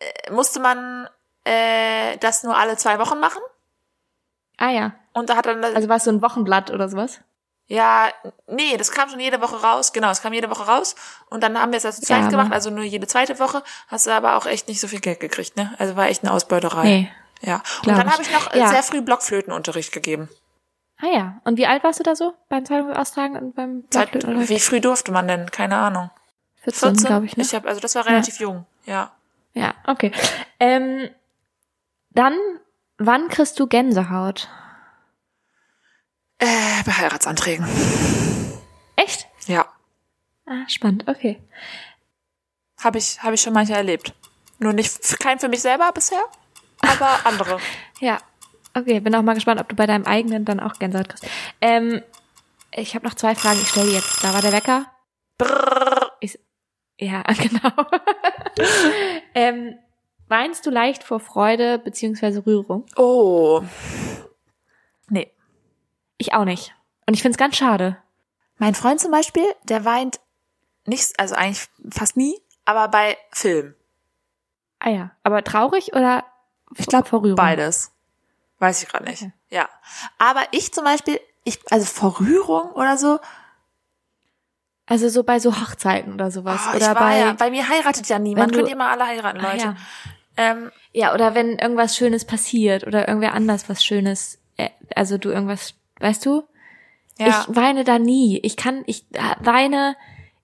äh, 0.00 0.30
musste 0.32 0.58
man 0.60 1.08
äh, 1.44 2.16
das 2.18 2.42
nur 2.44 2.56
alle 2.56 2.76
zwei 2.76 2.98
Wochen 2.98 3.18
machen. 3.20 3.40
Ah 4.58 4.70
ja. 4.70 4.92
Und 5.12 5.28
da 5.30 5.36
hat 5.36 5.46
dann, 5.46 5.62
Also 5.64 5.88
war 5.88 5.96
es 5.96 6.04
so 6.04 6.10
ein 6.10 6.22
Wochenblatt 6.22 6.70
oder 6.70 6.88
sowas? 6.88 7.20
ja, 7.68 8.08
nee, 8.48 8.76
das 8.76 8.90
kam 8.90 9.08
schon 9.08 9.20
jede 9.20 9.40
Woche 9.40 9.56
raus. 9.62 9.92
Genau, 9.94 10.10
es 10.10 10.20
kam 10.20 10.32
jede 10.34 10.50
Woche 10.50 10.66
raus. 10.66 10.94
Und 11.30 11.42
dann 11.42 11.58
haben 11.58 11.72
wir 11.72 11.78
es 11.78 11.86
also 11.86 12.02
zweit 12.02 12.22
Ja, 12.24 12.28
gemacht, 12.28 12.52
also 12.52 12.68
nur 12.70 12.84
jede 12.84 13.06
zweite 13.06 13.38
Woche. 13.38 13.62
Hast 13.88 14.06
du 14.06 14.10
aber 14.10 14.36
auch 14.36 14.44
echt 14.46 14.68
nicht 14.68 14.78
so 14.80 14.88
viel 14.88 15.00
Geld 15.00 15.20
gekriegt, 15.20 15.56
ne? 15.56 15.72
Also 15.78 15.96
war 15.96 16.06
echt 16.08 16.22
eine 16.22 16.32
Ausbeuterei. 16.32 16.84
Nee. 16.84 17.12
Ja. 17.40 17.62
Und 17.86 17.88
dann 17.96 18.12
habe 18.12 18.20
ich 18.22 18.30
noch 18.30 18.52
äh, 18.52 18.58
Ja. 18.58 18.68
sehr 18.68 18.82
früh 18.82 19.00
Blockflötenunterricht 19.00 19.90
gegeben. 19.92 20.28
Ah 21.00 21.06
ja. 21.06 21.40
Und 21.44 21.56
wie 21.56 21.66
alt 21.66 21.82
warst 21.82 21.98
du 21.98 22.02
da 22.04 22.14
so 22.14 22.34
beim 22.50 22.64
Zeitungsaustragen 22.66 23.36
und 23.38 23.54
beim 23.56 23.82
Blatt- 23.84 24.12
wie 24.48 24.60
früh 24.60 24.80
durfte 24.80 25.10
man 25.10 25.26
denn? 25.26 25.50
Keine 25.50 25.76
Ahnung. 25.76 26.10
14, 26.64 26.94
glaube 26.96 27.24
ich, 27.26 27.36
ne? 27.38 27.42
Ich 27.42 27.54
hab, 27.54 27.64
also 27.66 27.80
das 27.80 27.94
war 27.94 28.04
relativ 28.06 28.38
jung, 28.38 28.66
ja. 28.84 29.10
Ja, 29.54 29.74
okay. 29.86 30.12
Ähm, 30.60 31.08
dann, 32.14 32.36
wann 32.98 33.28
kriegst 33.28 33.58
du 33.58 33.66
Gänsehaut? 33.66 34.48
Äh, 36.38 36.82
bei 36.84 36.92
Heiratsanträgen. 36.92 37.66
Echt? 38.96 39.26
Ja. 39.46 39.66
Ah, 40.46 40.68
spannend, 40.68 41.08
okay. 41.08 41.40
Habe 42.82 42.98
ich, 42.98 43.22
hab 43.22 43.32
ich 43.32 43.40
schon 43.40 43.52
manche 43.52 43.74
erlebt. 43.74 44.12
Nur 44.58 44.72
nicht, 44.72 45.18
kein 45.20 45.38
für 45.38 45.48
mich 45.48 45.62
selber 45.62 45.90
bisher, 45.92 46.22
aber 46.80 47.20
andere. 47.24 47.58
Ja. 48.00 48.18
Okay, 48.74 49.00
bin 49.00 49.14
auch 49.14 49.22
mal 49.22 49.34
gespannt, 49.34 49.60
ob 49.60 49.68
du 49.68 49.76
bei 49.76 49.86
deinem 49.86 50.06
eigenen 50.06 50.44
dann 50.44 50.58
auch 50.58 50.74
Gänsehaut 50.78 51.08
kriegst. 51.08 51.26
Ähm, 51.60 52.02
ich 52.74 52.94
habe 52.94 53.06
noch 53.06 53.14
zwei 53.14 53.34
Fragen, 53.34 53.60
ich 53.60 53.68
stelle 53.68 53.88
die 53.88 53.94
jetzt. 53.94 54.24
Da 54.24 54.32
war 54.32 54.40
der 54.40 54.52
Wecker. 54.52 54.86
Brrr. 55.36 56.12
Ich, 56.20 56.38
ja, 56.98 57.22
genau. 57.38 57.72
ähm, 59.34 59.78
weinst 60.32 60.66
du 60.66 60.70
leicht 60.70 61.04
vor 61.04 61.20
Freude 61.20 61.78
beziehungsweise 61.78 62.44
Rührung? 62.44 62.84
Oh. 62.96 63.62
Nee. 65.08 65.30
Ich 66.18 66.32
auch 66.34 66.44
nicht. 66.44 66.74
Und 67.06 67.14
ich 67.14 67.22
find's 67.22 67.38
ganz 67.38 67.56
schade. 67.56 67.96
Mein 68.58 68.74
Freund 68.74 68.98
zum 69.00 69.10
Beispiel, 69.12 69.44
der 69.64 69.84
weint 69.84 70.18
nicht, 70.86 71.18
also 71.20 71.34
eigentlich 71.34 71.68
fast 71.90 72.16
nie, 72.16 72.40
aber 72.64 72.88
bei 72.88 73.16
Film. 73.30 73.74
Ah 74.80 74.90
ja. 74.90 75.10
Aber 75.22 75.44
traurig 75.44 75.92
oder 75.94 76.24
Ich 76.76 76.86
glaube 76.86 77.08
vor 77.08 77.22
Rührung? 77.22 77.36
beides. 77.36 77.92
Weiß 78.58 78.82
ich 78.82 78.88
gerade 78.88 79.04
nicht. 79.04 79.22
Okay. 79.22 79.32
Ja. 79.50 79.68
Aber 80.18 80.42
ich 80.52 80.72
zum 80.72 80.84
Beispiel, 80.84 81.20
ich, 81.44 81.60
also 81.70 81.84
vor 81.86 82.18
Rührung 82.20 82.72
oder 82.72 82.96
so, 82.96 83.18
Also 84.86 85.08
so 85.08 85.22
bei 85.24 85.38
so 85.40 85.60
Hochzeiten 85.60 86.12
oder 86.14 86.30
sowas. 86.30 86.60
oh, 86.66 86.70
ich 86.70 86.76
oder 86.76 86.94
war 86.94 87.02
bei, 87.06 87.18
ja, 87.18 87.32
bei 87.32 87.50
mir 87.50 87.68
heiratet 87.68 88.08
ja 88.08 88.18
niemand. 88.18 88.52
du- 88.52 88.58
Könnt 88.58 88.68
ihr 88.70 88.76
mal 88.76 88.90
alle 88.92 89.06
heiraten, 89.06 89.40
Ah, 89.40 89.52
Leute. 89.52 89.64
ja. 89.64 89.76
Ähm, 90.36 90.70
Ja, 90.92 91.14
oder 91.14 91.34
wenn 91.34 91.58
irgendwas 91.58 91.96
Schönes 91.96 92.24
passiert 92.24 92.86
oder 92.86 93.08
irgendwer 93.08 93.34
anders 93.34 93.68
was 93.68 93.84
Schönes, 93.84 94.38
äh, 94.56 94.68
also 94.94 95.18
du 95.18 95.30
irgendwas, 95.30 95.74
weißt 96.00 96.24
du? 96.26 96.42
ja. 97.18 97.28
Ich 97.48 97.54
weine 97.56 97.84
da 97.84 97.98
nie. 97.98 98.38
Ich 98.42 98.56
kann, 98.56 98.82
ich 98.86 99.04
äh, 99.12 99.20
weine, 99.40 99.96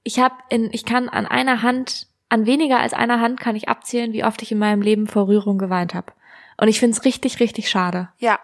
ich 0.04 0.18
hab 0.20 0.44
in, 0.50 0.68
ich 0.72 0.84
kann 0.84 1.08
an 1.08 1.26
einer 1.26 1.62
Hand, 1.62 2.06
an 2.28 2.44
weniger 2.46 2.78
als 2.80 2.92
einer 2.92 3.20
Hand 3.20 3.40
kann 3.40 3.56
ich 3.56 3.68
abzählen, 3.68 4.12
wie 4.12 4.24
oft 4.24 4.42
ich 4.42 4.52
in 4.52 4.58
meinem 4.58 4.82
Leben 4.82 5.06
vor 5.06 5.28
Rührung 5.28 5.56
geweint 5.58 5.94
habe. 5.94 6.12
Und 6.58 6.68
ich 6.68 6.78
find's 6.80 7.04
richtig, 7.04 7.40
richtig 7.40 7.68
schade. 7.70 8.08
ja. 8.18 8.38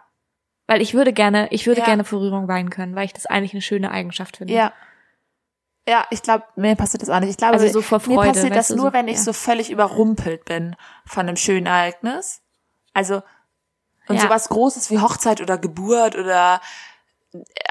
Weil 0.66 0.80
ich 0.80 0.95
würde 0.95 1.12
gerne, 1.12 1.49
ich 1.51 1.66
würde 1.66 1.80
Ja. 1.80 1.84
gerne 1.86 2.05
vor 2.05 2.20
Rührung 2.22 2.49
weinen 2.49 2.70
können, 2.70 2.95
weil 2.95 3.05
ich 3.05 3.12
das 3.12 3.26
eigentlich 3.26 3.53
eine 3.53 3.61
schöne 3.61 3.90
Eigenschaft 3.90 4.38
finde. 4.38 4.55
Ja. 4.55 4.72
Ja, 5.87 6.07
ich 6.11 6.22
glaube, 6.22 6.45
mir 6.57 6.76
passiert 6.76 7.03
das 7.03 7.11
auch 7.11 7.20
nicht. 7.20 7.30
Ich 7.30 7.37
glaube, 7.37 7.55
Also 7.55 7.68
so 7.68 7.82
vor 7.82 7.99
mir 8.07 8.14
Freude, 8.16 8.32
passiert 8.32 8.57
das 8.57 8.70
nur, 8.70 8.87
so- 8.87 8.93
wenn 8.95 9.07
ich 9.09 9.18
ja. 9.18 9.22
so 9.22 9.32
völlig 9.35 9.70
überrumpelt 9.70 10.45
bin 10.47 10.76
von 11.05 11.26
einem 11.28 11.37
schönen 11.37 11.66
Ereignis. 11.66 12.41
Also 12.95 13.22
und 14.09 14.16
Ja. 14.16 14.22
sowas 14.22 14.49
Großes 14.49 14.91
wie 14.91 15.01
Hochzeit 15.01 15.41
oder 15.41 15.59
Geburt 15.59 16.16
oder 16.16 16.61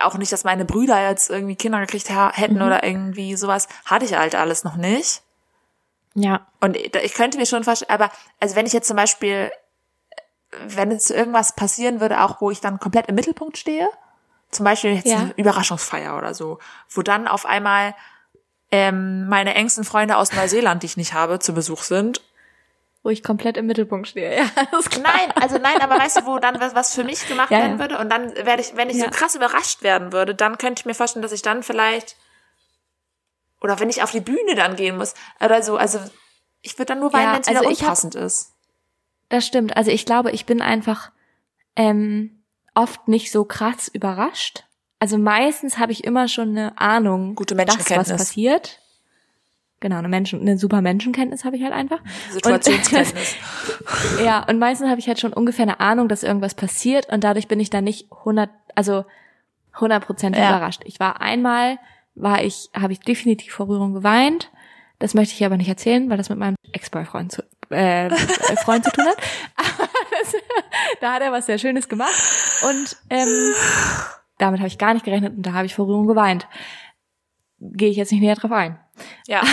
auch 0.02 0.16
nicht, 0.18 0.32
dass 0.32 0.44
meine 0.44 0.66
Brüder 0.66 1.02
jetzt 1.08 1.30
irgendwie 1.30 1.56
Kinder 1.56 1.80
gekriegt 1.80 2.10
hätten 2.10 2.56
Mhm. 2.56 2.62
oder 2.64 2.84
irgendwie 2.84 3.36
sowas, 3.36 3.68
hatte 3.86 4.06
ich 4.06 4.16
halt 4.18 4.36
alles 4.36 4.64
noch 4.64 4.76
nicht. 4.76 5.22
Ja. 6.16 6.46
Und 6.60 6.76
ich 6.78 7.14
könnte 7.16 7.38
mir 7.38 7.46
schon 7.46 7.64
vorstellen, 7.64 7.90
aber 7.92 8.12
also 8.40 8.56
wenn 8.56 8.66
ich 8.68 8.74
jetzt 8.74 8.88
zum 8.88 8.98
Beispiel, 8.98 9.52
wenn 10.68 10.92
jetzt 10.92 11.10
irgendwas 11.10 11.56
passieren 11.56 12.00
würde, 12.02 12.22
auch 12.24 12.42
wo 12.42 12.52
ich 12.52 12.62
dann 12.62 12.80
komplett 12.80 13.08
im 13.08 13.16
Mittelpunkt 13.16 13.58
stehe, 13.58 13.90
zum 14.54 14.64
Beispiel 14.64 14.94
jetzt 14.94 15.08
Ja. 15.08 15.18
eine 15.20 15.34
Überraschungsfeier 15.36 16.18
oder 16.18 16.34
so, 16.34 16.60
wo 16.90 17.02
dann 17.02 17.28
auf 17.28 17.46
einmal 17.46 17.96
ähm, 18.72 19.28
meine 19.28 19.54
engsten 19.56 19.84
Freunde 19.84 20.18
aus 20.18 20.32
Neuseeland, 20.34 20.82
die 20.84 20.88
ich 20.88 20.98
nicht 20.98 21.14
habe, 21.14 21.40
zu 21.40 21.54
Besuch 21.54 21.84
sind. 21.84 22.22
Wo 23.04 23.10
ich 23.10 23.22
komplett 23.22 23.58
im 23.58 23.66
Mittelpunkt 23.68 24.08
stehe. 24.08 24.36
Ja. 24.46 24.50
Nein, 25.04 25.32
also 25.36 25.58
nein, 25.58 25.82
aber 25.82 26.00
weißt 26.00 26.22
du, 26.22 26.26
wo 26.26 26.40
dann 26.40 26.60
was, 26.62 26.74
was 26.74 26.96
für 26.96 27.04
mich 27.04 27.28
gemacht 27.28 27.52
Ja, 27.52 27.60
werden 27.60 27.74
ja. 27.74 27.80
würde 27.80 27.98
und 28.00 28.10
dann 28.10 28.34
werde 28.36 28.62
ich, 28.62 28.76
wenn 28.78 28.90
ich 28.90 29.00
so 29.00 29.10
krass 29.10 29.36
überrascht 29.36 29.84
werden 29.84 30.12
würde, 30.14 30.34
dann 30.34 30.58
könnte 30.58 30.80
ich 30.82 30.86
mir 30.86 30.94
vorstellen, 30.96 31.22
dass 31.22 31.32
ich 31.34 31.42
dann 31.42 31.64
vielleicht 31.64 32.16
oder 33.62 33.80
wenn 33.80 33.90
ich 33.90 34.04
auf 34.04 34.12
die 34.12 34.20
Bühne 34.22 34.56
dann 34.56 34.76
gehen 34.76 34.98
muss 34.98 35.14
oder 35.44 35.62
so, 35.62 35.78
also 35.78 36.00
ich 36.62 36.78
würde 36.78 36.88
dann 36.94 37.00
nur 37.00 37.14
weinen, 37.14 37.34
wenn 37.34 37.42
es 37.42 37.48
wieder 37.48 37.60
also 37.60 37.70
hab- 37.72 37.80
unpassend 37.82 38.16
ist. 38.16 38.54
Das 39.30 39.46
stimmt. 39.46 39.76
Also 39.78 39.92
ich 39.92 40.06
glaube, 40.06 40.32
ich 40.32 40.46
bin 40.46 40.62
einfach 40.62 41.12
ähm, 41.76 42.43
oft 42.76 43.08
nicht 43.08 43.32
so 43.32 43.46
krass 43.46 43.88
überrascht. 43.88 44.64
Also 45.00 45.18
meistens 45.18 45.78
habe 45.78 45.92
ich 45.92 46.04
immer 46.04 46.28
schon 46.28 46.50
eine 46.50 46.78
Ahnung, 46.80 47.36
Gute 47.36 47.56
dass 47.56 47.68
was 47.68 47.76
Menschenkenntnis. 47.78 48.18
passiert. 48.18 48.80
Genau, 49.82 49.98
eine 49.98 50.08
Menschen, 50.08 50.40
eine 50.40 50.58
super 50.58 50.82
Menschenkenntnis 50.82 51.44
habe 51.44 51.58
ich 51.58 51.64
halt 51.64 51.74
einfach. 51.74 52.00
Situationskenntnis. 52.32 53.36
Und, 54.18 54.26
ja, 54.26 54.42
und 54.48 54.58
meistens 54.58 54.88
habe 54.90 55.00
ich 55.00 55.08
halt 55.08 55.20
schon 55.20 55.34
ungefähr 55.34 55.64
eine 55.64 55.82
Ahnung, 55.82 56.08
dass 56.08 56.24
irgendwas 56.24 56.56
passiert 56.56 57.12
und 57.12 57.24
dadurch 57.26 57.50
bin 57.50 57.60
ich 57.60 57.70
dann 57.70 57.84
nicht 57.84 58.10
100, 58.12 58.50
also 58.76 59.04
100 59.74 60.06
Prozent 60.06 60.38
Ja. 60.38 60.50
überrascht. 60.56 60.84
Ich 60.86 61.02
war 61.02 61.20
einmal, 61.20 61.80
war 62.16 62.42
ich, 62.44 62.70
habe 62.74 62.94
ich 62.94 63.02
definitiv 63.02 63.54
vor 63.54 63.68
Rührung 63.68 63.94
geweint. 63.94 64.50
Das 65.00 65.14
möchte 65.16 65.34
ich 65.34 65.44
aber 65.46 65.58
nicht 65.58 65.68
erzählen, 65.68 66.10
weil 66.10 66.16
das 66.18 66.30
mit 66.30 66.40
meinem 66.40 66.56
Ex-Boyfreund 66.72 67.34
zu, 67.34 67.44
äh, 67.70 68.10
Freund 68.64 68.86
zu 68.86 68.92
tun 68.92 69.06
hat. 69.06 69.18
Das, 70.24 70.42
da 71.02 71.14
hat 71.14 71.22
er 71.22 71.32
was 71.32 71.46
sehr 71.46 71.58
Schönes 71.58 71.88
gemacht 71.90 72.14
und 72.64 72.98
ähm, 73.10 73.54
damit 74.38 74.60
habe 74.60 74.68
ich 74.68 74.78
gar 74.78 74.94
nicht 74.94 75.06
gerechnet 75.06 75.36
und 75.38 75.44
da 75.44 75.54
habe 75.54 75.66
ich 75.66 75.76
vor 75.76 75.88
Rührung 75.88 76.08
geweint. 76.08 76.48
Gehe 77.60 77.90
ich 77.90 77.98
jetzt 77.98 78.12
nicht 78.12 78.22
näher 78.22 78.36
drauf 78.36 78.52
ein. 78.52 78.80
ja. 79.28 79.42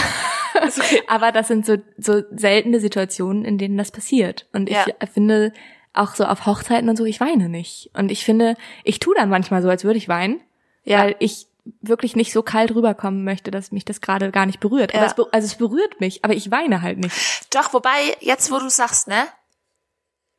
Okay. 0.52 1.00
Aber 1.06 1.30
das 1.30 1.46
sind 1.48 1.64
so, 1.64 1.76
so 1.96 2.22
seltene 2.32 2.80
Situationen, 2.80 3.44
in 3.44 3.56
denen 3.56 3.78
das 3.78 3.92
passiert. 3.92 4.46
Und 4.52 4.68
ich 4.68 4.74
Ja. 4.76 4.84
finde, 5.10 5.52
auch 5.94 6.14
so 6.16 6.24
auf 6.24 6.44
Hochzeiten 6.44 6.88
und 6.88 6.96
so, 6.96 7.04
ich 7.04 7.20
weine 7.20 7.48
nicht. 7.48 7.90
Und 7.94 8.10
ich 8.10 8.24
finde, 8.24 8.56
ich 8.84 8.98
tue 8.98 9.14
dann 9.14 9.30
manchmal 9.30 9.62
so, 9.62 9.68
als 9.70 9.84
würde 9.84 9.96
ich 9.96 10.08
weinen, 10.08 10.40
Ja. 10.82 10.98
weil 10.98 11.16
ich 11.20 11.46
wirklich 11.80 12.16
nicht 12.16 12.32
so 12.32 12.42
kalt 12.42 12.74
rüberkommen 12.74 13.22
möchte, 13.24 13.50
dass 13.52 13.70
mich 13.70 13.84
das 13.84 14.00
gerade 14.00 14.32
gar 14.32 14.44
nicht 14.44 14.58
berührt. 14.60 14.92
Aber 14.92 15.04
Ja. 15.04 15.10
es, 15.16 15.32
also 15.32 15.46
es 15.46 15.54
berührt 15.54 16.00
mich, 16.00 16.24
aber 16.24 16.34
ich 16.34 16.50
weine 16.50 16.82
halt 16.82 16.98
nicht. 16.98 17.46
Doch, 17.54 17.72
wobei, 17.72 18.16
jetzt 18.20 18.50
wo 18.50 18.58
du 18.58 18.68
sagst, 18.68 19.06
ne? 19.06 19.28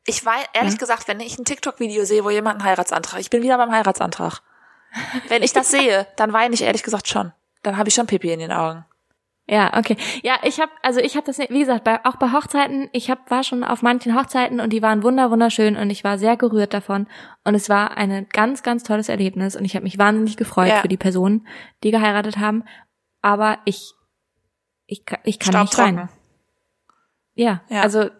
Ich 0.06 0.24
Mhm. 0.24 0.30
ehrlich 0.54 0.78
gesagt, 0.78 1.06
wenn 1.08 1.20
ich 1.20 1.38
ein 1.38 1.44
TikTok-Video 1.44 2.04
sehe, 2.04 2.24
wo 2.24 2.30
jemand 2.30 2.56
einen 2.60 2.64
Heiratsantrag, 2.64 3.20
ich 3.20 3.30
bin 3.30 3.42
wieder 3.42 3.56
beim 3.56 3.70
Heiratsantrag. 3.72 4.40
Wenn 5.28 5.42
ich 5.42 5.52
das 5.52 5.70
sehe, 5.70 6.06
dann 6.16 6.32
weine 6.32 6.54
ich 6.54 6.62
ehrlich 6.62 6.82
gesagt 6.82 7.08
schon. 7.08 7.32
Dann 7.62 7.76
habe 7.76 7.88
ich 7.88 7.94
schon 7.94 8.06
Pipi 8.06 8.32
in 8.32 8.40
den 8.40 8.52
Augen. 8.52 8.84
Ja, 9.46 9.76
okay. 9.76 9.96
Ja, 10.22 10.36
ich 10.44 10.60
habe 10.60 10.70
also 10.82 11.00
ich 11.00 11.16
habe 11.16 11.26
das 11.26 11.36
nicht, 11.38 11.50
wie 11.50 11.58
gesagt, 11.60 11.82
bei, 11.84 12.04
auch 12.04 12.16
bei 12.16 12.32
Hochzeiten, 12.32 12.88
ich 12.92 13.10
hab, 13.10 13.28
war 13.30 13.42
schon 13.42 13.64
auf 13.64 13.82
manchen 13.82 14.16
Hochzeiten 14.16 14.60
und 14.60 14.70
die 14.70 14.82
waren 14.82 15.02
wunder 15.02 15.30
wunderschön 15.32 15.76
und 15.76 15.90
ich 15.90 16.04
war 16.04 16.16
sehr 16.16 16.36
gerührt 16.36 16.72
davon 16.72 17.08
und 17.44 17.54
es 17.56 17.68
war 17.68 17.96
ein 17.96 18.28
ganz 18.32 18.62
ganz 18.62 18.84
tolles 18.84 19.08
Erlebnis 19.08 19.56
und 19.56 19.64
ich 19.64 19.74
habe 19.74 19.82
mich 19.82 19.98
wahnsinnig 19.98 20.36
gefreut 20.36 20.68
Ja. 20.68 20.80
für 20.80 20.88
die 20.88 20.96
Personen, 20.96 21.46
die 21.82 21.90
geheiratet 21.90 22.38
haben, 22.38 22.64
aber 23.20 23.58
ich 23.64 23.92
ich 24.86 25.00
ich 25.24 25.38
kann 25.40 25.60
nicht 25.60 25.72
Staubtrocken. 25.72 25.96
weinen. 25.96 26.08
Ja, 27.34 27.62
Ja. 27.68 27.80
also 27.82 28.10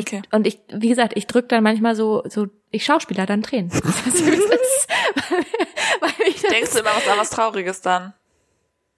ich, 0.00 0.06
Okay. 0.06 0.22
und 0.32 0.46
ich 0.46 0.58
wie 0.68 0.88
gesagt, 0.88 1.12
ich 1.16 1.26
drück 1.26 1.48
dann 1.48 1.62
manchmal 1.62 1.94
so 1.96 2.22
so 2.26 2.46
ich 2.70 2.84
Schauspieler 2.84 3.26
dann 3.26 3.42
Tränen. 3.42 3.70
Das 4.04 4.04
ist. 4.04 4.88
weil, 5.30 5.38
weil 6.00 6.28
ich 6.28 6.42
das, 6.42 6.50
Denkst 6.50 6.72
du 6.72 6.78
immer 6.80 6.90
was 6.94 7.08
an 7.08 7.18
was 7.18 7.30
Trauriges 7.30 7.80
dann? 7.80 8.12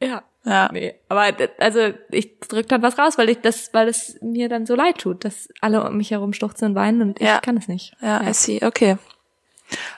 ja. 0.01 0.23
Ja. 0.45 0.71
Nee, 0.73 0.95
aber 1.11 1.31
also 1.59 1.93
ich 2.11 2.39
drück 2.39 2.69
dann 2.69 2.81
was 2.81 2.97
raus, 2.97 3.19
weil 3.19 3.29
ich 3.29 3.41
das, 3.43 3.75
weil 3.75 3.87
es 3.87 4.17
mir 4.23 4.49
dann 4.49 4.65
so 4.65 4.75
leid 4.75 4.97
tut, 4.99 5.25
dass 5.27 5.51
alle 5.61 5.87
um 5.87 5.97
mich 5.99 6.11
herum 6.11 6.33
schluchzen 6.33 6.69
und 6.71 6.75
weinen 6.75 7.03
und 7.03 7.21
ich 7.21 7.27
Ja. 7.27 7.41
kann 7.41 7.59
es 7.59 7.69
nicht. 7.69 7.95
Ja, 8.01 8.23
I 8.27 8.33
see. 8.33 8.65
Okay. 8.65 8.97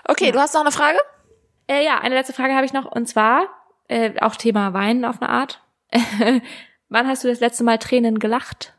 Okay, 0.09 0.33
du 0.33 0.41
hast 0.41 0.55
noch 0.55 0.63
eine 0.63 0.73
Frage? 0.73 0.99
Äh, 1.69 1.85
ja, 1.85 2.01
eine 2.01 2.17
letzte 2.17 2.33
Frage 2.33 2.55
habe 2.55 2.67
ich 2.67 2.73
noch 2.73 2.87
und 2.91 3.07
zwar 3.07 3.47
äh, 3.87 4.19
auch 4.21 4.35
Thema 4.35 4.73
Weinen 4.73 5.05
auf 5.05 5.23
eine 5.23 5.29
Art. 5.31 5.63
Wann 6.89 7.07
hast 7.07 7.23
du 7.23 7.29
das 7.29 7.39
letzte 7.39 7.63
Mal 7.63 7.79
Tränen 7.79 8.19
gelacht? 8.19 8.75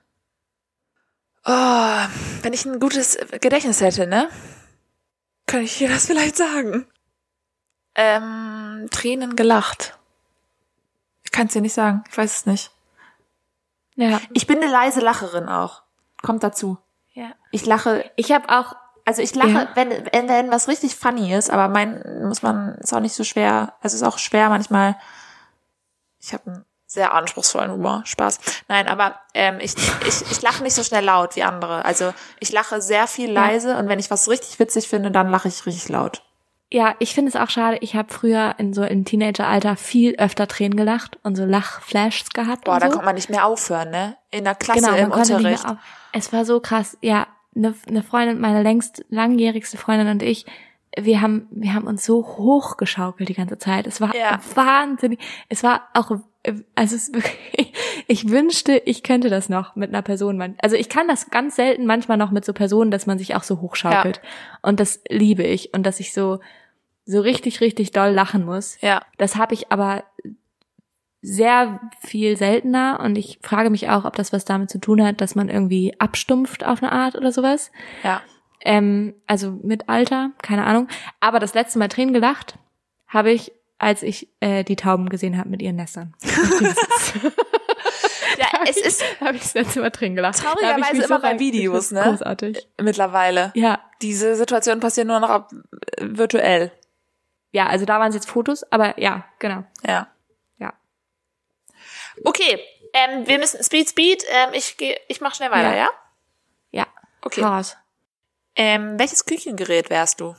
Oh, 1.45 2.01
wenn 2.43 2.53
ich 2.53 2.65
ein 2.65 2.79
gutes 2.79 3.17
Gedächtnis 3.41 3.81
hätte, 3.81 4.05
ne? 4.07 4.29
Könnte 5.47 5.65
ich 5.65 5.77
dir 5.77 5.89
das 5.89 6.05
vielleicht 6.05 6.35
sagen? 6.37 6.85
Ähm, 7.95 8.87
Tränen 8.91 9.35
gelacht. 9.35 9.97
Ich 11.23 11.31
kann 11.31 11.47
es 11.47 11.53
dir 11.53 11.61
nicht 11.61 11.73
sagen. 11.73 12.03
Ich 12.09 12.17
weiß 12.17 12.37
es 12.37 12.45
nicht. 12.45 12.71
Ja. 13.95 14.21
Ich 14.33 14.47
bin 14.47 14.57
eine 14.61 14.71
leise 14.71 15.01
Lacherin 15.01 15.49
auch. 15.49 15.81
Kommt 16.21 16.43
dazu. 16.43 16.77
ja. 17.13 17.31
Ich 17.51 17.65
lache, 17.65 18.09
Ich 18.15 18.31
habe 18.31 18.47
auch 18.49 18.75
also 19.03 19.23
ich 19.23 19.33
lache, 19.33 19.49
Ja. 19.49 19.69
wenn, 19.73 19.89
wenn, 19.89 20.29
wenn 20.29 20.51
was 20.51 20.67
richtig 20.67 20.95
funny 20.95 21.33
ist, 21.33 21.49
aber 21.49 21.67
mein 21.67 22.23
muss 22.27 22.43
man, 22.43 22.75
ist 22.75 22.93
auch 22.93 22.99
nicht 22.99 23.15
so 23.15 23.23
schwer, 23.23 23.73
also 23.81 23.95
ist 23.97 24.03
auch 24.03 24.19
schwer 24.19 24.47
manchmal. 24.49 24.95
Ich 26.19 26.33
habe 26.33 26.51
einen 26.51 26.65
sehr 26.91 27.13
anspruchsvollen 27.13 27.71
Humor, 27.71 28.01
Spaß. 28.03 28.39
Nein, 28.67 28.89
aber 28.89 29.15
ähm, 29.33 29.59
ich, 29.61 29.75
ich, 30.05 30.29
ich 30.29 30.41
lache 30.41 30.61
nicht 30.61 30.73
so 30.73 30.83
schnell 30.83 31.05
laut 31.05 31.37
wie 31.37 31.43
andere. 31.43 31.85
Also 31.85 32.13
ich 32.41 32.51
lache 32.51 32.81
sehr 32.81 33.07
viel 33.07 33.31
leise 33.31 33.77
und 33.77 33.87
wenn 33.87 33.97
ich 33.97 34.11
was 34.11 34.27
richtig 34.27 34.59
witzig 34.59 34.89
finde, 34.89 35.09
dann 35.09 35.29
lache 35.29 35.47
ich 35.47 35.65
richtig 35.65 35.87
laut. 35.87 36.21
Ja, 36.69 36.95
ich 36.99 37.13
finde 37.13 37.29
es 37.29 37.37
auch 37.37 37.49
schade. 37.49 37.77
Ich 37.79 37.95
habe 37.95 38.13
früher 38.13 38.55
in 38.57 38.73
so 38.73 38.83
im 38.83 39.05
Teenageralter 39.05 39.77
viel 39.77 40.15
öfter 40.17 40.47
Tränen 40.49 40.75
gelacht 40.75 41.17
und 41.23 41.35
so 41.35 41.45
Lachflashs 41.45 42.29
gehabt. 42.31 42.65
Boah, 42.65 42.79
da 42.79 42.87
so. 42.87 42.91
konnte 42.93 43.05
man 43.05 43.15
nicht 43.15 43.29
mehr 43.29 43.45
aufhören, 43.45 43.89
ne? 43.89 44.17
In 44.29 44.43
der 44.43 44.55
Klasse, 44.55 44.81
genau, 44.81 44.91
man 44.91 44.99
im 44.99 45.09
konnte 45.11 45.29
nicht 45.29 45.37
Unterricht. 45.37 45.63
mehr. 45.65 45.77
Es 46.11 46.33
war 46.33 46.43
so 46.43 46.59
krass. 46.59 46.97
Ja, 47.01 47.27
eine 47.55 47.73
ne 47.89 48.03
Freundin, 48.03 48.39
meine 48.41 48.63
längst 48.63 49.05
langjährigste 49.09 49.77
Freundin 49.77 50.09
und 50.09 50.23
ich, 50.23 50.45
wir 50.97 51.21
haben, 51.21 51.47
wir 51.51 51.73
haben 51.73 51.87
uns 51.87 52.05
so 52.05 52.21
hochgeschaukelt 52.25 53.29
die 53.29 53.33
ganze 53.33 53.57
Zeit. 53.57 53.87
Es 53.87 54.01
war 54.01 54.13
Ja. 54.15 54.39
wahnsinnig. 54.55 55.19
Es 55.47 55.63
war 55.63 55.87
auch, 55.93 56.11
also 56.75 56.95
es 56.95 57.09
ist 57.09 57.13
wirklich, 57.15 57.73
ich 58.07 58.29
wünschte, 58.29 58.81
ich 58.85 59.03
könnte 59.03 59.29
das 59.29 59.49
noch 59.49 59.75
mit 59.75 59.89
einer 59.89 60.01
Person. 60.01 60.55
Also 60.61 60.75
ich 60.75 60.89
kann 60.89 61.07
das 61.07 61.29
ganz 61.29 61.55
selten 61.55 61.85
manchmal 61.85 62.17
noch 62.17 62.31
mit 62.31 62.45
so 62.45 62.53
Personen, 62.53 62.91
dass 62.91 63.05
man 63.05 63.17
sich 63.17 63.35
auch 63.35 63.43
so 63.43 63.61
hochschaukelt. 63.61 64.21
Und 64.61 64.79
das 64.79 65.01
liebe 65.09 65.43
ich. 65.43 65.73
Und 65.73 65.83
dass 65.85 65.99
ich 65.99 66.13
so, 66.13 66.39
so 67.05 67.21
richtig, 67.21 67.61
richtig 67.61 67.91
doll 67.91 68.11
lachen 68.11 68.45
muss. 68.45 68.79
Ja, 68.81 69.03
Das 69.17 69.35
habe 69.35 69.53
ich 69.53 69.71
aber 69.71 70.03
sehr 71.21 71.79
viel 71.99 72.35
seltener 72.35 72.99
und 73.03 73.15
ich 73.15 73.37
frage 73.43 73.69
mich 73.69 73.89
auch, 73.89 74.05
ob 74.05 74.15
das 74.15 74.33
was 74.33 74.43
damit 74.43 74.71
zu 74.71 74.79
tun 74.79 75.03
hat, 75.03 75.21
dass 75.21 75.35
man 75.35 75.49
irgendwie 75.49 75.93
abstumpft 75.99 76.65
auf 76.65 76.81
eine 76.81 76.91
Art 76.91 77.15
oder 77.15 77.31
sowas. 77.31 77.71
ja. 78.03 78.21
Ähm, 78.63 79.15
also 79.25 79.59
mit 79.63 79.89
Alter, 79.89 80.31
keine 80.43 80.65
Ahnung. 80.65 80.87
Aber 81.19 81.39
das 81.39 81.55
letzte 81.55 81.79
Mal 81.79 81.87
Tränen 81.87 82.13
gelacht 82.13 82.59
habe 83.07 83.31
ich, 83.31 83.51
als 83.81 84.03
ich 84.03 84.27
äh, 84.41 84.63
die 84.63 84.75
Tauben 84.75 85.09
gesehen 85.09 85.37
habe 85.37 85.49
mit 85.49 85.61
ihren 85.61 85.75
Nestern. 85.75 86.13
Ja, 88.37 88.47
es 88.67 88.77
ist 88.77 89.03
habe 89.19 89.35
ich 89.35 89.43
das 89.43 89.53
letzte 89.53 89.81
Mal 89.81 89.91
Tränen 89.91 90.15
gelacht. 90.15 90.39
Traurigerweise 90.39 91.03
immer 91.03 91.19
bei 91.19 91.29
rein- 91.29 91.39
Videos, 91.39 91.91
ne? 91.91 92.01
Großartig. 92.03 92.65
mittlerweile. 92.81 93.51
Ja. 93.55 93.79
Diese 94.01 94.35
Situationen 94.35 94.79
passieren 94.79 95.09
nur 95.09 95.19
noch 95.19 95.29
ab, 95.29 95.51
äh, 95.97 96.05
virtuell. 96.11 96.71
Ja, 97.51 97.67
also 97.67 97.85
da 97.85 97.99
waren 97.99 98.07
es 98.09 98.15
jetzt 98.15 98.29
Fotos, 98.29 98.63
aber 98.71 98.97
ja, 98.99 99.25
genau. 99.39 99.63
Ja. 99.85 100.07
Ja. 100.59 100.73
Okay, 102.23 102.59
ähm, 102.93 103.27
wir 103.27 103.37
müssen 103.37 103.61
Speed, 103.63 103.89
Speed. 103.89 104.23
Ähm, 104.29 104.49
ich 104.53 104.77
gehe, 104.77 104.97
ich 105.09 105.19
mach 105.21 105.35
schnell 105.35 105.51
weiter, 105.51 105.71
ja? 105.75 105.83
Ja. 105.83 105.89
Ja. 106.71 106.87
Okay. 107.21 107.41
Chaos. 107.41 107.75
Ähm, 108.55 108.97
welches 108.97 109.25
Küchengerät 109.25 109.89
wärst 109.89 110.21
du? 110.21 110.35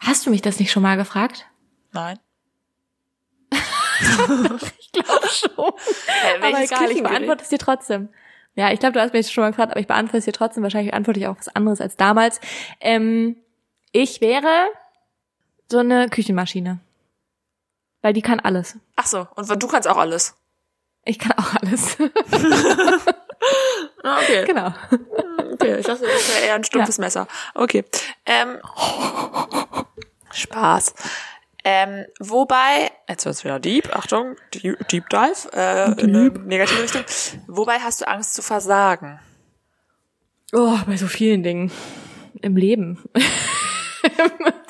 Hast 0.00 0.26
du 0.26 0.30
mich 0.30 0.42
das 0.42 0.58
nicht 0.58 0.72
schon 0.72 0.82
mal 0.82 0.96
gefragt? 0.96 1.46
Nein. 1.92 2.18
Ich 4.78 4.92
glaube 4.92 5.28
schon. 5.28 5.72
Äh, 6.06 6.38
aber 6.38 6.62
egal, 6.62 6.90
ich 6.90 7.02
beantworte 7.02 7.42
es 7.42 7.50
dir 7.50 7.58
trotzdem. 7.58 8.08
Ja, 8.54 8.72
ich 8.72 8.80
glaube, 8.80 8.94
du 8.94 9.00
hast 9.00 9.12
mich 9.12 9.30
schon 9.30 9.42
mal 9.42 9.50
gefragt, 9.50 9.72
aber 9.72 9.80
ich 9.80 9.86
beantworte 9.86 10.18
es 10.18 10.24
dir 10.24 10.32
trotzdem. 10.32 10.62
Wahrscheinlich 10.62 10.94
antworte 10.94 11.20
ich 11.20 11.26
auch 11.26 11.36
was 11.36 11.48
anderes 11.48 11.80
als 11.82 11.96
damals. 11.96 12.40
Ähm, 12.80 13.36
ich 13.92 14.22
wäre 14.22 14.68
so 15.70 15.78
eine 15.78 16.08
Küchenmaschine. 16.08 16.80
Weil 18.00 18.14
die 18.14 18.22
kann 18.22 18.40
alles. 18.40 18.78
Ach 18.94 19.06
so, 19.06 19.26
und 19.34 19.62
du 19.62 19.66
kannst 19.66 19.88
auch 19.88 19.98
alles. 19.98 20.34
Ich 21.04 21.18
kann 21.18 21.32
auch 21.32 21.54
alles. 21.54 21.98
Ah, 24.02 24.18
okay. 24.18 24.44
genau. 24.46 24.72
Okay, 25.54 25.78
ich 25.80 25.86
dachte, 25.86 26.06
das 26.06 26.28
wäre 26.28 26.46
eher 26.46 26.54
ein 26.54 26.64
stumpfes 26.64 26.98
Messer. 26.98 27.26
Okay. 27.54 27.84
Ähm, 28.24 28.58
Spaß. 30.32 30.94
Ähm, 31.68 32.06
wobei, 32.20 32.92
jetzt 33.08 33.24
wird's 33.24 33.42
wieder 33.42 33.58
deep, 33.58 33.92
Achtung, 33.92 34.36
Deep, 34.54 34.86
deep 34.86 35.08
Dive, 35.10 35.50
äh, 35.52 36.00
in 36.00 36.14
eine 36.14 36.30
negative 36.30 36.80
Richtung. 36.80 37.02
Wobei 37.48 37.80
hast 37.80 38.00
du 38.00 38.06
Angst 38.06 38.34
zu 38.34 38.42
versagen? 38.42 39.18
Oh, 40.52 40.78
bei 40.86 40.96
so 40.96 41.08
vielen 41.08 41.42
Dingen. 41.42 41.72
Im 42.40 42.56
Leben. 42.56 43.02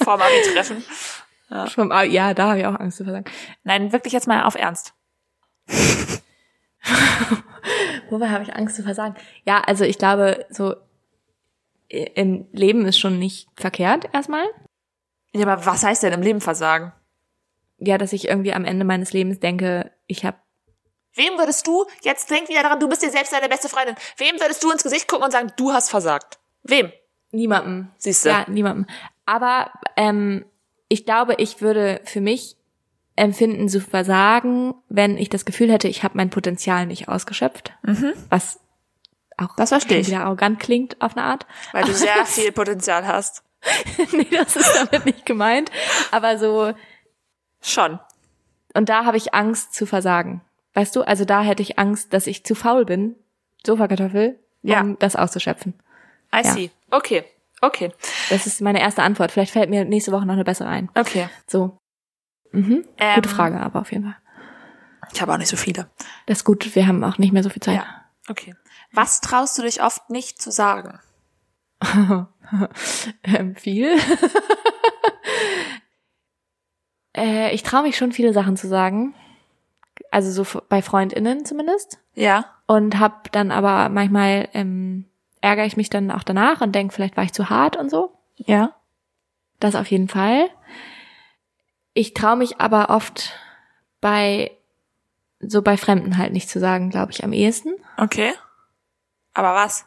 Vor 0.02 0.16
dem 0.16 0.22
Abi-Treffen? 0.22 0.82
Vom, 1.68 1.92
ah, 1.92 2.02
ja, 2.02 2.32
da 2.32 2.48
habe 2.48 2.60
ich 2.60 2.66
auch 2.66 2.80
Angst 2.80 2.96
zu 2.96 3.04
versagen. 3.04 3.26
Nein, 3.62 3.92
wirklich 3.92 4.14
jetzt 4.14 4.26
mal 4.26 4.44
auf 4.44 4.54
Ernst. 4.54 4.94
Wobei 8.08 8.30
habe 8.30 8.42
ich 8.42 8.56
Angst 8.56 8.74
zu 8.74 8.82
versagen? 8.82 9.16
Ja, 9.44 9.60
also 9.60 9.84
ich 9.84 9.98
glaube, 9.98 10.46
so 10.48 10.76
im 11.90 12.46
Leben 12.52 12.86
ist 12.86 12.98
schon 12.98 13.18
nicht 13.18 13.48
verkehrt 13.54 14.06
erstmal. 14.14 14.46
Ja, 15.38 15.46
aber 15.46 15.66
was 15.66 15.82
heißt 15.82 16.02
denn 16.02 16.12
im 16.12 16.22
Leben 16.22 16.40
versagen? 16.40 16.92
Ja, 17.78 17.98
dass 17.98 18.12
ich 18.12 18.28
irgendwie 18.28 18.52
am 18.52 18.64
Ende 18.64 18.84
meines 18.84 19.12
Lebens 19.12 19.40
denke, 19.40 19.92
ich 20.06 20.24
habe 20.24 20.38
Wem 21.14 21.38
würdest 21.38 21.66
du, 21.66 21.86
jetzt 22.02 22.30
denk 22.30 22.50
wieder 22.50 22.62
daran, 22.62 22.78
du 22.78 22.88
bist 22.88 23.02
dir 23.02 23.10
selbst 23.10 23.32
deine 23.32 23.48
beste 23.48 23.70
Freundin, 23.70 23.96
wem 24.18 24.38
würdest 24.38 24.62
du 24.62 24.70
ins 24.70 24.82
Gesicht 24.82 25.08
gucken 25.08 25.24
und 25.24 25.30
sagen, 25.30 25.50
du 25.56 25.72
hast 25.72 25.88
versagt? 25.88 26.38
Wem? 26.62 26.92
niemandem. 27.32 27.90
Siehst 27.98 28.24
du? 28.24 28.30
Ja, 28.30 28.44
niemandem. 28.48 28.86
Aber 29.24 29.70
ähm, 29.96 30.44
ich 30.88 31.04
glaube, 31.04 31.34
ich 31.38 31.60
würde 31.60 32.00
für 32.04 32.20
mich 32.20 32.56
empfinden 33.14 33.68
zu 33.68 33.80
versagen, 33.80 34.74
wenn 34.88 35.16
ich 35.16 35.28
das 35.28 35.44
Gefühl 35.44 35.72
hätte, 35.72 35.88
ich 35.88 36.02
habe 36.02 36.16
mein 36.16 36.30
Potenzial 36.30 36.86
nicht 36.86 37.08
ausgeschöpft. 37.08 37.72
Was 38.28 38.60
auch 39.38 39.50
Mhm. 39.50 39.54
Das 39.56 39.68
verstehe 39.70 39.98
ich. 39.98 40.06
wieder 40.08 40.24
arrogant 40.24 40.60
klingt 40.60 41.00
auf 41.00 41.16
eine 41.16 41.26
Art. 41.26 41.46
Weil 41.72 41.84
du 41.84 41.92
sehr 41.92 42.24
viel 42.26 42.52
Potenzial 42.52 43.06
hast. 43.06 43.42
nee, 44.12 44.26
das 44.30 44.56
ist 44.56 44.76
damit 44.76 45.04
nicht 45.06 45.26
gemeint. 45.26 45.70
Aber 46.10 46.38
so, 46.38 46.74
Schon. 47.60 47.98
und 48.74 48.88
da 48.88 49.04
habe 49.04 49.16
ich 49.16 49.34
Angst 49.34 49.74
zu 49.74 49.86
versagen. 49.86 50.42
Weißt 50.74 50.94
du, 50.94 51.02
also 51.02 51.24
da 51.24 51.42
hätte 51.42 51.62
ich 51.62 51.78
Angst, 51.78 52.12
dass 52.12 52.26
ich 52.26 52.44
zu 52.44 52.54
faul 52.54 52.84
bin, 52.84 53.16
Sofakartoffel, 53.66 54.38
um 54.62 54.70
Ja. 54.70 54.82
das 54.98 55.16
auszuschöpfen. 55.16 55.74
I 56.34 56.38
Ja. 56.44 56.52
see. 56.52 56.70
Okay. 56.90 57.24
Okay. 57.62 57.90
Das 58.28 58.46
ist 58.46 58.60
meine 58.60 58.80
erste 58.80 59.02
Antwort. 59.02 59.32
Vielleicht 59.32 59.52
fällt 59.52 59.70
mir 59.70 59.84
nächste 59.86 60.12
Woche 60.12 60.26
noch 60.26 60.34
eine 60.34 60.44
bessere 60.44 60.68
ein. 60.68 60.90
Okay. 60.94 61.28
So. 61.46 61.78
Mhm. 62.52 62.84
Ähm, 62.98 63.14
Gute 63.16 63.28
Frage, 63.30 63.58
aber 63.60 63.80
auf 63.80 63.90
jeden 63.92 64.04
Fall. 64.04 64.16
Ich 65.14 65.22
habe 65.22 65.32
auch 65.32 65.38
nicht 65.38 65.48
so 65.48 65.56
viele. 65.56 65.88
Das 66.26 66.38
ist 66.38 66.44
gut, 66.44 66.74
wir 66.74 66.86
haben 66.86 67.02
auch 67.02 67.16
nicht 67.16 67.32
mehr 67.32 67.42
so 67.42 67.48
viel 67.48 67.62
Zeit. 67.62 67.76
Ja. 67.76 67.86
Okay. 68.28 68.54
Was 68.92 69.20
traust 69.22 69.56
du 69.56 69.62
dich 69.62 69.82
oft 69.82 70.10
nicht 70.10 70.40
zu 70.42 70.50
sagen? 70.50 71.00
ähm, 73.24 73.56
viel. 73.56 73.96
äh, 77.16 77.54
ich 77.54 77.62
traue 77.62 77.82
mich 77.82 77.96
schon 77.96 78.12
viele 78.12 78.32
Sachen 78.32 78.56
zu 78.56 78.68
sagen. 78.68 79.14
Also 80.10 80.30
so 80.30 80.60
bei 80.68 80.82
FreundInnen 80.82 81.44
zumindest. 81.44 81.98
Ja. 82.14 82.46
Und 82.66 82.98
hab 82.98 83.30
dann 83.32 83.50
aber 83.50 83.88
manchmal 83.88 84.48
ähm, 84.54 85.06
ärgere 85.40 85.66
ich 85.66 85.76
mich 85.76 85.90
dann 85.90 86.10
auch 86.10 86.22
danach 86.22 86.60
und 86.60 86.72
denke, 86.74 86.94
vielleicht 86.94 87.16
war 87.16 87.24
ich 87.24 87.32
zu 87.32 87.50
hart 87.50 87.76
und 87.76 87.90
so. 87.90 88.12
Ja. 88.36 88.74
Das 89.60 89.74
auf 89.74 89.86
jeden 89.90 90.08
Fall. 90.08 90.48
Ich 91.92 92.14
traue 92.14 92.36
mich 92.36 92.60
aber 92.60 92.90
oft 92.90 93.32
bei 94.00 94.50
so 95.40 95.62
bei 95.62 95.76
Fremden 95.76 96.18
halt 96.18 96.32
nicht 96.32 96.48
zu 96.48 96.58
sagen, 96.58 96.90
glaube 96.90 97.12
ich, 97.12 97.24
am 97.24 97.32
ehesten. 97.32 97.74
Okay. 97.96 98.32
Aber 99.34 99.54
was? 99.54 99.86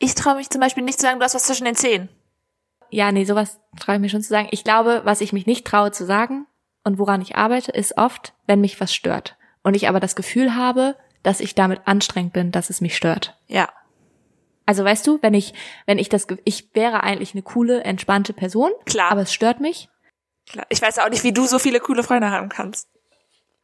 Ich 0.00 0.14
traue 0.14 0.36
mich 0.36 0.50
zum 0.50 0.60
Beispiel 0.60 0.82
nicht 0.82 0.98
zu 0.98 1.06
sagen, 1.06 1.20
du 1.20 1.24
hast 1.24 1.34
was 1.34 1.44
zwischen 1.44 1.66
den 1.66 1.76
Zähnen. 1.76 2.08
Ja, 2.88 3.12
nee, 3.12 3.24
sowas 3.24 3.60
traue 3.78 3.96
ich 3.96 4.00
mir 4.00 4.08
schon 4.08 4.22
zu 4.22 4.30
sagen. 4.30 4.48
Ich 4.50 4.64
glaube, 4.64 5.02
was 5.04 5.20
ich 5.20 5.32
mich 5.32 5.46
nicht 5.46 5.66
traue 5.66 5.92
zu 5.92 6.04
sagen 6.04 6.46
und 6.82 6.98
woran 6.98 7.20
ich 7.20 7.36
arbeite, 7.36 7.70
ist 7.70 7.96
oft, 7.98 8.32
wenn 8.46 8.60
mich 8.60 8.80
was 8.80 8.92
stört. 8.92 9.36
Und 9.62 9.74
ich 9.74 9.88
aber 9.88 10.00
das 10.00 10.16
Gefühl 10.16 10.56
habe, 10.56 10.96
dass 11.22 11.40
ich 11.40 11.54
damit 11.54 11.82
anstrengend 11.84 12.32
bin, 12.32 12.50
dass 12.50 12.70
es 12.70 12.80
mich 12.80 12.96
stört. 12.96 13.38
Ja. 13.46 13.68
Also 14.64 14.84
weißt 14.84 15.06
du, 15.06 15.18
wenn 15.20 15.34
ich, 15.34 15.52
wenn 15.84 15.98
ich 15.98 16.08
das, 16.08 16.26
ich 16.44 16.74
wäre 16.74 17.02
eigentlich 17.02 17.34
eine 17.34 17.42
coole, 17.42 17.84
entspannte 17.84 18.32
Person, 18.32 18.70
Klar. 18.86 19.12
aber 19.12 19.22
es 19.22 19.34
stört 19.34 19.60
mich. 19.60 19.90
Klar. 20.48 20.64
Ich 20.70 20.80
weiß 20.80 20.98
auch 20.98 21.10
nicht, 21.10 21.24
wie 21.24 21.32
du 21.32 21.46
so 21.46 21.58
viele 21.58 21.78
coole 21.78 22.02
Freunde 22.02 22.30
haben 22.30 22.48
kannst. 22.48 22.88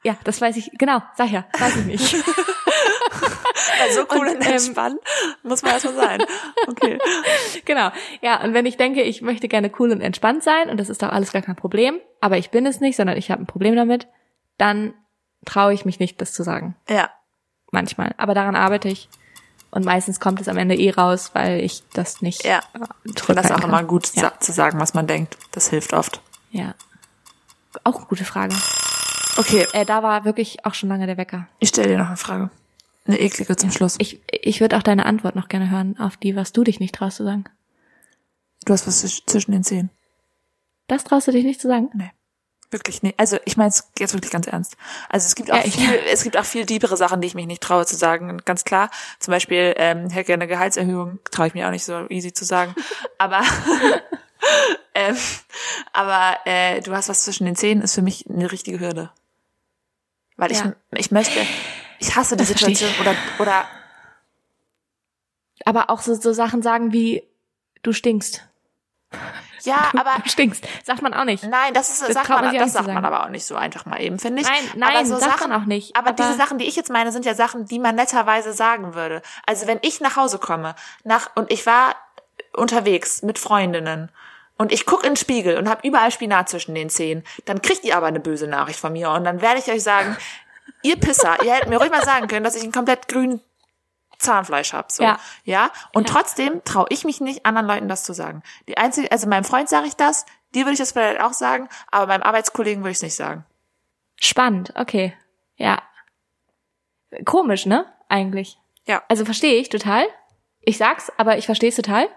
Ja, 0.07 0.16
das 0.22 0.40
weiß 0.40 0.57
ich, 0.57 0.70
genau, 0.78 1.02
sag 1.16 1.30
ja, 1.30 1.44
weiß 1.59 1.76
ich 1.78 1.84
nicht. 1.86 2.14
Weil 2.14 3.90
so 3.94 4.02
cool 4.14 4.28
und, 4.28 4.36
ähm, 4.46 4.52
entspannt 4.52 5.00
muss 5.42 5.62
man 5.62 5.72
erstmal 5.72 5.94
sein. 5.94 6.22
Okay. 6.68 6.98
genau. 7.64 7.90
Ja, 8.22 8.40
und 8.44 8.54
wenn 8.54 8.66
ich 8.66 8.76
denke, 8.76 9.02
ich 9.02 9.20
möchte 9.20 9.48
gerne 9.48 9.70
cool 9.80 9.90
und 9.90 10.00
entspannt 10.00 10.44
sein 10.44 10.70
und 10.70 10.78
das 10.78 10.88
ist 10.90 11.02
doch 11.02 11.09
alles 11.11 11.32
gar 11.32 11.42
kein 11.42 11.57
Problem, 11.57 11.98
aber 12.20 12.38
ich 12.38 12.50
bin 12.50 12.66
es 12.66 12.78
nicht, 12.80 12.96
sondern 12.96 13.16
ich 13.16 13.32
habe 13.32 13.42
ein 13.42 13.46
Problem 13.46 13.74
damit, 13.74 14.07
dann 14.59 14.94
traue 15.44 15.74
ich 15.74 15.84
mich 15.84 15.98
nicht, 15.98 16.20
das 16.20 16.32
zu 16.32 16.44
sagen. 16.44 16.76
Ja. 16.88 17.11
manchmal. 17.72 18.14
Aber 18.16 18.32
daran 18.34 18.54
arbeite 18.54 18.88
ich. 18.88 19.09
Und 19.72 19.84
meistens 19.84 20.20
kommt 20.20 20.40
es 20.40 20.46
am 20.48 20.57
Ende 20.57 20.76
eh 20.76 20.90
raus, 20.90 21.30
weil 21.34 21.61
ich 21.61 21.82
das 21.92 22.22
nicht 22.22 22.44
Ja. 22.44 22.61
Ich 23.04 23.12
das 23.14 23.24
zurückhalten 23.24 23.52
auch 23.57 23.61
kann. 23.61 23.68
immer 23.70 23.82
gut, 23.82 24.14
Ja. 24.14 24.32
zu 24.38 24.52
sagen, 24.52 24.78
was 24.78 24.94
man 24.94 25.09
denkt. 25.09 25.36
Das 25.50 25.68
hilft 25.68 25.92
oft. 25.92 26.20
ja. 26.52 26.74
Auch 27.84 27.96
eine 27.96 28.07
gute 28.07 28.24
Frage. 28.24 28.54
Okay. 29.39 29.66
Äh, 29.72 29.84
da 29.84 30.03
war 30.03 30.24
wirklich 30.24 30.64
auch 30.64 30.74
schon 30.74 30.89
lange 30.89 31.07
der 31.07 31.16
Wecker. 31.16 31.49
Ich 31.59 31.68
stelle 31.70 31.89
dir 31.89 31.99
noch 31.99 32.09
eine 32.09 32.16
Frage. 32.16 32.51
Eine 33.07 33.20
eklige 33.20 33.55
zum 33.57 33.70
Schluss. 33.70 33.97
Ich, 33.99 34.20
ich 34.32 34.61
würde 34.61 34.76
auch 34.76 34.82
deine 34.82 35.07
Antwort 35.07 35.37
noch 35.37 35.49
gerne 35.49 35.70
hören 35.70 35.99
auf 35.99 36.16
die, 36.16 36.34
was 36.37 36.53
du 36.53 36.64
dich 36.64 36.80
nicht 36.80 36.95
traust 36.95 37.18
zu 37.18 37.24
sagen. 37.24 37.45
Du 38.64 38.72
hast 38.72 38.87
was 38.87 39.05
zwisch- 39.05 39.24
zwischen 39.26 39.53
den 39.53 39.62
Zähnen. 39.62 39.91
Das 40.89 41.05
traust 41.05 41.28
du 41.28 41.32
dich 41.32 41.45
nicht 41.45 41.61
zu 41.61 41.68
sagen? 41.68 41.91
Nee. 41.95 42.11
Wirklich 42.72 43.05
nicht. 43.05 43.18
Also 43.18 43.39
ich 43.45 43.57
meine 43.57 43.68
es 43.68 43.89
jetzt 43.97 44.12
wirklich 44.12 44.32
ganz 44.32 44.49
ernst. 44.49 44.76
Also 45.09 45.26
es 45.26 45.37
gibt 45.37 45.53
auch 45.53 45.57
Ja, 45.57 45.62
viel, 45.70 46.01
es 46.12 46.24
gibt 46.24 46.37
auch 46.37 46.45
viel 46.45 46.66
diebere 46.66 46.97
Sachen, 46.97 47.20
die 47.20 47.28
ich 47.28 47.34
mich 47.37 47.47
nicht 47.47 47.62
traue 47.62 47.87
zu 47.87 47.95
sagen. 47.95 48.39
Ganz 48.45 48.64
klar. 48.64 48.91
Zum 49.20 49.30
Beispiel, 49.30 49.74
ähm, 49.76 50.11
hätte 50.11 50.26
gerne 50.26 50.43
eine 50.45 50.53
Gehaltserhöhung, 50.53 51.20
traue 51.30 51.47
ich 51.47 51.55
mir 51.55 51.66
auch 51.68 51.70
nicht 51.70 51.84
so 51.84 52.09
easy 52.09 52.32
zu 52.32 52.45
sagen. 52.45 52.74
Aber 53.18 53.41
ähm, 54.95 55.16
aber 55.93 56.37
äh, 56.45 56.80
du 56.82 56.93
hast 56.93 57.09
was 57.09 57.22
zwischen 57.22 57.47
den 57.47 57.56
Zähnen, 57.56 57.82
ist 57.82 57.94
für 57.94 58.02
mich 58.02 58.28
eine 58.28 58.51
richtige 58.51 58.81
Hürde. 58.81 59.10
Weil 60.36 60.52
ich 60.52 60.58
Ja. 60.58 60.72
ich 60.92 61.10
möchte, 61.10 61.40
ich 61.98 62.14
hasse 62.16 62.36
die 62.36 62.42
Das 62.44 62.50
ich. 62.50 62.58
Situation 62.58 62.90
oder 63.00 63.14
oder 63.38 63.64
Aber 65.64 65.90
auch 65.90 66.00
so, 66.00 66.14
so 66.14 66.32
Sachen 66.32 66.62
sagen 66.62 66.92
wie, 66.92 67.22
du 67.82 67.92
stinkst. 67.92 68.46
ja, 69.62 69.90
aber 69.96 70.16
Du 70.22 70.28
stinkst. 70.30 70.64
Sagt 70.84 71.02
man 71.02 71.14
auch 71.14 71.24
nicht. 71.24 71.42
Nein, 71.44 71.72
das 71.74 71.88
ist, 71.90 72.02
Das 72.02 72.12
sagt 72.14 72.28
man, 72.28 72.44
man 72.44 72.54
das 72.54 72.72
sagt 72.72 72.86
man 72.88 73.04
aber 73.04 73.24
auch 73.24 73.28
nicht 73.30 73.46
so 73.46 73.56
einfach 73.56 73.86
mal 73.86 74.00
eben, 74.00 74.18
finde 74.18 74.42
ich. 74.42 74.48
Nein, 74.48 74.64
nein, 74.76 74.96
aber 74.96 75.06
so 75.06 75.16
sagt 75.16 75.38
Sachen, 75.38 75.50
man 75.50 75.62
auch 75.62 75.66
nicht. 75.66 75.96
Aber, 75.96 76.08
Aber- 76.10 76.16
diese 76.22 76.34
Sachen, 76.36 76.58
die 76.58 76.66
ich 76.66 76.76
jetzt 76.76 76.90
meine, 76.90 77.12
sind 77.12 77.24
ja 77.24 77.34
Sachen, 77.34 77.64
die 77.66 77.78
man 77.78 77.94
netterweise 77.94 78.52
sagen 78.52 78.94
würde. 78.94 79.22
Also 79.46 79.66
wenn 79.66 79.78
ich 79.82 80.00
nach 80.00 80.16
Hause 80.16 80.38
komme, 80.38 80.74
nach 81.04 81.30
und 81.34 81.50
ich 81.50 81.64
war 81.66 81.96
unterwegs 82.52 83.22
mit 83.22 83.38
Freundinnen 83.38 84.10
und 84.57 84.73
ich 84.73 84.87
guck 84.87 85.05
in 85.05 85.11
den 85.11 85.16
Spiegel 85.16 85.59
und 85.59 85.69
habe 85.69 85.87
überall 85.87 86.11
Spinat 86.11 86.49
zwischen 86.49 86.74
den 86.74 86.91
Zähnen, 86.91 87.24
dann 87.45 87.62
kriegt 87.62 87.85
ihr 87.85 87.97
aber 87.97 88.07
eine 88.07 88.20
böse 88.20 88.47
Nachricht 88.47 88.78
von 88.78 88.93
mir 88.93 89.11
und 89.11 89.24
dann 89.24 89.41
werde 89.41 89.61
ich 89.61 89.70
euch 89.70 89.83
sagen, 89.83 90.16
ihr 90.83 90.97
Pisser, 90.97 91.43
ihr 91.45 91.55
hättet 91.55 91.69
mir 91.69 91.78
ruhig 91.78 91.91
mal 91.91 92.05
sagen 92.05 92.28
können, 92.28 92.45
dass 92.45 92.57
ich 92.57 92.62
einen 92.62 92.73
komplett 92.73 93.09
grünen 93.09 93.41
Zahnfleisch 94.19 94.73
hab, 94.73 94.91
so. 94.91 95.03
Ja. 95.03 95.19
Ja. 95.45 95.70
Und 95.93 96.09
trotzdem 96.09 96.65
traue 96.65 96.87
ich 96.89 97.05
mich 97.05 97.20
nicht, 97.20 97.45
anderen 97.45 97.66
Leuten 97.66 97.89
das 97.89 98.03
zu 98.03 98.15
sagen. 98.15 98.43
Die 98.66 98.78
einzige, 98.78 99.12
also 99.12 99.28
meinem 99.28 99.45
Freund 99.45 99.69
sage 99.69 99.87
ich 99.87 99.95
das, 99.95 100.24
dir 100.55 100.62
würde 100.65 100.73
ich 100.73 100.78
das 100.78 100.93
vielleicht 100.93 101.20
auch 101.20 101.35
sagen, 101.35 101.69
aber 101.91 102.07
meinem 102.07 102.23
Arbeitskollegen 102.23 102.83
würde 102.83 102.93
ich 102.93 102.99
es 102.99 103.03
nicht 103.03 103.15
sagen. 103.15 103.45
Spannend, 104.19 104.73
okay. 104.77 105.15
Ja. 105.57 105.83
Komisch, 107.24 107.66
ne? 107.66 107.85
Eigentlich. 108.09 108.59
Ja. 108.87 109.03
Also 109.09 109.24
verstehe 109.24 109.61
ich 109.61 109.69
total. 109.69 110.07
Ich 110.61 110.78
sag's, 110.78 111.12
aber 111.19 111.37
ich 111.37 111.47
verstehe 111.47 111.69
es 111.69 111.77
total. 111.77 112.09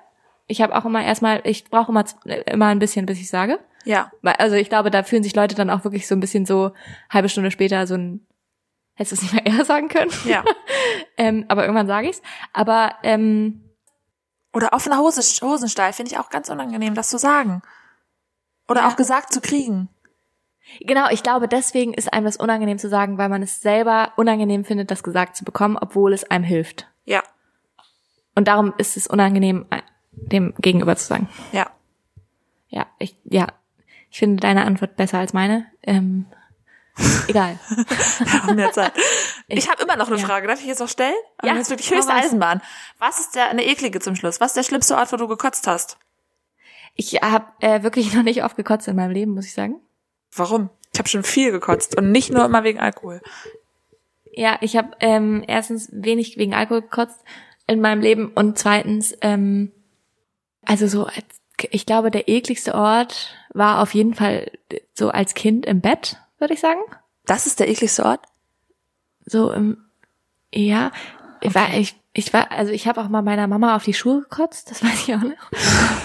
Ich 0.49 0.61
habe 0.61 0.75
auch 0.75 0.83
immer 0.83 1.03
erstmal, 1.03 1.41
ich 1.45 1.63
brauche 1.65 1.91
immer 1.91 2.03
immer 2.47 2.65
ein 2.65 2.79
bisschen, 2.79 3.05
bis 3.05 3.19
ich 3.19 3.29
sage. 3.29 3.59
Ja. 3.85 4.11
Also 4.23 4.55
ich 4.55 4.67
glaube, 4.67 4.91
da 4.91 5.03
fühlen 5.03 5.23
sich 5.23 5.35
Leute 5.35 5.55
dann 5.55 5.69
auch 5.69 5.83
wirklich 5.85 6.07
so 6.07 6.15
ein 6.15 6.19
bisschen 6.19 6.45
so 6.45 6.71
halbe 7.09 7.29
Stunde 7.29 7.51
später 7.51 7.87
so 7.87 7.95
ein 7.95 8.25
hättest 8.95 9.11
du 9.11 9.15
es 9.15 9.21
nicht 9.21 9.45
mehr 9.45 9.45
eher 9.57 9.63
sagen 9.63 9.87
können. 9.87 10.11
Ja. 10.25 10.43
ähm, 11.17 11.45
aber 11.47 11.63
irgendwann 11.63 11.87
sage 11.87 12.09
ich's. 12.09 12.21
Aber 12.51 12.95
ähm, 13.03 13.63
Oder 14.53 14.73
offener 14.73 14.97
Hose, 14.97 15.21
Hosenstall 15.45 15.93
finde 15.93 16.11
ich 16.11 16.19
auch 16.19 16.29
ganz 16.29 16.49
unangenehm, 16.49 16.95
das 16.95 17.09
zu 17.09 17.17
sagen. 17.17 17.61
Oder 18.67 18.81
Ja. 18.81 18.87
auch 18.89 18.95
gesagt 18.97 19.31
zu 19.31 19.39
kriegen. 19.39 19.87
genau, 20.81 21.09
ich 21.09 21.23
glaube, 21.23 21.47
deswegen 21.47 21.93
ist 21.93 22.11
einem 22.11 22.25
das 22.25 22.37
unangenehm 22.37 22.77
zu 22.77 22.89
sagen, 22.89 23.17
weil 23.17 23.29
man 23.29 23.41
es 23.41 23.61
selber 23.61 24.11
unangenehm 24.17 24.65
findet, 24.65 24.91
das 24.91 25.01
gesagt 25.03 25.35
zu 25.37 25.45
bekommen, 25.45 25.77
obwohl 25.79 26.11
es 26.13 26.29
einem 26.29 26.43
hilft. 26.43 26.87
Ja. 27.05 27.23
Und 28.35 28.47
darum 28.47 28.73
ist 28.77 28.97
es 28.97 29.07
unangenehm, 29.07 29.65
dem 30.27 30.53
Gegenüber 30.59 30.95
zu 30.95 31.05
sagen. 31.05 31.29
Ja. 31.51 31.69
Ja, 32.69 32.85
ich, 32.99 33.15
ja, 33.25 33.47
ich 34.11 34.19
finde 34.19 34.37
deine 34.41 34.65
Antwort 34.65 34.95
besser 34.95 35.19
als 35.19 35.33
meine. 35.33 35.65
Ähm, 35.83 36.25
Egal. 37.27 37.57
Wir 38.19 38.43
haben 38.43 38.55
mehr 38.55 38.71
Zeit. 38.71 38.91
Ich 39.51 39.67
habe 39.67 39.81
immer 39.81 39.95
noch 39.95 40.09
eine 40.09 40.17
Ja. 40.17 40.25
Frage. 40.27 40.47
Darf 40.47 40.59
ich 40.59 40.67
jetzt 40.67 40.79
noch 40.79 40.89
stellen? 40.89 41.15
Ja, 41.43 41.53
Das 41.53 41.63
ist 41.63 41.69
wirklich 41.71 41.89
höchste. 41.89 42.13
Eisenbahn. 42.13 42.61
Was 42.99 43.19
ist 43.19 43.33
der, 43.33 43.49
eine 43.49 43.65
eklige 43.65 43.99
zum 43.99 44.15
Schluss? 44.15 44.39
Was 44.39 44.51
ist 44.51 44.57
der 44.57 44.63
schlimmste 44.63 44.95
Ort, 44.95 45.11
wo 45.11 45.17
du 45.17 45.27
gekotzt 45.27 45.65
hast? 45.65 45.97
Ich 46.93 47.15
habe 47.23 47.45
äh, 47.61 47.81
wirklich 47.81 48.13
noch 48.13 48.21
nicht 48.21 48.43
oft 48.43 48.55
gekotzt 48.57 48.87
in 48.87 48.95
meinem 48.95 49.09
Leben, 49.11 49.33
muss 49.33 49.45
ich 49.45 49.53
sagen. 49.53 49.79
Warum? 50.35 50.69
Ich 50.93 50.99
habe 50.99 51.09
schon 51.09 51.23
viel 51.23 51.51
gekotzt 51.51 51.97
und 51.97 52.11
nicht 52.11 52.31
nur 52.31 52.45
immer 52.45 52.63
wegen 52.63 52.79
Alkohol. 52.79 53.21
Ja, 54.33 54.57
ich 54.61 54.77
habe 54.77 54.91
ähm, 54.99 55.43
erstens 55.47 55.89
wenig 55.91 56.37
wegen 56.37 56.53
Alkohol 56.53 56.81
gekotzt 56.81 57.23
in 57.65 57.81
meinem 57.81 58.01
Leben 58.01 58.27
und 58.33 58.59
zweitens, 58.59 59.15
ähm, 59.21 59.71
also 60.69 60.87
so, 60.87 61.05
als, 61.05 61.25
ich 61.71 61.85
glaube, 61.85 62.11
der 62.11 62.29
ekligste 62.29 62.75
Ort 62.75 63.33
war 63.53 63.81
auf 63.81 63.93
jeden 63.93 64.13
Fall 64.13 64.51
so 64.93 65.09
als 65.09 65.33
Kind 65.33 65.65
im 65.65 65.81
Bett, 65.81 66.17
würde 66.37 66.53
ich 66.53 66.59
sagen. 66.59 66.79
Das 67.25 67.45
ist 67.47 67.59
der 67.59 67.67
ekligste 67.69 68.05
Ort? 68.05 68.21
So 69.25 69.51
im, 69.51 69.77
ja, 70.53 70.91
ich 71.41 71.53
war, 71.55 71.73
ich, 71.73 71.95
ich 72.13 72.31
war, 72.33 72.51
also 72.51 72.71
ich 72.71 72.87
habe 72.87 73.01
auch 73.01 73.09
mal 73.09 73.21
meiner 73.21 73.47
Mama 73.47 73.75
auf 73.75 73.83
die 73.83 73.93
Schuhe 73.93 74.21
gekotzt, 74.21 74.71
das 74.71 74.83
weiß 74.83 75.07
ich 75.07 75.15
auch 75.15 75.21
noch, 75.21 75.51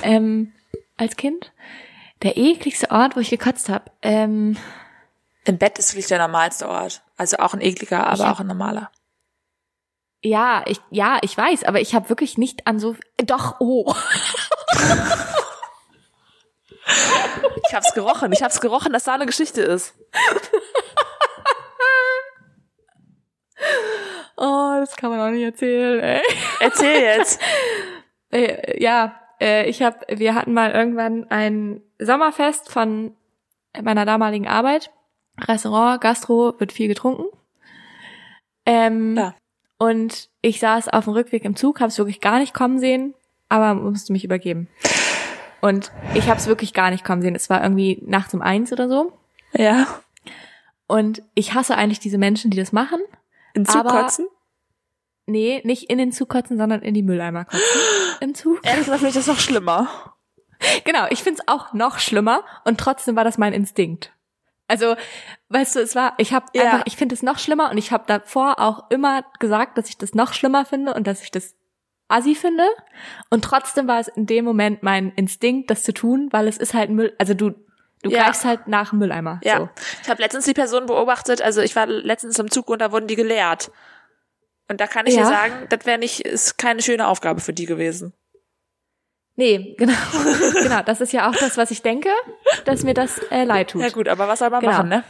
ähm, 0.02 0.52
als 0.96 1.16
Kind. 1.16 1.52
Der 2.22 2.36
ekligste 2.36 2.90
Ort, 2.90 3.16
wo 3.16 3.20
ich 3.20 3.30
gekotzt 3.30 3.68
habe, 3.68 3.90
ähm, 4.02 4.56
Im 5.44 5.58
Bett 5.58 5.78
ist 5.78 5.92
wirklich 5.92 6.06
der 6.06 6.18
normalste 6.20 6.66
Ort. 6.68 7.02
Also 7.18 7.36
auch 7.36 7.52
ein 7.52 7.60
ekliger, 7.60 8.06
aber 8.06 8.24
hab- 8.26 8.36
auch 8.36 8.40
ein 8.40 8.46
normaler. 8.46 8.90
Ja, 10.24 10.62
ich, 10.66 10.80
ja, 10.90 11.18
ich 11.22 11.36
weiß, 11.36 11.64
aber 11.64 11.80
ich 11.80 11.94
habe 11.94 12.08
wirklich 12.08 12.38
nicht 12.38 12.66
an 12.66 12.78
so, 12.78 12.96
doch, 13.18 13.56
oh. 13.60 13.94
Ich 17.66 17.74
hab's 17.74 17.94
gerochen. 17.94 18.32
Ich 18.32 18.42
hab's 18.42 18.60
gerochen, 18.60 18.92
dass 18.92 19.04
da 19.04 19.14
eine 19.14 19.26
Geschichte 19.26 19.62
ist. 19.62 19.94
Oh, 24.36 24.76
das 24.80 24.96
kann 24.96 25.10
man 25.10 25.20
auch 25.20 25.30
nicht 25.30 25.42
erzählen, 25.44 26.00
ey. 26.00 26.22
Erzähl 26.60 27.02
jetzt. 27.02 27.40
Äh, 28.30 28.82
ja, 28.82 29.14
äh, 29.40 29.70
ich 29.70 29.80
habe, 29.80 30.00
wir 30.08 30.34
hatten 30.34 30.54
mal 30.54 30.72
irgendwann 30.72 31.30
ein 31.30 31.80
Sommerfest 32.00 32.68
von 32.68 33.16
meiner 33.80 34.04
damaligen 34.04 34.48
Arbeit. 34.48 34.90
Restaurant, 35.40 36.00
Gastro, 36.00 36.58
wird 36.58 36.72
viel 36.72 36.88
getrunken. 36.88 37.26
Ähm, 38.66 39.16
Ja. 39.16 39.34
Und 39.78 40.28
ich 40.40 40.60
saß 40.60 40.88
auf 40.88 41.04
dem 41.04 41.14
Rückweg 41.14 41.44
im 41.44 41.56
Zug, 41.56 41.80
habe 41.80 41.88
es 41.88 41.98
wirklich 41.98 42.20
gar 42.20 42.38
nicht 42.38 42.54
kommen 42.54 42.78
sehen, 42.78 43.14
aber 43.48 43.74
musste 43.74 44.12
mich 44.12 44.24
übergeben. 44.24 44.68
Und 45.60 45.92
ich 46.14 46.28
habe 46.28 46.38
es 46.38 46.46
wirklich 46.46 46.74
gar 46.74 46.90
nicht 46.90 47.04
kommen 47.04 47.22
sehen. 47.22 47.34
Es 47.34 47.48
war 47.48 47.62
irgendwie 47.62 48.02
nachts 48.06 48.34
um 48.34 48.42
eins 48.42 48.72
oder 48.72 48.88
so. 48.88 49.12
Ja. 49.52 49.86
Und 50.86 51.22
ich 51.34 51.54
hasse 51.54 51.76
eigentlich 51.76 52.00
diese 52.00 52.18
Menschen, 52.18 52.50
die 52.50 52.58
das 52.58 52.72
machen. 52.72 53.00
In 53.54 53.64
Zug 53.64 53.86
kotzen? 53.86 54.26
Nee, 55.26 55.62
nicht 55.64 55.84
in 55.84 55.98
den 55.98 56.12
Zug 56.12 56.28
kotzen, 56.28 56.58
sondern 56.58 56.82
in 56.82 56.92
die 56.92 57.02
Mülleimer 57.02 57.44
kotzen. 57.44 57.80
Im 58.20 58.34
Zug. 58.34 58.60
Ehrlich 58.62 58.84
gesagt 58.84 58.98
finde 58.98 59.08
ich 59.08 59.14
das 59.14 59.26
noch 59.26 59.40
schlimmer. 59.40 60.14
Genau, 60.84 61.06
ich 61.10 61.22
find's 61.22 61.40
auch 61.46 61.72
noch 61.72 61.98
schlimmer 61.98 62.44
und 62.64 62.78
trotzdem 62.78 63.16
war 63.16 63.24
das 63.24 63.38
mein 63.38 63.52
Instinkt. 63.52 64.12
Also, 64.66 64.96
weißt 65.50 65.76
du, 65.76 65.80
es 65.80 65.94
war, 65.94 66.14
ich 66.18 66.32
habe 66.32 66.46
Ja. 66.54 66.62
einfach, 66.64 66.82
ich 66.86 66.96
finde 66.96 67.14
es 67.14 67.22
noch 67.22 67.38
schlimmer 67.38 67.70
und 67.70 67.76
ich 67.78 67.92
habe 67.92 68.04
davor 68.06 68.58
auch 68.60 68.90
immer 68.90 69.24
gesagt, 69.38 69.76
dass 69.78 69.88
ich 69.88 69.98
das 69.98 70.14
noch 70.14 70.32
schlimmer 70.32 70.64
finde 70.64 70.94
und 70.94 71.06
dass 71.06 71.22
ich 71.22 71.30
das 71.30 71.54
assi 72.08 72.34
finde. 72.34 72.64
Und 73.30 73.44
trotzdem 73.44 73.86
war 73.88 74.00
es 74.00 74.08
in 74.08 74.26
dem 74.26 74.44
Moment 74.44 74.82
mein 74.82 75.10
Instinkt, 75.16 75.70
das 75.70 75.82
zu 75.82 75.92
tun, 75.92 76.28
weil 76.32 76.48
es 76.48 76.56
ist 76.58 76.72
halt 76.74 76.90
Müll, 76.90 77.14
also 77.18 77.34
du, 77.34 77.50
du 78.02 78.10
Ja. 78.10 78.24
greifst 78.24 78.44
halt 78.44 78.66
nach 78.68 78.90
dem 78.90 79.00
Mülleimer. 79.00 79.40
Ja. 79.42 79.58
So. 79.58 79.68
Ich 80.02 80.08
habe 80.08 80.22
letztens 80.22 80.44
die 80.46 80.54
Person 80.54 80.86
beobachtet, 80.86 81.42
also 81.42 81.60
ich 81.60 81.76
war 81.76 81.86
letztens 81.86 82.38
im 82.38 82.50
Zug 82.50 82.68
und 82.70 82.80
da 82.80 82.90
wurden 82.92 83.06
die 83.06 83.16
geleert. 83.16 83.70
Und 84.68 84.80
da 84.80 84.86
kann 84.86 85.06
ich 85.06 85.14
dir 85.14 85.20
Ja. 85.20 85.26
sagen, 85.26 85.66
das 85.68 85.84
wäre 85.84 85.98
nicht, 85.98 86.20
ist 86.20 86.56
keine 86.56 86.80
schöne 86.80 87.06
Aufgabe 87.06 87.40
für 87.42 87.52
die 87.52 87.66
gewesen. 87.66 88.14
Nee, 89.36 89.74
genau. 89.78 89.92
genau, 90.62 90.82
das 90.82 91.00
ist 91.00 91.12
ja 91.12 91.28
auch 91.28 91.34
das, 91.34 91.56
was 91.56 91.70
ich 91.70 91.82
denke, 91.82 92.08
dass 92.64 92.84
mir 92.84 92.94
das 92.94 93.18
äh, 93.30 93.44
leid 93.44 93.70
tut. 93.70 93.82
Ja 93.82 93.88
gut, 93.90 94.08
aber 94.08 94.28
was 94.28 94.38
soll 94.38 94.50
man 94.50 94.60
Genau. 94.60 94.72
machen, 94.72 94.88
ne? 94.88 95.04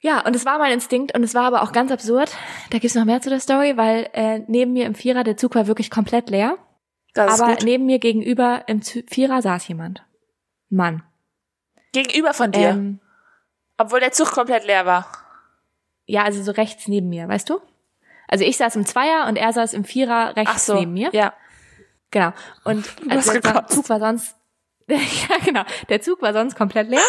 Ja, 0.00 0.24
und 0.24 0.36
es 0.36 0.44
war 0.44 0.58
mein 0.58 0.72
Instinkt 0.72 1.14
und 1.16 1.22
es 1.22 1.34
war 1.34 1.44
aber 1.44 1.62
auch 1.62 1.72
ganz 1.72 1.90
absurd. 1.90 2.30
Da 2.70 2.78
gibt's 2.78 2.94
noch 2.94 3.04
mehr 3.04 3.20
zu 3.20 3.28
der 3.30 3.40
Story, 3.40 3.76
weil 3.76 4.08
äh, 4.12 4.40
neben 4.46 4.72
mir 4.72 4.86
im 4.86 4.94
Vierer 4.94 5.24
der 5.24 5.36
Zug 5.36 5.54
war 5.54 5.66
wirklich 5.66 5.90
komplett 5.90 6.30
leer. 6.30 6.58
Das 7.14 7.40
aber 7.40 7.56
neben 7.64 7.86
mir 7.86 7.98
gegenüber 7.98 8.64
im 8.66 8.82
Zu- 8.82 9.02
Vierer 9.08 9.40
saß 9.42 9.66
jemand. 9.68 10.04
Mann. 10.68 11.02
Gegenüber 11.92 12.34
von 12.34 12.52
dir. 12.52 12.68
Ähm, 12.70 13.00
Obwohl 13.78 14.00
der 14.00 14.12
Zug 14.12 14.32
komplett 14.32 14.64
leer 14.66 14.84
war. 14.86 15.06
ja, 16.06 16.22
also 16.24 16.42
so 16.42 16.52
rechts 16.52 16.88
neben 16.88 17.08
mir, 17.08 17.26
weißt 17.28 17.48
du? 17.50 17.58
Also 18.28 18.44
ich 18.44 18.56
saß 18.58 18.76
im 18.76 18.84
Zweier 18.86 19.26
und 19.28 19.36
er 19.36 19.52
saß 19.52 19.72
im 19.72 19.84
Vierer 19.84 20.36
rechts 20.36 20.52
Ach 20.54 20.58
so. 20.58 20.74
neben 20.74 20.92
mir. 20.92 21.10
Ja. 21.12 21.32
Genau. 22.10 22.32
Und 22.64 22.86
also 23.08 23.38
der. 23.38 23.66
Zug 23.66 23.88
war 23.88 23.98
sonst, 24.00 24.36
ja 24.88 24.96
genau, 25.44 25.62
der 25.88 26.00
Zug 26.00 26.22
war 26.22 26.32
sonst 26.32 26.54
komplett 26.56 26.88
leer. 26.88 27.00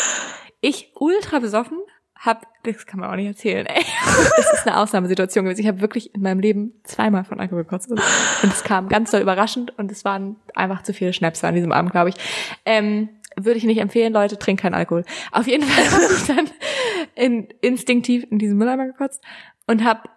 Ich 0.61 0.91
ultra 0.95 1.39
besoffen 1.39 1.79
hab, 2.19 2.47
das 2.63 2.85
kann 2.85 2.99
man 2.99 3.11
auch 3.11 3.15
nicht 3.15 3.27
erzählen, 3.27 3.65
ey. 3.67 3.83
Das 4.37 4.53
ist 4.53 4.67
eine 4.67 4.77
Ausnahmesituation 4.77 5.45
gewesen. 5.45 5.61
Ich 5.61 5.67
habe 5.67 5.81
wirklich 5.81 6.13
in 6.15 6.21
meinem 6.21 6.39
Leben 6.39 6.73
zweimal 6.83 7.23
von 7.23 7.39
Alkohol 7.39 7.63
gekotzt. 7.63 7.91
Und 7.91 8.01
es 8.43 8.63
kam 8.63 8.89
ganz 8.89 9.11
doll 9.11 9.21
überraschend 9.21 9.77
und 9.77 9.91
es 9.91 10.03
waren 10.03 10.37
einfach 10.55 10.81
zu 10.83 10.93
viele 10.93 11.13
Schnäpse 11.13 11.47
an 11.47 11.53
diesem 11.53 11.71
Abend, 11.71 11.91
glaube 11.91 12.09
ich. 12.09 12.15
Ähm, 12.65 13.09
würde 13.35 13.59
ich 13.59 13.65
nicht 13.65 13.77
empfehlen, 13.79 14.13
Leute, 14.13 14.39
trinkt 14.39 14.63
keinen 14.63 14.73
Alkohol. 14.73 15.05
Auf 15.31 15.45
jeden 15.45 15.63
Fall 15.63 15.91
habe 15.91 16.13
ich 16.13 16.25
dann 16.25 16.49
in, 17.13 17.47
instinktiv 17.61 18.25
in 18.31 18.39
diesen 18.39 18.57
Mülleimer 18.57 18.87
gekotzt 18.87 19.23
und 19.67 19.83
hab, 19.83 20.09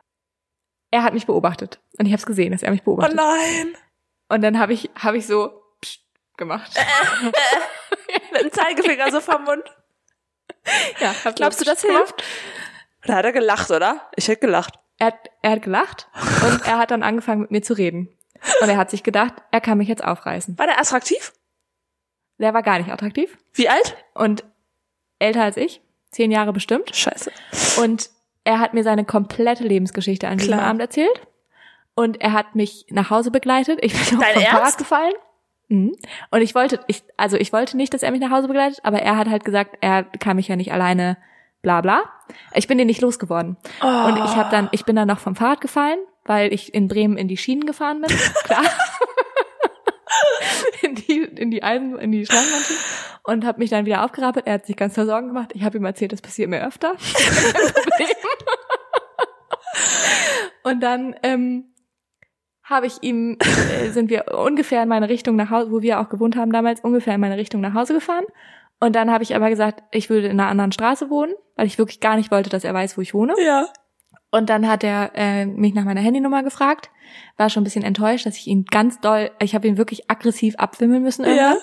er 0.91 1.03
hat 1.03 1.13
mich 1.13 1.27
beobachtet. 1.27 1.81
Und 1.99 2.07
ich 2.07 2.13
habe 2.13 2.21
es 2.21 2.27
gesehen, 2.27 2.53
dass 2.53 2.63
er 2.63 2.71
mich 2.71 2.81
Oh 2.83 2.97
beobachtet. 2.97 3.17
nein. 3.17 3.75
Und 4.31 4.43
dann 4.43 4.59
habe 4.59 4.73
ich, 4.73 4.89
hab 4.95 5.15
ich 5.15 5.27
so 5.27 5.63
pst, 5.83 6.01
gemacht. 6.37 6.73
Mit 8.33 8.43
dem 8.43 8.53
Zeigefinger 8.53 9.11
so 9.11 9.21
vom 9.21 9.45
Mund. 9.45 9.65
ja, 11.01 11.15
hab 11.25 11.37
Glaubst 11.37 11.61
du, 11.61 11.65
das 11.65 11.83
hilft? 11.83 12.25
Da 13.05 13.17
hat 13.17 13.25
er 13.25 13.33
gelacht, 13.33 13.71
oder? 13.71 14.09
Ich 14.17 14.29
hätte 14.29 14.41
gelacht. 14.41 14.75
Er 14.99 15.09
hat, 15.09 15.31
er 15.43 15.51
hat 15.53 15.63
gelacht 15.63 16.09
und 16.47 16.67
er 16.67 16.79
hat 16.79 16.91
dann 16.91 17.03
angefangen 17.03 17.41
mit 17.41 17.51
mir 17.51 17.63
zu 17.63 17.73
reden. 17.73 18.09
Und 18.61 18.69
er 18.69 18.77
hat 18.77 18.91
sich 18.91 19.03
gedacht, 19.03 19.35
er 19.51 19.61
kann 19.61 19.79
mich 19.79 19.89
jetzt 19.89 20.05
aufreißen. 20.05 20.59
War 20.59 20.67
der 20.67 20.79
attraktiv? 20.79 21.33
Der 22.39 22.55
war 22.55 22.63
gar 22.63 22.79
nicht 22.79 22.91
attraktiv 22.91 23.37
Wie 23.55 23.69
alt? 23.69 23.97
und 24.15 24.45
älter 25.19 25.43
als 25.43 25.57
ich, 25.57 25.83
zehn 26.11 26.31
Jahre 26.31 26.53
bestimmt. 26.53 26.95
Scheiße. 26.95 27.33
Und 27.81 28.11
er 28.45 28.59
hat 28.61 28.75
mir 28.75 28.83
seine 28.83 29.05
komplette 29.05 29.65
Lebensgeschichte 29.65 30.29
an 30.29 30.39
diesem 30.39 30.55
Klar. 30.55 30.67
Abend 30.69 30.81
erzählt. 30.83 31.27
Und 31.95 32.21
er 32.21 32.33
hat 32.33 32.55
mich 32.55 32.87
nach 32.91 33.11
Hause 33.11 33.31
begleitet. 33.31 33.79
Ich 33.83 33.93
bin 33.93 34.21
Dein 34.21 34.35
vom 34.35 34.43
Ernst? 34.43 34.49
Fahrrad 34.49 34.79
gefallen. 34.79 35.13
Mhm. 35.69 35.97
Und 36.31 36.41
ich 36.41 36.55
wollte, 36.55 36.81
ich, 36.87 37.03
also 37.17 37.37
ich 37.37 37.53
wollte 37.53 37.77
nicht, 37.77 37.95
dass 37.95 38.03
er 38.03 38.11
mich 38.11 38.21
nach 38.21 38.31
Hause 38.31 38.49
begleitet, 38.49 38.81
aber 38.83 39.01
er 39.01 39.17
hat 39.17 39.29
halt 39.29 39.45
gesagt, 39.45 39.77
er 39.81 40.05
kann 40.05 40.37
mich 40.37 40.49
ja 40.49 40.57
nicht 40.57 40.73
alleine, 40.73 41.17
bla 41.63 41.81
bla. 41.81 42.03
Ich 42.55 42.67
bin 42.67 42.79
den 42.79 42.87
nicht 42.87 43.01
losgeworden. 43.01 43.57
Oh. 43.83 43.87
Und 43.87 44.17
ich 44.17 44.37
habe 44.37 44.51
dann, 44.51 44.69
ich 44.73 44.85
bin 44.85 44.97
dann 44.97 45.09
noch 45.09 45.19
vom 45.19 45.37
Fahrrad 45.37 45.61
gefallen, 45.61 45.99
weil 46.25 46.53
ich 46.53 46.75
in 46.75 46.89
Bremen 46.89 47.17
in 47.17 47.29
die 47.29 47.37
Schienen 47.37 47.67
gefahren 47.67 48.01
bin. 48.01 48.11
Klar. 48.45 48.63
in 50.83 50.95
die, 50.95 51.23
in 51.23 51.51
die 51.51 51.63
Eisen, 51.63 51.99
in 51.99 52.13
die 52.13 52.27
Schlangenmannschaft 52.27 53.11
und 53.25 53.45
habe 53.45 53.59
mich 53.59 53.71
dann 53.71 53.87
wieder 53.87 54.05
aufgerappelt. 54.05 54.47
Er 54.47 54.55
hat 54.55 54.67
sich 54.67 54.77
ganz 54.77 54.95
Sorgen 54.95 55.29
gemacht. 55.29 55.51
Ich 55.55 55.63
habe 55.63 55.79
ihm 55.79 55.85
erzählt, 55.85 56.13
das 56.13 56.23
passiert 56.23 56.51
mir 56.51 56.67
öfter. 56.67 56.95
Und 60.63 60.81
dann 60.81 61.17
ähm, 61.23 61.73
habe 62.71 62.87
ich 62.87 63.03
ihm, 63.03 63.37
äh, 63.41 63.89
sind 63.91 64.09
wir 64.09 64.33
ungefähr 64.33 64.83
in 64.83 64.89
meine 64.89 65.09
Richtung 65.09 65.37
nach 65.37 65.51
Hause, 65.51 65.71
wo 65.71 65.83
wir 65.83 66.01
auch 66.01 66.09
gewohnt 66.09 66.37
haben 66.37 66.53
damals, 66.53 66.81
ungefähr 66.81 67.17
in 67.17 67.21
meine 67.21 67.37
Richtung 67.37 67.61
nach 67.61 67.75
Hause 67.75 67.93
gefahren. 67.93 68.25
Und 68.79 68.97
dann 68.97 69.11
habe 69.11 69.23
ich 69.23 69.37
aber 69.37 69.51
gesagt, 69.51 69.83
ich 69.91 70.09
würde 70.09 70.29
in 70.29 70.41
einer 70.41 70.49
anderen 70.49 70.73
Straße 70.73 71.11
wohnen, 71.11 71.35
weil 71.57 71.67
ich 71.67 71.77
wirklich 71.77 72.01
gar 72.01 72.17
nicht 72.17 72.31
wollte, 72.31 72.49
dass 72.49 72.65
er 72.65 72.73
weiß, 72.73 72.97
wo 72.97 73.03
ich 73.03 73.13
wohne. 73.13 73.35
Ja. 73.45 73.67
Und 74.31 74.49
dann 74.49 74.69
hat 74.69 74.85
er 74.85 75.11
äh, 75.15 75.45
mich 75.45 75.75
nach 75.75 75.85
meiner 75.85 76.01
Handynummer 76.01 76.43
gefragt, 76.43 76.91
war 77.37 77.51
schon 77.51 77.63
ein 77.63 77.65
bisschen 77.65 77.83
enttäuscht, 77.83 78.25
dass 78.25 78.37
ich 78.37 78.47
ihn 78.47 78.65
ganz 78.65 79.01
doll, 79.01 79.33
ich 79.41 79.55
habe 79.55 79.67
ihn 79.67 79.77
wirklich 79.77 80.09
aggressiv 80.09 80.55
abwimmeln 80.57 81.03
müssen 81.03 81.25
irgendwann. 81.25 81.57
Ja. 81.57 81.63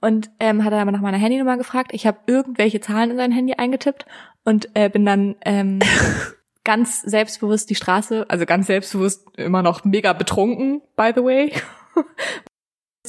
Und 0.00 0.30
ähm, 0.40 0.64
hat 0.64 0.72
er 0.72 0.80
aber 0.80 0.90
nach 0.90 1.00
meiner 1.00 1.16
Handynummer 1.16 1.56
gefragt. 1.56 1.92
Ich 1.94 2.08
habe 2.08 2.18
irgendwelche 2.26 2.80
Zahlen 2.80 3.12
in 3.12 3.16
sein 3.16 3.30
Handy 3.30 3.54
eingetippt 3.54 4.04
und 4.44 4.68
äh, 4.74 4.90
bin 4.90 5.06
dann 5.06 5.36
ähm, 5.44 5.78
ganz 6.64 7.02
selbstbewusst 7.02 7.70
die 7.70 7.74
Straße, 7.74 8.26
also 8.28 8.46
ganz 8.46 8.66
selbstbewusst 8.66 9.26
immer 9.36 9.62
noch 9.62 9.84
mega 9.84 10.12
betrunken, 10.12 10.80
by 10.96 11.12
the 11.14 11.22
way, 11.22 11.52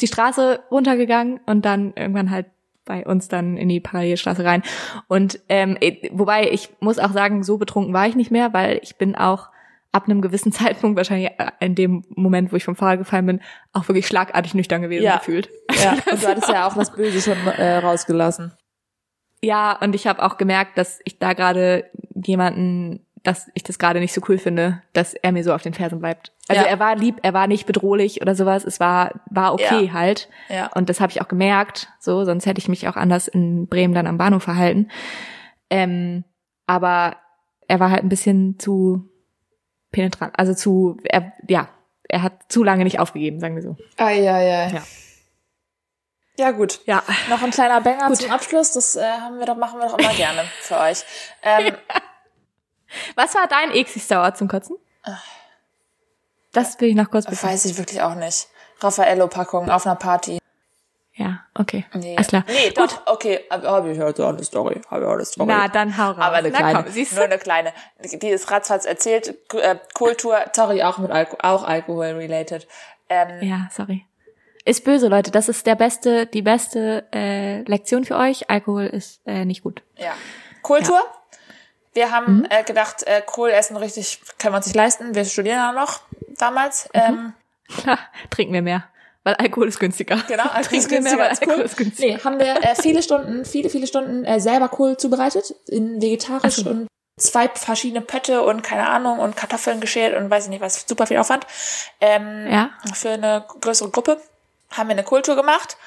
die 0.02 0.08
Straße 0.08 0.64
runtergegangen 0.72 1.40
und 1.46 1.64
dann 1.66 1.94
irgendwann 1.96 2.32
halt 2.32 2.48
bei 2.86 3.06
uns 3.06 3.28
dann 3.30 3.56
in 3.56 3.70
die 3.70 3.80
Parallelstraße 3.80 4.44
rein. 4.44 4.64
Und 5.08 5.40
ähm, 5.48 5.78
wobei 6.12 6.50
ich 6.52 6.70
muss 6.80 7.00
auch 7.00 7.12
sagen, 7.12 7.44
so 7.44 7.58
betrunken 7.58 7.94
war 7.94 8.08
ich 8.08 8.16
nicht 8.16 8.32
mehr, 8.32 8.54
weil 8.54 8.80
ich 8.84 8.98
bin 8.98 9.16
auch 9.16 9.50
ab 9.94 10.06
einem 10.06 10.22
gewissen 10.22 10.52
Zeitpunkt, 10.52 10.98
wahrscheinlich 10.98 11.30
äh, 11.38 11.52
in 11.60 11.76
dem 11.76 12.04
Moment, 12.10 12.52
wo 12.52 12.56
ich 12.58 12.66
vom 12.66 12.76
Fahrrad 12.76 13.00
gefallen 13.00 13.26
bin, 13.28 13.42
auch 13.72 13.88
wirklich 13.88 14.08
schlagartig 14.08 14.54
nüchtern 14.56 14.82
gewesen 14.82 15.06
Ja. 15.06 15.18
gefühlt. 15.18 15.50
Ja. 15.82 15.92
Und 16.12 16.24
du 16.24 16.28
hattest 16.28 16.50
ja 16.50 16.68
auch 16.68 16.74
das 16.76 16.94
Böse 16.94 17.22
schon 17.22 17.38
äh, 17.48 17.78
rausgelassen. 17.78 18.54
Ja, 19.42 19.78
und 19.82 19.94
ich 19.94 20.08
habe 20.08 20.24
auch 20.24 20.38
gemerkt, 20.38 20.78
dass 20.78 21.02
ich 21.04 21.20
da 21.20 21.34
gerade 21.34 21.84
jemanden, 22.16 23.06
dass 23.24 23.50
ich 23.54 23.64
das 23.64 23.80
gerade 23.80 24.00
nicht 24.02 24.14
so 24.14 24.22
cool 24.28 24.38
finde, 24.38 24.82
dass 24.92 25.14
er 25.14 25.32
mir 25.32 25.44
so 25.44 25.54
auf 25.54 25.62
den 25.62 25.74
Fersen 25.74 26.00
bleibt. 26.00 26.34
Also 26.50 26.62
Ja. 26.62 26.68
er 26.68 26.80
war 26.80 26.96
lieb, 26.96 27.20
er 27.24 27.34
war 27.34 27.48
nicht 27.48 27.66
bedrohlich 27.66 28.22
oder 28.22 28.36
sowas, 28.36 28.66
es 28.66 28.80
war 28.82 29.12
war 29.30 29.54
okay 29.54 29.86
Ja. 29.86 29.94
halt. 29.94 30.30
Ja. 30.50 30.68
Und 30.76 30.90
das 30.90 31.00
habe 31.00 31.12
ich 31.12 31.22
auch 31.22 31.28
gemerkt, 31.30 31.88
so 32.00 32.26
sonst 32.26 32.46
hätte 32.46 32.60
ich 32.60 32.68
mich 32.68 32.88
auch 32.90 32.98
anders 32.98 33.28
in 33.30 33.68
Bremen 33.68 33.94
dann 33.94 34.08
am 34.08 34.18
Bahnhof 34.18 34.44
verhalten. 34.44 34.90
Ähm, 35.70 36.26
aber 36.68 37.16
er 37.68 37.80
war 37.80 37.92
halt 37.92 38.04
ein 38.04 38.10
bisschen 38.10 38.60
zu 38.60 39.10
penetrant, 39.92 40.34
also 40.38 40.54
zu 40.54 40.98
er, 41.06 41.32
ja, 41.48 41.70
er 42.10 42.24
hat 42.24 42.34
zu 42.52 42.64
lange 42.64 42.84
nicht 42.84 43.00
aufgegeben, 43.00 43.40
sagen 43.40 43.56
wir 43.56 43.62
so. 43.64 43.78
Eieiei. 43.98 44.68
Ja. 44.74 44.84
Ja, 46.38 46.52
gut. 46.52 46.82
Ja. 46.86 47.04
Noch 47.30 47.42
ein 47.44 47.52
kleiner 47.52 47.80
Banger 47.82 48.08
Gut. 48.08 48.18
zum 48.18 48.32
Abschluss. 48.32 48.72
Das 48.74 48.96
äh, 48.96 49.04
haben 49.04 49.38
wir 49.38 49.46
doch, 49.46 49.56
machen 49.56 49.80
wir 49.80 49.88
doch 49.88 50.00
immer 50.00 50.14
gerne 50.14 50.42
für 50.62 50.80
euch. 50.80 51.04
Ähm, 51.44 51.74
Was 53.16 53.34
war 53.36 53.48
dein 53.48 53.72
ekligster 53.72 54.22
Ort 54.22 54.38
zum 54.38 54.48
Kotzen? 54.48 54.78
Das 56.52 56.80
will 56.80 56.90
ich 56.90 56.96
noch 56.96 57.10
kurz 57.10 57.30
wissen. 57.30 57.48
weiß 57.48 57.66
ich 57.66 57.78
wirklich 57.78 58.02
auch 58.02 58.16
nicht. 58.16 58.48
Raffaello-Packung 58.80 59.70
auf 59.70 59.86
einer 59.86 59.96
Party. 59.96 60.40
Ja, 61.16 61.42
okay. 61.54 61.86
Nee. 61.94 62.16
Alles 62.16 62.28
klar. 62.28 62.44
Nee, 62.48 62.72
doch, 62.72 63.06
okay. 63.06 63.42
Habe 63.52 63.92
ich 63.92 64.00
heute 64.00 64.26
auch 64.26 64.30
eine 64.30 64.44
Story. 64.44 64.82
Habe 64.90 65.02
ich 65.04 65.08
auch 65.08 65.14
eine 65.14 65.26
Story. 65.26 65.48
Na, 65.48 65.68
dann 65.68 65.96
hau 65.98 66.10
raus. 66.12 66.18
Aber 66.20 66.36
eine 66.38 66.50
Na, 66.50 66.58
kleine. 66.58 66.84
komm, 66.84 66.92
siehst 66.92 67.12
du? 67.12 67.16
Nur 67.18 67.26
eine 67.26 67.38
kleine. 67.38 67.72
Die 68.04 68.28
ist 68.30 68.50
ratzfatz 68.50 68.86
erzählt. 68.86 69.36
Äh, 69.54 69.76
Kultur, 69.94 70.38
sorry, 70.54 70.82
auch 70.84 70.98
mit 70.98 71.12
Alko 71.12 71.38
auch 71.42 71.64
Alkohol-related. 71.64 72.68
Ähm, 73.10 73.48
Ja, 73.48 73.68
sorry. 73.72 74.06
Ist 74.66 74.84
böse, 74.86 75.08
Leute. 75.08 75.30
Das 75.30 75.50
ist 75.50 75.68
der 75.68 75.76
beste, 75.76 76.26
die 76.26 76.42
beste 76.42 77.06
äh, 77.14 77.62
Lektion 77.64 78.06
für 78.06 78.16
euch. 78.18 78.50
Alkohol 78.50 78.86
ist 78.86 79.22
äh, 79.28 79.46
nicht 79.46 79.62
gut. 79.62 79.84
Ja. 79.98 80.14
Kultur. 80.64 81.00
Wir 81.94 82.12
haben 82.12 82.40
Mhm. 82.40 82.48
äh, 82.50 82.64
gedacht, 82.64 83.04
äh, 83.04 83.22
Kohl 83.26 83.50
essen 83.52 83.78
richtig 83.78 84.22
kann 84.40 84.52
man 84.52 84.62
sich 84.62 84.74
leisten. 84.74 85.14
Wir 85.16 85.26
studieren 85.26 85.58
ja 85.58 85.72
noch 85.74 86.02
damals. 86.38 86.90
Mhm. 86.94 87.02
Ähm, 87.02 87.34
Klar, 87.82 88.00
trinken 88.30 88.54
wir 88.54 88.62
mehr. 88.62 88.84
Weil 89.26 89.36
Alkohol 89.36 89.70
ist 89.70 89.80
günstiger. 89.80 90.18
genau, 90.28 90.44
Alkohol 90.52 90.64
Trinken 90.64 90.76
ist 90.78 90.92
wir 90.92 91.02
mehr, 91.02 91.18
günstiger 91.18 91.48
weil 91.48 91.50
Alkohol 91.52 91.66
ist 91.66 91.78
günstiger. 91.78 92.14
Nee, 92.18 92.20
haben 92.24 92.40
wir 92.40 92.64
äh, 92.64 92.76
viele 92.76 93.02
Stunden, 93.02 93.46
viele, 93.46 93.70
viele 93.70 93.88
Stunden 93.88 94.26
äh, 94.26 94.40
selber 94.40 94.68
Kohl 94.70 94.98
zubereitet. 94.98 95.56
In 95.68 96.02
vegetarisch 96.02 96.56
so. 96.56 96.70
und 96.70 96.88
zwei 97.18 97.48
verschiedene 97.48 98.02
Pötte 98.02 98.42
und 98.42 98.64
keine 98.64 98.90
Ahnung 98.90 99.20
und 99.20 99.38
Kartoffeln 99.38 99.80
geschält 99.80 100.18
und 100.18 100.30
weiß 100.30 100.46
ich 100.46 100.50
nicht 100.50 100.62
was. 100.62 100.84
Super 100.88 101.08
viel 101.08 101.18
Aufwand. 101.20 101.46
Ähm, 102.02 102.48
Ja. 102.52 102.72
Für 102.94 103.12
eine 103.12 103.46
größere 103.62 103.90
Gruppe 103.92 104.20
haben 104.72 104.90
wir 104.90 104.94
eine 104.96 105.04
Kultur 105.04 105.36
gemacht 105.38 105.78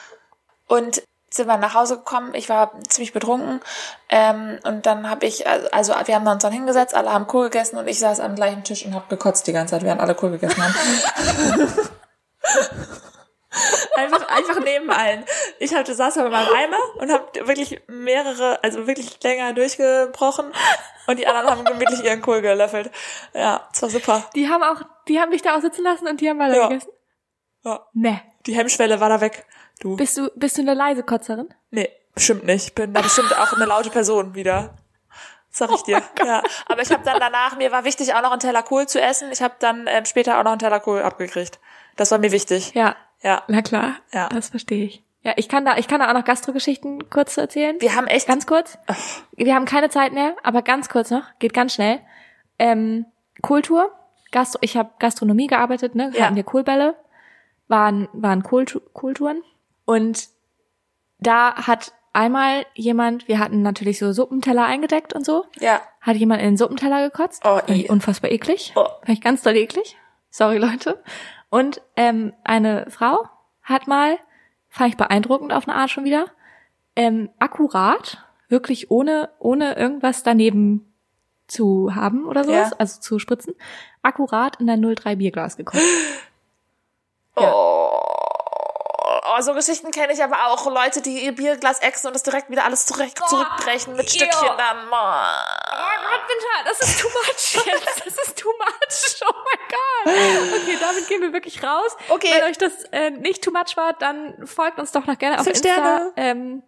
und 0.68 1.02
sind 1.36 1.46
wir 1.46 1.56
nach 1.58 1.74
Hause 1.74 1.98
gekommen. 1.98 2.34
Ich 2.34 2.48
war 2.48 2.72
ziemlich 2.88 3.12
betrunken 3.12 3.60
ähm, 4.08 4.58
und 4.64 4.86
dann 4.86 5.08
habe 5.08 5.26
ich, 5.26 5.46
also 5.46 5.94
wir 6.04 6.14
haben 6.14 6.26
uns 6.26 6.42
dann 6.42 6.52
hingesetzt, 6.52 6.94
alle 6.94 7.12
haben 7.12 7.26
Kohl 7.26 7.44
gegessen 7.50 7.76
und 7.76 7.86
ich 7.88 7.98
saß 7.98 8.20
am 8.20 8.34
gleichen 8.34 8.64
Tisch 8.64 8.84
und 8.84 8.94
habe 8.94 9.04
gekotzt 9.08 9.46
die 9.46 9.52
ganze 9.52 9.72
Zeit, 9.74 9.82
während 9.84 10.00
alle 10.00 10.14
Kohl 10.14 10.30
gegessen 10.30 10.62
haben. 10.62 10.74
einfach, 13.96 14.28
einfach 14.28 14.60
neben 14.62 14.90
allen. 14.90 15.24
Ich 15.58 15.74
hatte, 15.74 15.94
saß 15.94 16.14
da 16.14 16.22
mit 16.24 16.32
meinem 16.32 16.54
Eimer 16.54 16.78
und 16.98 17.10
habe 17.12 17.46
wirklich 17.46 17.80
mehrere, 17.88 18.62
also 18.62 18.86
wirklich 18.86 19.22
länger 19.22 19.52
durchgebrochen 19.52 20.52
und 21.06 21.18
die 21.18 21.26
anderen 21.26 21.50
haben 21.50 21.64
gemütlich 21.64 22.04
ihren 22.04 22.22
Kohl 22.22 22.42
gelöffelt. 22.42 22.90
Ja, 23.34 23.66
das 23.72 23.82
war 23.82 23.90
super. 23.90 24.24
Die 24.34 24.48
haben 24.48 24.62
auch, 24.62 24.82
die 25.08 25.20
haben 25.20 25.30
dich 25.30 25.42
da 25.42 25.56
auch 25.56 25.60
sitzen 25.60 25.84
lassen 25.84 26.06
und 26.06 26.20
die 26.20 26.28
haben 26.28 26.38
weiter 26.38 26.56
Ja. 26.56 26.68
gegessen? 26.68 26.90
Ja. 27.64 27.86
Ne. 27.94 28.20
Die 28.46 28.54
Hemmschwelle 28.54 29.00
war 29.00 29.08
da 29.08 29.20
weg. 29.20 29.44
Du. 29.80 29.96
Bist 29.96 30.16
du, 30.16 30.30
bist 30.34 30.56
du 30.56 30.62
eine 30.62 30.74
leise 30.74 31.02
Kotzerin? 31.02 31.48
Nee, 31.70 31.88
bestimmt 32.14 32.44
nicht. 32.44 32.68
Ich 32.68 32.74
bin 32.74 32.92
da 32.92 33.02
bestimmt 33.02 33.36
auch 33.38 33.52
eine 33.52 33.66
laute 33.66 33.90
Person 33.90 34.34
wieder. 34.34 34.74
Sag 35.50 35.70
ich 35.72 35.82
dir. 35.82 36.02
ja. 36.24 36.42
Aber 36.68 36.82
ich 36.82 36.90
habe 36.90 37.02
dann 37.04 37.18
danach, 37.18 37.56
mir 37.56 37.72
war 37.72 37.84
wichtig, 37.84 38.14
auch 38.14 38.22
noch 38.22 38.30
einen 38.30 38.40
Teller 38.40 38.62
Kohl 38.62 38.86
zu 38.86 39.00
essen. 39.00 39.30
Ich 39.32 39.40
habe 39.42 39.54
dann 39.58 39.86
ähm, 39.88 40.04
später 40.04 40.38
auch 40.38 40.44
noch 40.44 40.52
einen 40.52 40.58
Teller 40.58 40.80
Kohl 40.80 41.00
abgekriegt. 41.02 41.58
Das 41.96 42.10
war 42.10 42.18
mir 42.18 42.32
wichtig. 42.32 42.72
Ja. 42.74 42.96
Ja. 43.22 43.42
Na 43.48 43.62
klar. 43.62 43.96
Ja. 44.12 44.28
Das 44.28 44.50
verstehe 44.50 44.84
ich. 44.84 45.02
Ja, 45.22 45.32
ich 45.36 45.48
kann 45.48 45.64
da, 45.64 45.76
ich 45.76 45.88
kann 45.88 46.00
da 46.00 46.08
auch 46.08 46.14
noch 46.14 46.24
Gastrogeschichten 46.24 47.10
kurz 47.10 47.36
erzählen. 47.36 47.76
Wir 47.80 47.96
haben 47.96 48.06
echt. 48.06 48.28
Ganz 48.28 48.46
kurz. 48.46 48.78
Wir 49.32 49.54
haben 49.54 49.64
keine 49.64 49.88
Zeit 49.90 50.12
mehr, 50.12 50.36
aber 50.44 50.62
ganz 50.62 50.88
kurz 50.88 51.10
noch. 51.10 51.24
Geht 51.38 51.52
ganz 51.54 51.74
schnell. 51.74 52.00
Ähm, 52.58 53.06
Kultur. 53.42 53.90
Gastro, 54.30 54.58
ich 54.62 54.76
habe 54.76 54.90
Gastronomie 54.98 55.46
gearbeitet, 55.46 55.94
ne? 55.94 56.12
Ja. 56.14 56.26
Hatten 56.26 56.36
wir 56.36 56.44
Kohlbälle. 56.44 56.94
Waren, 57.68 58.08
waren 58.12 58.42
Kultu 58.42 58.80
Kulturen. 58.92 59.42
Und 59.86 60.28
da 61.18 61.54
hat 61.66 61.92
einmal 62.12 62.66
jemand, 62.74 63.26
wir 63.28 63.38
hatten 63.38 63.62
natürlich 63.62 63.98
so 63.98 64.12
Suppenteller 64.12 64.64
eingedeckt 64.66 65.14
und 65.14 65.24
so, 65.24 65.44
Ja. 65.58 65.80
hat 66.02 66.16
jemand 66.16 66.42
in 66.42 66.48
den 66.48 66.56
Suppenteller 66.58 67.08
gekotzt. 67.08 67.42
Oh, 67.46 67.60
i. 67.68 67.88
unfassbar 67.88 68.30
eklig. 68.30 68.72
Oh. 68.76 68.84
Fand 68.84 69.08
ich 69.08 69.20
ganz 69.22 69.42
doll 69.42 69.56
eklig. 69.56 69.96
Sorry, 70.30 70.58
Leute. 70.58 71.02
Und 71.48 71.80
ähm, 71.96 72.34
eine 72.44 72.86
Frau 72.90 73.26
hat 73.62 73.86
mal, 73.86 74.18
fand 74.68 74.90
ich 74.90 74.96
beeindruckend 74.96 75.52
auf 75.52 75.66
eine 75.68 75.76
Art 75.78 75.90
schon 75.90 76.04
wieder, 76.04 76.26
ähm, 76.96 77.30
akkurat, 77.38 78.22
wirklich 78.48 78.90
ohne, 78.90 79.30
ohne 79.38 79.76
irgendwas 79.76 80.22
daneben 80.22 80.92
zu 81.46 81.94
haben 81.94 82.26
oder 82.26 82.44
sowas, 82.44 82.70
Ja. 82.70 82.76
also 82.78 83.00
zu 83.00 83.18
spritzen, 83.18 83.54
akkurat 84.02 84.60
in 84.60 84.68
ein 84.68 84.80
03 84.82 85.16
Bierglas 85.16 85.56
gekotzt. 85.56 85.84
Ja. 87.38 87.52
Oh. 89.36 89.38
oh, 89.38 89.42
so 89.42 89.54
Geschichten 89.54 89.90
kenne 89.90 90.12
ich 90.12 90.22
aber 90.22 90.46
auch. 90.48 90.66
Leute, 90.66 91.02
die 91.02 91.24
ihr 91.24 91.32
Bierglas 91.34 91.78
exen 91.80 92.08
und 92.08 92.14
das 92.14 92.22
direkt 92.22 92.50
wieder 92.50 92.64
alles 92.64 92.86
zurecht, 92.86 93.18
zurückbrechen 93.28 93.94
mit 93.96 94.06
ew. 94.06 94.10
Stückchen 94.10 94.48
dann. 94.56 94.88
Oh. 94.90 94.94
Oh 94.94 95.96
Gott, 96.08 96.22
Winter, 96.28 96.64
das 96.64 96.80
ist 96.80 97.00
too 97.00 97.08
much 97.08 97.66
jetzt. 97.66 98.06
Das 98.06 98.28
ist 98.28 98.38
too 98.38 98.48
much. 98.58 99.22
Oh 99.28 99.32
mein 99.34 99.68
Gott. 99.68 100.62
Okay, 100.62 100.78
damit 100.80 101.08
gehen 101.08 101.20
wir 101.22 101.32
wirklich 101.32 101.62
raus. 101.62 101.96
Okay. 102.08 102.28
Wenn 102.34 102.44
euch 102.50 102.58
das 102.58 102.72
äh, 102.92 103.10
nicht 103.10 103.42
too 103.44 103.50
much 103.50 103.76
war, 103.76 103.92
dann 103.94 104.46
folgt 104.46 104.78
uns 104.78 104.92
doch 104.92 105.06
noch 105.06 105.18
gerne 105.18 105.36
auf 105.38 105.44
Fünf 105.44 105.56
Insta. 105.56 105.72
Sterne. 105.72 106.12
Ähm, 106.16 106.62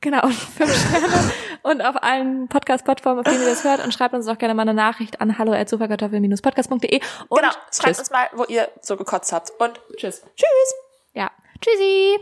genau, 0.00 0.26
fünf 0.56 0.74
Sterne. 0.88 1.32
Und 1.62 1.82
auf 1.82 2.02
allen 2.02 2.48
Podcast-Plattformen, 2.48 3.20
auf 3.20 3.24
denen 3.24 3.42
ihr 3.42 3.48
das 3.50 3.64
hört. 3.64 3.82
Und 3.84 3.92
schreibt 3.92 4.14
uns 4.14 4.26
doch 4.26 4.38
gerne 4.38 4.54
mal 4.54 4.62
eine 4.62 4.74
Nachricht 4.74 5.20
an 5.20 5.36
hallo.sofakartoffel-podcast.de. 5.38 7.00
Und 7.28 7.40
Genau, 7.40 7.52
schreibt 7.52 7.72
tschüss. 7.72 7.98
uns 7.98 8.10
mal, 8.10 8.28
wo 8.32 8.44
ihr 8.44 8.68
so 8.80 8.96
gekotzt 8.96 9.32
habt. 9.32 9.50
Und 9.58 9.80
Tschüss. 9.96 10.22
tschüss. 10.36 10.74
Tschüssi. 11.60 12.16